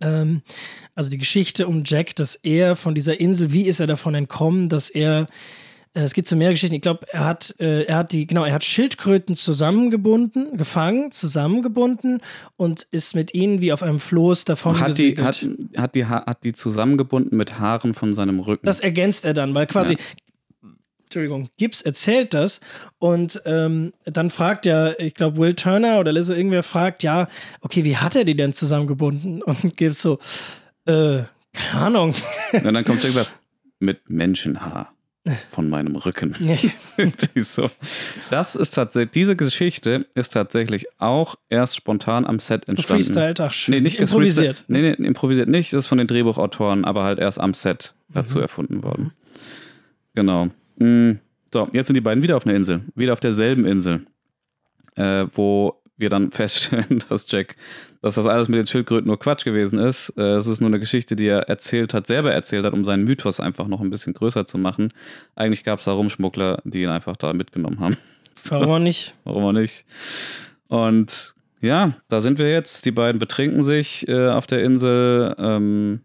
Ähm, 0.00 0.42
also 0.94 1.10
die 1.10 1.18
Geschichte 1.18 1.66
um 1.66 1.82
Jack, 1.84 2.14
dass 2.16 2.34
er 2.36 2.76
von 2.76 2.94
dieser 2.94 3.18
Insel, 3.18 3.52
wie 3.52 3.62
ist 3.62 3.80
er 3.80 3.86
davon 3.86 4.14
entkommen, 4.14 4.68
dass 4.68 4.88
er 4.88 5.26
es 6.04 6.12
gibt 6.12 6.28
so 6.28 6.36
mehr 6.36 6.50
Geschichten. 6.50 6.74
Ich 6.74 6.82
glaube, 6.82 7.06
er 7.10 7.24
hat, 7.24 7.54
äh, 7.58 7.84
er 7.84 7.96
hat 7.96 8.12
die, 8.12 8.26
genau, 8.26 8.44
er 8.44 8.52
hat 8.52 8.64
Schildkröten 8.64 9.34
zusammengebunden, 9.36 10.56
gefangen, 10.56 11.10
zusammengebunden 11.12 12.20
und 12.56 12.82
ist 12.90 13.14
mit 13.14 13.32
ihnen 13.34 13.60
wie 13.60 13.72
auf 13.72 13.82
einem 13.82 14.00
Floß 14.00 14.44
davon 14.44 14.78
Hat 14.80 14.98
die, 14.98 15.16
hat, 15.18 15.46
hat, 15.76 15.94
die, 15.94 16.06
Ha- 16.06 16.26
hat 16.26 16.44
die 16.44 16.52
zusammengebunden 16.52 17.36
mit 17.36 17.58
Haaren 17.58 17.94
von 17.94 18.12
seinem 18.14 18.40
Rücken. 18.40 18.66
Das 18.66 18.80
ergänzt 18.80 19.24
er 19.24 19.32
dann, 19.34 19.54
weil 19.54 19.66
quasi, 19.66 19.96
Entschuldigung, 21.04 21.48
Gibbs 21.56 21.80
erzählt 21.82 22.34
das 22.34 22.60
und 22.98 23.40
ähm, 23.46 23.92
dann 24.04 24.28
fragt 24.28 24.66
ja, 24.66 24.98
ich 24.98 25.14
glaube, 25.14 25.38
Will 25.38 25.54
Turner 25.54 26.00
oder 26.00 26.12
Lizzo, 26.12 26.32
irgendwer 26.34 26.62
fragt, 26.64 27.02
ja, 27.04 27.28
okay, 27.60 27.84
wie 27.84 27.96
hat 27.96 28.16
er 28.16 28.24
die 28.24 28.36
denn 28.36 28.52
zusammengebunden? 28.52 29.40
Und 29.46 29.76
Gibbs 29.76 30.02
so, 30.02 30.18
äh, 30.84 31.22
keine 31.52 31.72
Ahnung. 31.80 32.14
Und 32.52 32.64
dann 32.64 32.84
kommt 32.84 33.02
Jack 33.04 33.12
und 33.12 33.14
sagt, 33.14 33.32
mit 33.78 34.10
Menschenhaar 34.10 34.92
von 35.50 35.68
meinem 35.68 35.96
Rücken. 35.96 36.34
So. 37.36 37.70
Das 38.30 38.56
ist 38.56 38.70
tatsächlich, 38.70 39.12
diese 39.12 39.36
Geschichte 39.36 40.06
ist 40.14 40.30
tatsächlich 40.30 40.86
auch 40.98 41.36
erst 41.50 41.76
spontan 41.76 42.24
am 42.24 42.40
Set 42.40 42.68
entstanden. 42.68 43.04
Freestyled, 43.04 43.40
ach 43.40 43.52
schön. 43.52 43.74
Nee, 43.74 43.80
nicht 43.82 43.98
improvisiert. 43.98 44.64
Nee, 44.68 44.94
nee, 44.96 45.06
improvisiert 45.06 45.48
nicht. 45.48 45.72
Das 45.72 45.84
ist 45.84 45.86
von 45.88 45.98
den 45.98 46.06
Drehbuchautoren, 46.06 46.84
aber 46.84 47.04
halt 47.04 47.18
erst 47.18 47.38
am 47.38 47.52
Set 47.54 47.94
dazu 48.08 48.40
erfunden 48.40 48.82
worden. 48.82 49.12
Genau. 50.14 50.48
Mm, 50.78 51.12
So, 51.52 51.68
jetzt 51.72 51.88
sind 51.88 51.94
die 51.96 52.00
beiden 52.00 52.22
wieder 52.22 52.36
auf 52.36 52.46
einer 52.46 52.56
Insel. 52.56 52.82
Wieder 52.94 53.12
auf 53.12 53.20
derselben 53.20 53.66
Insel. 53.66 54.06
Äh, 54.94 55.26
wo 55.34 55.82
wir 55.98 56.08
dann 56.08 56.30
feststellen, 56.32 57.02
dass 57.08 57.30
Jack, 57.30 57.56
dass 58.06 58.14
das 58.14 58.26
alles 58.26 58.48
mit 58.48 58.58
den 58.58 58.66
Schildkröten 58.68 59.08
nur 59.08 59.18
Quatsch 59.18 59.44
gewesen 59.44 59.80
ist. 59.80 60.10
Äh, 60.16 60.36
es 60.36 60.46
ist 60.46 60.60
nur 60.60 60.70
eine 60.70 60.78
Geschichte, 60.78 61.16
die 61.16 61.26
er 61.26 61.48
erzählt 61.48 61.92
hat, 61.92 62.06
selber 62.06 62.32
erzählt 62.32 62.64
hat, 62.64 62.72
um 62.72 62.84
seinen 62.84 63.02
Mythos 63.02 63.40
einfach 63.40 63.66
noch 63.66 63.80
ein 63.80 63.90
bisschen 63.90 64.14
größer 64.14 64.46
zu 64.46 64.58
machen. 64.58 64.92
Eigentlich 65.34 65.64
gab 65.64 65.80
es 65.80 65.86
da 65.86 65.92
Rumschmuggler, 65.92 66.62
die 66.64 66.82
ihn 66.82 66.88
einfach 66.88 67.16
da 67.16 67.32
mitgenommen 67.32 67.80
haben. 67.80 67.96
Warum 68.48 68.70
auch 68.70 68.78
nicht? 68.78 69.12
Warum 69.24 69.42
auch 69.42 69.50
nicht? 69.50 69.86
Und 70.68 71.34
ja, 71.60 71.94
da 72.08 72.20
sind 72.20 72.38
wir 72.38 72.48
jetzt. 72.48 72.84
Die 72.84 72.92
beiden 72.92 73.18
betrinken 73.18 73.64
sich 73.64 74.06
äh, 74.06 74.28
auf 74.28 74.46
der 74.46 74.62
Insel, 74.62 75.34
ähm, 75.38 76.02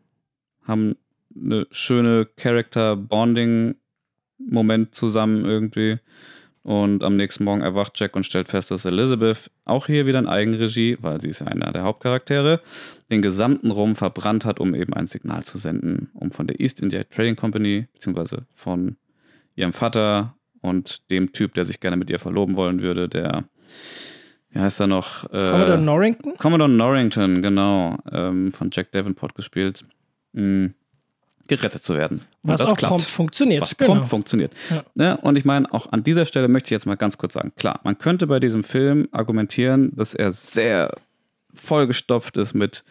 haben 0.66 0.96
eine 1.36 1.68
schöne 1.70 2.28
Character-Bonding-Moment 2.36 4.96
zusammen 4.96 5.46
irgendwie. 5.46 6.00
Und 6.64 7.04
am 7.04 7.16
nächsten 7.16 7.44
Morgen 7.44 7.62
erwacht 7.62 8.00
Jack 8.00 8.16
und 8.16 8.24
stellt 8.24 8.48
fest, 8.48 8.70
dass 8.70 8.86
Elizabeth 8.86 9.50
auch 9.66 9.88
hier 9.88 10.06
wieder 10.06 10.20
in 10.20 10.28
Eigenregie, 10.28 10.98
weil 11.02 11.20
sie 11.20 11.30
ist 11.30 11.40
ja 11.40 11.48
einer 11.48 11.72
der 11.72 11.84
Hauptcharaktere, 11.84 12.62
den 13.10 13.24
gesamten 13.24 13.72
Rum 13.72 13.96
verbrannt 13.96 14.46
hat, 14.46 14.60
um 14.60 14.76
eben 14.76 14.94
ein 14.94 15.08
Signal 15.08 15.44
zu 15.44 15.58
senden, 15.58 16.12
um 16.14 16.32
von 16.32 16.46
der 16.46 16.60
East 16.60 16.80
India 16.80 17.04
Trading 17.04 17.36
Company, 17.36 17.88
beziehungsweise 17.94 18.46
von 18.54 18.98
ihrem 19.56 19.74
Vater 19.74 20.36
und 20.62 21.10
dem 21.10 21.34
Typ, 21.34 21.56
der 21.56 21.66
sich 21.66 21.80
gerne 21.80 21.98
mit 21.98 22.12
ihr 22.12 22.20
verloben 22.20 22.56
wollen 22.56 22.82
würde, 22.84 23.10
der, 23.10 23.46
wie 24.52 24.60
heißt 24.60 24.82
er 24.82 24.88
noch? 24.88 25.26
Äh, 25.26 25.50
Commodore 25.50 25.82
Norrington? 25.82 26.38
Commodore 26.38 26.70
Norrington, 26.70 27.42
genau, 27.42 27.98
ähm, 28.12 28.52
von 28.52 28.70
Jack 28.72 28.92
Davenport 28.92 29.34
gespielt, 29.34 29.84
mh, 30.34 30.70
gerettet 31.52 31.84
zu 31.84 31.98
werden. 31.98 32.22
Und 32.44 32.52
Was 32.52 32.62
das 32.62 32.70
auch 32.70 32.78
klappt 32.78 32.92
prompt 32.92 33.10
funktioniert. 33.10 33.62
was 33.62 33.76
genau. 33.76 33.92
prompt 33.92 34.08
funktioniert. 34.08 34.54
Ja. 34.70 34.84
Ne? 34.96 35.18
Und 35.18 35.38
ich 35.38 35.44
meine, 35.44 35.72
auch 35.74 35.92
an 35.92 36.02
dieser 36.02 36.26
Stelle 36.26 36.48
möchte 36.48 36.68
ich 36.68 36.72
jetzt 36.72 36.86
mal 36.86 36.96
ganz 36.96 37.18
kurz 37.18 37.34
sagen, 37.34 37.52
klar, 37.58 37.82
man 37.84 38.00
könnte 38.00 38.26
bei 38.26 38.40
diesem 38.40 38.64
Film 38.64 39.10
argumentieren, 39.12 39.92
dass 39.94 40.14
er 40.14 40.32
sehr 40.32 40.96
vollgestopft 41.54 42.38
ist 42.38 42.54
mit 42.54 42.86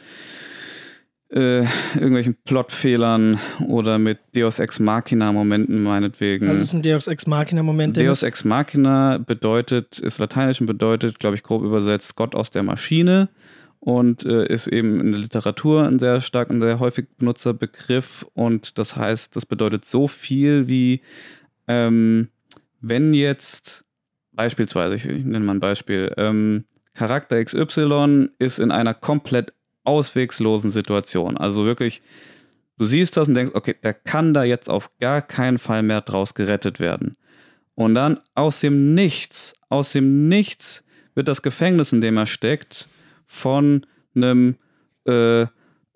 äh, 1.30 1.60
irgendwelchen 1.94 2.36
Plotfehlern 2.44 3.38
oder 3.66 3.98
mit 3.98 4.18
Deus 4.36 4.58
Ex 4.58 4.78
Machina 4.78 5.32
Momenten 5.32 5.82
meinetwegen. 5.82 6.48
Das 6.48 6.58
ist 6.58 6.74
ein 6.74 6.82
Deus 6.82 7.08
Ex 7.08 7.26
Machina 7.26 7.62
Moment. 7.62 7.96
der 7.96 8.04
Deus 8.04 8.22
Ex 8.22 8.44
Machina 8.44 9.16
bedeutet, 9.16 9.98
ist 10.00 10.18
lateinisch 10.18 10.60
und 10.60 10.66
bedeutet, 10.66 11.18
glaube 11.18 11.36
ich, 11.36 11.42
grob 11.42 11.62
übersetzt 11.62 12.14
Gott 12.14 12.34
aus 12.34 12.50
der 12.50 12.62
Maschine 12.62 13.30
und 13.80 14.24
äh, 14.24 14.46
ist 14.46 14.68
eben 14.68 15.00
in 15.00 15.12
der 15.12 15.20
Literatur 15.20 15.86
ein 15.86 15.98
sehr 15.98 16.20
stark 16.20 16.50
und 16.50 16.60
sehr 16.60 16.78
häufig 16.78 17.06
benutzter 17.18 17.54
Begriff 17.54 18.26
und 18.34 18.78
das 18.78 18.96
heißt, 18.96 19.34
das 19.34 19.46
bedeutet 19.46 19.84
so 19.84 20.06
viel 20.06 20.68
wie, 20.68 21.00
ähm, 21.66 22.28
wenn 22.80 23.14
jetzt 23.14 23.84
beispielsweise, 24.32 24.94
ich, 24.94 25.06
ich 25.06 25.24
nenne 25.24 25.44
mal 25.44 25.54
ein 25.54 25.60
Beispiel, 25.60 26.12
ähm, 26.16 26.64
Charakter 26.94 27.42
XY 27.42 28.28
ist 28.38 28.58
in 28.58 28.70
einer 28.70 28.94
komplett 28.94 29.54
auswegslosen 29.84 30.70
Situation. 30.70 31.36
Also 31.36 31.64
wirklich, 31.64 32.02
du 32.78 32.84
siehst 32.84 33.16
das 33.16 33.28
und 33.28 33.34
denkst, 33.34 33.52
okay, 33.54 33.76
der 33.82 33.94
kann 33.94 34.34
da 34.34 34.44
jetzt 34.44 34.68
auf 34.68 34.90
gar 34.98 35.22
keinen 35.22 35.58
Fall 35.58 35.82
mehr 35.82 36.00
draus 36.00 36.34
gerettet 36.34 36.80
werden. 36.80 37.16
Und 37.74 37.94
dann 37.94 38.20
aus 38.34 38.60
dem 38.60 38.94
Nichts, 38.94 39.54
aus 39.68 39.92
dem 39.92 40.28
Nichts 40.28 40.84
wird 41.14 41.28
das 41.28 41.42
Gefängnis, 41.42 41.92
in 41.92 42.00
dem 42.00 42.16
er 42.16 42.26
steckt, 42.26 42.88
von 43.30 43.86
einem, 44.16 44.56
äh, 45.06 45.42
äh, 45.42 45.46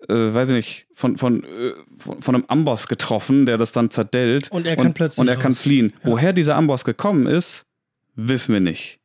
weiß 0.07 0.49
ich 0.49 0.55
nicht, 0.55 0.87
von, 0.93 1.17
von, 1.17 1.43
äh, 1.43 1.73
von, 1.97 2.21
von 2.21 2.35
einem 2.35 2.45
Amboss 2.47 2.87
getroffen, 2.87 3.45
der 3.45 3.57
das 3.57 3.73
dann 3.73 3.91
zerdellt. 3.91 4.49
Und 4.51 4.65
er 4.65 4.77
kann 4.77 4.93
plötzlich 4.93 5.19
Und 5.19 5.27
er 5.27 5.35
kann 5.35 5.51
raus. 5.51 5.61
fliehen. 5.61 5.93
Ja. 6.03 6.11
Woher 6.11 6.31
dieser 6.33 6.55
Amboss 6.55 6.85
gekommen 6.85 7.27
ist, 7.27 7.65
wissen 8.15 8.53
wir 8.53 8.61
nicht. 8.61 8.99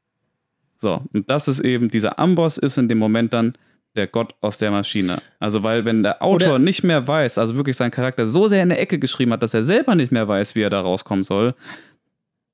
So, 0.78 1.02
und 1.12 1.28
das 1.28 1.48
ist 1.48 1.58
eben, 1.60 1.90
dieser 1.90 2.18
Amboss 2.20 2.56
ist 2.56 2.78
in 2.78 2.88
dem 2.88 2.98
Moment 2.98 3.32
dann 3.32 3.54
der 3.96 4.06
Gott 4.06 4.36
aus 4.40 4.58
der 4.58 4.70
Maschine. 4.70 5.20
Also, 5.40 5.64
weil 5.64 5.84
wenn 5.84 6.04
der 6.04 6.22
Autor 6.22 6.50
Oder- 6.50 6.58
nicht 6.60 6.84
mehr 6.84 7.08
weiß, 7.08 7.36
also 7.38 7.56
wirklich 7.56 7.74
seinen 7.76 7.90
Charakter 7.90 8.28
so 8.28 8.46
sehr 8.46 8.62
in 8.62 8.68
der 8.68 8.80
Ecke 8.80 9.00
geschrieben 9.00 9.32
hat, 9.32 9.42
dass 9.42 9.54
er 9.54 9.64
selber 9.64 9.96
nicht 9.96 10.12
mehr 10.12 10.28
weiß, 10.28 10.54
wie 10.54 10.62
er 10.62 10.70
da 10.70 10.80
rauskommen 10.80 11.24
soll, 11.24 11.54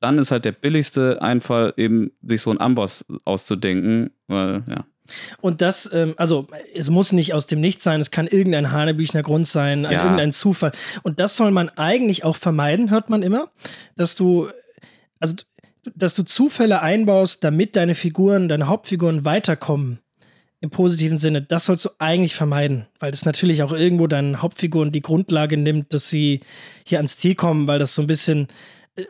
dann 0.01 0.19
ist 0.19 0.31
halt 0.31 0.44
der 0.47 0.53
billigste 0.53 1.20
Einfall, 1.20 1.74
eben 1.77 2.11
sich 2.23 2.40
so 2.40 2.51
einen 2.51 2.61
Amboss 2.61 3.05
auszudenken, 3.24 4.11
weil, 4.28 4.62
ja. 4.66 4.86
Und 5.41 5.61
das, 5.61 5.91
ähm, 5.93 6.15
also 6.16 6.47
es 6.74 6.91
muss 6.91 7.12
nicht 7.12 7.35
aus 7.35 7.47
dem 7.47 7.61
Nichts 7.61 7.85
sein, 7.85 8.01
es 8.01 8.11
kann 8.11 8.27
irgendein 8.27 8.73
Hanebüchner 8.73 9.23
Grund 9.23 9.47
sein, 9.47 9.85
Ja. 9.85 10.03
irgendein 10.05 10.33
Zufall. 10.33 10.73
Und 11.03 11.20
das 11.20 11.37
soll 11.37 11.51
man 11.51 11.69
eigentlich 11.70 12.24
auch 12.24 12.37
vermeiden, 12.37 12.91
hört 12.91 13.11
man 13.11 13.23
immer, 13.23 13.51
dass 13.97 14.16
du, 14.16 14.49
also 15.20 15.37
dass 15.95 16.15
du 16.15 16.24
Zufälle 16.24 16.83
einbaust, 16.83 17.45
damit 17.45 17.77
deine 17.77 17.95
Figuren, 17.95 18.49
deine 18.49 18.66
Hauptfiguren 18.66 19.24
weiterkommen. 19.24 20.01
Im 20.61 20.70
positiven 20.70 21.19
Sinne, 21.19 21.43
das 21.43 21.66
sollst 21.66 21.85
du 21.85 21.91
eigentlich 21.99 22.35
vermeiden, 22.35 22.87
weil 22.99 23.11
das 23.11 23.24
natürlich 23.27 23.62
auch 23.62 23.73
irgendwo 23.73 24.07
deinen 24.07 24.41
Hauptfiguren 24.43 24.91
die 24.91 25.03
Grundlage 25.03 25.57
nimmt, 25.59 25.93
dass 25.95 26.09
sie 26.09 26.41
hier 26.85 26.99
ans 26.99 27.19
Ziel 27.19 27.35
kommen, 27.35 27.66
weil 27.66 27.78
das 27.78 27.95
so 27.95 28.03
ein 28.03 28.07
bisschen 28.09 28.49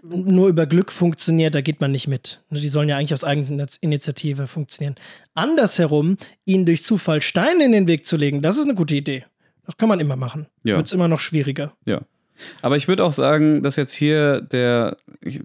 nur 0.02 0.48
über 0.48 0.66
Glück 0.66 0.90
funktioniert, 0.90 1.54
da 1.54 1.60
geht 1.60 1.80
man 1.80 1.92
nicht 1.92 2.08
mit. 2.08 2.40
Ne, 2.50 2.58
Die 2.60 2.68
sollen 2.68 2.88
ja 2.88 2.96
eigentlich 2.96 3.12
aus 3.12 3.24
eigener 3.24 3.66
Initiative 3.80 4.46
funktionieren. 4.46 4.96
Andersherum, 5.34 6.16
ihnen 6.44 6.64
durch 6.66 6.82
Zufall 6.84 7.20
Steine 7.20 7.64
in 7.64 7.72
den 7.72 7.88
Weg 7.88 8.04
zu 8.06 8.16
legen, 8.16 8.42
das 8.42 8.56
ist 8.56 8.64
eine 8.64 8.74
gute 8.74 8.96
Idee. 8.96 9.24
Das 9.64 9.76
kann 9.76 9.88
man 9.88 10.00
immer 10.00 10.16
machen. 10.16 10.46
Ja. 10.64 10.76
Wird 10.76 10.86
es 10.86 10.92
immer 10.92 11.08
noch 11.08 11.20
schwieriger. 11.20 11.72
Ja. 11.84 12.00
Aber 12.62 12.76
ich 12.76 12.86
würde 12.88 13.02
auch 13.04 13.12
sagen, 13.12 13.62
dass 13.62 13.76
jetzt 13.76 13.92
hier 13.94 14.40
der 14.42 14.96
ich, 15.22 15.40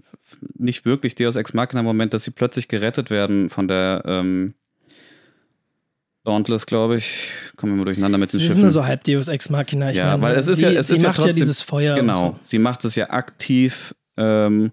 nicht 0.58 0.84
wirklich 0.84 1.14
Deus 1.14 1.36
Ex 1.36 1.54
Machina 1.54 1.82
Moment, 1.82 2.12
dass 2.14 2.24
sie 2.24 2.30
plötzlich 2.32 2.68
gerettet 2.68 3.10
werden 3.10 3.48
von 3.50 3.66
der 3.68 4.02
ähm, 4.06 4.54
Dauntless, 6.24 6.66
glaube 6.66 6.96
ich. 6.96 7.30
Kommen 7.56 7.72
wir 7.72 7.78
mal 7.78 7.84
durcheinander 7.84 8.18
mit 8.18 8.32
den 8.32 8.38
Sie 8.38 8.44
ist 8.46 8.50
Schiffen. 8.52 8.62
nur 8.62 8.70
so 8.70 8.84
halb 8.86 9.02
Deus 9.04 9.26
Ex 9.28 9.50
Machina. 9.50 9.90
Ich 9.90 9.96
Ja, 9.96 10.16
meine, 10.16 10.22
weil 10.22 10.36
es 10.38 10.46
ist 10.46 10.58
sie, 10.58 10.64
ja- 10.66 10.70
es 10.72 10.86
sie 10.88 10.94
ist 10.94 11.02
ja 11.02 11.08
macht 11.08 11.18
ja, 11.18 11.24
trotzdem- 11.24 11.40
dieses 11.40 11.62
Feuer. 11.62 11.94
Genau, 11.96 12.14
so. 12.14 12.38
sie 12.42 12.58
macht 12.58 12.84
es 12.84 12.94
ja 12.94 13.10
aktiv. 13.10 13.94
Ähm, 14.16 14.72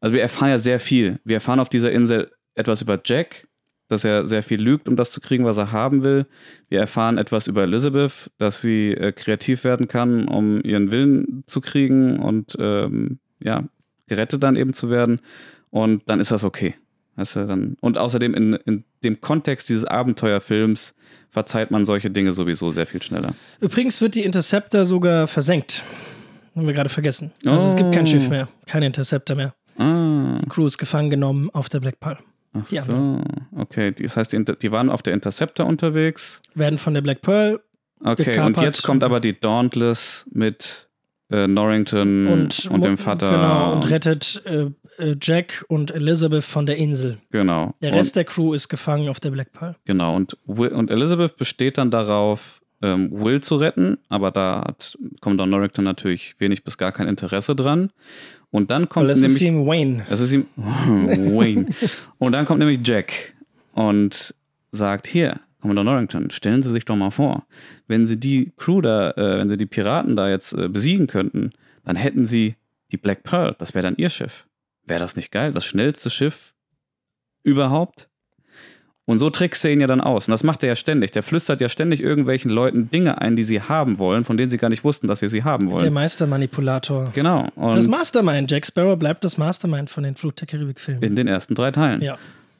also 0.00 0.14
wir 0.14 0.22
erfahren 0.22 0.50
ja 0.50 0.58
sehr 0.58 0.80
viel. 0.80 1.18
Wir 1.24 1.36
erfahren 1.36 1.60
auf 1.60 1.68
dieser 1.68 1.92
Insel 1.92 2.30
etwas 2.54 2.82
über 2.82 3.00
Jack, 3.04 3.48
dass 3.88 4.04
er 4.04 4.26
sehr 4.26 4.42
viel 4.42 4.60
lügt, 4.60 4.88
um 4.88 4.96
das 4.96 5.10
zu 5.10 5.20
kriegen, 5.20 5.44
was 5.44 5.56
er 5.56 5.72
haben 5.72 6.04
will. 6.04 6.26
Wir 6.68 6.80
erfahren 6.80 7.18
etwas 7.18 7.46
über 7.46 7.62
Elizabeth, 7.62 8.30
dass 8.38 8.60
sie 8.60 8.92
äh, 8.92 9.12
kreativ 9.12 9.64
werden 9.64 9.88
kann, 9.88 10.28
um 10.28 10.60
ihren 10.62 10.90
Willen 10.90 11.44
zu 11.46 11.60
kriegen 11.60 12.18
und 12.18 12.56
ähm, 12.60 13.18
ja, 13.40 13.64
gerettet 14.06 14.42
dann 14.42 14.56
eben 14.56 14.74
zu 14.74 14.90
werden. 14.90 15.20
Und 15.70 16.02
dann 16.06 16.20
ist 16.20 16.30
das 16.30 16.44
okay. 16.44 16.74
Weißt 17.16 17.36
du, 17.36 17.46
dann, 17.46 17.76
und 17.80 17.98
außerdem 17.98 18.34
in, 18.34 18.52
in 18.54 18.84
dem 19.02 19.20
Kontext 19.20 19.68
dieses 19.68 19.84
Abenteuerfilms 19.84 20.94
verzeiht 21.30 21.70
man 21.70 21.84
solche 21.84 22.10
Dinge 22.10 22.32
sowieso 22.32 22.70
sehr 22.70 22.86
viel 22.86 23.02
schneller. 23.02 23.34
Übrigens 23.60 24.00
wird 24.00 24.14
die 24.14 24.22
Interceptor 24.22 24.84
sogar 24.84 25.26
versenkt. 25.26 25.82
Haben 26.58 26.66
wir 26.66 26.74
gerade 26.74 26.88
vergessen. 26.88 27.30
Also 27.46 27.66
es 27.66 27.76
gibt 27.76 27.92
kein 27.92 28.02
Oh. 28.02 28.06
Schiff 28.06 28.28
mehr, 28.28 28.48
kein 28.66 28.82
Interceptor 28.82 29.36
mehr. 29.36 29.54
Ah. 29.78 30.40
Die 30.42 30.48
Crew 30.48 30.66
ist 30.66 30.76
gefangen 30.76 31.08
genommen 31.08 31.50
auf 31.52 31.68
der 31.68 31.78
Black 31.78 32.00
Pearl. 32.00 32.18
Ach 32.52 32.64
Die 32.68 32.78
so, 32.78 33.20
okay. 33.56 33.92
Das 33.92 34.16
heißt, 34.16 34.32
die, 34.32 34.44
die 34.44 34.72
waren 34.72 34.90
auf 34.90 35.02
der 35.02 35.14
Interceptor 35.14 35.66
unterwegs. 35.66 36.42
Werden 36.54 36.78
von 36.78 36.94
der 36.94 37.00
Black 37.02 37.22
Pearl 37.22 37.60
Okay, 38.00 38.24
Gekapert. 38.24 38.56
und 38.58 38.62
jetzt 38.64 38.82
kommt 38.82 39.02
aber 39.04 39.20
die 39.20 39.38
Dauntless 39.38 40.24
mit 40.32 40.88
äh, 41.30 41.46
Norrington 41.46 42.26
und, 42.28 42.66
und, 42.70 42.84
dem 42.84 42.96
Vater. 42.98 43.30
Genau, 43.30 43.72
und 43.74 43.90
rettet 43.90 44.42
äh, 44.46 44.66
äh, 44.98 45.16
Jack 45.20 45.64
und 45.68 45.90
Elizabeth 45.92 46.42
von 46.44 46.66
der 46.66 46.76
Insel. 46.76 47.18
Genau. 47.30 47.74
Der 47.82 47.92
Rest 47.92 48.16
der 48.16 48.24
Crew 48.24 48.52
ist 48.54 48.68
gefangen 48.68 49.08
auf 49.08 49.20
der 49.20 49.30
Black 49.30 49.52
Pearl. 49.52 49.70
und, 49.74 49.84
genau. 49.84 50.16
Und, 50.16 50.36
und 50.46 50.90
Elizabeth 50.90 51.36
besteht 51.36 51.76
dann 51.78 51.90
darauf, 51.90 52.60
ähm, 52.82 53.10
Will 53.12 53.40
zu 53.40 53.56
retten, 53.56 53.98
aber 54.08 54.30
da 54.30 54.64
hat 54.66 54.96
Commodore 55.20 55.48
Norrington 55.48 55.84
natürlich 55.84 56.36
wenig 56.38 56.64
bis 56.64 56.78
gar 56.78 56.92
kein 56.92 57.08
Interesse 57.08 57.56
dran. 57.56 57.90
Und 58.50 58.70
dann 58.70 58.88
kommt 58.88 59.06
Weil 59.06 59.12
es 59.12 59.20
ist 59.20 59.40
nämlich. 59.40 59.42
ihm 59.42 59.66
Wayne. 59.66 60.06
Das 60.08 60.20
ist 60.20 60.32
ihm. 60.32 60.46
Wayne. 60.56 61.66
Und 62.18 62.32
dann 62.32 62.46
kommt 62.46 62.60
nämlich 62.60 62.80
Jack 62.82 63.34
und 63.72 64.34
sagt: 64.72 65.06
Hier, 65.06 65.40
Commodore 65.60 65.84
Norrington, 65.84 66.30
stellen 66.30 66.62
Sie 66.62 66.70
sich 66.72 66.84
doch 66.84 66.96
mal 66.96 67.10
vor, 67.10 67.46
wenn 67.88 68.06
Sie 68.06 68.18
die 68.18 68.52
Crew 68.56 68.80
da, 68.80 69.10
äh, 69.10 69.38
wenn 69.38 69.50
Sie 69.50 69.58
die 69.58 69.66
Piraten 69.66 70.16
da 70.16 70.28
jetzt 70.30 70.52
äh, 70.54 70.68
besiegen 70.68 71.08
könnten, 71.08 71.50
dann 71.84 71.96
hätten 71.96 72.26
Sie 72.26 72.54
die 72.90 72.96
Black 72.96 73.22
Pearl. 73.22 73.54
Das 73.58 73.74
wäre 73.74 73.82
dann 73.82 73.96
Ihr 73.96 74.08
Schiff. 74.08 74.46
Wäre 74.84 75.00
das 75.00 75.16
nicht 75.16 75.30
geil? 75.30 75.52
Das 75.52 75.66
schnellste 75.66 76.08
Schiff 76.08 76.54
überhaupt? 77.42 78.08
Und 79.08 79.20
so 79.20 79.30
trickst 79.30 79.64
er 79.64 79.70
ihn 79.70 79.80
ja 79.80 79.86
dann 79.86 80.02
aus. 80.02 80.28
Und 80.28 80.32
das 80.32 80.44
macht 80.44 80.62
er 80.62 80.68
ja 80.68 80.76
ständig. 80.76 81.12
Der 81.12 81.22
flüstert 81.22 81.62
ja 81.62 81.70
ständig 81.70 82.02
irgendwelchen 82.02 82.50
Leuten 82.50 82.90
Dinge 82.90 83.22
ein, 83.22 83.36
die 83.36 83.42
sie 83.42 83.62
haben 83.62 83.98
wollen, 83.98 84.22
von 84.24 84.36
denen 84.36 84.50
sie 84.50 84.58
gar 84.58 84.68
nicht 84.68 84.84
wussten, 84.84 85.06
dass 85.06 85.20
sie 85.20 85.30
sie 85.30 85.44
haben 85.44 85.68
Der 85.70 85.80
wollen. 85.80 85.92
Meistermanipulator. 85.94 87.10
Genau. 87.14 87.48
Und 87.54 87.74
Das 87.74 87.88
Mastermind. 87.88 88.50
Jack 88.50 88.66
Sparrow 88.66 88.98
bleibt 88.98 89.24
das 89.24 89.38
Mastermind 89.38 89.88
von 89.88 90.04
den 90.04 90.14
Fluch 90.14 90.32
der 90.32 90.46
Karibik-Filmen. 90.46 91.02
in 91.02 91.16
den 91.16 91.26
ersten 91.26 91.54
drei 91.54 91.70
Teilen. 91.70 92.02
Ja. 92.02 92.18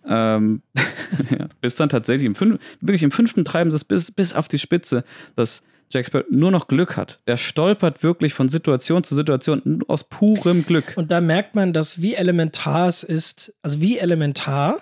Ähm, 0.09 0.63
ja, 1.31 1.49
bis 1.61 1.77
dann 1.77 1.91
tatsächlich 1.91 2.25
im, 2.25 2.35
fünf, 2.35 2.59
wirklich 2.81 3.03
im 3.03 3.11
fünften 3.11 3.45
treiben 3.45 3.71
sie 3.71 3.77
es 3.77 3.85
bis, 3.85 4.11
bis 4.11 4.33
auf 4.33 4.49
die 4.49 4.59
Spitze, 4.59 5.05
dass 5.37 5.63
Jack 5.91 6.07
Sparrow 6.07 6.25
nur 6.31 6.51
noch 6.51 6.67
Glück 6.67 6.97
hat. 6.97 7.21
Der 7.27 7.37
stolpert 7.37 8.03
wirklich 8.03 8.33
von 8.33 8.49
Situation 8.49 9.05
zu 9.05 9.15
Situation 9.15 9.83
aus 9.87 10.03
purem 10.05 10.65
Glück. 10.65 10.95
Und 10.97 11.11
da 11.11 11.21
merkt 11.21 11.55
man, 11.55 11.75
dass 11.75 12.01
wie 12.01 12.15
elementar 12.15 12.89
es 12.89 13.03
ist, 13.03 13.53
also 13.61 13.83
wie 13.83 13.99
elementar, 13.99 14.81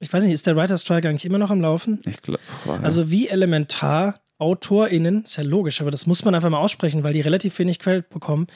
ich 0.00 0.12
weiß 0.12 0.22
nicht, 0.22 0.32
ist 0.32 0.46
der 0.46 0.56
Writer 0.56 0.78
Strike 0.78 1.08
eigentlich 1.08 1.24
immer 1.24 1.38
noch 1.38 1.50
am 1.50 1.60
Laufen? 1.60 2.00
Ich 2.06 2.22
glaube, 2.22 2.40
Also 2.82 3.10
wie 3.10 3.28
elementar 3.28 4.20
AutorInnen, 4.38 5.24
ist 5.24 5.36
ja 5.36 5.42
logisch, 5.42 5.80
aber 5.80 5.90
das 5.90 6.06
muss 6.06 6.24
man 6.24 6.34
einfach 6.34 6.50
mal 6.50 6.60
aussprechen, 6.60 7.02
weil 7.02 7.12
die 7.12 7.20
relativ 7.20 7.58
wenig 7.58 7.78
Credit 7.80 8.08
bekommen, 8.08 8.46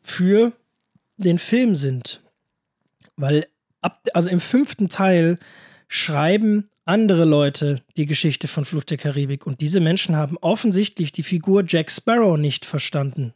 für 0.00 0.52
den 1.16 1.38
Film 1.38 1.74
sind. 1.74 2.20
Weil 3.16 3.46
ab, 3.80 4.06
also 4.12 4.28
im 4.28 4.40
fünften 4.40 4.88
Teil 4.88 5.38
schreiben 5.88 6.68
andere 6.84 7.24
Leute 7.24 7.82
die 7.96 8.06
Geschichte 8.06 8.48
von 8.48 8.64
Flucht 8.64 8.90
der 8.90 8.98
Karibik 8.98 9.46
und 9.46 9.60
diese 9.60 9.80
Menschen 9.80 10.16
haben 10.16 10.36
offensichtlich 10.38 11.12
die 11.12 11.22
Figur 11.22 11.64
Jack 11.66 11.90
Sparrow 11.90 12.36
nicht 12.36 12.64
verstanden. 12.64 13.32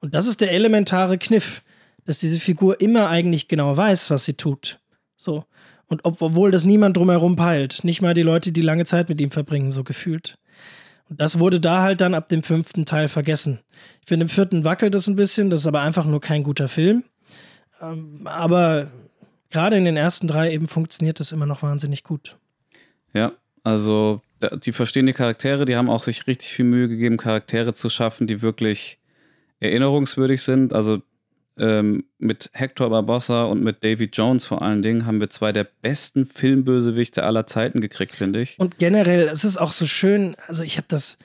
Und 0.00 0.14
das 0.14 0.26
ist 0.26 0.40
der 0.40 0.52
elementare 0.52 1.18
Kniff, 1.18 1.62
dass 2.04 2.18
diese 2.18 2.40
Figur 2.40 2.80
immer 2.80 3.08
eigentlich 3.08 3.48
genau 3.48 3.76
weiß, 3.76 4.10
was 4.10 4.24
sie 4.24 4.34
tut. 4.34 4.80
So. 5.16 5.44
Und 5.88 6.04
ob, 6.04 6.20
obwohl 6.22 6.50
das 6.50 6.64
niemand 6.64 6.96
drumherum 6.96 7.36
peilt. 7.36 7.84
Nicht 7.84 8.02
mal 8.02 8.14
die 8.14 8.22
Leute, 8.22 8.52
die 8.52 8.60
lange 8.60 8.84
Zeit 8.84 9.08
mit 9.08 9.20
ihm 9.20 9.30
verbringen, 9.30 9.70
so 9.70 9.84
gefühlt. 9.84 10.38
Und 11.08 11.20
das 11.20 11.38
wurde 11.38 11.60
da 11.60 11.82
halt 11.82 12.00
dann 12.00 12.14
ab 12.14 12.28
dem 12.28 12.42
fünften 12.42 12.86
Teil 12.86 13.08
vergessen. 13.08 13.60
Ich 14.00 14.08
finde, 14.08 14.24
im 14.24 14.28
vierten 14.28 14.64
wackelt 14.64 14.94
es 14.94 15.06
ein 15.06 15.16
bisschen, 15.16 15.50
das 15.50 15.60
ist 15.60 15.66
aber 15.66 15.82
einfach 15.82 16.06
nur 16.06 16.20
kein 16.20 16.42
guter 16.42 16.68
Film. 16.68 17.04
Ähm, 17.80 18.22
aber 18.24 18.90
gerade 19.50 19.76
in 19.76 19.84
den 19.84 19.96
ersten 19.96 20.26
drei 20.26 20.52
eben 20.52 20.68
funktioniert 20.68 21.20
das 21.20 21.32
immer 21.32 21.46
noch 21.46 21.62
wahnsinnig 21.62 22.02
gut. 22.02 22.38
Ja, 23.12 23.32
also 23.62 24.22
die 24.64 24.72
verstehen 24.72 25.06
die 25.06 25.12
Charaktere, 25.12 25.64
die 25.64 25.76
haben 25.76 25.90
auch 25.90 26.02
sich 26.02 26.26
richtig 26.26 26.50
viel 26.50 26.64
Mühe 26.64 26.88
gegeben, 26.88 27.16
Charaktere 27.16 27.74
zu 27.74 27.88
schaffen, 27.88 28.26
die 28.26 28.42
wirklich 28.42 28.98
erinnerungswürdig 29.60 30.42
sind. 30.42 30.72
Also 30.72 31.02
ähm, 31.58 32.04
mit 32.18 32.50
Hector 32.52 32.90
Barbossa 32.90 33.44
und 33.44 33.62
mit 33.62 33.84
Davy 33.84 34.08
Jones 34.12 34.44
vor 34.44 34.62
allen 34.62 34.82
Dingen 34.82 35.06
haben 35.06 35.20
wir 35.20 35.30
zwei 35.30 35.52
der 35.52 35.64
besten 35.82 36.26
Filmbösewichte 36.26 37.22
aller 37.22 37.46
Zeiten 37.46 37.80
gekriegt, 37.80 38.12
finde 38.12 38.40
ich. 38.40 38.58
Und 38.58 38.78
generell, 38.78 39.28
es 39.28 39.44
ist 39.44 39.56
auch 39.56 39.72
so 39.72 39.86
schön, 39.86 40.36
also 40.46 40.62
ich 40.62 40.76
habe 40.76 40.86
das, 40.88 41.18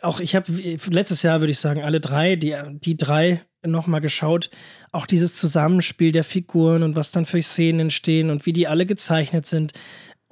auch 0.00 0.20
ich 0.20 0.34
habe 0.34 0.50
letztes 0.90 1.22
Jahr, 1.22 1.40
würde 1.40 1.50
ich 1.50 1.58
sagen, 1.58 1.82
alle 1.82 2.00
drei, 2.00 2.36
die, 2.36 2.56
die 2.80 2.96
drei 2.96 3.42
nochmal 3.66 4.00
geschaut. 4.00 4.50
Auch 4.92 5.06
dieses 5.06 5.34
Zusammenspiel 5.34 6.12
der 6.12 6.24
Figuren 6.24 6.82
und 6.82 6.96
was 6.96 7.10
dann 7.10 7.26
für 7.26 7.42
Szenen 7.42 7.80
entstehen 7.80 8.30
und 8.30 8.46
wie 8.46 8.52
die 8.52 8.68
alle 8.68 8.86
gezeichnet 8.86 9.46
sind. 9.46 9.72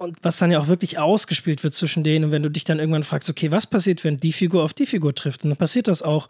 Und 0.03 0.17
was 0.23 0.39
dann 0.39 0.51
ja 0.51 0.59
auch 0.59 0.67
wirklich 0.67 0.99
ausgespielt 0.99 1.63
wird 1.63 1.75
zwischen 1.75 2.03
denen. 2.03 2.25
Und 2.25 2.33
wenn 2.33 2.43
du 2.43 2.51
dich 2.51 2.65
dann 2.65 2.81
irgendwann 2.81 3.05
fragst, 3.05 3.31
okay, 3.31 3.53
was 3.53 3.69
passiert, 3.69 4.03
wenn 4.03 4.17
die 4.17 4.33
Figur 4.33 4.65
auf 4.65 4.75
die 4.75 4.87
Figur 4.87 5.15
trifft? 5.15 5.45
Und 5.45 5.51
dann 5.51 5.57
passiert 5.57 5.87
das 5.87 6.03
auch. 6.03 6.29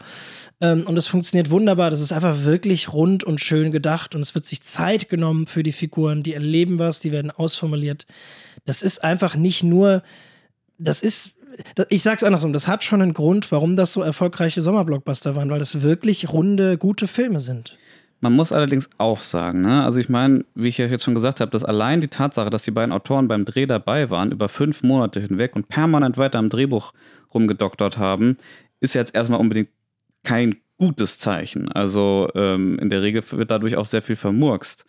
Ähm, 0.61 0.82
und 0.86 0.99
es 0.99 1.07
funktioniert 1.07 1.49
wunderbar. 1.49 1.90
Das 1.90 2.01
ist 2.01 2.12
einfach 2.12 2.44
wirklich 2.44 2.93
rund 2.93 3.24
und 3.24 3.40
schön 3.40 3.73
gedacht. 3.73 4.15
Und 4.15 4.20
es 4.20 4.35
wird 4.35 4.44
sich 4.44 4.62
Zeit 4.62 5.09
genommen 5.09 5.47
für 5.47 5.62
die 5.62 5.73
Figuren. 5.73 6.23
Die 6.23 6.35
erleben 6.35 6.78
was, 6.78 7.01
die 7.01 7.12
werden 7.12 7.31
ausformuliert. 7.31 8.07
Das 8.66 8.82
ist 8.82 9.03
einfach 9.03 9.36
nicht 9.36 9.62
nur, 9.62 10.03
das 10.77 11.03
ist, 11.03 11.32
ich 11.89 12.03
sag's 12.03 12.24
andersrum, 12.24 12.53
das 12.53 12.69
hat 12.69 12.85
schon 12.85 13.01
einen 13.01 13.15
Grund, 13.15 13.51
warum 13.53 13.77
das 13.77 13.94
so 13.94 14.03
erfolgreiche 14.03 14.61
Sommerblockbuster 14.61 15.35
waren, 15.35 15.49
weil 15.49 15.59
das 15.59 15.81
wirklich 15.81 16.31
runde, 16.31 16.77
gute 16.77 17.07
Filme 17.07 17.40
sind. 17.40 17.78
Man 18.23 18.35
muss 18.35 18.53
allerdings 18.53 18.89
auch 18.99 19.20
sagen, 19.20 19.62
ne? 19.62 19.82
also 19.82 19.99
ich 19.99 20.09
meine, 20.09 20.44
wie 20.55 20.69
ich 20.69 20.78
ja 20.78 20.86
jetzt 20.86 21.03
schon 21.03 21.16
gesagt 21.16 21.40
habe, 21.40 21.51
dass 21.51 21.65
allein 21.65 22.01
die 22.01 22.07
Tatsache, 22.07 22.51
dass 22.51 22.62
die 22.62 22.70
beiden 22.70 22.93
Autoren 22.93 23.27
beim 23.27 23.44
Dreh 23.44 23.66
dabei 23.66 24.11
waren, 24.11 24.31
über 24.31 24.49
fünf 24.49 24.85
Monate 24.85 25.19
hinweg 25.19 25.57
und 25.57 25.69
permanent 25.69 26.16
weiter 26.19 26.39
am 26.39 26.49
Drehbuch 26.49 26.93
rumgedoktert 27.35 27.99
haben, 27.99 28.36
ist 28.78 28.94
jetzt 28.94 29.12
erstmal 29.16 29.40
unbedingt 29.40 29.70
kein 30.23 30.55
gutes 30.78 31.19
Zeichen. 31.19 31.73
Also 31.73 32.31
ähm, 32.36 32.78
in 32.78 32.90
der 32.90 33.03
Regel 33.03 33.24
wird 33.32 33.51
dadurch 33.51 33.74
auch 33.74 33.86
sehr 33.86 34.03
viel 34.03 34.15
vermurkst. 34.15 34.85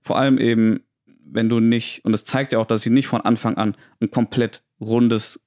Vor 0.00 0.16
allem 0.16 0.38
eben, 0.38 0.84
wenn 1.24 1.48
du 1.48 1.58
nicht, 1.58 2.04
und 2.04 2.14
es 2.14 2.24
zeigt 2.24 2.52
ja 2.52 2.60
auch, 2.60 2.66
dass 2.66 2.82
sie 2.82 2.90
nicht 2.90 3.08
von 3.08 3.20
Anfang 3.20 3.56
an 3.56 3.76
ein 4.00 4.12
komplett 4.12 4.62
rundes, 4.80 5.40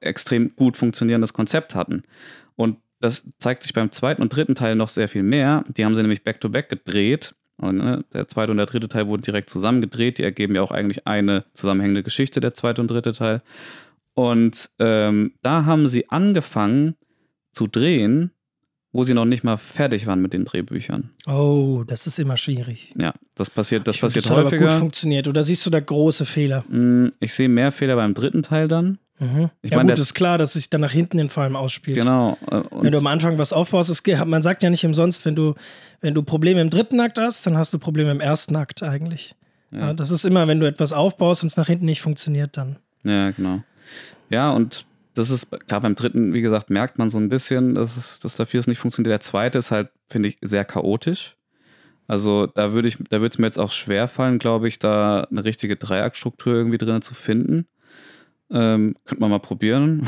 extrem 0.00 0.56
gut 0.56 0.78
funktionierendes 0.78 1.34
Konzept 1.34 1.74
hatten. 1.74 2.04
Und 2.54 2.78
das 3.00 3.24
zeigt 3.38 3.62
sich 3.62 3.72
beim 3.72 3.90
zweiten 3.92 4.22
und 4.22 4.34
dritten 4.34 4.54
Teil 4.54 4.74
noch 4.76 4.88
sehr 4.88 5.08
viel 5.08 5.22
mehr. 5.22 5.64
Die 5.68 5.84
haben 5.84 5.94
sie 5.94 6.02
nämlich 6.02 6.24
back-to-back 6.24 6.68
gedreht 6.68 7.34
Und, 7.58 7.76
ne, 7.78 8.04
der 8.12 8.28
zweite 8.28 8.50
und 8.52 8.58
der 8.58 8.66
dritte 8.66 8.88
Teil 8.88 9.06
wurden 9.06 9.22
direkt 9.22 9.50
zusammengedreht. 9.50 10.18
Die 10.18 10.22
ergeben 10.22 10.54
ja 10.54 10.62
auch 10.62 10.70
eigentlich 10.72 11.06
eine 11.06 11.44
zusammenhängende 11.54 12.02
Geschichte, 12.02 12.40
der 12.40 12.54
zweite 12.54 12.80
und 12.82 12.90
dritte 12.90 13.12
Teil. 13.12 13.42
Und 14.14 14.70
ähm, 14.78 15.32
da 15.42 15.64
haben 15.64 15.88
sie 15.88 16.08
angefangen 16.10 16.94
zu 17.52 17.66
drehen, 17.66 18.30
wo 18.92 19.04
sie 19.04 19.12
noch 19.12 19.26
nicht 19.26 19.44
mal 19.44 19.58
fertig 19.58 20.06
waren 20.06 20.22
mit 20.22 20.32
den 20.32 20.46
Drehbüchern. 20.46 21.10
Oh, 21.26 21.84
das 21.86 22.06
ist 22.06 22.18
immer 22.18 22.38
schwierig. 22.38 22.94
Ja, 22.98 23.12
das 23.34 23.50
passiert, 23.50 23.86
das 23.86 23.96
Ich 23.96 24.00
passiert 24.00 24.24
das 24.24 24.30
hat 24.30 24.38
aber 24.38 24.46
häufiger. 24.46 24.68
gut 24.68 24.72
funktioniert. 24.78 25.28
Oder 25.28 25.42
siehst 25.44 25.66
du 25.66 25.70
da 25.70 25.80
große 25.80 26.24
Fehler? 26.24 26.64
Mm, 26.68 27.08
Ich 27.20 27.34
sehe 27.34 27.48
mehr 27.50 27.72
Fehler 27.72 27.96
beim 27.96 28.14
dritten 28.14 28.42
Teil 28.42 28.68
dann. 28.68 28.98
Mhm. 29.18 29.50
Ich 29.62 29.70
ja, 29.70 29.78
meine, 29.78 29.92
gut, 29.92 29.98
ist 29.98 30.14
klar, 30.14 30.36
dass 30.38 30.52
sich 30.54 30.68
dann 30.68 30.82
nach 30.82 30.92
hinten 30.92 31.16
den 31.16 31.28
Film 31.28 31.56
ausspielt. 31.56 31.96
Genau. 31.96 32.36
Wenn 32.70 32.92
du 32.92 32.98
am 32.98 33.06
Anfang 33.06 33.38
was 33.38 33.52
aufbaust, 33.52 34.04
geht- 34.04 34.24
man 34.26 34.42
sagt 34.42 34.62
ja 34.62 34.70
nicht 34.70 34.84
umsonst, 34.84 35.24
wenn 35.24 35.34
du, 35.34 35.54
wenn 36.00 36.14
du 36.14 36.22
Probleme 36.22 36.60
im 36.60 36.70
dritten 36.70 37.00
Akt 37.00 37.18
hast, 37.18 37.46
dann 37.46 37.56
hast 37.56 37.72
du 37.72 37.78
Probleme 37.78 38.10
im 38.10 38.20
ersten 38.20 38.56
Akt 38.56 38.82
eigentlich. 38.82 39.34
Ja. 39.72 39.92
das 39.94 40.10
ist 40.10 40.24
immer, 40.24 40.46
wenn 40.46 40.60
du 40.60 40.66
etwas 40.66 40.92
aufbaust 40.92 41.42
und 41.42 41.48
es 41.48 41.56
nach 41.56 41.66
hinten 41.66 41.86
nicht 41.86 42.00
funktioniert, 42.00 42.56
dann. 42.56 42.76
ja, 43.04 43.30
genau. 43.32 43.62
Ja, 44.30 44.50
und 44.50 44.86
das 45.14 45.30
ist, 45.30 45.50
klar, 45.66 45.80
beim 45.80 45.94
dritten, 45.96 46.34
wie 46.34 46.40
gesagt, 46.40 46.68
merkt 46.70 46.98
man 46.98 47.10
so 47.10 47.18
ein 47.18 47.28
bisschen, 47.28 47.74
dass, 47.74 47.96
es, 47.96 48.20
dass 48.20 48.36
da 48.36 48.44
vieles 48.46 48.66
nicht 48.66 48.78
funktioniert. 48.78 49.10
Der 49.12 49.20
zweite 49.20 49.58
ist 49.58 49.70
halt, 49.70 49.88
finde 50.08 50.28
ich, 50.28 50.38
sehr 50.42 50.64
chaotisch. 50.64 51.36
Also 52.06 52.46
da 52.46 52.72
würde 52.72 52.88
ich, 52.88 52.96
da 53.10 53.20
würde 53.20 53.32
es 53.32 53.38
mir 53.38 53.46
jetzt 53.46 53.58
auch 53.58 53.70
schwer 53.72 54.08
fallen, 54.08 54.38
glaube 54.38 54.68
ich, 54.68 54.78
da 54.78 55.22
eine 55.30 55.44
richtige 55.44 55.76
Dreiaktstruktur 55.76 56.54
irgendwie 56.54 56.78
drin 56.78 57.02
zu 57.02 57.14
finden. 57.14 57.66
Ähm, 58.48 58.94
könnte 59.04 59.20
man 59.20 59.30
mal 59.30 59.40
probieren. 59.40 60.06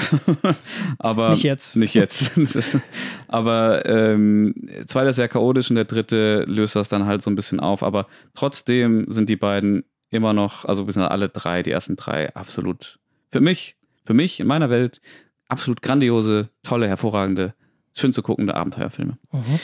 aber 0.99 1.31
Nicht 1.31 1.43
jetzt. 1.43 1.77
Nicht 1.77 1.95
jetzt. 1.95 2.37
Ist, 2.39 2.79
aber 3.27 3.85
ähm, 3.87 4.55
der 4.57 4.87
zweite 4.87 5.09
ist 5.09 5.17
sehr 5.17 5.29
chaotisch 5.29 5.71
und 5.71 5.77
der 5.77 5.87
dritte 5.87 6.45
löst 6.47 6.77
das 6.77 6.89
dann 6.89 7.07
halt 7.07 7.23
so 7.23 7.31
ein 7.31 7.35
bisschen 7.35 7.59
auf. 7.59 7.83
Aber 7.83 8.07
trotzdem 8.35 9.07
sind 9.09 9.29
die 9.29 9.37
beiden 9.37 9.85
immer 10.11 10.33
noch, 10.33 10.65
also 10.65 10.87
wir 10.87 10.93
sind 10.93 11.03
alle 11.03 11.29
drei, 11.29 11.63
die 11.63 11.73
ersten 11.73 11.97
drei, 11.97 12.35
absolut 12.35 12.99
für 13.31 13.41
mich, 13.41 13.77
für 14.05 14.15
mich 14.15 14.41
in 14.41 14.47
meiner 14.47 14.71
Welt, 14.71 15.01
absolut 15.49 15.83
grandiose, 15.83 16.49
tolle, 16.63 16.89
hervorragende, 16.89 17.55
schön 17.95 18.13
zu 18.13 18.23
guckende 18.23 18.55
Abenteuerfilme. 18.55 19.19
Mhm. 19.33 19.61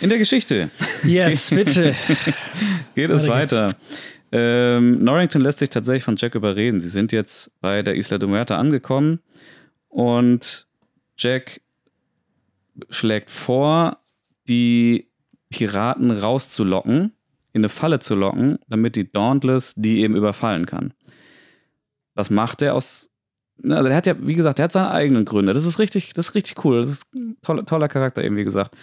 In 0.00 0.08
der 0.08 0.18
Geschichte 0.18 0.70
Yes, 1.02 1.50
bitte. 1.50 1.94
geht 2.94 3.10
es 3.10 3.26
Weiter 3.26 3.68
weiter. 3.70 3.76
Ähm, 4.32 5.02
Norrington 5.02 5.42
lässt 5.42 5.58
sich 5.58 5.70
tatsächlich 5.70 6.04
von 6.04 6.16
Jack 6.16 6.34
überreden. 6.34 6.80
Sie 6.80 6.88
sind 6.88 7.12
jetzt 7.12 7.50
bei 7.60 7.82
der 7.82 7.96
Isla 7.96 8.18
de 8.18 8.28
Muerta 8.28 8.56
angekommen 8.56 9.20
und 9.88 10.66
Jack 11.16 11.60
schlägt 12.88 13.30
vor, 13.30 13.98
die 14.48 15.08
Piraten 15.50 16.10
rauszulocken, 16.12 17.12
in 17.52 17.60
eine 17.60 17.68
Falle 17.68 17.98
zu 17.98 18.14
locken, 18.14 18.58
damit 18.68 18.94
die 18.94 19.10
Dauntless 19.10 19.74
die 19.76 20.00
eben 20.00 20.14
überfallen 20.14 20.66
kann. 20.66 20.94
Das 22.14 22.30
macht 22.30 22.62
er 22.62 22.74
aus. 22.74 23.10
ne, 23.56 23.76
Also, 23.76 23.88
er 23.88 23.96
hat 23.96 24.06
ja, 24.06 24.14
wie 24.24 24.34
gesagt, 24.34 24.60
er 24.60 24.64
hat 24.64 24.72
seine 24.72 24.92
eigenen 24.92 25.24
Gründe. 25.24 25.52
Das 25.52 25.64
ist 25.64 25.78
richtig, 25.78 26.12
das 26.14 26.28
ist 26.28 26.34
richtig 26.34 26.64
cool. 26.64 26.80
Das 26.80 26.90
ist 26.90 27.14
ein 27.14 27.36
toller, 27.42 27.66
toller 27.66 27.88
Charakter, 27.88 28.22
eben, 28.22 28.36
wie 28.36 28.44
gesagt. 28.44 28.76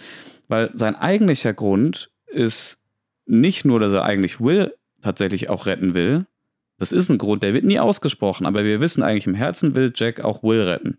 Weil 0.48 0.70
sein 0.74 0.94
eigentlicher 0.96 1.54
Grund 1.54 2.10
ist 2.26 2.78
nicht 3.26 3.64
nur, 3.64 3.80
dass 3.80 3.92
er 3.92 4.04
eigentlich 4.04 4.40
Will 4.40 4.74
tatsächlich 5.02 5.48
auch 5.48 5.66
retten 5.66 5.94
will. 5.94 6.26
Das 6.78 6.92
ist 6.92 7.08
ein 7.08 7.18
Grund, 7.18 7.42
der 7.42 7.54
wird 7.54 7.64
nie 7.64 7.80
ausgesprochen, 7.80 8.46
aber 8.46 8.64
wir 8.64 8.80
wissen 8.80 9.02
eigentlich 9.02 9.26
im 9.26 9.34
Herzen 9.34 9.74
will 9.74 9.92
Jack 9.94 10.20
auch 10.20 10.42
Will 10.42 10.62
retten. 10.62 10.98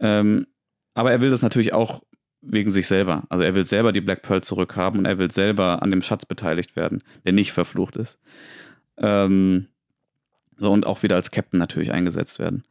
Ähm, 0.00 0.46
aber 0.94 1.12
er 1.12 1.20
will 1.20 1.30
das 1.30 1.42
natürlich 1.42 1.72
auch 1.72 2.02
wegen 2.40 2.70
sich 2.70 2.86
selber. 2.86 3.24
Also 3.30 3.44
er 3.44 3.54
will 3.54 3.64
selber 3.64 3.92
die 3.92 4.00
Black 4.00 4.22
Pearl 4.22 4.42
zurückhaben 4.42 5.00
und 5.00 5.06
er 5.06 5.18
will 5.18 5.30
selber 5.30 5.82
an 5.82 5.90
dem 5.90 6.02
Schatz 6.02 6.26
beteiligt 6.26 6.76
werden, 6.76 7.02
der 7.24 7.32
nicht 7.32 7.52
verflucht 7.52 7.96
ist. 7.96 8.20
Ähm, 8.98 9.68
so 10.56 10.72
und 10.72 10.86
auch 10.86 11.02
wieder 11.02 11.16
als 11.16 11.30
Captain 11.30 11.58
natürlich 11.58 11.92
eingesetzt 11.92 12.38
werden. 12.38 12.64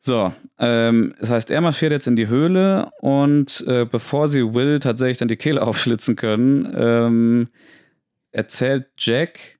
So, 0.00 0.32
ähm, 0.58 1.14
das 1.20 1.30
heißt, 1.30 1.50
er 1.50 1.60
marschiert 1.60 1.92
jetzt 1.92 2.08
in 2.08 2.16
die 2.16 2.26
Höhle 2.26 2.90
und 3.00 3.64
äh, 3.68 3.86
bevor 3.88 4.28
sie 4.28 4.52
Will 4.52 4.80
tatsächlich 4.80 5.18
dann 5.18 5.28
die 5.28 5.36
Kehle 5.36 5.62
aufschlitzen 5.66 6.16
können, 6.16 6.72
ähm, 6.76 7.48
erzählt 8.32 8.88
Jack 8.96 9.51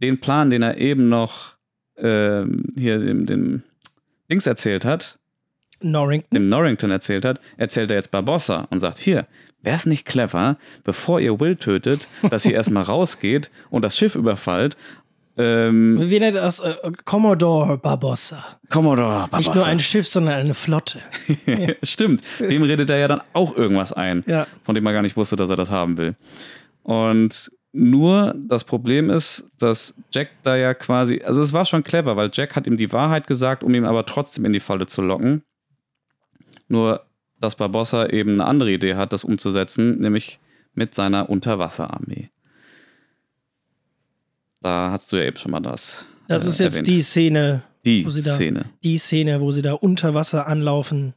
den 0.00 0.20
Plan, 0.20 0.50
den 0.50 0.62
er 0.62 0.78
eben 0.78 1.08
noch 1.08 1.52
ähm, 1.96 2.64
hier 2.76 2.98
dem, 2.98 3.26
dem 3.26 3.62
Dings 4.30 4.46
erzählt 4.46 4.84
hat, 4.84 5.18
Norrington. 5.82 6.34
dem 6.34 6.48
Norrington 6.48 6.90
erzählt 6.90 7.24
hat, 7.24 7.40
erzählt 7.56 7.90
er 7.90 7.96
jetzt 7.96 8.10
Barbossa 8.10 8.66
und 8.70 8.80
sagt: 8.80 8.98
Hier, 8.98 9.26
wäre 9.62 9.76
es 9.76 9.86
nicht 9.86 10.04
clever, 10.06 10.56
bevor 10.84 11.20
ihr 11.20 11.38
Will 11.40 11.56
tötet, 11.56 12.08
dass 12.30 12.44
ihr 12.44 12.54
erstmal 12.54 12.82
rausgeht 12.84 13.50
und 13.70 13.84
das 13.84 13.96
Schiff 13.96 14.14
überfallt? 14.14 14.76
Ähm, 15.36 15.96
Wie 16.10 16.18
nennt 16.20 16.36
das? 16.36 16.60
Äh, 16.60 16.74
Commodore 17.04 17.78
Barbossa. 17.78 18.44
Commodore 18.68 19.08
Barbossa. 19.30 19.38
Nicht 19.38 19.54
nur 19.54 19.64
ein 19.64 19.78
Schiff, 19.78 20.06
sondern 20.06 20.34
eine 20.34 20.54
Flotte. 20.54 20.98
Stimmt, 21.82 22.22
dem 22.40 22.62
redet 22.62 22.90
er 22.90 22.98
ja 22.98 23.08
dann 23.08 23.22
auch 23.32 23.56
irgendwas 23.56 23.92
ein, 23.92 24.22
Ja. 24.26 24.46
von 24.64 24.74
dem 24.74 24.84
er 24.86 24.92
gar 24.92 25.02
nicht 25.02 25.16
wusste, 25.16 25.36
dass 25.36 25.48
er 25.48 25.56
das 25.56 25.70
haben 25.70 25.96
will. 25.96 26.14
Und 26.82 27.50
nur 27.72 28.34
das 28.48 28.64
Problem 28.64 29.10
ist, 29.10 29.44
dass 29.58 29.94
Jack 30.12 30.30
da 30.42 30.56
ja 30.56 30.74
quasi, 30.74 31.22
also 31.24 31.40
es 31.42 31.52
war 31.52 31.64
schon 31.64 31.84
clever, 31.84 32.16
weil 32.16 32.30
Jack 32.32 32.56
hat 32.56 32.66
ihm 32.66 32.76
die 32.76 32.92
Wahrheit 32.92 33.26
gesagt, 33.26 33.62
um 33.62 33.74
ihn 33.74 33.84
aber 33.84 34.06
trotzdem 34.06 34.44
in 34.44 34.52
die 34.52 34.60
Falle 34.60 34.86
zu 34.86 35.02
locken. 35.02 35.42
Nur, 36.68 37.04
dass 37.40 37.54
Barbossa 37.56 38.06
eben 38.08 38.32
eine 38.34 38.44
andere 38.46 38.72
Idee 38.72 38.94
hat, 38.96 39.12
das 39.12 39.24
umzusetzen, 39.24 39.98
nämlich 39.98 40.38
mit 40.74 40.94
seiner 40.94 41.30
Unterwasserarmee. 41.30 42.30
Da 44.62 44.90
hast 44.90 45.10
du 45.12 45.16
ja 45.16 45.24
eben 45.24 45.36
schon 45.36 45.52
mal 45.52 45.60
das. 45.60 46.04
Das 46.28 46.44
äh, 46.44 46.48
ist 46.48 46.58
jetzt 46.60 46.74
erwähnt. 46.74 46.88
die 46.88 47.02
Szene, 47.02 47.62
die 47.84 48.04
wo 48.04 48.10
sie 48.10 48.22
da- 48.22 48.34
Szene. 48.34 48.66
die 48.82 48.98
Szene, 48.98 49.40
wo 49.40 49.50
sie 49.52 49.62
da 49.62 49.72
unter 49.72 50.14
Wasser 50.14 50.46
anlaufen 50.46 51.14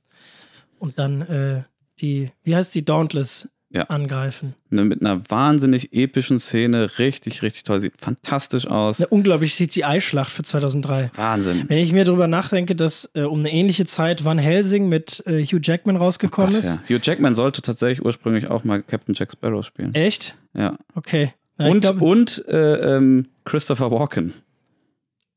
und 0.80 0.98
dann 0.98 1.22
äh, 1.22 1.64
die, 2.00 2.32
wie 2.44 2.56
heißt 2.56 2.74
die, 2.74 2.86
Dauntless 2.86 3.50
Ja. 3.74 3.84
angreifen. 3.86 4.54
Ne, 4.70 4.86
mit 4.86 5.02
einer 5.02 5.22
wahnsinnig 5.30 5.94
epischen 5.94 6.38
Szene, 6.40 7.00
richtig, 7.00 7.42
richtig 7.42 7.64
toll. 7.64 7.82
Sieht 7.82 7.94
fantastisch 7.98 8.68
aus. 8.68 9.00
Eine 9.00 9.08
unglaubliche 9.08 9.68
CGI-Schlacht 9.68 10.30
für 10.30 10.44
2003. 10.44 11.10
Wahnsinn. 11.16 11.66
Wenn 11.68 11.80
ich 11.80 11.92
mir 11.92 12.06
darüber 12.06 12.28
nachdenke, 12.28 12.76
dass 12.76 13.10
äh, 13.16 13.22
um 13.22 13.40
eine 13.40 13.52
ähnliche 13.52 13.86
Zeit 13.86 14.24
Van 14.24 14.38
Helsing 14.38 14.90
mit 14.90 15.24
äh, 15.26 15.44
Hugh 15.44 15.60
Jackman 15.62 15.96
rausgekommen 15.96 16.52
Gott, 16.52 16.60
ist. 16.60 16.66
ja. 16.66 16.82
Hugh 16.88 17.00
Jackman 17.02 17.34
sollte 17.34 17.64
tatsächlich 17.64 18.06
ursprünglich 18.06 18.48
auch 18.48 18.64
mal 18.64 18.84
Captain 18.84 19.16
Jack 19.16 19.32
Sparrow 19.32 19.66
spielen. 19.66 19.96
Echt? 19.96 20.36
Ja. 20.54 20.78
Okay. 20.94 21.34
Ich 21.58 21.66
und 21.66 21.82
glaub, 21.82 22.02
und 22.02 22.46
äh, 22.48 22.96
ähm, 22.96 23.28
Christopher 23.46 23.92
Walken. 23.92 24.34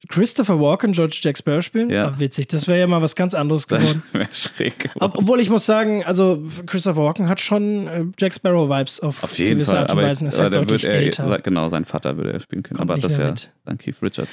Christopher 0.08 0.60
Walken, 0.60 0.92
George 0.92 1.18
Jack 1.22 1.38
Sparrow 1.38 1.62
spielen? 1.64 1.90
Ja. 1.90 2.08
Ah, 2.08 2.18
witzig. 2.18 2.48
Das 2.48 2.68
wäre 2.68 2.78
ja 2.80 2.86
mal 2.86 3.02
was 3.02 3.16
ganz 3.16 3.34
anderes 3.34 3.66
Das 3.66 3.80
geworden. 3.80 4.02
wäre 4.12 4.28
schräg. 4.32 4.90
Ob, 5.00 5.16
obwohl 5.18 5.40
ich 5.40 5.48
muss 5.50 5.66
sagen, 5.66 6.04
also 6.04 6.42
Christopher 6.66 7.02
Walken 7.02 7.28
hat 7.28 7.40
schon 7.40 7.86
äh, 7.88 8.04
Jack 8.18 8.34
Sparrow-Vibes 8.34 9.00
auf, 9.00 9.24
Auf 9.24 9.38
jeden 9.38 9.52
gewisse 9.54 9.70
Fall. 9.72 9.80
Art 9.80 9.90
und 9.92 9.98
Aber, 9.98 10.08
Weise. 10.08 10.24
Er 10.26 10.32
aber 10.34 10.42
halt 10.42 10.52
dann 10.54 10.70
wird 10.70 10.84
er, 10.84 10.92
älter. 10.94 11.38
genau, 11.40 11.68
sein 11.70 11.84
Vater 11.84 12.16
würde 12.16 12.32
er 12.34 12.40
spielen 12.40 12.62
können. 12.62 12.78
Kommt 12.78 12.90
aber 12.90 13.00
das 13.00 13.12
ist 13.12 13.18
ja 13.18 13.30
mit. 13.30 13.50
dann 13.64 13.78
Keith 13.78 13.96
Richards. 14.02 14.30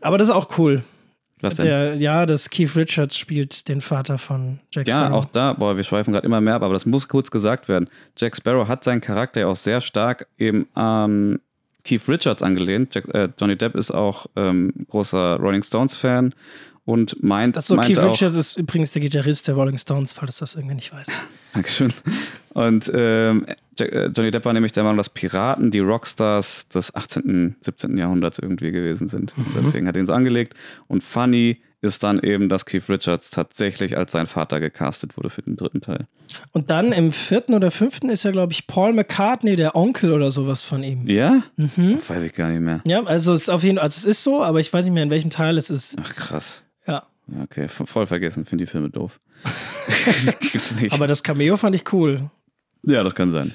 Aber 0.00 0.18
das 0.18 0.28
ist 0.28 0.34
auch 0.34 0.58
cool. 0.58 0.82
Was 1.40 1.54
denn? 1.54 1.66
Der, 1.66 1.94
ja, 1.94 2.26
dass 2.26 2.50
Keith 2.50 2.74
Richards 2.74 3.16
spielt 3.16 3.68
den 3.68 3.80
Vater 3.80 4.18
von 4.18 4.58
Jack 4.72 4.88
Ja, 4.88 5.06
Sparrow. 5.06 5.14
auch 5.24 5.24
da, 5.26 5.52
boah, 5.52 5.76
wir 5.76 5.84
schweifen 5.84 6.12
gerade 6.12 6.26
immer 6.26 6.40
mehr 6.40 6.56
ab, 6.56 6.62
aber 6.62 6.74
das 6.74 6.84
muss 6.84 7.06
kurz 7.06 7.30
gesagt 7.30 7.68
werden. 7.68 7.88
Jack 8.16 8.36
Sparrow 8.36 8.66
hat 8.66 8.82
seinen 8.82 9.00
Charakter 9.00 9.40
ja 9.40 9.46
auch 9.46 9.56
sehr 9.56 9.80
stark 9.80 10.26
eben 10.36 10.66
an 10.74 11.38
Keith 11.88 12.06
Richards 12.06 12.42
angelehnt. 12.42 12.94
Jack, 12.94 13.08
äh, 13.14 13.28
Johnny 13.40 13.56
Depp 13.56 13.74
ist 13.74 13.90
auch 13.90 14.26
ähm, 14.36 14.72
großer 14.90 15.36
Rolling 15.36 15.62
Stones-Fan 15.62 16.34
und 16.84 17.22
meint, 17.22 17.56
Achso, 17.56 17.76
Keith 17.76 17.98
auch, 17.98 18.12
Richards 18.12 18.34
ist 18.34 18.56
übrigens 18.58 18.92
der 18.92 19.00
Gitarrist 19.00 19.48
der 19.48 19.54
Rolling 19.54 19.78
Stones, 19.78 20.12
falls 20.12 20.38
das 20.38 20.54
irgendwer 20.54 20.76
nicht 20.76 20.92
weiß. 20.92 21.06
Dankeschön. 21.54 21.92
Und 22.50 22.90
ähm, 22.94 23.46
Jack, 23.78 23.92
äh, 23.92 24.06
Johnny 24.06 24.30
Depp 24.30 24.44
war 24.44 24.52
nämlich 24.52 24.72
der 24.72 24.82
Meinung, 24.82 24.98
dass 24.98 25.08
Piraten 25.08 25.70
die 25.70 25.78
Rockstars 25.78 26.68
des 26.68 26.94
18., 26.94 27.56
17. 27.62 27.96
Jahrhunderts 27.96 28.38
irgendwie 28.38 28.70
gewesen 28.70 29.08
sind. 29.08 29.32
Und 29.36 29.46
deswegen 29.56 29.86
hat 29.86 29.96
er 29.96 30.00
ihn 30.00 30.06
so 30.06 30.12
angelegt. 30.12 30.54
Und 30.88 31.02
funny 31.02 31.62
ist 31.80 32.02
dann 32.02 32.18
eben, 32.20 32.48
dass 32.48 32.64
Keith 32.66 32.88
Richards 32.88 33.30
tatsächlich 33.30 33.96
als 33.96 34.10
sein 34.12 34.26
Vater 34.26 34.58
gecastet 34.58 35.16
wurde 35.16 35.30
für 35.30 35.42
den 35.42 35.56
dritten 35.56 35.80
Teil. 35.80 36.06
Und 36.52 36.70
dann 36.70 36.90
im 36.92 37.12
vierten 37.12 37.54
oder 37.54 37.70
fünften 37.70 38.08
ist 38.10 38.24
ja, 38.24 38.32
glaube 38.32 38.52
ich, 38.52 38.66
Paul 38.66 38.92
McCartney, 38.92 39.54
der 39.54 39.76
Onkel 39.76 40.12
oder 40.12 40.30
sowas 40.32 40.62
von 40.64 40.82
ihm. 40.82 41.06
Ja? 41.08 41.42
Mhm. 41.56 41.98
Weiß 42.06 42.22
ich 42.24 42.34
gar 42.34 42.48
nicht 42.48 42.60
mehr. 42.60 42.80
Ja, 42.84 43.04
also 43.04 43.32
es 43.32 43.42
ist 43.42 43.48
auf 43.48 43.62
jeden 43.62 43.76
Fall, 43.76 43.84
also 43.84 43.96
es 43.98 44.04
ist 44.04 44.24
so, 44.24 44.42
aber 44.42 44.58
ich 44.60 44.72
weiß 44.72 44.84
nicht 44.84 44.94
mehr, 44.94 45.04
in 45.04 45.10
welchem 45.10 45.30
Teil 45.30 45.56
es 45.56 45.70
ist. 45.70 45.96
Ach 46.02 46.14
krass. 46.16 46.62
Ja. 46.86 47.04
Okay, 47.44 47.68
voll 47.68 48.06
vergessen, 48.06 48.44
finde 48.44 48.64
die 48.64 48.70
Filme 48.70 48.90
doof. 48.90 49.20
Gibt's 50.52 50.80
nicht. 50.80 50.92
Aber 50.92 51.06
das 51.06 51.22
Cameo 51.22 51.56
fand 51.56 51.76
ich 51.76 51.92
cool. 51.92 52.30
ja, 52.82 53.02
das 53.04 53.14
kann 53.14 53.30
sein. 53.30 53.54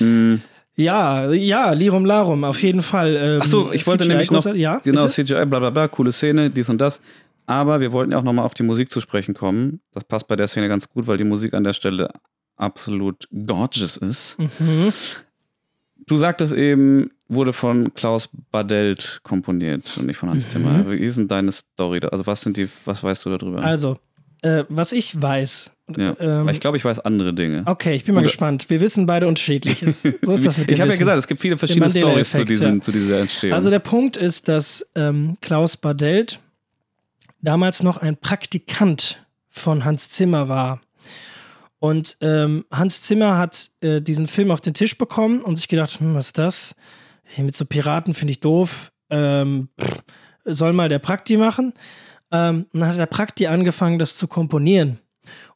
Mm, 0.00 0.36
Ja, 0.76 1.30
ja, 1.32 1.72
Lirum 1.72 2.04
Larum, 2.04 2.44
auf 2.44 2.62
jeden 2.62 2.82
Fall. 2.82 3.16
Ähm, 3.16 3.40
Ach 3.42 3.46
so, 3.46 3.72
ich 3.72 3.86
wollte 3.86 4.04
CGI 4.04 4.08
nämlich 4.12 4.30
noch, 4.30 4.44
ja, 4.54 4.78
genau, 4.84 5.02
bitte? 5.06 5.24
CGI, 5.24 5.44
bla 5.46 5.58
bla 5.58 5.70
bla, 5.70 5.88
coole 5.88 6.12
Szene, 6.12 6.50
dies 6.50 6.68
und 6.68 6.78
das. 6.78 7.00
Aber 7.46 7.80
wir 7.80 7.92
wollten 7.92 8.12
ja 8.12 8.18
auch 8.18 8.22
nochmal 8.22 8.44
auf 8.44 8.54
die 8.54 8.62
Musik 8.62 8.90
zu 8.90 9.00
sprechen 9.00 9.34
kommen. 9.34 9.80
Das 9.92 10.04
passt 10.04 10.28
bei 10.28 10.36
der 10.36 10.48
Szene 10.48 10.68
ganz 10.68 10.88
gut, 10.88 11.06
weil 11.06 11.18
die 11.18 11.24
Musik 11.24 11.54
an 11.54 11.64
der 11.64 11.72
Stelle 11.74 12.10
absolut 12.56 13.28
gorgeous 13.30 13.96
ist. 13.96 14.38
Mhm. 14.38 14.92
Du 16.06 16.16
sagtest 16.16 16.52
eben, 16.52 17.10
wurde 17.28 17.52
von 17.52 17.94
Klaus 17.94 18.28
Badelt 18.50 19.20
komponiert 19.22 19.96
und 19.98 20.06
nicht 20.06 20.16
von 20.16 20.30
Hans 20.30 20.50
Zimmer. 20.50 20.90
Wie 20.90 20.96
ist 20.96 21.16
denn 21.16 21.28
deine 21.28 21.52
Story? 21.52 22.00
da? 22.00 22.08
Also 22.08 22.26
was 22.26 22.42
sind 22.42 22.56
die, 22.56 22.68
was 22.84 23.02
weißt 23.02 23.24
du 23.24 23.30
darüber? 23.36 23.62
Also, 23.62 23.98
äh, 24.42 24.64
was 24.68 24.92
ich 24.92 25.20
weiß. 25.20 25.70
ja. 25.96 26.14
ähm, 26.20 26.48
ich 26.50 26.60
glaube, 26.60 26.76
ich 26.76 26.84
weiß 26.84 27.00
andere 27.00 27.32
Dinge. 27.32 27.62
okay, 27.66 27.94
ich 27.94 28.04
bin 28.04 28.14
mal 28.14 28.20
Oder- 28.20 28.26
gespannt. 28.26 28.68
Wir 28.68 28.80
wissen 28.80 29.06
beide 29.06 29.26
unterschiedliches. 29.26 30.02
So 30.02 30.32
ist 30.34 30.44
das 30.46 30.58
mit 30.58 30.68
dem 30.68 30.74
ich 30.74 30.80
habe 30.80 30.92
ja 30.92 30.98
gesagt, 30.98 31.18
es 31.18 31.26
gibt 31.26 31.40
viele 31.40 31.56
verschiedene 31.56 31.90
Stories 31.90 32.32
zu, 32.32 32.44
diesem, 32.44 32.76
ja. 32.76 32.80
zu 32.80 32.92
dieser 32.92 33.20
Entstehung. 33.20 33.54
Also 33.54 33.70
der 33.70 33.78
Punkt 33.78 34.16
ist, 34.16 34.48
dass 34.48 34.86
ähm, 34.94 35.36
Klaus 35.40 35.76
Badelt 35.78 36.40
damals 37.44 37.82
noch 37.82 37.98
ein 37.98 38.16
Praktikant 38.16 39.24
von 39.48 39.84
Hans 39.84 40.08
Zimmer 40.10 40.48
war. 40.48 40.80
Und 41.78 42.16
ähm, 42.22 42.64
Hans 42.72 43.02
Zimmer 43.02 43.36
hat 43.36 43.70
äh, 43.80 44.00
diesen 44.00 44.26
Film 44.26 44.50
auf 44.50 44.60
den 44.60 44.74
Tisch 44.74 44.96
bekommen 44.96 45.42
und 45.42 45.56
sich 45.56 45.68
gedacht, 45.68 46.00
hm, 46.00 46.14
was 46.14 46.26
ist 46.28 46.38
das? 46.38 46.74
Hier 47.24 47.44
mit 47.44 47.54
so 47.54 47.66
Piraten 47.66 48.14
finde 48.14 48.32
ich 48.32 48.40
doof. 48.40 48.90
Ähm, 49.10 49.68
pff, 49.80 50.02
soll 50.44 50.72
mal 50.72 50.88
der 50.88 50.98
Prakti 50.98 51.36
machen. 51.36 51.74
Ähm, 52.32 52.66
und 52.72 52.80
dann 52.80 52.88
hat 52.88 52.98
der 52.98 53.06
Prakti 53.06 53.46
angefangen, 53.46 53.98
das 53.98 54.16
zu 54.16 54.26
komponieren 54.26 54.98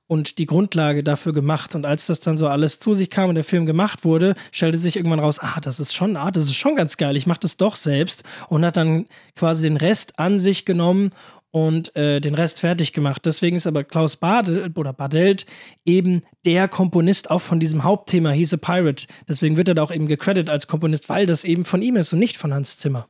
und 0.08 0.38
die 0.38 0.46
Grundlage 0.46 1.04
dafür 1.04 1.32
gemacht. 1.32 1.74
Und 1.74 1.86
als 1.86 2.06
das 2.06 2.20
dann 2.20 2.36
so 2.36 2.48
alles 2.48 2.78
zu 2.80 2.94
sich 2.94 3.10
kam 3.10 3.28
und 3.28 3.36
der 3.36 3.44
Film 3.44 3.66
gemacht 3.66 4.04
wurde, 4.04 4.34
stellte 4.50 4.78
sich 4.78 4.96
irgendwann 4.96 5.20
raus, 5.20 5.38
ah, 5.38 5.60
das 5.60 5.78
ist 5.78 5.94
schon, 5.94 6.16
ah, 6.16 6.30
das 6.30 6.44
ist 6.44 6.56
schon 6.56 6.76
ganz 6.76 6.96
geil, 6.96 7.16
ich 7.16 7.26
mache 7.26 7.40
das 7.40 7.56
doch 7.56 7.76
selbst 7.76 8.24
und 8.48 8.64
hat 8.64 8.76
dann 8.76 9.06
quasi 9.36 9.62
den 9.62 9.76
Rest 9.76 10.18
an 10.18 10.38
sich 10.38 10.64
genommen 10.64 11.12
und 11.50 11.94
äh, 11.96 12.20
den 12.20 12.34
Rest 12.34 12.60
fertig 12.60 12.92
gemacht. 12.92 13.22
Deswegen 13.24 13.56
ist 13.56 13.66
aber 13.66 13.84
Klaus 13.84 14.16
Badel 14.16 14.70
oder 14.74 14.92
Badelt 14.92 15.46
eben 15.84 16.22
der 16.44 16.68
Komponist 16.68 17.30
auch 17.30 17.40
von 17.40 17.58
diesem 17.60 17.84
Hauptthema 17.84 18.30
He's 18.30 18.52
a 18.52 18.58
Pirate. 18.58 19.06
Deswegen 19.28 19.56
wird 19.56 19.68
er 19.68 19.74
da 19.74 19.82
auch 19.82 19.92
eben 19.92 20.08
gecredited 20.08 20.50
als 20.50 20.66
Komponist, 20.66 21.08
weil 21.08 21.26
das 21.26 21.44
eben 21.44 21.64
von 21.64 21.82
ihm 21.82 21.96
ist 21.96 22.12
und 22.12 22.18
nicht 22.18 22.36
von 22.36 22.52
Hans 22.52 22.78
Zimmer. 22.78 23.08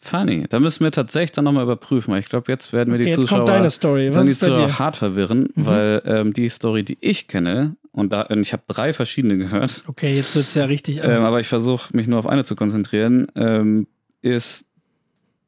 Funny. 0.00 0.44
Da 0.48 0.60
müssen 0.60 0.84
wir 0.84 0.92
tatsächlich 0.92 1.32
dann 1.32 1.44
nochmal 1.44 1.64
überprüfen, 1.64 2.12
weil 2.12 2.20
ich 2.20 2.28
glaube, 2.28 2.50
jetzt 2.52 2.72
werden 2.72 2.92
wir 2.92 3.00
Okay, 3.00 3.04
die 3.04 3.10
jetzt 3.10 3.22
Zuschauer, 3.22 3.38
kommt 3.38 3.48
deine 3.48 3.68
Story. 3.70 4.14
Was 4.14 4.26
die 4.26 4.32
Zuschauer 4.32 4.54
dir? 4.54 4.66
Mhm. 4.68 4.78
hart 4.78 4.96
verwirren, 4.96 5.48
weil 5.56 6.02
ähm, 6.04 6.32
die 6.32 6.48
Story, 6.48 6.84
die 6.84 6.98
ich 7.00 7.26
kenne, 7.26 7.76
und, 7.90 8.12
da, 8.12 8.22
und 8.22 8.40
ich 8.40 8.52
habe 8.52 8.62
drei 8.68 8.92
verschiedene 8.92 9.36
gehört, 9.38 9.82
Okay, 9.88 10.14
jetzt 10.14 10.36
wird 10.36 10.46
es 10.46 10.54
ja 10.54 10.66
richtig. 10.66 10.98
ähm, 11.02 11.22
aber 11.22 11.40
ich 11.40 11.48
versuche 11.48 11.96
mich 11.96 12.06
nur 12.06 12.20
auf 12.20 12.26
eine 12.28 12.44
zu 12.44 12.54
konzentrieren, 12.54 13.26
ähm, 13.34 13.88
ist 14.22 14.66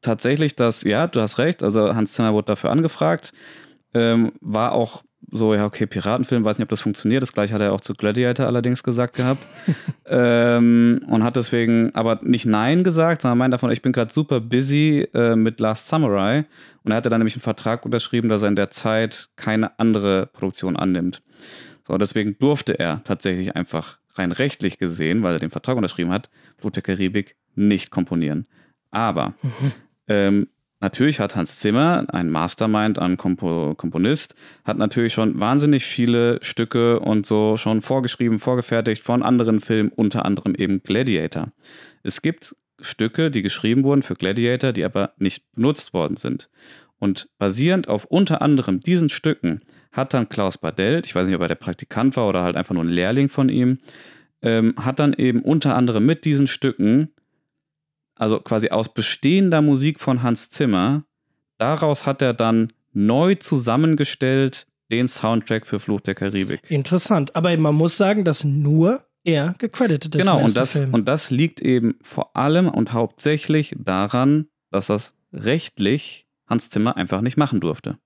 tatsächlich 0.01 0.55
das, 0.55 0.83
ja, 0.83 1.07
du 1.07 1.21
hast 1.21 1.37
recht, 1.37 1.63
also 1.63 1.95
Hans 1.95 2.13
Zimmer 2.13 2.33
wurde 2.33 2.47
dafür 2.47 2.71
angefragt, 2.71 3.33
ähm, 3.93 4.33
war 4.41 4.71
auch 4.73 5.03
so, 5.29 5.53
ja, 5.53 5.65
okay, 5.65 5.85
Piratenfilm, 5.85 6.43
weiß 6.43 6.57
nicht, 6.57 6.65
ob 6.65 6.69
das 6.69 6.81
funktioniert. 6.81 7.21
Das 7.21 7.31
gleiche 7.31 7.53
hat 7.53 7.61
er 7.61 7.73
auch 7.73 7.81
zu 7.81 7.93
Gladiator 7.93 8.47
allerdings 8.47 8.83
gesagt 8.83 9.15
gehabt. 9.15 9.41
ähm, 10.05 11.05
und 11.07 11.23
hat 11.23 11.35
deswegen 11.35 11.93
aber 11.93 12.19
nicht 12.23 12.45
Nein 12.45 12.83
gesagt, 12.83 13.21
sondern 13.21 13.37
meint 13.37 13.53
davon, 13.53 13.71
ich 13.71 13.81
bin 13.81 13.91
gerade 13.91 14.11
super 14.11 14.41
busy 14.41 15.07
äh, 15.13 15.35
mit 15.35 15.59
Last 15.59 15.87
Samurai. 15.87 16.45
Und 16.83 16.91
er 16.91 16.97
hatte 16.97 17.09
dann 17.09 17.19
nämlich 17.19 17.35
einen 17.35 17.43
Vertrag 17.43 17.85
unterschrieben, 17.85 18.29
dass 18.29 18.41
er 18.41 18.49
in 18.49 18.55
der 18.55 18.71
Zeit 18.71 19.29
keine 19.35 19.79
andere 19.79 20.27
Produktion 20.33 20.75
annimmt. 20.75 21.21
So, 21.87 21.97
deswegen 21.97 22.37
durfte 22.39 22.77
er 22.77 23.03
tatsächlich 23.03 23.55
einfach 23.55 23.99
rein 24.15 24.31
rechtlich 24.31 24.79
gesehen, 24.79 25.23
weil 25.23 25.33
er 25.33 25.39
den 25.39 25.49
Vertrag 25.49 25.77
unterschrieben 25.77 26.11
hat, 26.11 26.29
Flut 26.57 26.75
der 26.75 26.83
Karibik 26.83 27.37
nicht 27.55 27.91
komponieren. 27.91 28.47
Aber 28.89 29.33
ähm, 30.07 30.47
natürlich 30.79 31.19
hat 31.19 31.35
Hans 31.35 31.59
Zimmer, 31.59 32.05
ein 32.09 32.29
Mastermind, 32.29 32.99
ein 32.99 33.17
Kompo 33.17 33.75
Komponist, 33.75 34.35
hat 34.65 34.77
natürlich 34.77 35.13
schon 35.13 35.39
wahnsinnig 35.39 35.85
viele 35.85 36.39
Stücke 36.43 36.99
und 36.99 37.25
so 37.25 37.57
schon 37.57 37.81
vorgeschrieben, 37.81 38.39
vorgefertigt 38.39 39.01
von 39.01 39.23
anderen 39.23 39.59
Filmen, 39.59 39.91
unter 39.95 40.25
anderem 40.25 40.55
eben 40.55 40.83
Gladiator. 40.83 41.51
Es 42.03 42.21
gibt 42.21 42.55
Stücke, 42.79 43.31
die 43.31 43.41
geschrieben 43.41 43.83
wurden 43.83 44.01
für 44.01 44.15
Gladiator, 44.15 44.73
die 44.73 44.83
aber 44.83 45.13
nicht 45.17 45.51
benutzt 45.53 45.93
worden 45.93 46.17
sind. 46.17 46.49
Und 46.99 47.29
basierend 47.37 47.87
auf 47.87 48.05
unter 48.05 48.41
anderem 48.41 48.79
diesen 48.79 49.09
Stücken 49.09 49.61
hat 49.91 50.13
dann 50.13 50.29
Klaus 50.29 50.57
Badelt, 50.57 51.05
ich 51.05 51.15
weiß 51.15 51.25
nicht, 51.27 51.35
ob 51.35 51.41
er 51.41 51.47
der 51.47 51.55
Praktikant 51.55 52.15
war 52.15 52.27
oder 52.27 52.43
halt 52.43 52.55
einfach 52.55 52.73
nur 52.73 52.83
ein 52.83 52.89
Lehrling 52.89 53.29
von 53.29 53.49
ihm, 53.49 53.79
ähm, 54.41 54.75
hat 54.77 54.99
dann 54.99 55.13
eben 55.13 55.41
unter 55.41 55.75
anderem 55.75 56.05
mit 56.05 56.25
diesen 56.25 56.47
Stücken 56.47 57.09
also 58.21 58.39
quasi 58.39 58.69
aus 58.69 58.93
bestehender 58.93 59.63
Musik 59.63 59.99
von 59.99 60.21
Hans 60.21 60.51
Zimmer, 60.51 61.03
daraus 61.57 62.05
hat 62.05 62.21
er 62.21 62.35
dann 62.35 62.71
neu 62.93 63.33
zusammengestellt 63.35 64.67
den 64.91 65.07
Soundtrack 65.07 65.65
für 65.65 65.79
Fluch 65.79 66.01
der 66.01 66.13
Karibik. 66.13 66.69
Interessant. 66.69 67.35
Aber 67.35 67.55
man 67.57 67.73
muss 67.73 67.97
sagen, 67.97 68.23
dass 68.23 68.43
nur 68.43 69.03
er 69.23 69.55
gecredited 69.57 70.13
ist. 70.13 70.21
Genau, 70.21 70.43
und 70.43 70.55
das, 70.55 70.73
Film. 70.73 70.93
und 70.93 71.07
das 71.07 71.31
liegt 71.31 71.61
eben 71.61 71.95
vor 72.03 72.35
allem 72.35 72.69
und 72.69 72.93
hauptsächlich 72.93 73.75
daran, 73.79 74.45
dass 74.69 74.87
das 74.87 75.15
rechtlich 75.33 76.27
Hans 76.47 76.69
Zimmer 76.69 76.97
einfach 76.97 77.21
nicht 77.21 77.37
machen 77.37 77.59
durfte. 77.59 77.97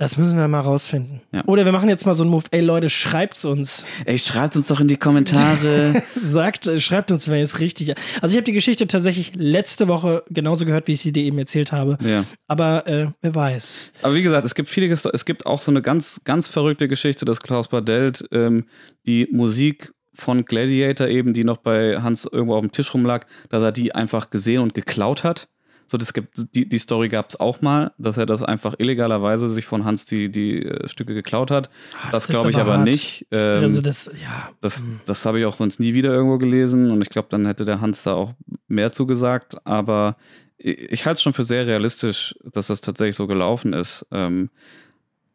Das 0.00 0.16
müssen 0.16 0.38
wir 0.38 0.48
mal 0.48 0.60
rausfinden. 0.60 1.20
Ja. 1.30 1.44
Oder 1.44 1.66
wir 1.66 1.72
machen 1.72 1.90
jetzt 1.90 2.06
mal 2.06 2.14
so 2.14 2.22
einen 2.22 2.30
Move. 2.30 2.44
Ey 2.52 2.62
Leute, 2.62 2.88
schreibt's 2.88 3.44
uns. 3.44 3.84
Ey, 4.06 4.18
schreibt 4.18 4.56
uns 4.56 4.68
doch 4.68 4.80
in 4.80 4.88
die 4.88 4.96
Kommentare. 4.96 6.02
Sagt, 6.22 6.66
äh, 6.66 6.80
schreibt 6.80 7.10
uns, 7.10 7.28
wenn 7.28 7.36
ihr 7.36 7.42
es 7.42 7.60
richtig. 7.60 7.94
Also 8.22 8.32
ich 8.32 8.36
habe 8.38 8.44
die 8.44 8.52
Geschichte 8.52 8.86
tatsächlich 8.86 9.32
letzte 9.34 9.88
Woche 9.88 10.24
genauso 10.30 10.64
gehört, 10.64 10.88
wie 10.88 10.92
ich 10.92 11.02
sie 11.02 11.12
dir 11.12 11.22
eben 11.22 11.36
erzählt 11.36 11.70
habe. 11.70 11.98
ja. 12.02 12.24
Aber 12.48 12.86
äh, 12.86 13.08
wer 13.20 13.34
weiß. 13.34 13.92
Aber 14.00 14.14
wie 14.14 14.22
gesagt, 14.22 14.46
es 14.46 14.54
gibt 14.54 14.70
viele, 14.70 14.90
es 14.90 15.24
gibt 15.26 15.44
auch 15.44 15.60
so 15.60 15.70
eine 15.70 15.82
ganz, 15.82 16.22
ganz 16.24 16.48
verrückte 16.48 16.88
Geschichte, 16.88 17.26
dass 17.26 17.40
Klaus 17.42 17.68
Badelt 17.68 18.24
ähm, 18.32 18.64
die 19.06 19.28
Musik 19.30 19.92
von 20.14 20.46
Gladiator 20.46 21.08
eben, 21.08 21.34
die 21.34 21.44
noch 21.44 21.58
bei 21.58 22.00
Hans 22.00 22.24
irgendwo 22.24 22.54
auf 22.54 22.62
dem 22.62 22.72
Tisch 22.72 22.94
rumlag, 22.94 23.26
dass 23.50 23.62
er 23.62 23.72
die 23.72 23.94
einfach 23.94 24.30
gesehen 24.30 24.62
und 24.62 24.72
geklaut 24.72 25.24
hat. 25.24 25.48
So, 25.90 25.98
das 25.98 26.12
gibt, 26.12 26.54
die, 26.54 26.68
die 26.68 26.78
Story 26.78 27.08
gab 27.08 27.30
es 27.30 27.40
auch 27.40 27.62
mal, 27.62 27.90
dass 27.98 28.16
er 28.16 28.24
das 28.24 28.44
einfach 28.44 28.76
illegalerweise 28.78 29.48
sich 29.48 29.66
von 29.66 29.84
Hans 29.84 30.04
die, 30.04 30.30
die 30.30 30.64
äh, 30.64 30.86
Stücke 30.88 31.14
geklaut 31.14 31.50
hat. 31.50 31.68
Ah, 32.00 32.10
das 32.12 32.28
jetzt 32.28 32.36
glaube 32.36 32.50
ich 32.50 32.58
aber 32.58 32.76
hart. 32.78 32.84
nicht. 32.84 33.26
Das- 33.30 33.46
Ähm, 33.48 33.62
also 33.62 33.80
das, 33.82 34.06
ja. 34.22 34.50
das 34.60 34.82
das 35.04 35.26
habe 35.26 35.40
ich 35.40 35.46
auch 35.46 35.56
sonst 35.56 35.80
nie 35.80 35.92
wieder 35.94 36.10
irgendwo 36.12 36.38
gelesen 36.38 36.92
und 36.92 37.02
ich 37.02 37.08
glaube, 37.10 37.26
dann 37.30 37.44
hätte 37.46 37.64
der 37.64 37.80
Hans 37.80 38.04
da 38.04 38.12
auch 38.14 38.34
mehr 38.68 38.92
zugesagt. 38.92 39.56
Aber 39.66 40.16
ich, 40.58 40.78
ich 40.92 41.06
halte 41.06 41.16
es 41.16 41.22
schon 41.22 41.32
für 41.32 41.42
sehr 41.42 41.66
realistisch, 41.66 42.36
dass 42.52 42.68
das 42.68 42.80
tatsächlich 42.80 43.16
so 43.16 43.26
gelaufen 43.26 43.72
ist. 43.72 44.06
Ähm, 44.12 44.50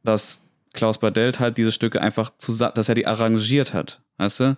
dass 0.03 0.39
Klaus 0.73 0.99
Badelt 0.99 1.39
halt 1.39 1.57
diese 1.57 1.71
Stücke 1.73 2.01
einfach 2.01 2.31
zusammen, 2.37 2.73
dass 2.75 2.89
er 2.89 2.95
die 2.95 3.07
arrangiert 3.07 3.73
hat, 3.73 4.01
weißt 4.17 4.39
du? 4.39 4.57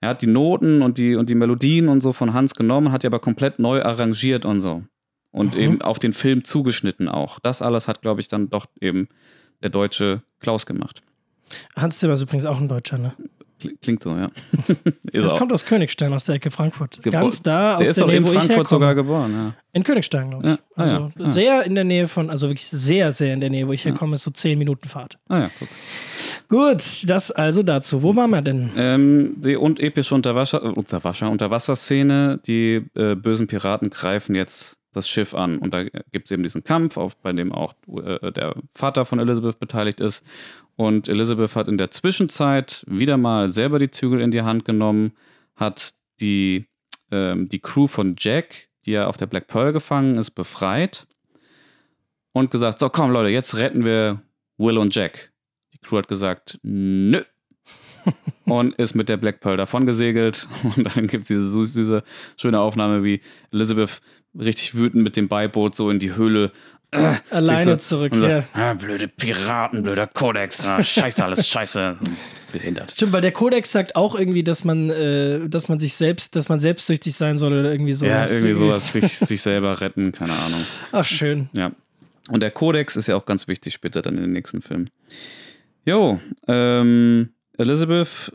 Er 0.00 0.10
hat 0.10 0.20
die 0.20 0.26
Noten 0.26 0.82
und 0.82 0.98
die, 0.98 1.14
und 1.16 1.30
die 1.30 1.34
Melodien 1.34 1.88
und 1.88 2.02
so 2.02 2.12
von 2.12 2.34
Hans 2.34 2.54
genommen, 2.54 2.92
hat 2.92 3.02
die 3.02 3.06
aber 3.06 3.18
komplett 3.18 3.58
neu 3.58 3.82
arrangiert 3.82 4.44
und 4.44 4.60
so. 4.60 4.82
Und 5.30 5.54
Mhm. 5.54 5.60
eben 5.60 5.82
auf 5.82 5.98
den 5.98 6.12
Film 6.12 6.44
zugeschnitten 6.44 7.08
auch. 7.08 7.38
Das 7.40 7.60
alles 7.62 7.88
hat, 7.88 8.00
glaube 8.02 8.20
ich, 8.20 8.28
dann 8.28 8.48
doch 8.48 8.66
eben 8.80 9.08
der 9.62 9.70
deutsche 9.70 10.22
Klaus 10.40 10.64
gemacht. 10.66 11.02
Hans 11.76 11.98
Zimmer 11.98 12.14
ist 12.14 12.22
übrigens 12.22 12.46
auch 12.46 12.58
ein 12.58 12.68
Deutscher, 12.68 12.98
ne? 12.98 13.14
Kli- 13.60 13.74
Klingt 13.80 14.02
so, 14.02 14.14
ja. 14.16 14.30
Das 15.12 15.32
auch. 15.32 15.38
kommt 15.38 15.50
aus 15.52 15.64
Königstein, 15.64 16.12
aus 16.12 16.24
der 16.24 16.34
Ecke 16.34 16.50
Frankfurt. 16.50 16.98
Gebo- 17.02 17.10
Ganz 17.12 17.42
da 17.42 17.76
aus 17.76 17.82
Der 17.82 17.90
ist 17.90 17.96
der 17.96 18.04
auch 18.04 18.08
Nähe, 18.08 18.18
in 18.18 18.26
Frankfurt 18.26 18.68
sogar 18.68 18.94
geboren, 18.94 19.32
ja. 19.32 19.54
In 19.72 19.82
Königstein, 19.82 20.28
glaube 20.30 20.44
ich. 20.44 20.50
Ja. 20.50 20.58
Ah, 20.76 20.82
also 20.82 20.94
ja. 20.96 21.10
Ah. 21.26 21.30
sehr 21.30 21.64
in 21.64 21.74
der 21.74 21.84
Nähe 21.84 22.06
von, 22.08 22.28
also 22.28 22.48
wirklich 22.48 22.66
sehr, 22.66 23.12
sehr 23.12 23.32
in 23.32 23.40
der 23.40 23.48
Nähe, 23.50 23.66
wo 23.66 23.72
ich 23.72 23.84
herkomme, 23.86 24.16
ist 24.16 24.24
so 24.24 24.30
10 24.30 24.58
Minuten 24.58 24.88
Fahrt. 24.88 25.18
Ah 25.28 25.38
ja, 25.38 25.50
guck. 25.58 25.68
Gut, 26.48 27.08
das 27.08 27.30
also 27.30 27.62
dazu. 27.62 28.02
Wo 28.02 28.14
waren 28.14 28.30
wir 28.30 28.42
denn? 28.42 28.70
Ähm, 28.76 29.34
die 29.38 29.56
und 29.56 29.80
epische 29.80 30.14
Unterwasser, 30.14 30.62
Unterwasser, 30.76 31.30
Unterwasserszene. 31.30 32.40
Die 32.46 32.84
äh, 32.94 33.14
bösen 33.14 33.46
Piraten 33.46 33.88
greifen 33.90 34.34
jetzt 34.34 34.75
das 34.96 35.08
Schiff 35.08 35.34
an. 35.34 35.58
Und 35.58 35.72
da 35.72 35.84
gibt 35.84 36.24
es 36.26 36.30
eben 36.30 36.42
diesen 36.42 36.64
Kampf, 36.64 36.96
auf, 36.96 37.16
bei 37.16 37.32
dem 37.32 37.52
auch 37.52 37.74
äh, 37.88 38.32
der 38.32 38.56
Vater 38.72 39.04
von 39.04 39.18
Elizabeth 39.18 39.58
beteiligt 39.58 40.00
ist. 40.00 40.24
Und 40.76 41.08
Elizabeth 41.08 41.54
hat 41.56 41.68
in 41.68 41.78
der 41.78 41.90
Zwischenzeit 41.90 42.84
wieder 42.88 43.16
mal 43.16 43.50
selber 43.50 43.78
die 43.78 43.90
Zügel 43.90 44.20
in 44.20 44.30
die 44.30 44.42
Hand 44.42 44.64
genommen, 44.64 45.12
hat 45.54 45.94
die, 46.20 46.66
ähm, 47.10 47.48
die 47.48 47.60
Crew 47.60 47.86
von 47.86 48.16
Jack, 48.18 48.68
die 48.84 48.92
ja 48.92 49.06
auf 49.06 49.16
der 49.16 49.26
Black 49.26 49.48
Pearl 49.48 49.72
gefangen 49.72 50.18
ist, 50.18 50.32
befreit 50.32 51.06
und 52.32 52.50
gesagt: 52.50 52.78
So, 52.78 52.88
komm, 52.88 53.10
Leute, 53.10 53.30
jetzt 53.30 53.56
retten 53.56 53.84
wir 53.84 54.22
Will 54.58 54.78
und 54.78 54.94
Jack. 54.94 55.32
Die 55.72 55.78
Crew 55.78 55.98
hat 55.98 56.08
gesagt: 56.08 56.58
Nö. 56.62 57.22
und 58.44 58.74
ist 58.76 58.94
mit 58.94 59.08
der 59.08 59.16
Black 59.16 59.40
Pearl 59.40 59.56
davon 59.56 59.86
gesegelt. 59.86 60.48
Und 60.62 60.84
dann 60.84 61.06
gibt 61.06 61.22
es 61.22 61.28
diese 61.28 61.44
süß, 61.44 61.72
süße, 61.72 62.02
schöne 62.36 62.60
Aufnahme, 62.60 63.02
wie 63.04 63.20
Elizabeth 63.52 64.00
richtig 64.38 64.74
wütend 64.74 65.02
mit 65.02 65.16
dem 65.16 65.28
Beiboot 65.28 65.74
so 65.76 65.90
in 65.90 65.98
die 65.98 66.14
Höhle. 66.14 66.52
äh, 66.92 67.14
Alleine 67.30 67.64
so- 67.72 67.76
zurück, 67.76 68.12
und 68.12 68.22
ja. 68.22 68.44
ah, 68.52 68.74
blöde 68.74 69.08
Piraten, 69.08 69.82
blöder 69.82 70.06
Kodex, 70.06 70.66
ah, 70.66 70.82
scheiße, 70.82 71.24
alles 71.24 71.48
scheiße. 71.48 71.96
Behindert. 72.52 72.92
Stimmt, 72.92 73.12
weil 73.12 73.20
der 73.22 73.32
Kodex 73.32 73.72
sagt 73.72 73.96
auch 73.96 74.18
irgendwie, 74.18 74.44
dass 74.44 74.64
man, 74.64 74.88
äh, 74.90 75.48
dass 75.48 75.68
man 75.68 75.78
sich 75.80 75.94
selbst, 75.94 76.36
dass 76.36 76.48
man 76.48 76.60
selbstsüchtig 76.60 77.14
sein 77.14 77.38
soll 77.38 77.52
oder 77.52 77.70
irgendwie 77.72 77.92
sowas. 77.92 78.30
ja, 78.30 78.36
irgendwie 78.36 78.54
sowas, 78.54 78.92
sich, 78.92 79.18
sich 79.18 79.42
selber 79.42 79.80
retten, 79.80 80.12
keine 80.12 80.32
Ahnung. 80.32 80.60
Ach, 80.92 81.04
schön. 81.04 81.48
Ja. 81.54 81.72
Und 82.28 82.40
der 82.42 82.52
Kodex 82.52 82.96
ist 82.96 83.08
ja 83.08 83.16
auch 83.16 83.26
ganz 83.26 83.46
wichtig 83.48 83.74
später 83.74 84.00
dann 84.00 84.14
in 84.16 84.22
den 84.22 84.32
nächsten 84.32 84.62
Filmen. 84.62 84.88
Jo, 85.84 86.20
ähm, 86.48 87.30
Elizabeth 87.58 88.32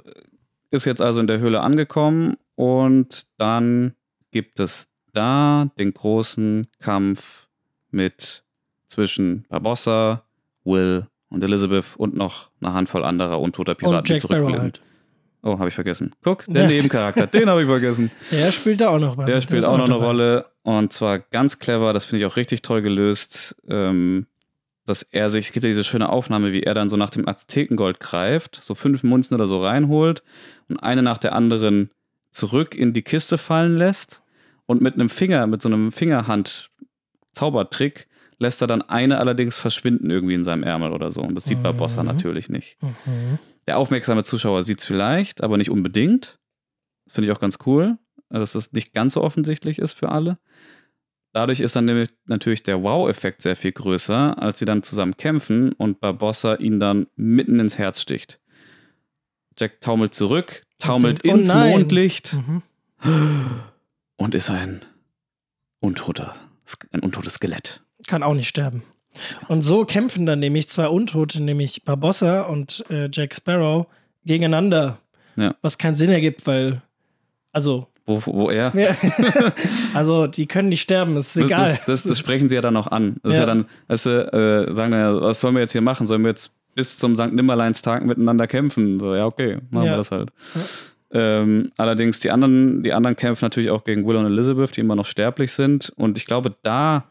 ist 0.72 0.86
jetzt 0.86 1.02
also 1.02 1.19
in 1.19 1.28
der 1.28 1.40
Höhle 1.40 1.61
angekommen 1.61 2.36
und 2.56 3.26
dann 3.38 3.94
gibt 4.32 4.60
es 4.60 4.88
da 5.14 5.70
den 5.78 5.94
großen 5.94 6.68
Kampf 6.80 7.48
mit 7.92 8.44
zwischen 8.88 9.46
Barbossa, 9.50 10.24
Will 10.64 11.08
und 11.30 11.44
Elizabeth 11.44 11.86
und 11.98 12.16
noch 12.16 12.50
eine 12.62 12.74
Handvoll 12.74 13.04
anderer 13.04 13.40
untoter 13.40 13.76
Piraten. 13.76 14.00
Und 14.00 14.10
Jack 14.10 14.22
Sparrow 14.22 14.60
halt. 14.60 14.82
Oh, 15.44 15.58
habe 15.58 15.70
ich 15.70 15.76
vergessen. 15.76 16.14
Guck, 16.24 16.46
der 16.48 16.68
Nebencharakter, 16.68 17.26
den 17.26 17.50
habe 17.50 17.62
ich 17.62 17.68
vergessen. 17.68 18.12
Der 18.32 18.52
spielt 18.52 18.80
da 18.80 18.90
auch 18.90 19.00
noch. 19.00 19.16
Bei 19.16 19.26
der 19.26 19.42
spielt 19.42 19.66
auch 19.66 19.78
noch 19.78 19.86
eine 19.86 19.96
Rolle 19.96 20.46
und 20.62 20.94
zwar 20.94 21.18
ganz 21.18 21.58
clever, 21.58 21.94
das 21.94 22.06
finde 22.06 22.24
ich 22.24 22.32
auch 22.32 22.36
richtig 22.36 22.62
toll 22.62 22.84
gelöst, 22.84 23.56
ähm, 23.68 24.28
dass 24.86 25.02
er 25.02 25.32
sich, 25.32 25.48
es 25.48 25.52
gibt 25.52 25.64
ja 25.64 25.70
diese 25.70 25.84
schöne 25.84 26.10
Aufnahme, 26.10 26.54
wie 26.54 26.62
er 26.62 26.76
dann 26.76 26.90
so 26.90 26.98
nach 26.98 27.10
dem 27.10 27.28
Aztekengold 27.28 28.00
greift, 28.00 28.60
so 28.62 28.76
fünf 28.76 29.02
Munzen 29.02 29.34
oder 29.34 29.48
so 29.48 29.64
reinholt 29.64 30.22
und 30.70 30.78
eine 30.78 31.02
nach 31.02 31.18
der 31.18 31.34
anderen 31.34 31.90
zurück 32.32 32.76
in 32.76 32.94
die 32.94 33.02
Kiste 33.02 33.40
fallen 33.40 33.78
lässt 33.78 34.22
und 34.66 34.82
mit 34.82 34.96
einem 34.96 35.10
Finger, 35.10 35.48
mit 35.48 35.62
so 35.62 35.70
einem 35.70 35.92
Fingerhand-Zaubertrick 35.92 38.08
lässt 38.42 38.62
er 38.62 38.68
dann 38.68 38.82
eine 38.82 39.20
allerdings 39.20 39.58
verschwinden 39.58 40.10
irgendwie 40.10 40.34
in 40.34 40.44
seinem 40.44 40.64
Ärmel 40.64 40.94
oder 40.94 41.12
so. 41.12 41.22
Und 41.22 41.36
das 41.36 41.46
sieht 41.46 41.60
mhm. 41.60 41.64
Barbossa 41.64 42.04
natürlich 42.04 42.50
nicht. 42.50 42.82
Mhm. 42.82 43.38
Der 43.68 43.78
aufmerksame 43.78 44.24
Zuschauer 44.24 44.64
sieht 44.64 44.80
es 44.80 44.86
vielleicht, 44.86 45.44
aber 45.44 45.58
nicht 45.58 45.70
unbedingt. 45.70 46.40
Finde 47.08 47.30
ich 47.30 47.36
auch 47.36 47.40
ganz 47.40 47.60
cool, 47.66 47.98
dass 48.30 48.54
das 48.54 48.74
nicht 48.74 48.94
ganz 48.94 49.14
so 49.14 49.22
offensichtlich 49.22 49.78
ist 49.78 49.94
für 49.94 50.10
alle. 50.10 50.40
Dadurch 51.34 51.60
ist 51.60 51.76
dann 51.76 51.86
nämlich 51.86 52.10
natürlich 52.26 52.64
der 52.64 52.84
Wow-Effekt 52.84 53.42
sehr 53.42 53.56
viel 53.56 53.72
größer, 53.72 54.42
als 54.42 54.60
sie 54.60 54.66
dann 54.66 54.84
zusammen 54.84 55.16
kämpfen 55.16 55.72
und 55.74 56.00
Barbossa 56.00 56.56
ihn 56.56 56.80
dann 56.80 57.08
mitten 57.16 57.60
ins 57.60 57.78
Herz 57.78 58.02
sticht. 58.02 58.40
Jack 59.58 59.82
taumelt 59.82 60.14
zurück, 60.14 60.66
taumelt 60.80 61.22
oh 61.24 61.30
ins 61.30 61.54
Mondlicht 61.54 62.34
mhm. 62.34 62.64
und 64.22 64.35
ist 64.35 64.52
ein 64.52 64.85
untoter, 65.80 66.35
ein 66.91 66.99
untotes 66.99 67.34
Skelett. 67.34 67.81
Kann 68.06 68.22
auch 68.22 68.35
nicht 68.35 68.48
sterben. 68.48 68.84
Und 69.48 69.64
so 69.64 69.84
kämpfen 69.84 70.27
dann 70.27 70.38
nämlich 70.38 70.69
zwei 70.69 70.88
Untote, 70.88 71.41
nämlich 71.41 71.84
Barbossa 71.85 72.41
und 72.41 72.85
äh, 72.91 73.10
Jack 73.11 73.34
Sparrow, 73.34 73.88
gegeneinander. 74.23 74.99
Ja. 75.35 75.56
Was 75.64 75.80
keinen 75.80 75.95
Sinn 75.95 76.11
ergibt, 76.11 76.45
weil, 76.45 76.84
also. 77.52 77.88
Wo, 78.06 78.22
wo 78.26 78.49
er? 78.52 78.72
Ja. 78.76 78.95
also, 79.95 80.27
die 80.27 80.45
können 80.45 80.69
nicht 80.69 80.81
sterben, 80.81 81.18
ist 81.18 81.35
egal. 81.35 81.65
Das, 81.65 81.85
das, 81.85 82.03
das, 82.03 82.19
sprechen 82.19 82.48
sie 82.48 82.56
ja 82.56 82.61
dann 82.61 82.77
auch 82.77 82.88
an. 82.88 83.18
Das 83.23 83.34
ja. 83.34 83.38
ist 83.38 83.39
ja 83.39 83.45
dann, 83.48 83.65
weißt 83.88 84.06
du, 84.06 84.68
äh, 84.69 84.76
sagen 84.76 84.91
wir, 84.91 85.22
was 85.22 85.41
sollen 85.41 85.56
wir 85.56 85.61
jetzt 85.61 85.72
hier 85.72 85.81
machen? 85.81 86.06
Sollen 86.06 86.22
wir 86.22 86.30
jetzt 86.30 86.53
bis 86.76 86.99
zum 86.99 87.18
St. 87.18 87.34
Nimmerleinstag 87.34 88.06
miteinander 88.06 88.45
kämpfen? 88.45 88.99
So, 88.99 89.15
ja, 89.15 89.26
okay, 89.26 89.57
machen 89.72 89.89
wir 89.89 89.98
das 89.98 90.11
halt. 90.11 90.31
Ähm, 91.14 91.72
allerdings 91.78 92.20
die 92.20 92.32
anderen, 92.32 92.84
die 92.84 92.94
anderen 92.94 93.18
kämpfen 93.18 93.46
natürlich 93.46 93.70
auch 93.70 93.84
gegen 93.84 94.08
Will 94.08 94.16
und 94.16 94.26
Elizabeth, 94.26 94.76
die 94.78 94.82
immer 94.82 94.96
noch 94.96 95.06
sterblich 95.06 95.52
sind. 95.52 95.92
Und 95.98 96.18
ich 96.18 96.26
glaube, 96.26 96.56
da 96.64 97.06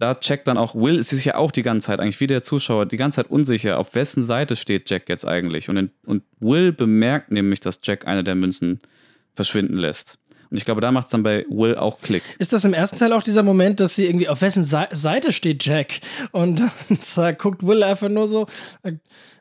da 0.00 0.14
checkt 0.14 0.48
dann 0.48 0.56
auch 0.56 0.74
Will, 0.74 0.96
ist 0.96 1.10
sich 1.10 1.26
ja 1.26 1.34
auch 1.36 1.52
die 1.52 1.62
ganze 1.62 1.88
Zeit, 1.88 2.00
eigentlich 2.00 2.20
wie 2.20 2.26
der 2.26 2.42
Zuschauer, 2.42 2.86
die 2.86 2.96
ganze 2.96 3.16
Zeit 3.16 3.30
unsicher, 3.30 3.78
auf 3.78 3.94
wessen 3.94 4.22
Seite 4.22 4.56
steht 4.56 4.88
Jack 4.88 5.08
jetzt 5.08 5.26
eigentlich. 5.26 5.68
Und, 5.68 5.76
in, 5.76 5.90
und 6.06 6.22
Will 6.40 6.72
bemerkt 6.72 7.30
nämlich, 7.30 7.60
dass 7.60 7.80
Jack 7.82 8.06
eine 8.06 8.24
der 8.24 8.34
Münzen 8.34 8.80
verschwinden 9.34 9.76
lässt. 9.76 10.18
Und 10.50 10.56
ich 10.56 10.64
glaube, 10.64 10.80
da 10.80 10.90
macht 10.90 11.06
es 11.06 11.10
dann 11.12 11.22
bei 11.22 11.44
Will 11.48 11.76
auch 11.76 11.98
Klick. 11.98 12.22
Ist 12.38 12.52
das 12.52 12.64
im 12.64 12.74
ersten 12.74 12.98
Teil 12.98 13.12
auch 13.12 13.22
dieser 13.22 13.44
Moment, 13.44 13.78
dass 13.78 13.94
sie 13.94 14.06
irgendwie 14.06 14.28
auf 14.28 14.42
wessen 14.42 14.64
Seite 14.64 15.32
steht 15.32 15.64
Jack? 15.64 16.00
Und 16.32 16.60
dann 17.16 17.38
guckt 17.38 17.64
Will 17.64 17.82
einfach 17.82 18.08
nur 18.08 18.26
so, 18.26 18.46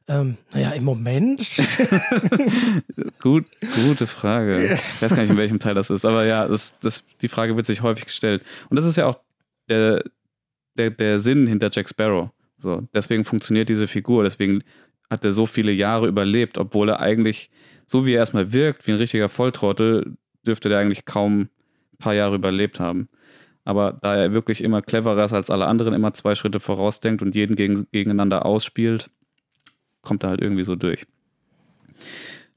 ähm, 0.10 0.38
naja, 0.52 0.72
im 0.72 0.84
Moment. 0.84 1.40
Gut, 3.20 3.46
gute 3.86 4.08
Frage. 4.08 4.74
Ich 4.74 5.02
weiß 5.02 5.12
gar 5.12 5.22
nicht, 5.22 5.30
in 5.30 5.38
welchem 5.38 5.60
Teil 5.60 5.76
das 5.76 5.92
ist, 5.92 6.04
aber 6.04 6.26
ja, 6.26 6.48
das, 6.48 6.74
das, 6.80 7.06
die 7.22 7.28
Frage 7.28 7.56
wird 7.56 7.68
sich 7.68 7.84
häufig 7.84 8.06
gestellt. 8.06 8.44
Und 8.70 8.78
das 8.78 8.86
ist 8.86 8.96
ja 8.96 9.06
auch 9.06 9.20
der, 9.70 10.04
der, 10.78 10.90
der 10.90 11.20
Sinn 11.20 11.46
hinter 11.46 11.70
Jack 11.72 11.90
Sparrow. 11.90 12.32
So, 12.58 12.88
deswegen 12.94 13.24
funktioniert 13.24 13.70
diese 13.70 13.88
Figur, 13.88 14.24
deswegen 14.24 14.64
hat 15.12 15.24
er 15.24 15.32
so 15.32 15.46
viele 15.46 15.72
Jahre 15.72 16.08
überlebt, 16.08 16.58
obwohl 16.58 16.90
er 16.90 17.00
eigentlich, 17.00 17.52
so 17.86 18.08
wie 18.08 18.14
er 18.14 18.20
erstmal 18.20 18.52
wirkt, 18.52 18.88
wie 18.88 18.92
ein 18.92 18.98
richtiger 18.98 19.30
Volltrottel, 19.30 20.18
dürfte 20.46 20.70
der 20.70 20.80
eigentlich 20.80 21.06
kaum 21.06 21.42
ein 21.42 21.98
paar 22.00 22.16
Jahre 22.16 22.36
überlebt 22.36 22.80
haben. 22.80 23.10
Aber 23.64 24.00
da 24.02 24.16
er 24.16 24.34
wirklich 24.34 24.64
immer 24.64 24.82
cleverer 24.82 25.26
ist 25.26 25.34
als 25.34 25.52
alle 25.52 25.68
anderen, 25.68 25.94
immer 25.94 26.16
zwei 26.16 26.34
Schritte 26.34 26.60
vorausdenkt 26.60 27.22
und 27.22 27.36
jeden 27.36 27.56
gegen, 27.56 27.86
gegeneinander 27.92 28.46
ausspielt, 28.48 29.12
kommt 30.02 30.24
er 30.24 30.30
halt 30.30 30.42
irgendwie 30.42 30.64
so 30.64 30.76
durch. 30.76 31.06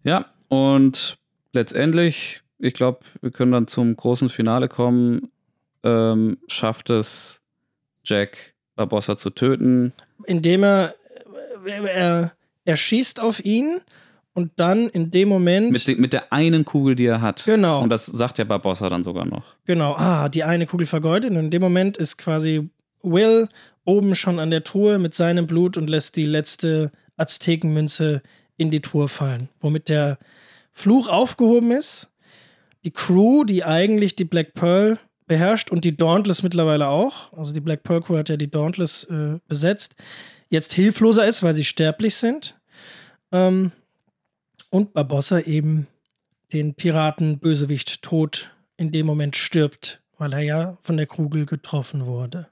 Ja, 0.04 0.26
und 0.48 1.18
letztendlich, 1.52 2.42
ich 2.58 2.74
glaube, 2.74 3.00
wir 3.20 3.30
können 3.30 3.52
dann 3.52 3.68
zum 3.68 3.96
großen 3.96 4.28
Finale 4.28 4.68
kommen, 4.68 5.30
ähm, 5.82 6.38
schafft 6.46 6.90
es 6.90 7.40
Jack 8.04 8.54
Barbossa 8.76 9.16
zu 9.16 9.30
töten. 9.30 9.92
Indem 10.26 10.62
er, 10.64 10.94
er, 11.66 12.32
er 12.64 12.76
schießt 12.76 13.20
auf 13.20 13.44
ihn 13.44 13.80
und 14.34 14.52
dann 14.56 14.88
in 14.88 15.10
dem 15.10 15.28
Moment. 15.28 15.72
Mit, 15.72 15.86
de, 15.86 15.96
mit 15.96 16.12
der 16.12 16.32
einen 16.32 16.64
Kugel, 16.64 16.94
die 16.94 17.06
er 17.06 17.20
hat. 17.20 17.44
Genau. 17.44 17.82
Und 17.82 17.90
das 17.90 18.06
sagt 18.06 18.38
ja 18.38 18.44
Barbossa 18.44 18.88
dann 18.88 19.02
sogar 19.02 19.24
noch. 19.24 19.44
Genau, 19.66 19.94
ah, 19.94 20.28
die 20.28 20.44
eine 20.44 20.66
Kugel 20.66 20.86
vergeudet. 20.86 21.30
Und 21.30 21.36
in 21.36 21.50
dem 21.50 21.62
Moment 21.62 21.96
ist 21.96 22.16
quasi 22.16 22.68
Will 23.02 23.48
oben 23.84 24.14
schon 24.14 24.38
an 24.38 24.50
der 24.50 24.64
Truhe 24.64 24.98
mit 24.98 25.14
seinem 25.14 25.46
Blut 25.46 25.76
und 25.76 25.90
lässt 25.90 26.16
die 26.16 26.26
letzte 26.26 26.92
Aztekenmünze 27.16 28.22
in 28.56 28.70
die 28.70 28.80
Truhe 28.80 29.08
fallen. 29.08 29.48
Womit 29.60 29.88
der 29.88 30.18
Fluch 30.72 31.08
aufgehoben 31.08 31.70
ist. 31.70 32.08
Die 32.84 32.90
Crew, 32.90 33.44
die 33.44 33.64
eigentlich 33.64 34.16
die 34.16 34.24
Black 34.24 34.54
Pearl 34.54 34.98
beherrscht 35.26 35.70
und 35.70 35.84
die 35.84 35.96
Dauntless 35.96 36.42
mittlerweile 36.42 36.88
auch. 36.88 37.32
Also 37.32 37.52
die 37.52 37.60
Black 37.60 37.84
Pearl 37.84 38.02
Crew 38.02 38.16
hat 38.16 38.28
ja 38.28 38.36
die 38.36 38.50
Dauntless 38.50 39.04
äh, 39.04 39.38
besetzt. 39.46 39.94
Jetzt 40.48 40.72
hilfloser 40.72 41.26
ist, 41.26 41.42
weil 41.42 41.54
sie 41.54 41.64
sterblich 41.64 42.16
sind. 42.16 42.58
Ähm, 43.30 43.72
und 44.70 44.94
Barbossa 44.94 45.40
eben 45.40 45.86
den 46.52 46.74
Piraten-Bösewicht 46.74 48.02
tot 48.02 48.50
in 48.76 48.90
dem 48.90 49.06
Moment 49.06 49.36
stirbt, 49.36 50.02
weil 50.18 50.32
er 50.32 50.40
ja 50.40 50.78
von 50.82 50.96
der 50.96 51.06
Kugel 51.06 51.46
getroffen 51.46 52.06
wurde. 52.06 52.48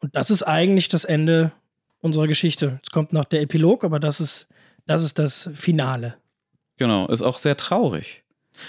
Und 0.00 0.14
das 0.14 0.30
ist 0.30 0.42
eigentlich 0.42 0.88
das 0.88 1.04
Ende 1.04 1.52
unserer 2.00 2.26
Geschichte. 2.26 2.74
Jetzt 2.76 2.92
kommt 2.92 3.12
noch 3.12 3.24
der 3.24 3.40
Epilog, 3.42 3.84
aber 3.84 3.98
das 4.00 4.20
ist 4.20 4.46
das, 4.86 5.02
ist 5.02 5.18
das 5.18 5.50
Finale. 5.54 6.16
Genau, 6.78 7.08
ist 7.08 7.22
auch 7.22 7.38
sehr 7.38 7.56
traurig. 7.56 8.24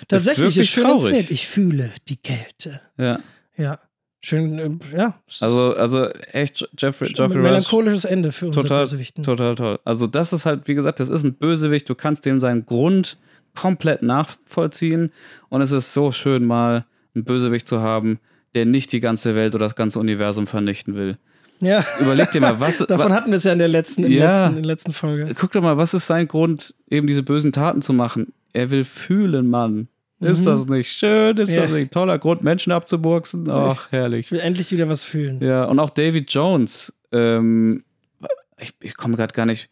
Tatsächlich 0.08 0.58
ist, 0.58 0.58
ist 0.58 0.70
schön 0.70 0.84
traurig. 0.84 1.04
erzählt. 1.06 1.32
Ich 1.32 1.48
fühle 1.48 1.92
die 2.08 2.18
Kälte. 2.18 2.82
Ja. 2.98 3.20
Ja. 3.56 3.80
Schön, 4.20 4.60
äh, 4.60 4.98
ja. 4.98 5.22
Also, 5.40 5.76
also 5.76 6.10
echt, 6.32 6.68
Jeffrey, 6.78 7.08
Jeffrey 7.14 7.38
Melancholisches 7.38 8.06
Rush, 8.06 8.12
Ende 8.12 8.32
für 8.32 8.48
unsere 8.48 8.64
total, 8.64 8.84
Bösewichten. 8.84 9.24
Total 9.24 9.56
toll. 9.56 9.80
Also, 9.86 10.08
das 10.08 10.34
ist 10.34 10.46
halt, 10.46 10.68
wie 10.68 10.74
gesagt, 10.74 11.00
das 11.00 11.10
ist 11.10 11.24
ein 11.24 11.36
Bösewicht. 11.36 11.88
Du 11.88 11.96
kannst 11.96 12.26
dem 12.26 12.40
seinen 12.40 12.66
Grund 12.66 13.18
komplett 13.56 14.02
nachvollziehen. 14.02 15.12
Und 15.50 15.62
es 15.62 15.72
ist 15.72 15.94
so 15.94 16.12
schön, 16.12 16.46
mal 16.46 16.86
einen 17.14 17.26
Bösewicht 17.26 17.68
zu 17.68 17.82
haben, 17.82 18.20
der 18.56 18.66
nicht 18.66 18.92
die 18.92 19.00
ganze 19.00 19.36
Welt 19.36 19.54
oder 19.56 19.66
das 19.66 19.76
ganze 19.76 20.00
Universum 20.00 20.48
vernichten 20.48 20.96
will. 20.96 21.18
Ja. 21.60 21.86
Überleg 22.00 22.32
dir 22.32 22.42
mal, 22.42 22.60
was. 22.60 22.78
Davon 22.88 23.14
hatten 23.14 23.32
wir 23.32 23.38
es 23.38 23.44
ja 23.44 23.54
in 23.54 23.60
der 23.60 23.68
letzten, 23.68 24.04
in, 24.04 24.12
ja. 24.12 24.28
letzten, 24.28 24.48
in 24.50 24.56
der 24.56 24.66
letzten 24.66 24.92
Folge. 24.92 25.34
Guck 25.36 25.52
doch 25.52 25.62
mal, 25.62 25.78
was 25.78 25.94
ist 25.94 26.08
sein 26.08 26.28
Grund, 26.28 26.74
eben 26.90 27.08
diese 27.08 27.24
bösen 27.24 27.52
Taten 27.52 27.82
zu 27.82 27.94
machen? 27.94 28.34
Er 28.54 28.72
will 28.72 28.84
fühlen, 28.84 29.50
Mann. 29.50 29.88
Ist 30.20 30.42
mhm. 30.42 30.46
das 30.46 30.66
nicht 30.68 30.92
schön? 30.92 31.38
Ist 31.38 31.54
ja. 31.54 31.62
das 31.62 31.72
nicht 31.72 31.88
ein 31.88 31.92
toller 31.92 32.18
Grund, 32.18 32.44
Menschen 32.44 32.72
abzuburksen? 32.72 33.48
Ach, 33.50 33.92
herrlich. 33.92 34.28
Ich 34.28 34.32
will 34.32 34.40
endlich 34.40 34.72
wieder 34.72 34.90
was 34.90 35.04
fühlen. 35.04 35.40
Ja, 35.42 35.66
und 35.66 35.80
auch 35.80 35.92
David 35.92 36.32
Jones. 36.32 36.94
Ähm, 37.12 37.84
ich, 38.60 38.74
ich 38.82 38.98
komme 38.98 39.16
gerade 39.16 39.34
gar 39.34 39.46
nicht. 39.46 39.70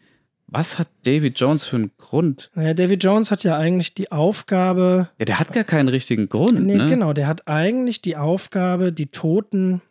Was 0.47 0.77
hat 0.77 0.87
David 1.03 1.39
Jones 1.39 1.65
für 1.65 1.77
einen 1.77 1.91
Grund? 1.97 2.51
Naja, 2.53 2.75
David 2.75 3.03
Jones 3.03 3.31
hat 3.31 3.43
ja 3.43 3.57
eigentlich 3.57 3.95
die 3.95 4.11
Aufgabe. 4.11 5.09
Ja, 5.17 5.25
der 5.25 5.39
hat 5.39 5.51
gar 5.53 5.63
keinen 5.63 5.89
richtigen 5.89 6.29
Grund. 6.29 6.63
Nee, 6.63 6.75
ne? 6.75 6.85
genau. 6.85 7.13
Der 7.13 7.25
hat 7.25 7.47
eigentlich 7.47 8.01
die 8.01 8.15
Aufgabe, 8.15 8.93
die 8.93 9.07
Toten, 9.07 9.81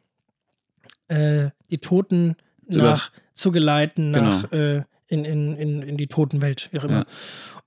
äh, 1.08 1.50
die 1.74 1.80
Toten 1.80 2.36
nach, 2.66 3.10
zu 3.34 3.50
geleiten 3.50 4.12
genau. 4.12 4.30
nach, 4.30 4.52
äh, 4.52 4.82
in, 5.08 5.24
in, 5.24 5.54
in, 5.56 5.82
in 5.82 5.96
die 5.96 6.06
Totenwelt, 6.06 6.68
wie 6.72 6.78
auch 6.78 6.84
immer. 6.84 6.98
Ja. 6.98 7.06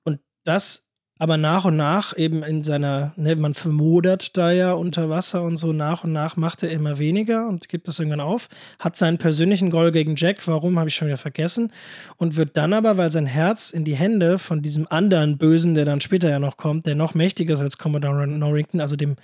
Und 0.03 0.19
das 0.45 0.86
aber 1.19 1.37
nach 1.37 1.65
und 1.65 1.75
nach 1.75 2.15
eben 2.17 2.43
in 2.43 2.63
seiner, 2.63 3.13
ne, 3.15 3.35
man 3.35 3.53
vermodert 3.53 4.37
da 4.37 4.51
ja 4.51 4.73
unter 4.73 5.09
Wasser 5.09 5.43
und 5.43 5.57
so, 5.57 5.73
nach 5.73 6.03
und 6.03 6.13
nach 6.13 6.35
macht 6.35 6.63
er 6.63 6.69
immer 6.69 6.99
weniger 6.99 7.47
und 7.47 7.69
gibt 7.69 7.87
das 7.87 7.99
irgendwann 7.99 8.21
auf, 8.21 8.49
hat 8.79 8.95
seinen 8.95 9.17
persönlichen 9.17 9.71
Goal 9.71 9.91
gegen 9.91 10.15
Jack, 10.15 10.47
warum, 10.47 10.77
habe 10.77 10.89
ich 10.89 10.95
schon 10.95 11.07
wieder 11.07 11.17
vergessen, 11.17 11.71
und 12.17 12.35
wird 12.35 12.55
dann 12.57 12.73
aber, 12.73 12.97
weil 12.97 13.11
sein 13.11 13.25
Herz 13.25 13.71
in 13.71 13.83
die 13.83 13.95
Hände 13.95 14.37
von 14.37 14.61
diesem 14.61 14.87
anderen 14.89 15.37
Bösen, 15.37 15.73
der 15.73 15.85
dann 15.85 16.01
später 16.01 16.29
ja 16.29 16.39
noch 16.39 16.57
kommt, 16.57 16.85
der 16.85 16.95
noch 16.95 17.13
mächtiger 17.13 17.55
ist 17.55 17.61
als 17.61 17.77
Commodore 17.77 18.27
Norrington, 18.27 18.81
also 18.81 18.95
dem, 18.95 19.15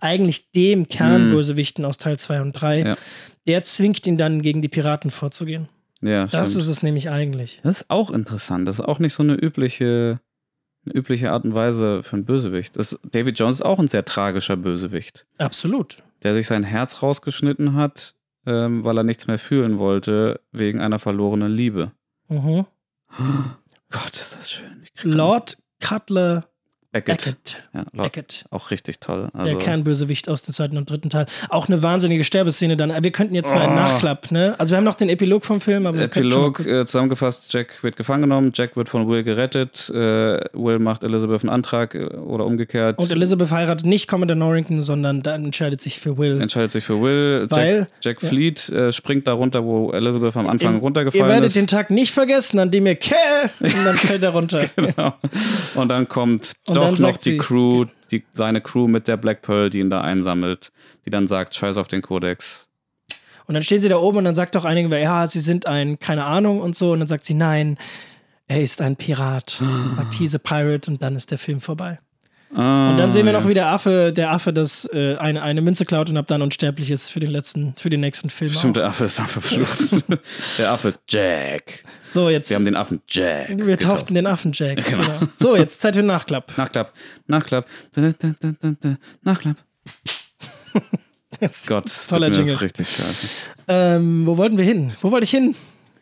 eigentlich 0.00 0.50
dem 0.52 0.88
Kernbösewichten 0.88 1.84
aus 1.84 1.98
Teil 1.98 2.18
2 2.18 2.40
und 2.40 2.52
3, 2.52 2.78
ja. 2.80 2.96
der 3.46 3.62
zwingt 3.62 4.06
ihn 4.06 4.16
dann 4.16 4.42
gegen 4.42 4.62
die 4.62 4.68
Piraten 4.68 5.10
vorzugehen. 5.10 5.68
Ja, 6.00 6.26
das 6.26 6.50
stimmt. 6.50 6.62
ist 6.62 6.68
es 6.68 6.82
nämlich 6.82 7.10
eigentlich. 7.10 7.60
Das 7.62 7.82
ist 7.82 7.90
auch 7.90 8.10
interessant. 8.10 8.66
Das 8.66 8.80
ist 8.80 8.84
auch 8.84 8.98
nicht 8.98 9.14
so 9.14 9.22
eine 9.22 9.34
übliche 9.34 10.18
eine 10.84 10.94
übliche 10.94 11.30
Art 11.30 11.44
und 11.44 11.54
Weise 11.54 12.02
für 12.02 12.14
einen 12.14 12.24
Bösewicht. 12.24 12.76
Das, 12.76 12.98
David 13.10 13.38
Jones 13.38 13.56
ist 13.56 13.62
auch 13.62 13.78
ein 13.78 13.88
sehr 13.88 14.04
tragischer 14.04 14.56
Bösewicht, 14.56 15.26
Absolut. 15.38 16.02
der 16.22 16.34
sich 16.34 16.46
sein 16.46 16.64
Herz 16.64 17.02
rausgeschnitten 17.02 17.74
hat, 17.74 18.14
ähm, 18.46 18.84
weil 18.84 18.98
er 18.98 19.04
nichts 19.04 19.26
mehr 19.26 19.38
fühlen 19.38 19.78
wollte, 19.78 20.40
wegen 20.50 20.80
einer 20.80 20.98
verlorenen 20.98 21.52
Liebe. 21.52 21.92
Mhm. 22.28 22.66
Gott, 23.90 24.14
ist 24.14 24.36
das 24.36 24.50
schön. 24.50 24.84
Lord 25.02 25.58
Cutler 25.80 26.48
Beckett. 26.92 27.24
Beckett. 27.24 27.62
Ja, 27.72 27.84
Lord, 27.94 28.44
auch 28.50 28.70
richtig 28.70 29.00
toll. 29.00 29.28
Der 29.32 29.40
Also, 29.40 29.56
Kernbösewicht 29.56 30.28
aus 30.28 30.42
dem 30.42 30.52
zweiten 30.52 30.76
und 30.76 30.90
dritten 30.90 31.08
Teil. 31.08 31.24
Auch 31.48 31.66
eine 31.68 31.82
wahnsinnige 31.82 32.22
Sterbeszene 32.22 32.76
dann. 32.76 32.92
Wir 33.02 33.10
könnten 33.12 33.34
jetzt 33.34 33.50
mal 33.50 33.62
einen 33.62 33.72
Oh. 33.72 33.76
Nachklapp, 33.76 34.30
ne? 34.30 34.54
Also 34.58 34.72
wir 34.72 34.76
haben 34.76 34.84
noch 34.84 34.94
den 34.94 35.08
Epilog 35.08 35.44
vom 35.44 35.60
Film, 35.62 35.86
aber 35.86 35.98
Epilog 36.00 36.60
äh, 36.60 36.84
zusammengefasst, 36.84 37.50
Jack 37.52 37.82
wird 37.82 37.96
gefangen 37.96 38.22
genommen, 38.22 38.52
Jack 38.54 38.76
wird 38.76 38.90
von 38.90 39.08
Will 39.08 39.22
gerettet, 39.22 39.88
äh, 39.88 39.94
Will 40.52 40.78
macht 40.78 41.02
Elizabeth 41.02 41.40
einen 41.42 41.48
Antrag 41.50 41.94
äh, 41.94 42.04
oder 42.14 42.44
umgekehrt, 42.44 42.98
Und 42.98 43.10
Elizabeth 43.10 43.50
heiratet 43.50 43.86
nicht 43.86 44.06
Commodore 44.08 44.38
Norrington, 44.38 44.82
sondern 44.82 45.22
dann 45.22 45.46
entscheidet 45.46 45.80
sich 45.80 45.98
für 45.98 46.18
Will. 46.18 46.40
entscheidet 46.42 46.72
sich 46.72 46.84
für 46.84 47.00
Will, 47.00 47.46
Weil- 47.48 47.78
Jack, 47.78 47.88
Jack 48.02 48.22
ja. 48.22 48.28
flieht, 48.28 48.68
äh, 48.68 48.92
springt 48.92 49.26
da 49.26 49.32
runter, 49.32 49.64
wo 49.64 49.92
Elizabeth 49.92 50.36
am 50.36 50.46
Anfang 50.46 50.74
Ihr- 50.74 50.80
runtergefallen 50.80 51.24
Ihr 51.24 51.28
werdet 51.32 51.48
ist. 51.48 51.56
den 51.56 51.66
Tag 51.66 51.90
nicht 51.90 52.12
vergessen, 52.12 52.58
an 52.58 52.70
dem 52.70 52.86
ihr 52.86 52.96
Kä 52.96 53.14
und 53.60 53.84
dann 53.84 53.96
fällt 53.96 54.22
er 54.22 54.30
runter. 54.30 54.66
Genau. 54.76 55.14
Und 55.74 55.88
dann 55.88 56.06
kommt 56.08 56.52
Und 56.66 56.76
doch 56.82 56.96
dann 56.98 57.02
noch 57.02 57.12
sagt 57.12 57.24
die 57.24 57.30
sie- 57.32 57.38
Crew, 57.38 57.86
die, 58.10 58.24
seine 58.32 58.60
Crew 58.60 58.88
mit 58.88 59.08
der 59.08 59.16
Black 59.16 59.42
Pearl, 59.42 59.70
die 59.70 59.80
ihn 59.80 59.90
da 59.90 60.00
einsammelt, 60.02 60.70
die 61.06 61.10
dann 61.10 61.26
sagt, 61.26 61.54
scheiß 61.54 61.76
auf 61.76 61.88
den 61.88 62.02
Kodex. 62.02 62.68
Und 63.46 63.54
dann 63.54 63.62
stehen 63.62 63.82
sie 63.82 63.88
da 63.88 63.96
oben 63.96 64.18
und 64.18 64.24
dann 64.24 64.34
sagt 64.34 64.54
doch 64.54 64.64
einige, 64.64 64.96
ja, 65.00 65.26
sie 65.26 65.40
sind 65.40 65.66
ein, 65.66 65.98
keine 65.98 66.24
Ahnung 66.24 66.60
und 66.60 66.76
so. 66.76 66.92
Und 66.92 67.00
dann 67.00 67.08
sagt 67.08 67.24
sie, 67.24 67.34
nein, 67.34 67.76
er 68.46 68.62
ist 68.62 68.80
ein 68.80 68.96
Pirat. 68.96 69.60
Sagt, 69.96 70.14
he's 70.14 70.34
a 70.34 70.38
pirate 70.38 70.90
und 70.90 71.02
dann 71.02 71.16
ist 71.16 71.30
der 71.30 71.38
Film 71.38 71.60
vorbei. 71.60 71.98
Ah, 72.54 72.90
Und 72.90 72.98
dann 72.98 73.10
sehen 73.10 73.24
wir 73.24 73.32
ja. 73.32 73.40
noch, 73.40 73.48
wie 73.48 73.54
der 73.54 73.68
Affe, 73.68 74.12
der 74.14 74.30
Affe 74.30 74.52
das 74.52 74.84
äh, 74.92 75.16
eine, 75.16 75.42
eine 75.42 75.62
Münze 75.62 75.86
klaut 75.86 76.10
und 76.10 76.18
ab 76.18 76.26
dann 76.26 76.42
unsterblich 76.42 76.90
ist 76.90 77.10
für 77.10 77.20
den 77.20 77.30
letzten, 77.30 77.74
für 77.78 77.88
den 77.88 78.00
nächsten 78.00 78.28
Film. 78.28 78.50
Stimmt, 78.50 78.76
der 78.76 78.86
Affe 78.86 79.06
ist 79.06 79.18
dann 79.18 79.26
verflucht. 79.26 80.04
der 80.58 80.70
Affe 80.70 80.94
Jack. 81.08 81.82
So, 82.04 82.28
jetzt. 82.28 82.50
Wir 82.50 82.56
haben 82.56 82.66
den 82.66 82.76
Affen 82.76 83.00
Jack. 83.08 83.48
Wir 83.48 83.56
getauft. 83.56 83.92
tauften 83.92 84.14
den 84.14 84.26
Affen 84.26 84.52
Jack. 84.52 84.84
Genau. 84.84 85.28
So, 85.34 85.56
jetzt 85.56 85.80
Zeit 85.80 85.94
für 85.94 86.02
den 86.02 86.08
Nachklapp. 86.08 86.56
Nachklapp, 86.58 86.92
Nachklapp, 87.26 87.66
da, 87.92 88.12
da, 88.18 88.96
Nachklapp. 89.22 89.56
Gott, 91.66 91.90
toller 92.08 92.28
Jingle. 92.28 92.52
das 92.52 92.62
richtig 92.62 92.88
scheiße. 92.88 93.26
Ähm, 93.68 94.26
wo 94.26 94.36
wollten 94.36 94.58
wir 94.58 94.64
hin? 94.64 94.92
Wo 95.00 95.10
wollte 95.10 95.24
ich 95.24 95.30
hin? 95.30 95.56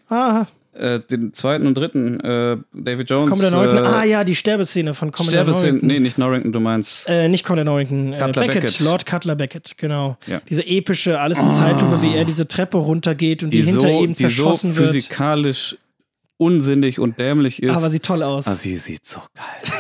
Ah, 0.09 0.47
Äh, 0.81 1.01
den 1.01 1.35
zweiten 1.35 1.67
und 1.67 1.75
dritten, 1.75 2.21
äh, 2.21 2.57
David 2.73 3.11
Jones. 3.11 3.29
Commodore 3.29 3.53
Norrington. 3.53 3.85
äh, 3.85 3.87
ah 3.87 4.05
ja, 4.05 4.25
die 4.25 4.35
Sterbeszene 4.35 4.95
von 4.95 5.13
Commodore 5.13 5.43
Sterbeszene, 5.43 5.67
Norrington. 5.67 5.87
nee, 5.89 6.01
nicht 6.01 6.17
Norrington, 6.17 6.53
du 6.53 6.61
meinst. 6.61 7.07
Äh, 7.07 7.29
nicht 7.29 7.45
Commodore 7.45 7.67
Norrington, 7.67 8.15
äh, 8.15 8.19
Cutler 8.19 8.47
Beckett, 8.47 8.63
Beckett. 8.63 8.81
Lord 8.81 9.05
Cutler 9.05 9.37
Beckett, 9.37 9.77
genau. 9.77 10.17
Ja. 10.27 10.41
Diese 10.49 10.67
epische, 10.67 11.21
alles 11.21 11.43
in 11.43 11.51
Zeitlupe, 11.51 12.01
wie 12.01 12.15
er 12.15 12.25
diese 12.25 12.49
Treppe 12.49 12.79
runtergeht 12.79 13.43
und 13.43 13.51
die, 13.51 13.59
die 13.59 13.65
hinter 13.65 13.89
so, 13.89 14.03
ihm 14.05 14.15
die 14.15 14.23
so 14.23 14.29
zerschossen 14.29 14.75
wird. 14.75 14.89
physikalisch 14.89 15.77
unsinnig 16.39 16.99
und 16.99 17.19
dämlich 17.19 17.63
ist. 17.63 17.77
Aber 17.77 17.91
sieht 17.91 18.05
toll 18.05 18.23
aus. 18.23 18.49
Ah, 18.49 18.55
sie 18.55 18.79
sieht 18.79 19.05
so 19.05 19.21
geil 19.35 19.73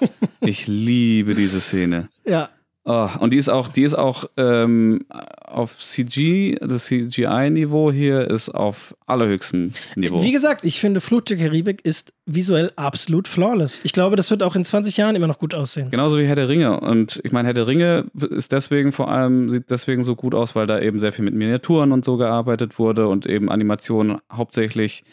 aus. 0.00 0.28
ich 0.40 0.66
liebe 0.66 1.36
diese 1.36 1.60
Szene. 1.60 2.08
ja, 2.24 2.48
Oh, 2.90 3.06
und 3.20 3.34
die 3.34 3.36
ist 3.36 3.50
auch, 3.50 3.68
die 3.68 3.82
ist 3.82 3.92
auch 3.92 4.24
ähm, 4.38 5.04
auf 5.44 5.76
CG, 5.76 6.54
das 6.54 6.86
CGI-Niveau 6.86 7.92
hier 7.92 8.30
ist 8.30 8.48
auf 8.48 8.96
allerhöchstem 9.04 9.74
Niveau. 9.94 10.22
wie 10.22 10.32
gesagt, 10.32 10.64
ich 10.64 10.80
finde 10.80 11.02
Flut 11.02 11.28
der 11.28 11.36
Karibik 11.36 11.84
ist 11.84 12.14
visuell 12.24 12.72
absolut 12.76 13.28
flawless. 13.28 13.80
Ich 13.82 13.92
glaube, 13.92 14.16
das 14.16 14.30
wird 14.30 14.42
auch 14.42 14.56
in 14.56 14.64
20 14.64 14.96
Jahren 14.96 15.16
immer 15.16 15.26
noch 15.26 15.38
gut 15.38 15.52
aussehen. 15.52 15.90
Genauso 15.90 16.18
wie 16.18 16.24
Herr 16.24 16.34
der 16.34 16.48
Ringe. 16.48 16.80
Und 16.80 17.20
ich 17.24 17.32
meine, 17.32 17.48
Herr 17.48 17.52
der 17.52 17.66
Ringe 17.66 18.06
ist 18.30 18.52
deswegen 18.52 18.92
vor 18.92 19.10
allem, 19.10 19.50
sieht 19.50 19.70
deswegen 19.70 20.02
so 20.02 20.16
gut 20.16 20.34
aus, 20.34 20.54
weil 20.54 20.66
da 20.66 20.80
eben 20.80 20.98
sehr 20.98 21.12
viel 21.12 21.26
mit 21.26 21.34
Miniaturen 21.34 21.92
und 21.92 22.06
so 22.06 22.16
gearbeitet 22.16 22.78
wurde 22.78 23.06
und 23.08 23.26
eben 23.26 23.50
Animation 23.50 24.16
hauptsächlich 24.32 25.04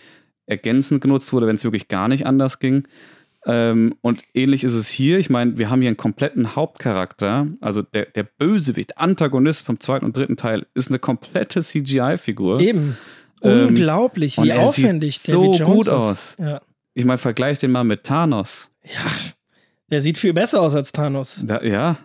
ergänzend 0.46 1.02
genutzt 1.02 1.34
wurde, 1.34 1.48
wenn 1.48 1.56
es 1.56 1.66
wirklich 1.66 1.90
gar 1.90 2.08
nicht 2.08 2.26
anders 2.26 2.60
ging. 2.60 2.88
Ähm, 3.46 3.96
und 4.02 4.22
ähnlich 4.34 4.64
ist 4.64 4.74
es 4.74 4.90
hier. 4.90 5.20
Ich 5.20 5.30
meine, 5.30 5.58
wir 5.58 5.70
haben 5.70 5.82
hier 5.82 5.90
einen 5.90 5.98
kompletten 5.98 6.56
Hauptcharakter. 6.56 7.48
Also 7.62 7.82
der, 7.82 8.06
der 8.08 8.24
Bösewicht, 8.24 8.98
Antagonist 8.98 9.66
vom 9.66 9.80
zweiten 9.80 10.06
und 10.06 10.18
dritten 10.18 10.38
Teil 10.38 10.66
ist 10.74 10.90
eine 10.90 11.00
komplette 11.00 11.62
CGI-Figur. 11.62 12.60
Eben. 12.60 12.98
Ähm, 13.42 13.68
Unglaublich, 13.68 14.38
wie 14.42 14.50
er 14.50 14.68
sieht 14.68 14.86
aufwendig 14.86 15.20
so 15.20 15.40
David 15.40 15.60
Jones 15.60 15.76
gut 15.76 15.88
ist. 15.88 15.94
aus. 15.94 16.36
Ja. 16.40 16.62
Ich 16.94 17.06
meine, 17.06 17.18
vergleich 17.18 17.60
den 17.60 17.72
mal 17.72 17.84
mit 17.84 18.04
Thanos. 18.04 18.72
ja, 18.84 19.12
der 19.92 20.02
sieht 20.02 20.18
viel 20.18 20.34
besser 20.34 20.62
aus 20.62 20.74
als 20.74 20.92
Thanos. 20.92 21.42
Da, 21.46 21.62
ja, 21.62 21.98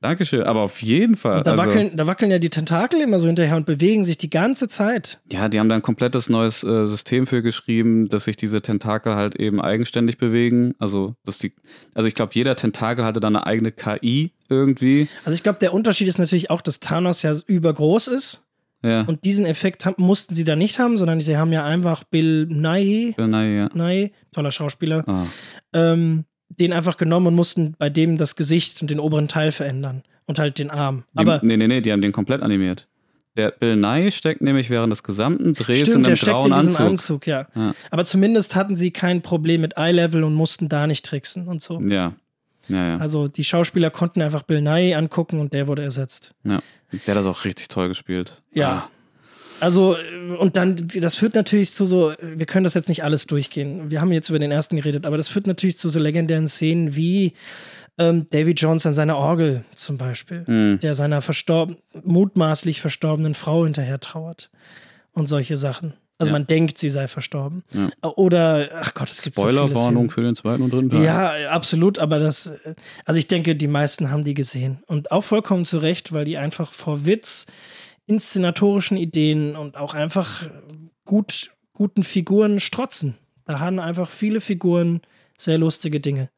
Dankeschön. 0.00 0.42
Aber 0.44 0.60
auf 0.60 0.80
jeden 0.82 1.16
Fall. 1.16 1.38
Und 1.38 1.46
da, 1.46 1.52
also- 1.52 1.62
wackeln, 1.64 1.96
da 1.96 2.06
wackeln 2.06 2.30
ja 2.30 2.38
die 2.38 2.50
Tentakel 2.50 3.00
immer 3.00 3.18
so 3.18 3.26
hinterher 3.26 3.56
und 3.56 3.66
bewegen 3.66 4.04
sich 4.04 4.16
die 4.18 4.30
ganze 4.30 4.68
Zeit. 4.68 5.20
Ja, 5.32 5.48
die 5.48 5.58
haben 5.58 5.68
da 5.68 5.74
ein 5.74 5.82
komplettes 5.82 6.28
neues 6.28 6.62
äh, 6.62 6.86
System 6.86 7.26
für 7.26 7.42
geschrieben, 7.42 8.08
dass 8.08 8.24
sich 8.24 8.36
diese 8.36 8.62
Tentakel 8.62 9.16
halt 9.16 9.34
eben 9.36 9.60
eigenständig 9.60 10.16
bewegen. 10.18 10.74
Also, 10.78 11.16
dass 11.24 11.38
die, 11.38 11.52
also 11.94 12.06
ich 12.08 12.14
glaube, 12.14 12.32
jeder 12.34 12.54
Tentakel 12.54 13.04
hatte 13.04 13.18
da 13.20 13.28
eine 13.28 13.44
eigene 13.46 13.72
KI 13.72 14.32
irgendwie. 14.48 15.08
Also 15.24 15.34
ich 15.34 15.42
glaube, 15.42 15.58
der 15.58 15.74
Unterschied 15.74 16.06
ist 16.08 16.18
natürlich 16.18 16.50
auch, 16.50 16.60
dass 16.60 16.78
Thanos 16.80 17.22
ja 17.22 17.34
übergroß 17.46 18.06
ist. 18.08 18.44
Ja. 18.84 19.00
Und 19.02 19.24
diesen 19.24 19.44
Effekt 19.44 19.84
haben, 19.84 20.00
mussten 20.00 20.34
sie 20.36 20.44
da 20.44 20.54
nicht 20.54 20.78
haben, 20.78 20.98
sondern 20.98 21.18
sie 21.18 21.36
haben 21.36 21.52
ja 21.52 21.64
einfach 21.64 22.04
Bill 22.04 22.46
Nighy, 22.46 23.16
naja. 23.18 23.68
Nighy 23.74 24.12
toller 24.30 24.52
Schauspieler, 24.52 25.02
Ah. 25.08 25.24
ähm, 25.72 26.24
den 26.60 26.72
einfach 26.72 26.96
genommen 26.96 27.28
und 27.28 27.34
mussten 27.34 27.74
bei 27.78 27.90
dem 27.90 28.16
das 28.16 28.36
Gesicht 28.36 28.80
und 28.82 28.90
den 28.90 29.00
oberen 29.00 29.28
Teil 29.28 29.52
verändern. 29.52 30.02
Und 30.26 30.38
halt 30.38 30.58
den 30.58 30.70
Arm. 30.70 31.04
Die, 31.14 31.18
Aber 31.20 31.40
nee, 31.42 31.56
nee, 31.56 31.66
nee, 31.66 31.80
die 31.80 31.90
haben 31.90 32.02
den 32.02 32.12
komplett 32.12 32.42
animiert. 32.42 32.86
Der 33.36 33.50
Bill 33.52 33.76
Nye 33.76 34.10
steckt 34.10 34.42
nämlich 34.42 34.68
während 34.68 34.92
des 34.92 35.02
gesamten 35.02 35.54
Drehs 35.54 35.78
in 35.78 35.84
stimmt, 35.84 35.96
einem 35.96 36.04
der 36.04 36.16
steckt 36.16 36.32
grauen 36.32 36.52
in 36.52 36.54
diesem 36.56 36.76
Anzug. 36.76 36.86
Anzug, 36.86 37.26
ja. 37.26 37.46
Ja. 37.54 37.74
Aber 37.90 38.04
zumindest 38.04 38.54
hatten 38.54 38.76
sie 38.76 38.90
kein 38.90 39.22
Problem 39.22 39.60
mit 39.62 39.76
Eye-Level 39.78 40.24
und 40.24 40.34
mussten 40.34 40.68
da 40.68 40.86
nicht 40.86 41.04
tricksen 41.06 41.46
und 41.48 41.62
so. 41.62 41.80
Ja. 41.80 42.12
Ja, 42.68 42.88
ja. 42.88 42.96
Also 42.98 43.28
die 43.28 43.44
Schauspieler 43.44 43.90
konnten 43.90 44.20
einfach 44.20 44.42
Bill 44.42 44.60
Nye 44.60 44.94
angucken 44.96 45.40
und 45.40 45.54
der 45.54 45.66
wurde 45.66 45.82
ersetzt. 45.82 46.34
ja. 46.44 46.60
Der 46.92 47.14
hat 47.14 47.20
das 47.20 47.26
auch 47.26 47.44
richtig 47.44 47.68
toll 47.68 47.88
gespielt. 47.88 48.42
Ja. 48.52 48.90
Also, 49.60 49.96
äh, 49.96 50.36
und 50.38 50.56
dann, 50.56 50.76
das 51.00 51.16
führt 51.16 51.34
natürlich 51.34 51.72
zu 51.72 51.84
so, 51.84 52.12
wir 52.20 52.46
können 52.46 52.64
das 52.64 52.74
jetzt 52.74 52.88
nicht 52.88 53.04
alles 53.04 53.26
durchgehen. 53.26 53.90
Wir 53.90 54.00
haben 54.00 54.12
jetzt 54.12 54.28
über 54.28 54.38
den 54.38 54.50
ersten 54.50 54.76
geredet, 54.76 55.06
aber 55.06 55.16
das 55.16 55.28
führt 55.28 55.46
natürlich 55.46 55.78
zu 55.78 55.88
so 55.88 55.98
legendären 55.98 56.48
Szenen 56.48 56.94
wie 56.96 57.32
ähm, 57.98 58.26
David 58.30 58.60
Jones 58.60 58.86
an 58.86 58.94
seiner 58.94 59.16
Orgel 59.16 59.64
zum 59.74 59.98
Beispiel, 59.98 60.44
Mhm. 60.46 60.78
der 60.80 60.94
seiner 60.94 61.20
verstorben, 61.22 61.76
mutmaßlich 62.04 62.80
verstorbenen 62.80 63.34
Frau 63.34 63.64
hinterher 63.64 63.98
trauert 64.00 64.50
und 65.12 65.26
solche 65.26 65.56
Sachen. 65.56 65.94
Also 66.20 66.30
Ja. 66.30 66.38
man 66.38 66.46
denkt, 66.48 66.78
sie 66.78 66.90
sei 66.90 67.06
verstorben. 67.08 67.62
Ja. 67.72 67.90
Oder, 68.16 68.70
ach 68.80 68.94
Gott, 68.94 69.08
es 69.10 69.22
gibt 69.22 69.36
so 69.36 69.42
Spoilerwarnung 69.42 69.92
Szenen. 70.04 70.10
für 70.10 70.22
den 70.22 70.36
zweiten 70.36 70.62
und 70.62 70.72
dritten 70.72 70.90
Teil. 70.90 71.04
Ja, 71.04 71.50
absolut, 71.50 71.98
aber 72.00 72.18
das, 72.18 72.52
also 73.04 73.18
ich 73.18 73.26
denke, 73.28 73.54
die 73.56 73.68
meisten 73.68 74.10
haben 74.10 74.24
die 74.24 74.34
gesehen. 74.34 74.78
Und 74.86 75.10
auch 75.12 75.22
vollkommen 75.24 75.64
zu 75.64 75.78
Recht, 75.78 76.12
weil 76.12 76.24
die 76.24 76.36
einfach 76.36 76.72
vor 76.72 77.06
Witz, 77.06 77.46
inszenatorischen 78.08 78.96
Ideen 78.96 79.54
und 79.54 79.76
auch 79.76 79.94
einfach 79.94 80.46
gut, 81.04 81.50
guten 81.72 82.02
Figuren 82.02 82.58
strotzen. 82.58 83.14
Da 83.44 83.60
haben 83.60 83.78
einfach 83.78 84.10
viele 84.10 84.40
Figuren 84.40 85.00
sehr 85.38 85.58
lustige 85.58 86.00
Dinge. 86.00 86.30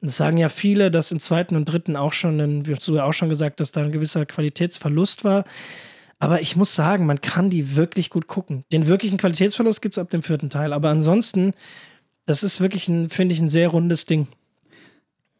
Und 0.00 0.08
es 0.08 0.16
sagen 0.16 0.36
ja 0.36 0.48
viele, 0.48 0.90
dass 0.90 1.12
im 1.12 1.20
zweiten 1.20 1.54
und 1.54 1.66
dritten 1.66 1.96
auch 1.96 2.12
schon, 2.12 2.66
wie 2.66 2.72
hast 2.72 2.86
du 2.88 2.96
ja 2.96 3.04
auch 3.04 3.12
schon 3.12 3.28
gesagt, 3.28 3.60
dass 3.60 3.72
da 3.72 3.82
ein 3.82 3.92
gewisser 3.92 4.26
Qualitätsverlust 4.26 5.24
war. 5.24 5.44
Aber 6.18 6.40
ich 6.40 6.56
muss 6.56 6.74
sagen, 6.74 7.06
man 7.06 7.20
kann 7.20 7.50
die 7.50 7.76
wirklich 7.76 8.10
gut 8.10 8.26
gucken. 8.26 8.64
Den 8.72 8.88
wirklichen 8.88 9.18
Qualitätsverlust 9.18 9.80
gibt 9.80 9.94
es 9.94 9.98
ab 9.98 10.10
dem 10.10 10.22
vierten 10.22 10.50
Teil. 10.50 10.72
Aber 10.72 10.88
ansonsten, 10.88 11.52
das 12.26 12.42
ist 12.42 12.60
wirklich, 12.60 12.88
ein, 12.88 13.08
finde 13.08 13.34
ich, 13.34 13.40
ein 13.40 13.48
sehr 13.48 13.68
rundes 13.68 14.06
Ding. 14.06 14.26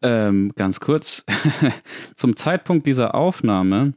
Ähm, 0.02 0.52
ganz 0.55 0.78
kurz. 0.78 1.24
Zum 2.15 2.36
Zeitpunkt 2.36 2.86
dieser 2.86 3.16
Aufnahme, 3.16 3.94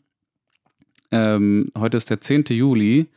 ähm, 1.12 1.72
heute 1.78 1.98
ist 1.98 2.10
der 2.10 2.22
10. 2.22 2.46
Juli 2.50 3.08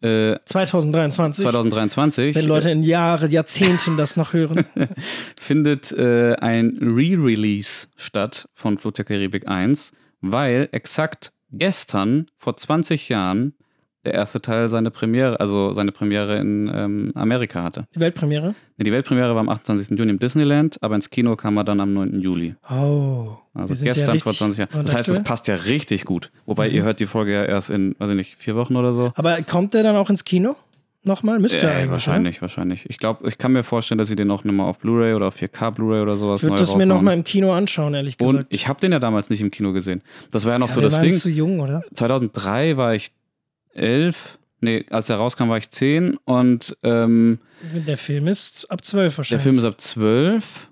äh, 0.00 0.36
2023. 0.44 1.42
2023, 1.44 2.34
wenn 2.34 2.46
Leute 2.46 2.70
in 2.70 2.82
Jahren, 2.82 3.30
Jahrzehnten 3.30 3.96
das 3.96 4.16
noch 4.16 4.32
hören. 4.32 4.64
findet 5.36 5.92
äh, 5.92 6.34
ein 6.34 6.78
Re-Release 6.80 7.88
statt 7.96 8.48
von 8.54 8.78
Flut 8.78 8.98
der 8.98 9.04
Karibik 9.04 9.46
1, 9.46 9.92
weil 10.20 10.68
exakt 10.72 11.32
gestern, 11.50 12.26
vor 12.36 12.56
20 12.56 13.08
Jahren, 13.08 13.54
der 14.08 14.14
erste 14.14 14.40
Teil 14.40 14.68
seine 14.68 14.90
Premiere, 14.90 15.38
also 15.38 15.72
seine 15.72 15.92
Premiere 15.92 16.38
in 16.38 16.70
ähm, 16.74 17.12
Amerika 17.14 17.62
hatte. 17.62 17.84
Die 17.94 18.00
Weltpremiere. 18.00 18.54
Nee, 18.76 18.84
Die 18.84 18.92
Weltpremiere 18.92 19.34
war 19.34 19.40
am 19.40 19.48
28. 19.48 19.98
Juni 19.98 20.10
im 20.10 20.18
Disneyland, 20.18 20.78
aber 20.80 20.94
ins 20.94 21.10
Kino 21.10 21.36
kam 21.36 21.56
er 21.58 21.64
dann 21.64 21.80
am 21.80 21.92
9. 21.94 22.20
Juli. 22.20 22.54
Oh. 22.70 23.36
Also 23.54 23.74
ja 23.74 23.84
gestern 23.92 24.10
richtig 24.12 24.22
vor 24.24 24.32
20 24.34 24.58
Jahren. 24.58 24.82
Das 24.84 24.94
heißt, 24.94 25.08
es 25.08 25.22
passt 25.22 25.48
ja 25.48 25.54
richtig 25.56 26.04
gut. 26.04 26.30
Wobei 26.46 26.68
Mhm. 26.68 26.74
ihr 26.76 26.82
hört 26.84 27.00
die 27.00 27.06
Folge 27.06 27.32
ja 27.34 27.44
erst 27.44 27.70
in, 27.70 27.94
weiß 27.98 28.10
ich 28.10 28.16
nicht, 28.16 28.36
vier 28.38 28.56
Wochen 28.56 28.76
oder 28.76 28.92
so. 28.92 29.12
Aber 29.16 29.40
kommt 29.42 29.74
der 29.74 29.82
dann 29.82 29.96
auch 29.96 30.10
ins 30.10 30.24
Kino? 30.24 30.56
nochmal? 31.04 31.38
Müsste 31.38 31.58
ja, 31.64 31.70
Äh, 31.70 31.76
eigentlich. 31.76 31.90
wahrscheinlich, 31.90 32.42
wahrscheinlich. 32.42 32.84
Ich 32.90 32.98
glaube, 32.98 33.26
ich 33.28 33.38
kann 33.38 33.52
mir 33.52 33.62
vorstellen, 33.62 33.98
dass 33.98 34.08
sie 34.08 34.16
den 34.16 34.30
auch 34.30 34.44
nochmal 34.44 34.68
auf 34.68 34.78
Blu-ray 34.78 35.14
oder 35.14 35.28
auf 35.28 35.36
4K 35.36 35.70
Blu-ray 35.70 36.02
oder 36.02 36.16
sowas 36.16 36.42
Ich 36.42 36.48
würde 36.48 36.56
das 36.58 36.76
mir 36.76 36.84
nochmal 36.86 37.14
im 37.14 37.24
Kino 37.24 37.52
anschauen, 37.52 37.94
ehrlich 37.94 38.18
gesagt. 38.18 38.36
Und 38.38 38.46
ich 38.50 38.68
habe 38.68 38.78
den 38.80 38.92
ja 38.92 38.98
damals 38.98 39.30
nicht 39.30 39.40
im 39.40 39.50
Kino 39.50 39.72
gesehen. 39.72 40.02
Das 40.30 40.44
war 40.44 40.52
ja 40.52 40.58
noch 40.58 40.68
ja, 40.68 40.74
so 40.74 40.80
das 40.82 41.00
Ding. 41.00 41.14
zu 41.14 41.30
jung, 41.30 41.60
oder? 41.60 41.82
2003 41.94 42.76
war 42.76 42.94
ich 42.94 43.10
elf. 43.78 44.38
Nee, 44.60 44.84
als 44.90 45.08
er 45.08 45.16
rauskam, 45.16 45.48
war 45.48 45.56
ich 45.58 45.70
zehn. 45.70 46.16
Und 46.24 46.76
ähm, 46.82 47.38
Der 47.86 47.96
Film 47.96 48.26
ist 48.26 48.70
ab 48.70 48.84
12 48.84 49.12
der 49.12 49.18
wahrscheinlich. 49.18 49.42
Film 49.42 49.58
ist 49.58 49.64
ab 49.64 49.80
zwölf. 49.80 50.68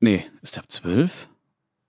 Nee, 0.00 0.24
ist 0.42 0.56
der 0.56 0.62
ab 0.62 0.70
zwölf? 0.70 1.28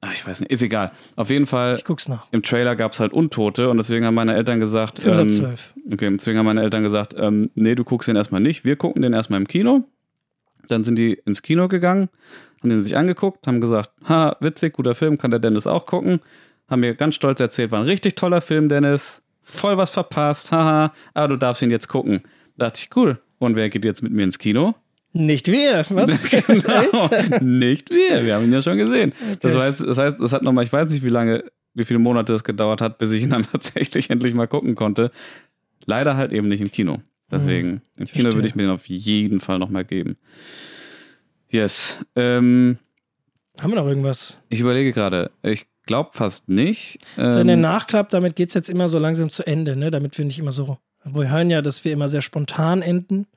Ach, 0.04 0.14
ich 0.14 0.26
weiß 0.26 0.40
nicht. 0.40 0.52
Ist 0.52 0.64
egal. 0.64 0.92
Auf 1.16 1.30
jeden 1.30 1.46
Fall, 1.46 1.76
ich 1.76 1.84
guck's 1.86 2.08
nach. 2.08 2.26
im 2.32 2.42
Trailer 2.42 2.76
gab 2.76 2.94
es 2.94 3.00
halt 3.00 3.14
Untote 3.14 3.70
und 3.70 3.78
deswegen 3.78 4.06
haben 4.06 4.16
meine 4.16 4.34
Eltern 4.34 4.60
gesagt. 4.60 4.98
Film 5.00 5.28
ist 5.28 5.40
ab 5.40 5.50
ähm, 5.50 5.56
12. 5.58 5.74
Okay, 5.94 6.10
deswegen 6.18 6.40
haben 6.40 6.46
meine 6.46 6.64
Eltern 6.64 6.84
gesagt, 6.84 7.14
ähm, 7.18 7.52
nee, 7.54 7.76
du 7.76 7.84
guckst 7.84 8.08
den 8.08 8.16
erstmal 8.16 8.42
nicht, 8.42 8.66
wir 8.66 8.78
gucken 8.78 9.02
den 9.04 9.14
erstmal 9.14 9.40
im 9.40 9.48
Kino. 9.48 9.84
Dann 10.68 10.84
sind 10.84 10.98
die 10.98 11.14
ins 11.26 11.42
Kino 11.42 11.68
gegangen, 11.68 12.10
haben 12.62 12.70
den 12.70 12.82
sich 12.82 12.96
angeguckt, 12.98 13.46
haben 13.46 13.62
gesagt, 13.62 13.92
ha, 14.08 14.38
witzig, 14.40 14.74
guter 14.74 14.96
Film, 14.96 15.18
kann 15.18 15.32
der 15.32 15.40
Dennis 15.40 15.68
auch 15.68 15.86
gucken. 15.86 16.20
Haben 16.70 16.80
mir 16.80 16.96
ganz 16.96 17.16
stolz 17.16 17.40
erzählt, 17.40 17.72
war 17.72 17.80
ein 17.80 17.86
richtig 17.86 18.16
toller 18.16 18.42
Film, 18.42 18.70
Dennis. 18.70 19.22
Voll 19.44 19.78
was 19.78 19.90
verpasst, 19.90 20.52
haha, 20.52 20.94
aber 21.14 21.28
du 21.30 21.38
darfst 21.38 21.62
ihn 21.62 21.72
jetzt 21.72 21.88
gucken. 21.88 22.22
Da 22.58 22.66
dachte 22.68 22.82
ich, 22.84 22.96
cool. 22.96 23.20
Und 23.40 23.56
wer 23.56 23.70
geht 23.70 23.86
jetzt 23.86 24.04
mit 24.04 24.12
mir 24.12 24.24
ins 24.24 24.38
Kino? 24.38 24.76
Nicht 25.14 25.48
wir. 25.52 25.86
Was? 25.90 26.30
genau, 26.30 27.10
nicht 27.42 27.90
wir. 27.90 28.26
Wir 28.26 28.36
haben 28.36 28.46
ihn 28.46 28.54
ja 28.54 28.62
schon 28.62 28.78
gesehen. 28.78 29.14
Das, 29.42 29.54
Okay. 29.54 29.64
heißt, 29.64 29.82
das 29.82 29.98
heißt, 29.98 30.20
es 30.20 30.32
hat 30.32 30.44
nochmal, 30.44 30.64
ich 30.64 30.72
weiß 30.72 30.90
nicht, 30.92 31.04
wie 31.04 31.10
lange, 31.10 31.44
wie 31.74 31.84
viele 31.86 32.00
Monate 32.00 32.34
es 32.34 32.44
gedauert 32.44 32.82
hat, 32.82 32.98
bis 32.98 33.12
ich 33.12 33.24
ihn 33.24 33.32
dann 33.32 33.46
tatsächlich 33.52 34.10
endlich 34.10 34.34
mal 34.36 34.48
gucken 34.48 34.76
konnte. 34.76 35.12
Leider 35.86 36.16
halt 36.16 36.32
eben 36.32 36.48
nicht 36.48 36.62
im 36.62 36.72
Kino. 36.72 37.02
Deswegen, 37.32 37.82
im 37.98 38.06
Kino 38.08 38.32
würde 38.34 38.48
ich 38.48 38.56
mir 38.56 38.64
den 38.64 38.72
auf 38.72 38.86
jeden 38.88 39.40
Fall 39.40 39.58
nochmal 39.58 39.86
geben. 39.86 40.18
Yes. 41.50 41.98
Ähm, 42.16 42.78
Haben 43.60 43.72
wir 43.72 43.76
noch 43.82 43.88
irgendwas? 43.88 44.38
ich 44.50 44.60
überlege 44.60 44.94
gerade. 44.94 45.32
Ich 45.42 45.66
glaube 45.92 46.12
fast 46.14 46.48
nicht. 46.48 47.00
So 47.18 47.22
in 47.22 47.48
den 47.48 47.50
Ähm, 47.50 47.62
Nachklapp, 47.62 48.10
damit 48.12 48.38
geht's 48.38 48.54
jetzt 48.54 48.70
immer 48.70 48.88
so 48.88 48.98
langsam 48.98 49.30
zu 49.30 49.46
Ende, 49.46 49.76
ne? 49.76 49.92
Damit 49.92 50.18
wir 50.18 50.24
nicht 50.24 50.40
immer 50.40 50.54
so. 50.54 50.78
Wir 51.04 51.30
hören 51.30 51.50
ja, 51.50 51.62
dass 51.62 51.84
wir 51.84 51.92
immer 51.92 52.08
sehr 52.08 52.22
spontan 52.22 52.82
enden. 52.82 53.28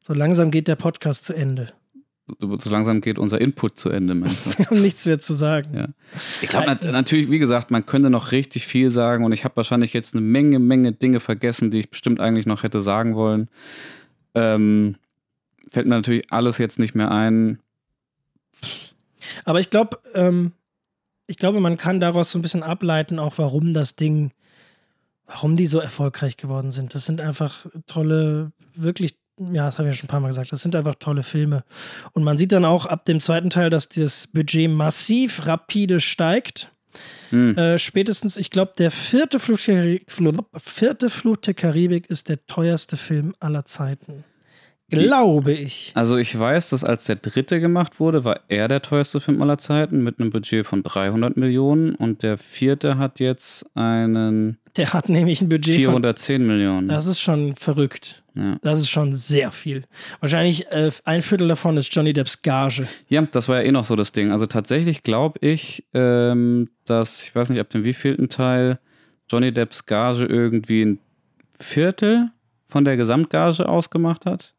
So 0.00 0.12
langsam 0.12 0.50
geht 0.50 0.66
der 0.66 0.74
Podcast 0.74 1.24
zu 1.24 1.34
Ende. 1.34 1.68
so, 2.40 2.58
so 2.58 2.68
langsam 2.68 3.00
geht 3.00 3.16
unser 3.20 3.40
Input 3.40 3.78
zu 3.78 3.90
Ende, 3.90 4.16
meinst 4.16 4.44
du? 4.44 4.50
Wir 4.58 4.66
haben 4.66 4.82
nichts 4.82 5.06
mehr 5.06 5.20
zu 5.20 5.34
sagen. 5.34 5.76
Ja. 5.76 5.88
Ich 6.42 6.48
glaube 6.48 6.66
nat 6.66 6.82
natürlich, 6.82 7.30
wie 7.30 7.38
gesagt, 7.38 7.70
man 7.70 7.86
könnte 7.86 8.10
noch 8.10 8.32
richtig 8.32 8.66
viel 8.66 8.90
sagen 8.90 9.24
und 9.24 9.30
ich 9.30 9.44
habe 9.44 9.56
wahrscheinlich 9.56 9.92
jetzt 9.92 10.14
eine 10.14 10.22
Menge, 10.22 10.58
Menge 10.58 10.90
Dinge 10.92 11.20
vergessen, 11.20 11.70
die 11.70 11.78
ich 11.78 11.90
bestimmt 11.90 12.20
eigentlich 12.20 12.46
noch 12.46 12.64
hätte 12.64 12.80
sagen 12.80 13.14
wollen. 13.14 13.48
Ähm, 14.34 14.96
fällt 15.68 15.86
mir 15.86 15.94
natürlich 15.94 16.32
alles 16.32 16.58
jetzt 16.58 16.80
nicht 16.80 16.96
mehr 16.96 17.12
ein. 17.12 17.60
Aber 19.44 19.60
ich 19.60 19.70
glaube, 19.70 19.98
ähm, 20.14 20.52
ich 21.26 21.36
glaube, 21.36 21.60
man 21.60 21.76
kann 21.76 22.00
daraus 22.00 22.30
so 22.30 22.38
ein 22.38 22.42
bisschen 22.42 22.62
ableiten, 22.62 23.18
auch 23.18 23.34
warum 23.36 23.72
das 23.72 23.96
Ding, 23.96 24.32
warum 25.26 25.56
die 25.56 25.66
so 25.66 25.78
erfolgreich 25.78 26.36
geworden 26.36 26.70
sind. 26.70 26.94
Das 26.94 27.04
sind 27.04 27.20
einfach 27.20 27.66
tolle, 27.86 28.52
wirklich, 28.74 29.16
ja, 29.38 29.66
das 29.66 29.78
habe 29.78 29.88
ich 29.88 29.94
ja 29.94 29.98
schon 29.98 30.06
ein 30.06 30.10
paar 30.10 30.20
Mal 30.20 30.28
gesagt, 30.28 30.52
das 30.52 30.62
sind 30.62 30.76
einfach 30.76 30.96
tolle 30.96 31.22
Filme. 31.22 31.64
Und 32.12 32.24
man 32.24 32.36
sieht 32.36 32.52
dann 32.52 32.64
auch 32.64 32.86
ab 32.86 33.04
dem 33.06 33.20
zweiten 33.20 33.50
Teil, 33.50 33.70
dass 33.70 33.88
das 33.88 34.26
Budget 34.26 34.70
massiv 34.70 35.46
rapide 35.46 36.00
steigt. 36.00 36.70
Hm. 37.30 37.56
Äh, 37.56 37.78
spätestens, 37.78 38.36
ich 38.36 38.50
glaube, 38.50 38.74
der 38.78 38.90
vierte 38.90 39.40
Fluch, 39.40 39.58
der 39.66 39.98
Karibik, 39.98 40.06
vierte 40.56 41.10
Fluch 41.10 41.38
der 41.38 41.54
Karibik 41.54 42.08
ist 42.08 42.28
der 42.28 42.46
teuerste 42.46 42.96
Film 42.96 43.34
aller 43.40 43.64
Zeiten. 43.64 44.24
Glaube 44.90 45.52
ich. 45.52 45.92
Also 45.94 46.16
ich 46.16 46.38
weiß, 46.38 46.70
dass 46.70 46.84
als 46.84 47.04
der 47.04 47.16
dritte 47.16 47.60
gemacht 47.60 48.00
wurde, 48.00 48.24
war 48.24 48.40
er 48.48 48.68
der 48.68 48.82
teuerste 48.82 49.20
Film 49.20 49.40
aller 49.40 49.58
Zeiten 49.58 50.02
mit 50.02 50.20
einem 50.20 50.30
Budget 50.30 50.66
von 50.66 50.82
300 50.82 51.36
Millionen 51.36 51.94
und 51.94 52.22
der 52.22 52.36
vierte 52.36 52.98
hat 52.98 53.18
jetzt 53.18 53.64
einen 53.74 54.58
Der 54.76 54.92
hat 54.92 55.08
nämlich 55.08 55.40
ein 55.40 55.48
Budget 55.48 55.84
von 55.84 55.94
410 55.94 56.46
Millionen. 56.46 56.88
Das 56.88 57.06
ist 57.06 57.20
schon 57.20 57.54
verrückt. 57.54 58.22
Ja. 58.34 58.58
Das 58.62 58.78
ist 58.78 58.90
schon 58.90 59.14
sehr 59.14 59.52
viel. 59.52 59.84
Wahrscheinlich 60.20 60.66
äh, 60.70 60.90
ein 61.04 61.22
Viertel 61.22 61.48
davon 61.48 61.76
ist 61.76 61.94
Johnny 61.94 62.12
Depps 62.12 62.42
Gage. 62.42 62.86
Ja, 63.08 63.22
das 63.22 63.48
war 63.48 63.60
ja 63.60 63.68
eh 63.68 63.72
noch 63.72 63.84
so 63.84 63.96
das 63.96 64.12
Ding. 64.12 64.32
Also 64.32 64.46
tatsächlich 64.46 65.02
glaube 65.02 65.38
ich, 65.40 65.84
ähm, 65.94 66.68
dass, 66.84 67.22
ich 67.22 67.34
weiß 67.34 67.48
nicht, 67.48 67.60
ab 67.60 67.70
dem 67.70 67.84
wievielten 67.84 68.28
Teil 68.28 68.78
Johnny 69.30 69.52
Depps 69.52 69.86
Gage 69.86 70.26
irgendwie 70.26 70.84
ein 70.84 70.98
Viertel 71.58 72.30
von 72.66 72.84
der 72.84 72.96
Gesamtgage 72.96 73.68
ausgemacht 73.68 74.26
hat. 74.26 74.53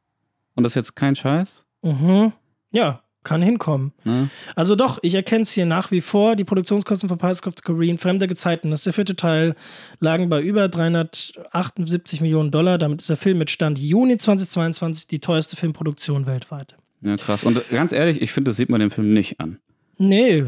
Und 0.56 0.64
das 0.64 0.72
ist 0.72 0.76
jetzt 0.76 0.96
kein 0.96 1.16
Scheiß. 1.16 1.66
Mhm. 1.82 2.32
Ja, 2.72 3.02
kann 3.24 3.42
hinkommen. 3.42 3.92
Ne? 4.04 4.30
Also 4.56 4.76
doch, 4.76 5.00
ich 5.02 5.16
erkenne 5.16 5.42
es 5.42 5.52
hier 5.52 5.66
nach 5.66 5.92
wie 5.92 6.02
vor. 6.02 6.36
Die 6.36 6.44
Produktionskosten 6.44 7.10
von 7.10 7.18
Pirates 7.18 7.46
of 7.46 7.54
the 7.58 7.62
Caribbean, 7.64 7.98
Fremde 7.98 8.28
Gezeiten, 8.28 8.70
das 8.72 8.82
ist 8.82 8.86
der 8.86 8.94
vierte 8.94 9.16
Teil, 9.16 9.56
lagen 10.00 10.30
bei 10.30 10.42
über 10.42 10.68
378 10.70 12.22
Millionen 12.22 12.52
Dollar. 12.52 12.78
Damit 12.78 13.02
ist 13.02 13.10
der 13.10 13.18
Film 13.18 13.38
mit 13.40 13.50
Stand 13.50 13.80
Juni 13.80 14.18
2022 14.18 15.08
die 15.08 15.20
teuerste 15.20 15.56
Filmproduktion 15.56 16.26
weltweit. 16.26 16.76
Ja, 17.02 17.16
krass. 17.18 17.44
Und 17.44 17.68
ganz 17.70 17.92
ehrlich, 17.92 18.22
ich 18.22 18.32
finde, 18.32 18.50
das 18.52 18.58
sieht 18.58 18.70
man 18.70 18.80
dem 18.80 18.92
Film 18.92 19.14
nicht 19.14 19.40
an. 19.40 19.60
Nee, 19.98 20.42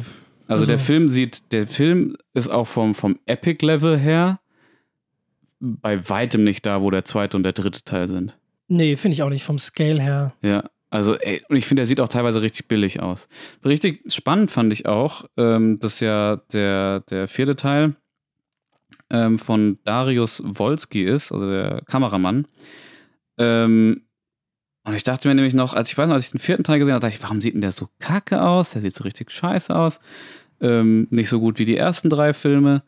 Also, 0.50 0.62
Also- 0.62 0.66
der 0.68 0.80
Film 0.80 1.10
sieht, 1.10 1.52
der 1.52 1.68
Film 1.68 2.16
ist 2.34 2.48
auch 2.48 2.68
vom, 2.68 2.96
vom 2.96 3.20
Epic-Level 3.26 3.98
her 3.98 4.40
bei 5.60 6.08
weitem 6.10 6.44
nicht 6.44 6.66
da, 6.66 6.82
wo 6.82 6.90
der 6.92 7.04
zweite 7.06 7.36
und 7.36 7.44
der 7.44 7.54
dritte 7.54 7.84
Teil 7.84 8.08
sind. 8.08 8.38
Nee, 8.68 8.96
finde 8.96 9.14
ich 9.14 9.24
auch 9.24 9.30
nicht 9.30 9.44
vom 9.44 9.60
Scale 9.60 10.02
her. 10.02 10.34
Ja, 10.42 10.64
also 10.90 11.16
ey, 11.16 11.44
und 11.50 11.56
ich 11.56 11.66
finde, 11.66 11.82
der 11.82 11.88
sieht 11.88 12.00
auch 12.00 12.08
teilweise 12.08 12.42
richtig 12.42 12.68
billig 12.68 13.02
aus. 13.02 13.28
Richtig 13.66 14.02
spannend 14.14 14.52
fand 14.52 14.72
ich 14.72 14.86
auch, 14.86 15.26
ähm, 15.36 15.80
dass 15.80 16.00
ja 16.00 16.38
der, 16.54 17.02
der 17.10 17.28
vierte 17.28 17.56
Teil 17.56 17.96
ähm, 19.10 19.38
von 19.38 19.80
Darius 19.84 20.42
Wolski 20.46 21.04
ist, 21.04 21.32
also 21.32 21.50
der 21.50 21.82
Kameramann. 21.86 22.48
Ähm, 23.38 24.04
und 24.86 24.94
ich 24.94 25.04
dachte 25.04 25.28
mir 25.28 25.36
nämlich 25.36 25.54
noch, 25.54 25.74
als 25.74 25.92
ich 25.92 25.98
weiß 25.98 26.08
noch, 26.08 26.16
als 26.16 26.26
ich 26.26 26.32
den 26.32 26.40
vierten 26.40 26.64
Teil 26.64 26.80
gesehen 26.80 26.94
habe, 26.94 27.02
dachte 27.02 27.16
ich, 27.16 27.24
warum 27.24 27.42
sieht 27.42 27.54
denn 27.54 27.62
der 27.62 27.74
so 27.74 27.90
kacke 28.00 28.42
aus? 28.42 28.72
Der 28.72 28.82
sieht 28.82 28.96
so 28.96 29.04
richtig 29.04 29.32
scheiße 29.32 29.76
aus. 29.76 30.00
Ähm, 30.62 31.08
nicht 31.10 31.28
so 31.28 31.42
gut 31.42 31.60
wie 31.60 31.66
die 31.66 31.76
ersten 31.76 32.10
drei 32.10 32.34
Filme. 32.34 32.84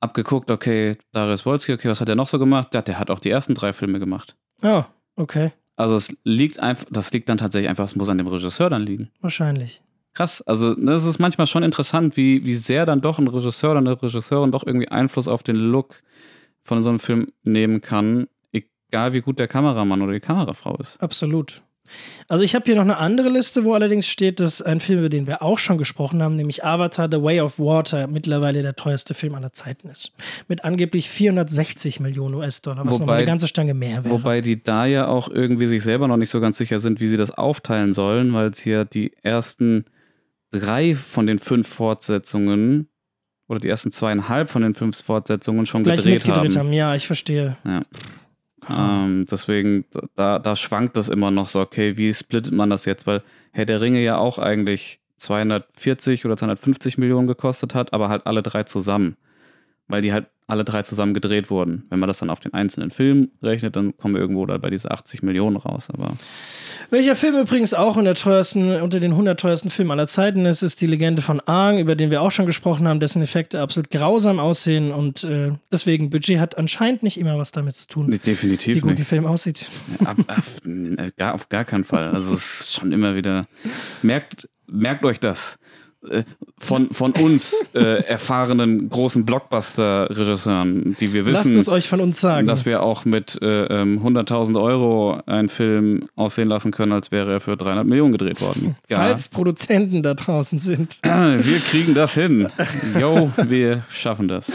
Abgeguckt, 0.00 0.50
okay, 0.50 0.98
Darius 1.12 1.46
Wolski, 1.46 1.72
okay, 1.72 1.88
was 1.88 2.00
hat 2.00 2.08
er 2.08 2.16
noch 2.16 2.28
so 2.28 2.40
gemacht? 2.40 2.74
Ja, 2.74 2.82
der 2.82 2.98
hat 2.98 3.10
auch 3.10 3.20
die 3.20 3.30
ersten 3.30 3.54
drei 3.54 3.72
Filme 3.72 4.00
gemacht. 4.00 4.36
Ja, 4.64 4.88
okay, 5.16 5.52
Also 5.76 5.94
es 5.96 6.16
liegt 6.24 6.58
einfach, 6.58 6.86
das 6.90 7.12
liegt 7.12 7.28
dann 7.28 7.38
tatsächlich 7.38 7.68
einfach, 7.68 7.84
es 7.84 7.96
muss 7.96 8.08
an 8.08 8.18
dem 8.18 8.26
Regisseur 8.26 8.70
dann 8.70 8.82
liegen. 8.82 9.10
wahrscheinlich. 9.20 9.82
Krass, 10.14 10.42
also 10.42 10.74
das 10.76 11.04
ist 11.06 11.18
manchmal 11.18 11.48
schon 11.48 11.64
interessant, 11.64 12.16
wie, 12.16 12.44
wie 12.44 12.54
sehr 12.54 12.86
dann 12.86 13.00
doch 13.00 13.18
ein 13.18 13.26
Regisseur 13.26 13.72
oder 13.72 13.80
eine 13.80 14.00
Regisseurin 14.00 14.52
doch 14.52 14.64
irgendwie 14.64 14.88
Einfluss 14.88 15.26
auf 15.26 15.42
den 15.42 15.56
Look 15.56 16.02
von 16.62 16.82
so 16.84 16.88
einem 16.88 17.00
Film 17.00 17.32
nehmen 17.42 17.80
kann, 17.80 18.28
egal 18.52 19.12
wie 19.12 19.20
gut 19.20 19.40
der 19.40 19.48
Kameramann 19.48 20.00
oder 20.02 20.12
die 20.12 20.20
Kamerafrau 20.20 20.76
ist. 20.76 21.02
Absolut. 21.02 21.63
Also 22.28 22.44
ich 22.44 22.54
habe 22.54 22.64
hier 22.64 22.76
noch 22.76 22.82
eine 22.82 22.96
andere 22.96 23.28
Liste, 23.28 23.64
wo 23.64 23.74
allerdings 23.74 24.08
steht, 24.08 24.40
dass 24.40 24.62
ein 24.62 24.80
Film, 24.80 25.00
über 25.00 25.08
den 25.08 25.26
wir 25.26 25.42
auch 25.42 25.58
schon 25.58 25.78
gesprochen 25.78 26.22
haben, 26.22 26.36
nämlich 26.36 26.64
Avatar 26.64 27.08
The 27.10 27.22
Way 27.22 27.40
of 27.40 27.58
Water, 27.58 28.06
mittlerweile 28.06 28.62
der 28.62 28.74
teuerste 28.76 29.14
Film 29.14 29.34
aller 29.34 29.52
Zeiten 29.52 29.88
ist. 29.88 30.12
Mit 30.48 30.64
angeblich 30.64 31.08
460 31.08 32.00
Millionen 32.00 32.34
US-Dollar, 32.34 32.86
was 32.86 32.98
nochmal 32.98 33.18
eine 33.18 33.26
ganze 33.26 33.46
Stange 33.46 33.74
mehr 33.74 34.04
wäre. 34.04 34.14
Wobei 34.14 34.40
die 34.40 34.62
da 34.62 34.86
ja 34.86 35.06
auch 35.06 35.28
irgendwie 35.28 35.66
sich 35.66 35.82
selber 35.82 36.08
noch 36.08 36.16
nicht 36.16 36.30
so 36.30 36.40
ganz 36.40 36.58
sicher 36.58 36.80
sind, 36.80 37.00
wie 37.00 37.08
sie 37.08 37.16
das 37.16 37.30
aufteilen 37.30 37.94
sollen, 37.94 38.32
weil 38.32 38.50
es 38.50 38.60
hier 38.60 38.84
die 38.84 39.12
ersten 39.22 39.84
drei 40.50 40.94
von 40.94 41.26
den 41.26 41.38
fünf 41.38 41.68
Fortsetzungen 41.68 42.88
oder 43.48 43.60
die 43.60 43.68
ersten 43.68 43.90
zweieinhalb 43.90 44.48
von 44.48 44.62
den 44.62 44.74
fünf 44.74 45.02
Fortsetzungen 45.02 45.66
schon 45.66 45.82
Gleich 45.82 45.98
gedreht 45.98 46.26
mitgedreht 46.26 46.56
haben. 46.56 46.68
haben. 46.68 46.72
Ja, 46.72 46.94
ich 46.94 47.06
verstehe. 47.06 47.56
Ja. 47.64 47.82
Ähm, 48.70 49.26
deswegen, 49.30 49.84
da, 50.14 50.38
da 50.38 50.56
schwankt 50.56 50.96
das 50.96 51.08
immer 51.08 51.30
noch 51.30 51.48
so, 51.48 51.60
okay, 51.60 51.96
wie 51.96 52.12
splittet 52.12 52.52
man 52.52 52.70
das 52.70 52.84
jetzt? 52.84 53.06
Weil 53.06 53.22
Herr 53.52 53.66
der 53.66 53.80
Ringe 53.80 54.02
ja 54.02 54.16
auch 54.16 54.38
eigentlich 54.38 55.00
240 55.18 56.24
oder 56.24 56.36
250 56.36 56.98
Millionen 56.98 57.26
gekostet 57.26 57.74
hat, 57.74 57.92
aber 57.92 58.08
halt 58.08 58.26
alle 58.26 58.42
drei 58.42 58.64
zusammen. 58.64 59.16
Weil 59.88 60.02
die 60.02 60.12
halt 60.12 60.26
alle 60.46 60.64
drei 60.64 60.82
zusammen 60.82 61.14
gedreht 61.14 61.48
wurden. 61.50 61.84
Wenn 61.88 61.98
man 61.98 62.08
das 62.08 62.18
dann 62.18 62.28
auf 62.28 62.40
den 62.40 62.52
einzelnen 62.52 62.90
Film 62.90 63.30
rechnet, 63.42 63.76
dann 63.76 63.96
kommen 63.96 64.14
wir 64.14 64.20
irgendwo 64.20 64.44
da 64.44 64.58
bei 64.58 64.68
diese 64.68 64.90
80 64.90 65.22
Millionen 65.22 65.56
raus. 65.56 65.88
Aber 65.90 66.16
Welcher 66.90 67.16
Film 67.16 67.36
übrigens 67.36 67.72
auch 67.72 67.96
in 67.96 68.04
der 68.04 68.14
teuersten, 68.14 68.80
unter 68.82 69.00
den 69.00 69.12
100 69.12 69.40
teuersten 69.40 69.70
Filmen 69.70 69.90
aller 69.90 70.06
Zeiten 70.06 70.44
ist, 70.44 70.62
ist 70.62 70.82
die 70.82 70.86
Legende 70.86 71.22
von 71.22 71.40
Aang, 71.40 71.78
über 71.78 71.94
den 71.96 72.10
wir 72.10 72.20
auch 72.20 72.30
schon 72.30 72.44
gesprochen 72.44 72.86
haben, 72.86 73.00
dessen 73.00 73.22
Effekte 73.22 73.60
absolut 73.60 73.90
grausam 73.90 74.38
aussehen 74.38 74.92
und 74.92 75.24
äh, 75.24 75.52
deswegen 75.72 76.10
Budget 76.10 76.38
hat 76.38 76.58
anscheinend 76.58 77.02
nicht 77.02 77.18
immer 77.18 77.38
was 77.38 77.52
damit 77.52 77.76
zu 77.76 77.86
tun, 77.86 78.12
wie 78.12 78.18
definitiv 78.18 78.82
gut 78.82 78.90
nicht. 78.90 78.98
der 78.98 79.06
Film 79.06 79.26
aussieht. 79.26 79.66
Ab, 80.04 80.18
auf, 80.26 80.60
äh, 80.66 81.10
gar, 81.16 81.34
auf 81.34 81.48
gar 81.48 81.64
keinen 81.64 81.84
Fall. 81.84 82.10
Also 82.10 82.34
es 82.34 82.60
ist 82.60 82.74
schon 82.74 82.92
immer 82.92 83.14
wieder. 83.14 83.46
Merkt, 84.02 84.48
merkt 84.66 85.04
euch 85.04 85.20
das. 85.20 85.58
Äh, 86.10 86.24
von, 86.58 86.90
von 86.90 87.12
uns 87.12 87.54
äh, 87.74 88.04
erfahrenen 88.04 88.88
großen 88.88 89.24
Blockbuster-Regisseuren, 89.24 90.96
die 91.00 91.12
wir 91.12 91.26
wissen, 91.26 91.54
Lasst 91.54 91.68
es 91.68 91.68
euch 91.68 91.88
von 91.88 92.00
uns 92.00 92.20
sagen. 92.20 92.46
dass 92.46 92.64
wir 92.64 92.82
auch 92.82 93.04
mit 93.04 93.40
äh, 93.42 93.64
ähm, 93.66 94.00
100.000 94.04 94.60
Euro 94.60 95.20
einen 95.26 95.48
Film 95.48 96.08
aussehen 96.16 96.48
lassen 96.48 96.70
können, 96.72 96.92
als 96.92 97.10
wäre 97.10 97.32
er 97.32 97.40
für 97.40 97.56
300 97.56 97.86
Millionen 97.86 98.12
gedreht 98.12 98.40
worden. 98.40 98.76
Ja. 98.88 98.98
Falls 98.98 99.28
Produzenten 99.28 100.02
da 100.02 100.14
draußen 100.14 100.58
sind. 100.58 101.00
Wir 101.02 101.58
kriegen 101.70 101.94
das 101.94 102.12
hin. 102.12 102.48
Yo, 103.00 103.32
wir 103.36 103.84
schaffen 103.88 104.28
das. 104.28 104.46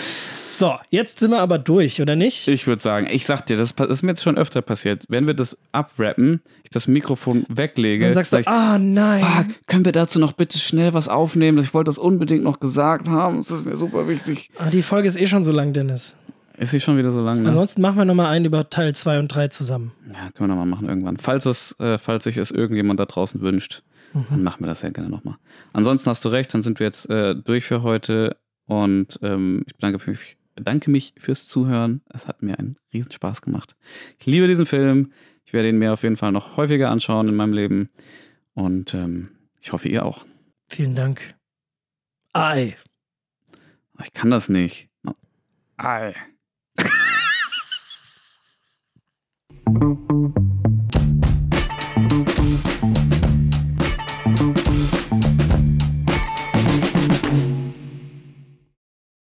So, 0.52 0.74
jetzt 0.90 1.20
sind 1.20 1.30
wir 1.30 1.40
aber 1.42 1.60
durch, 1.60 2.02
oder 2.02 2.16
nicht? 2.16 2.48
Ich 2.48 2.66
würde 2.66 2.82
sagen, 2.82 3.08
ich 3.12 3.26
sag 3.28 3.46
dir, 3.46 3.56
das, 3.56 3.76
das 3.76 3.88
ist 3.90 4.02
mir 4.04 4.10
jetzt 4.10 4.24
schon 4.24 4.36
öfter 4.36 4.64
passiert. 4.64 5.04
Wenn 5.08 5.28
wir 5.28 5.36
das 5.36 5.56
abrappen, 5.72 6.42
ich 6.64 6.72
das 6.72 6.88
Mikrofon 6.88 7.46
weglege, 7.50 8.06
Dann 8.06 8.14
sagst 8.16 8.32
sag 8.32 8.46
du, 8.46 8.52
ah 8.52 8.80
nein. 8.80 9.22
Fuck, 9.24 9.68
können 9.68 9.86
wir 9.86 9.92
dazu 9.92 10.18
noch 10.18 10.32
bitte 10.34 10.58
schnell 10.58 10.94
was 10.96 11.08
aufnehmen? 11.08 11.60
Ich 11.60 11.74
wollte 11.76 11.90
das 11.90 12.00
unbedingt 12.00 12.44
noch 12.44 12.60
gesagt 12.60 13.08
haben. 13.08 13.38
Das 13.38 13.52
ist 13.52 13.64
mir 13.66 13.78
super 13.78 14.08
wichtig. 14.08 14.50
Ah, 14.58 14.72
die 14.72 14.82
Folge 14.82 15.08
ist 15.08 15.20
eh 15.22 15.28
schon 15.28 15.44
so 15.44 15.52
lang, 15.52 15.72
Dennis. 15.74 16.16
Ist 16.58 16.72
sie 16.72 16.80
schon 16.80 16.98
wieder 16.98 17.12
so 17.12 17.22
lang, 17.22 17.42
ne? 17.44 17.50
Ansonsten 17.50 17.82
machen 17.82 17.98
wir 17.98 18.06
nochmal 18.06 18.32
einen 18.32 18.46
über 18.46 18.70
Teil 18.70 18.94
2 18.96 19.20
und 19.20 19.28
3 19.30 19.50
zusammen. 19.50 19.92
Ja, 20.08 20.32
können 20.32 20.50
wir 20.50 20.56
nochmal 20.56 20.66
machen 20.66 20.90
irgendwann. 20.90 21.18
Falls, 21.18 21.46
es, 21.46 21.76
äh, 21.80 21.98
falls 22.00 22.24
sich 22.24 22.38
es 22.38 22.50
irgendjemand 22.52 23.00
da 23.00 23.06
draußen 23.06 23.40
wünscht, 23.42 23.84
Mhm. 24.14 24.26
dann 24.32 24.44
machen 24.44 24.62
wir 24.62 24.68
das 24.68 24.82
ja 24.82 24.90
gerne 24.90 25.10
nochmal. 25.10 25.36
Ansonsten 25.72 26.10
hast 26.10 26.26
du 26.26 26.30
recht, 26.30 26.52
dann 26.56 26.64
sind 26.64 26.80
wir 26.80 26.88
jetzt 26.88 27.08
äh, 27.12 27.36
durch 27.36 27.64
für 27.66 27.84
heute 27.84 28.36
und 28.66 29.20
ähm, 29.22 29.64
ich 29.68 29.76
bedanke 29.76 30.10
mich, 30.10 30.38
bedanke 30.60 30.92
mich 30.92 31.14
fürs 31.18 31.48
Zuhören. 31.48 32.02
Es 32.14 32.28
hat 32.28 32.44
mir 32.44 32.60
einen 32.60 32.78
riesen 32.94 33.12
Spaß 33.12 33.42
gemacht. 33.42 33.76
Ich 34.20 34.26
liebe 34.26 34.48
diesen 34.48 34.66
Film. 34.66 35.14
Ich 35.46 35.54
werde 35.54 35.70
ihn 35.70 35.80
mir 35.80 35.94
auf 35.94 36.04
jeden 36.04 36.18
Fall 36.18 36.32
noch 36.32 36.58
häufiger 36.58 36.92
anschauen 36.92 37.28
in 37.28 37.36
meinem 37.36 37.54
Leben 37.54 37.90
und 38.54 38.94
ähm, 38.94 39.30
ich 39.60 39.72
hoffe, 39.72 39.90
ihr 39.90 40.06
auch. 40.06 40.26
Vielen 40.68 40.96
Dank. 40.96 41.36
Ei. 42.34 42.76
Ich 44.02 44.14
kann 44.14 44.30
das 44.30 44.50
nicht. 44.50 44.90
Ei. 45.78 46.14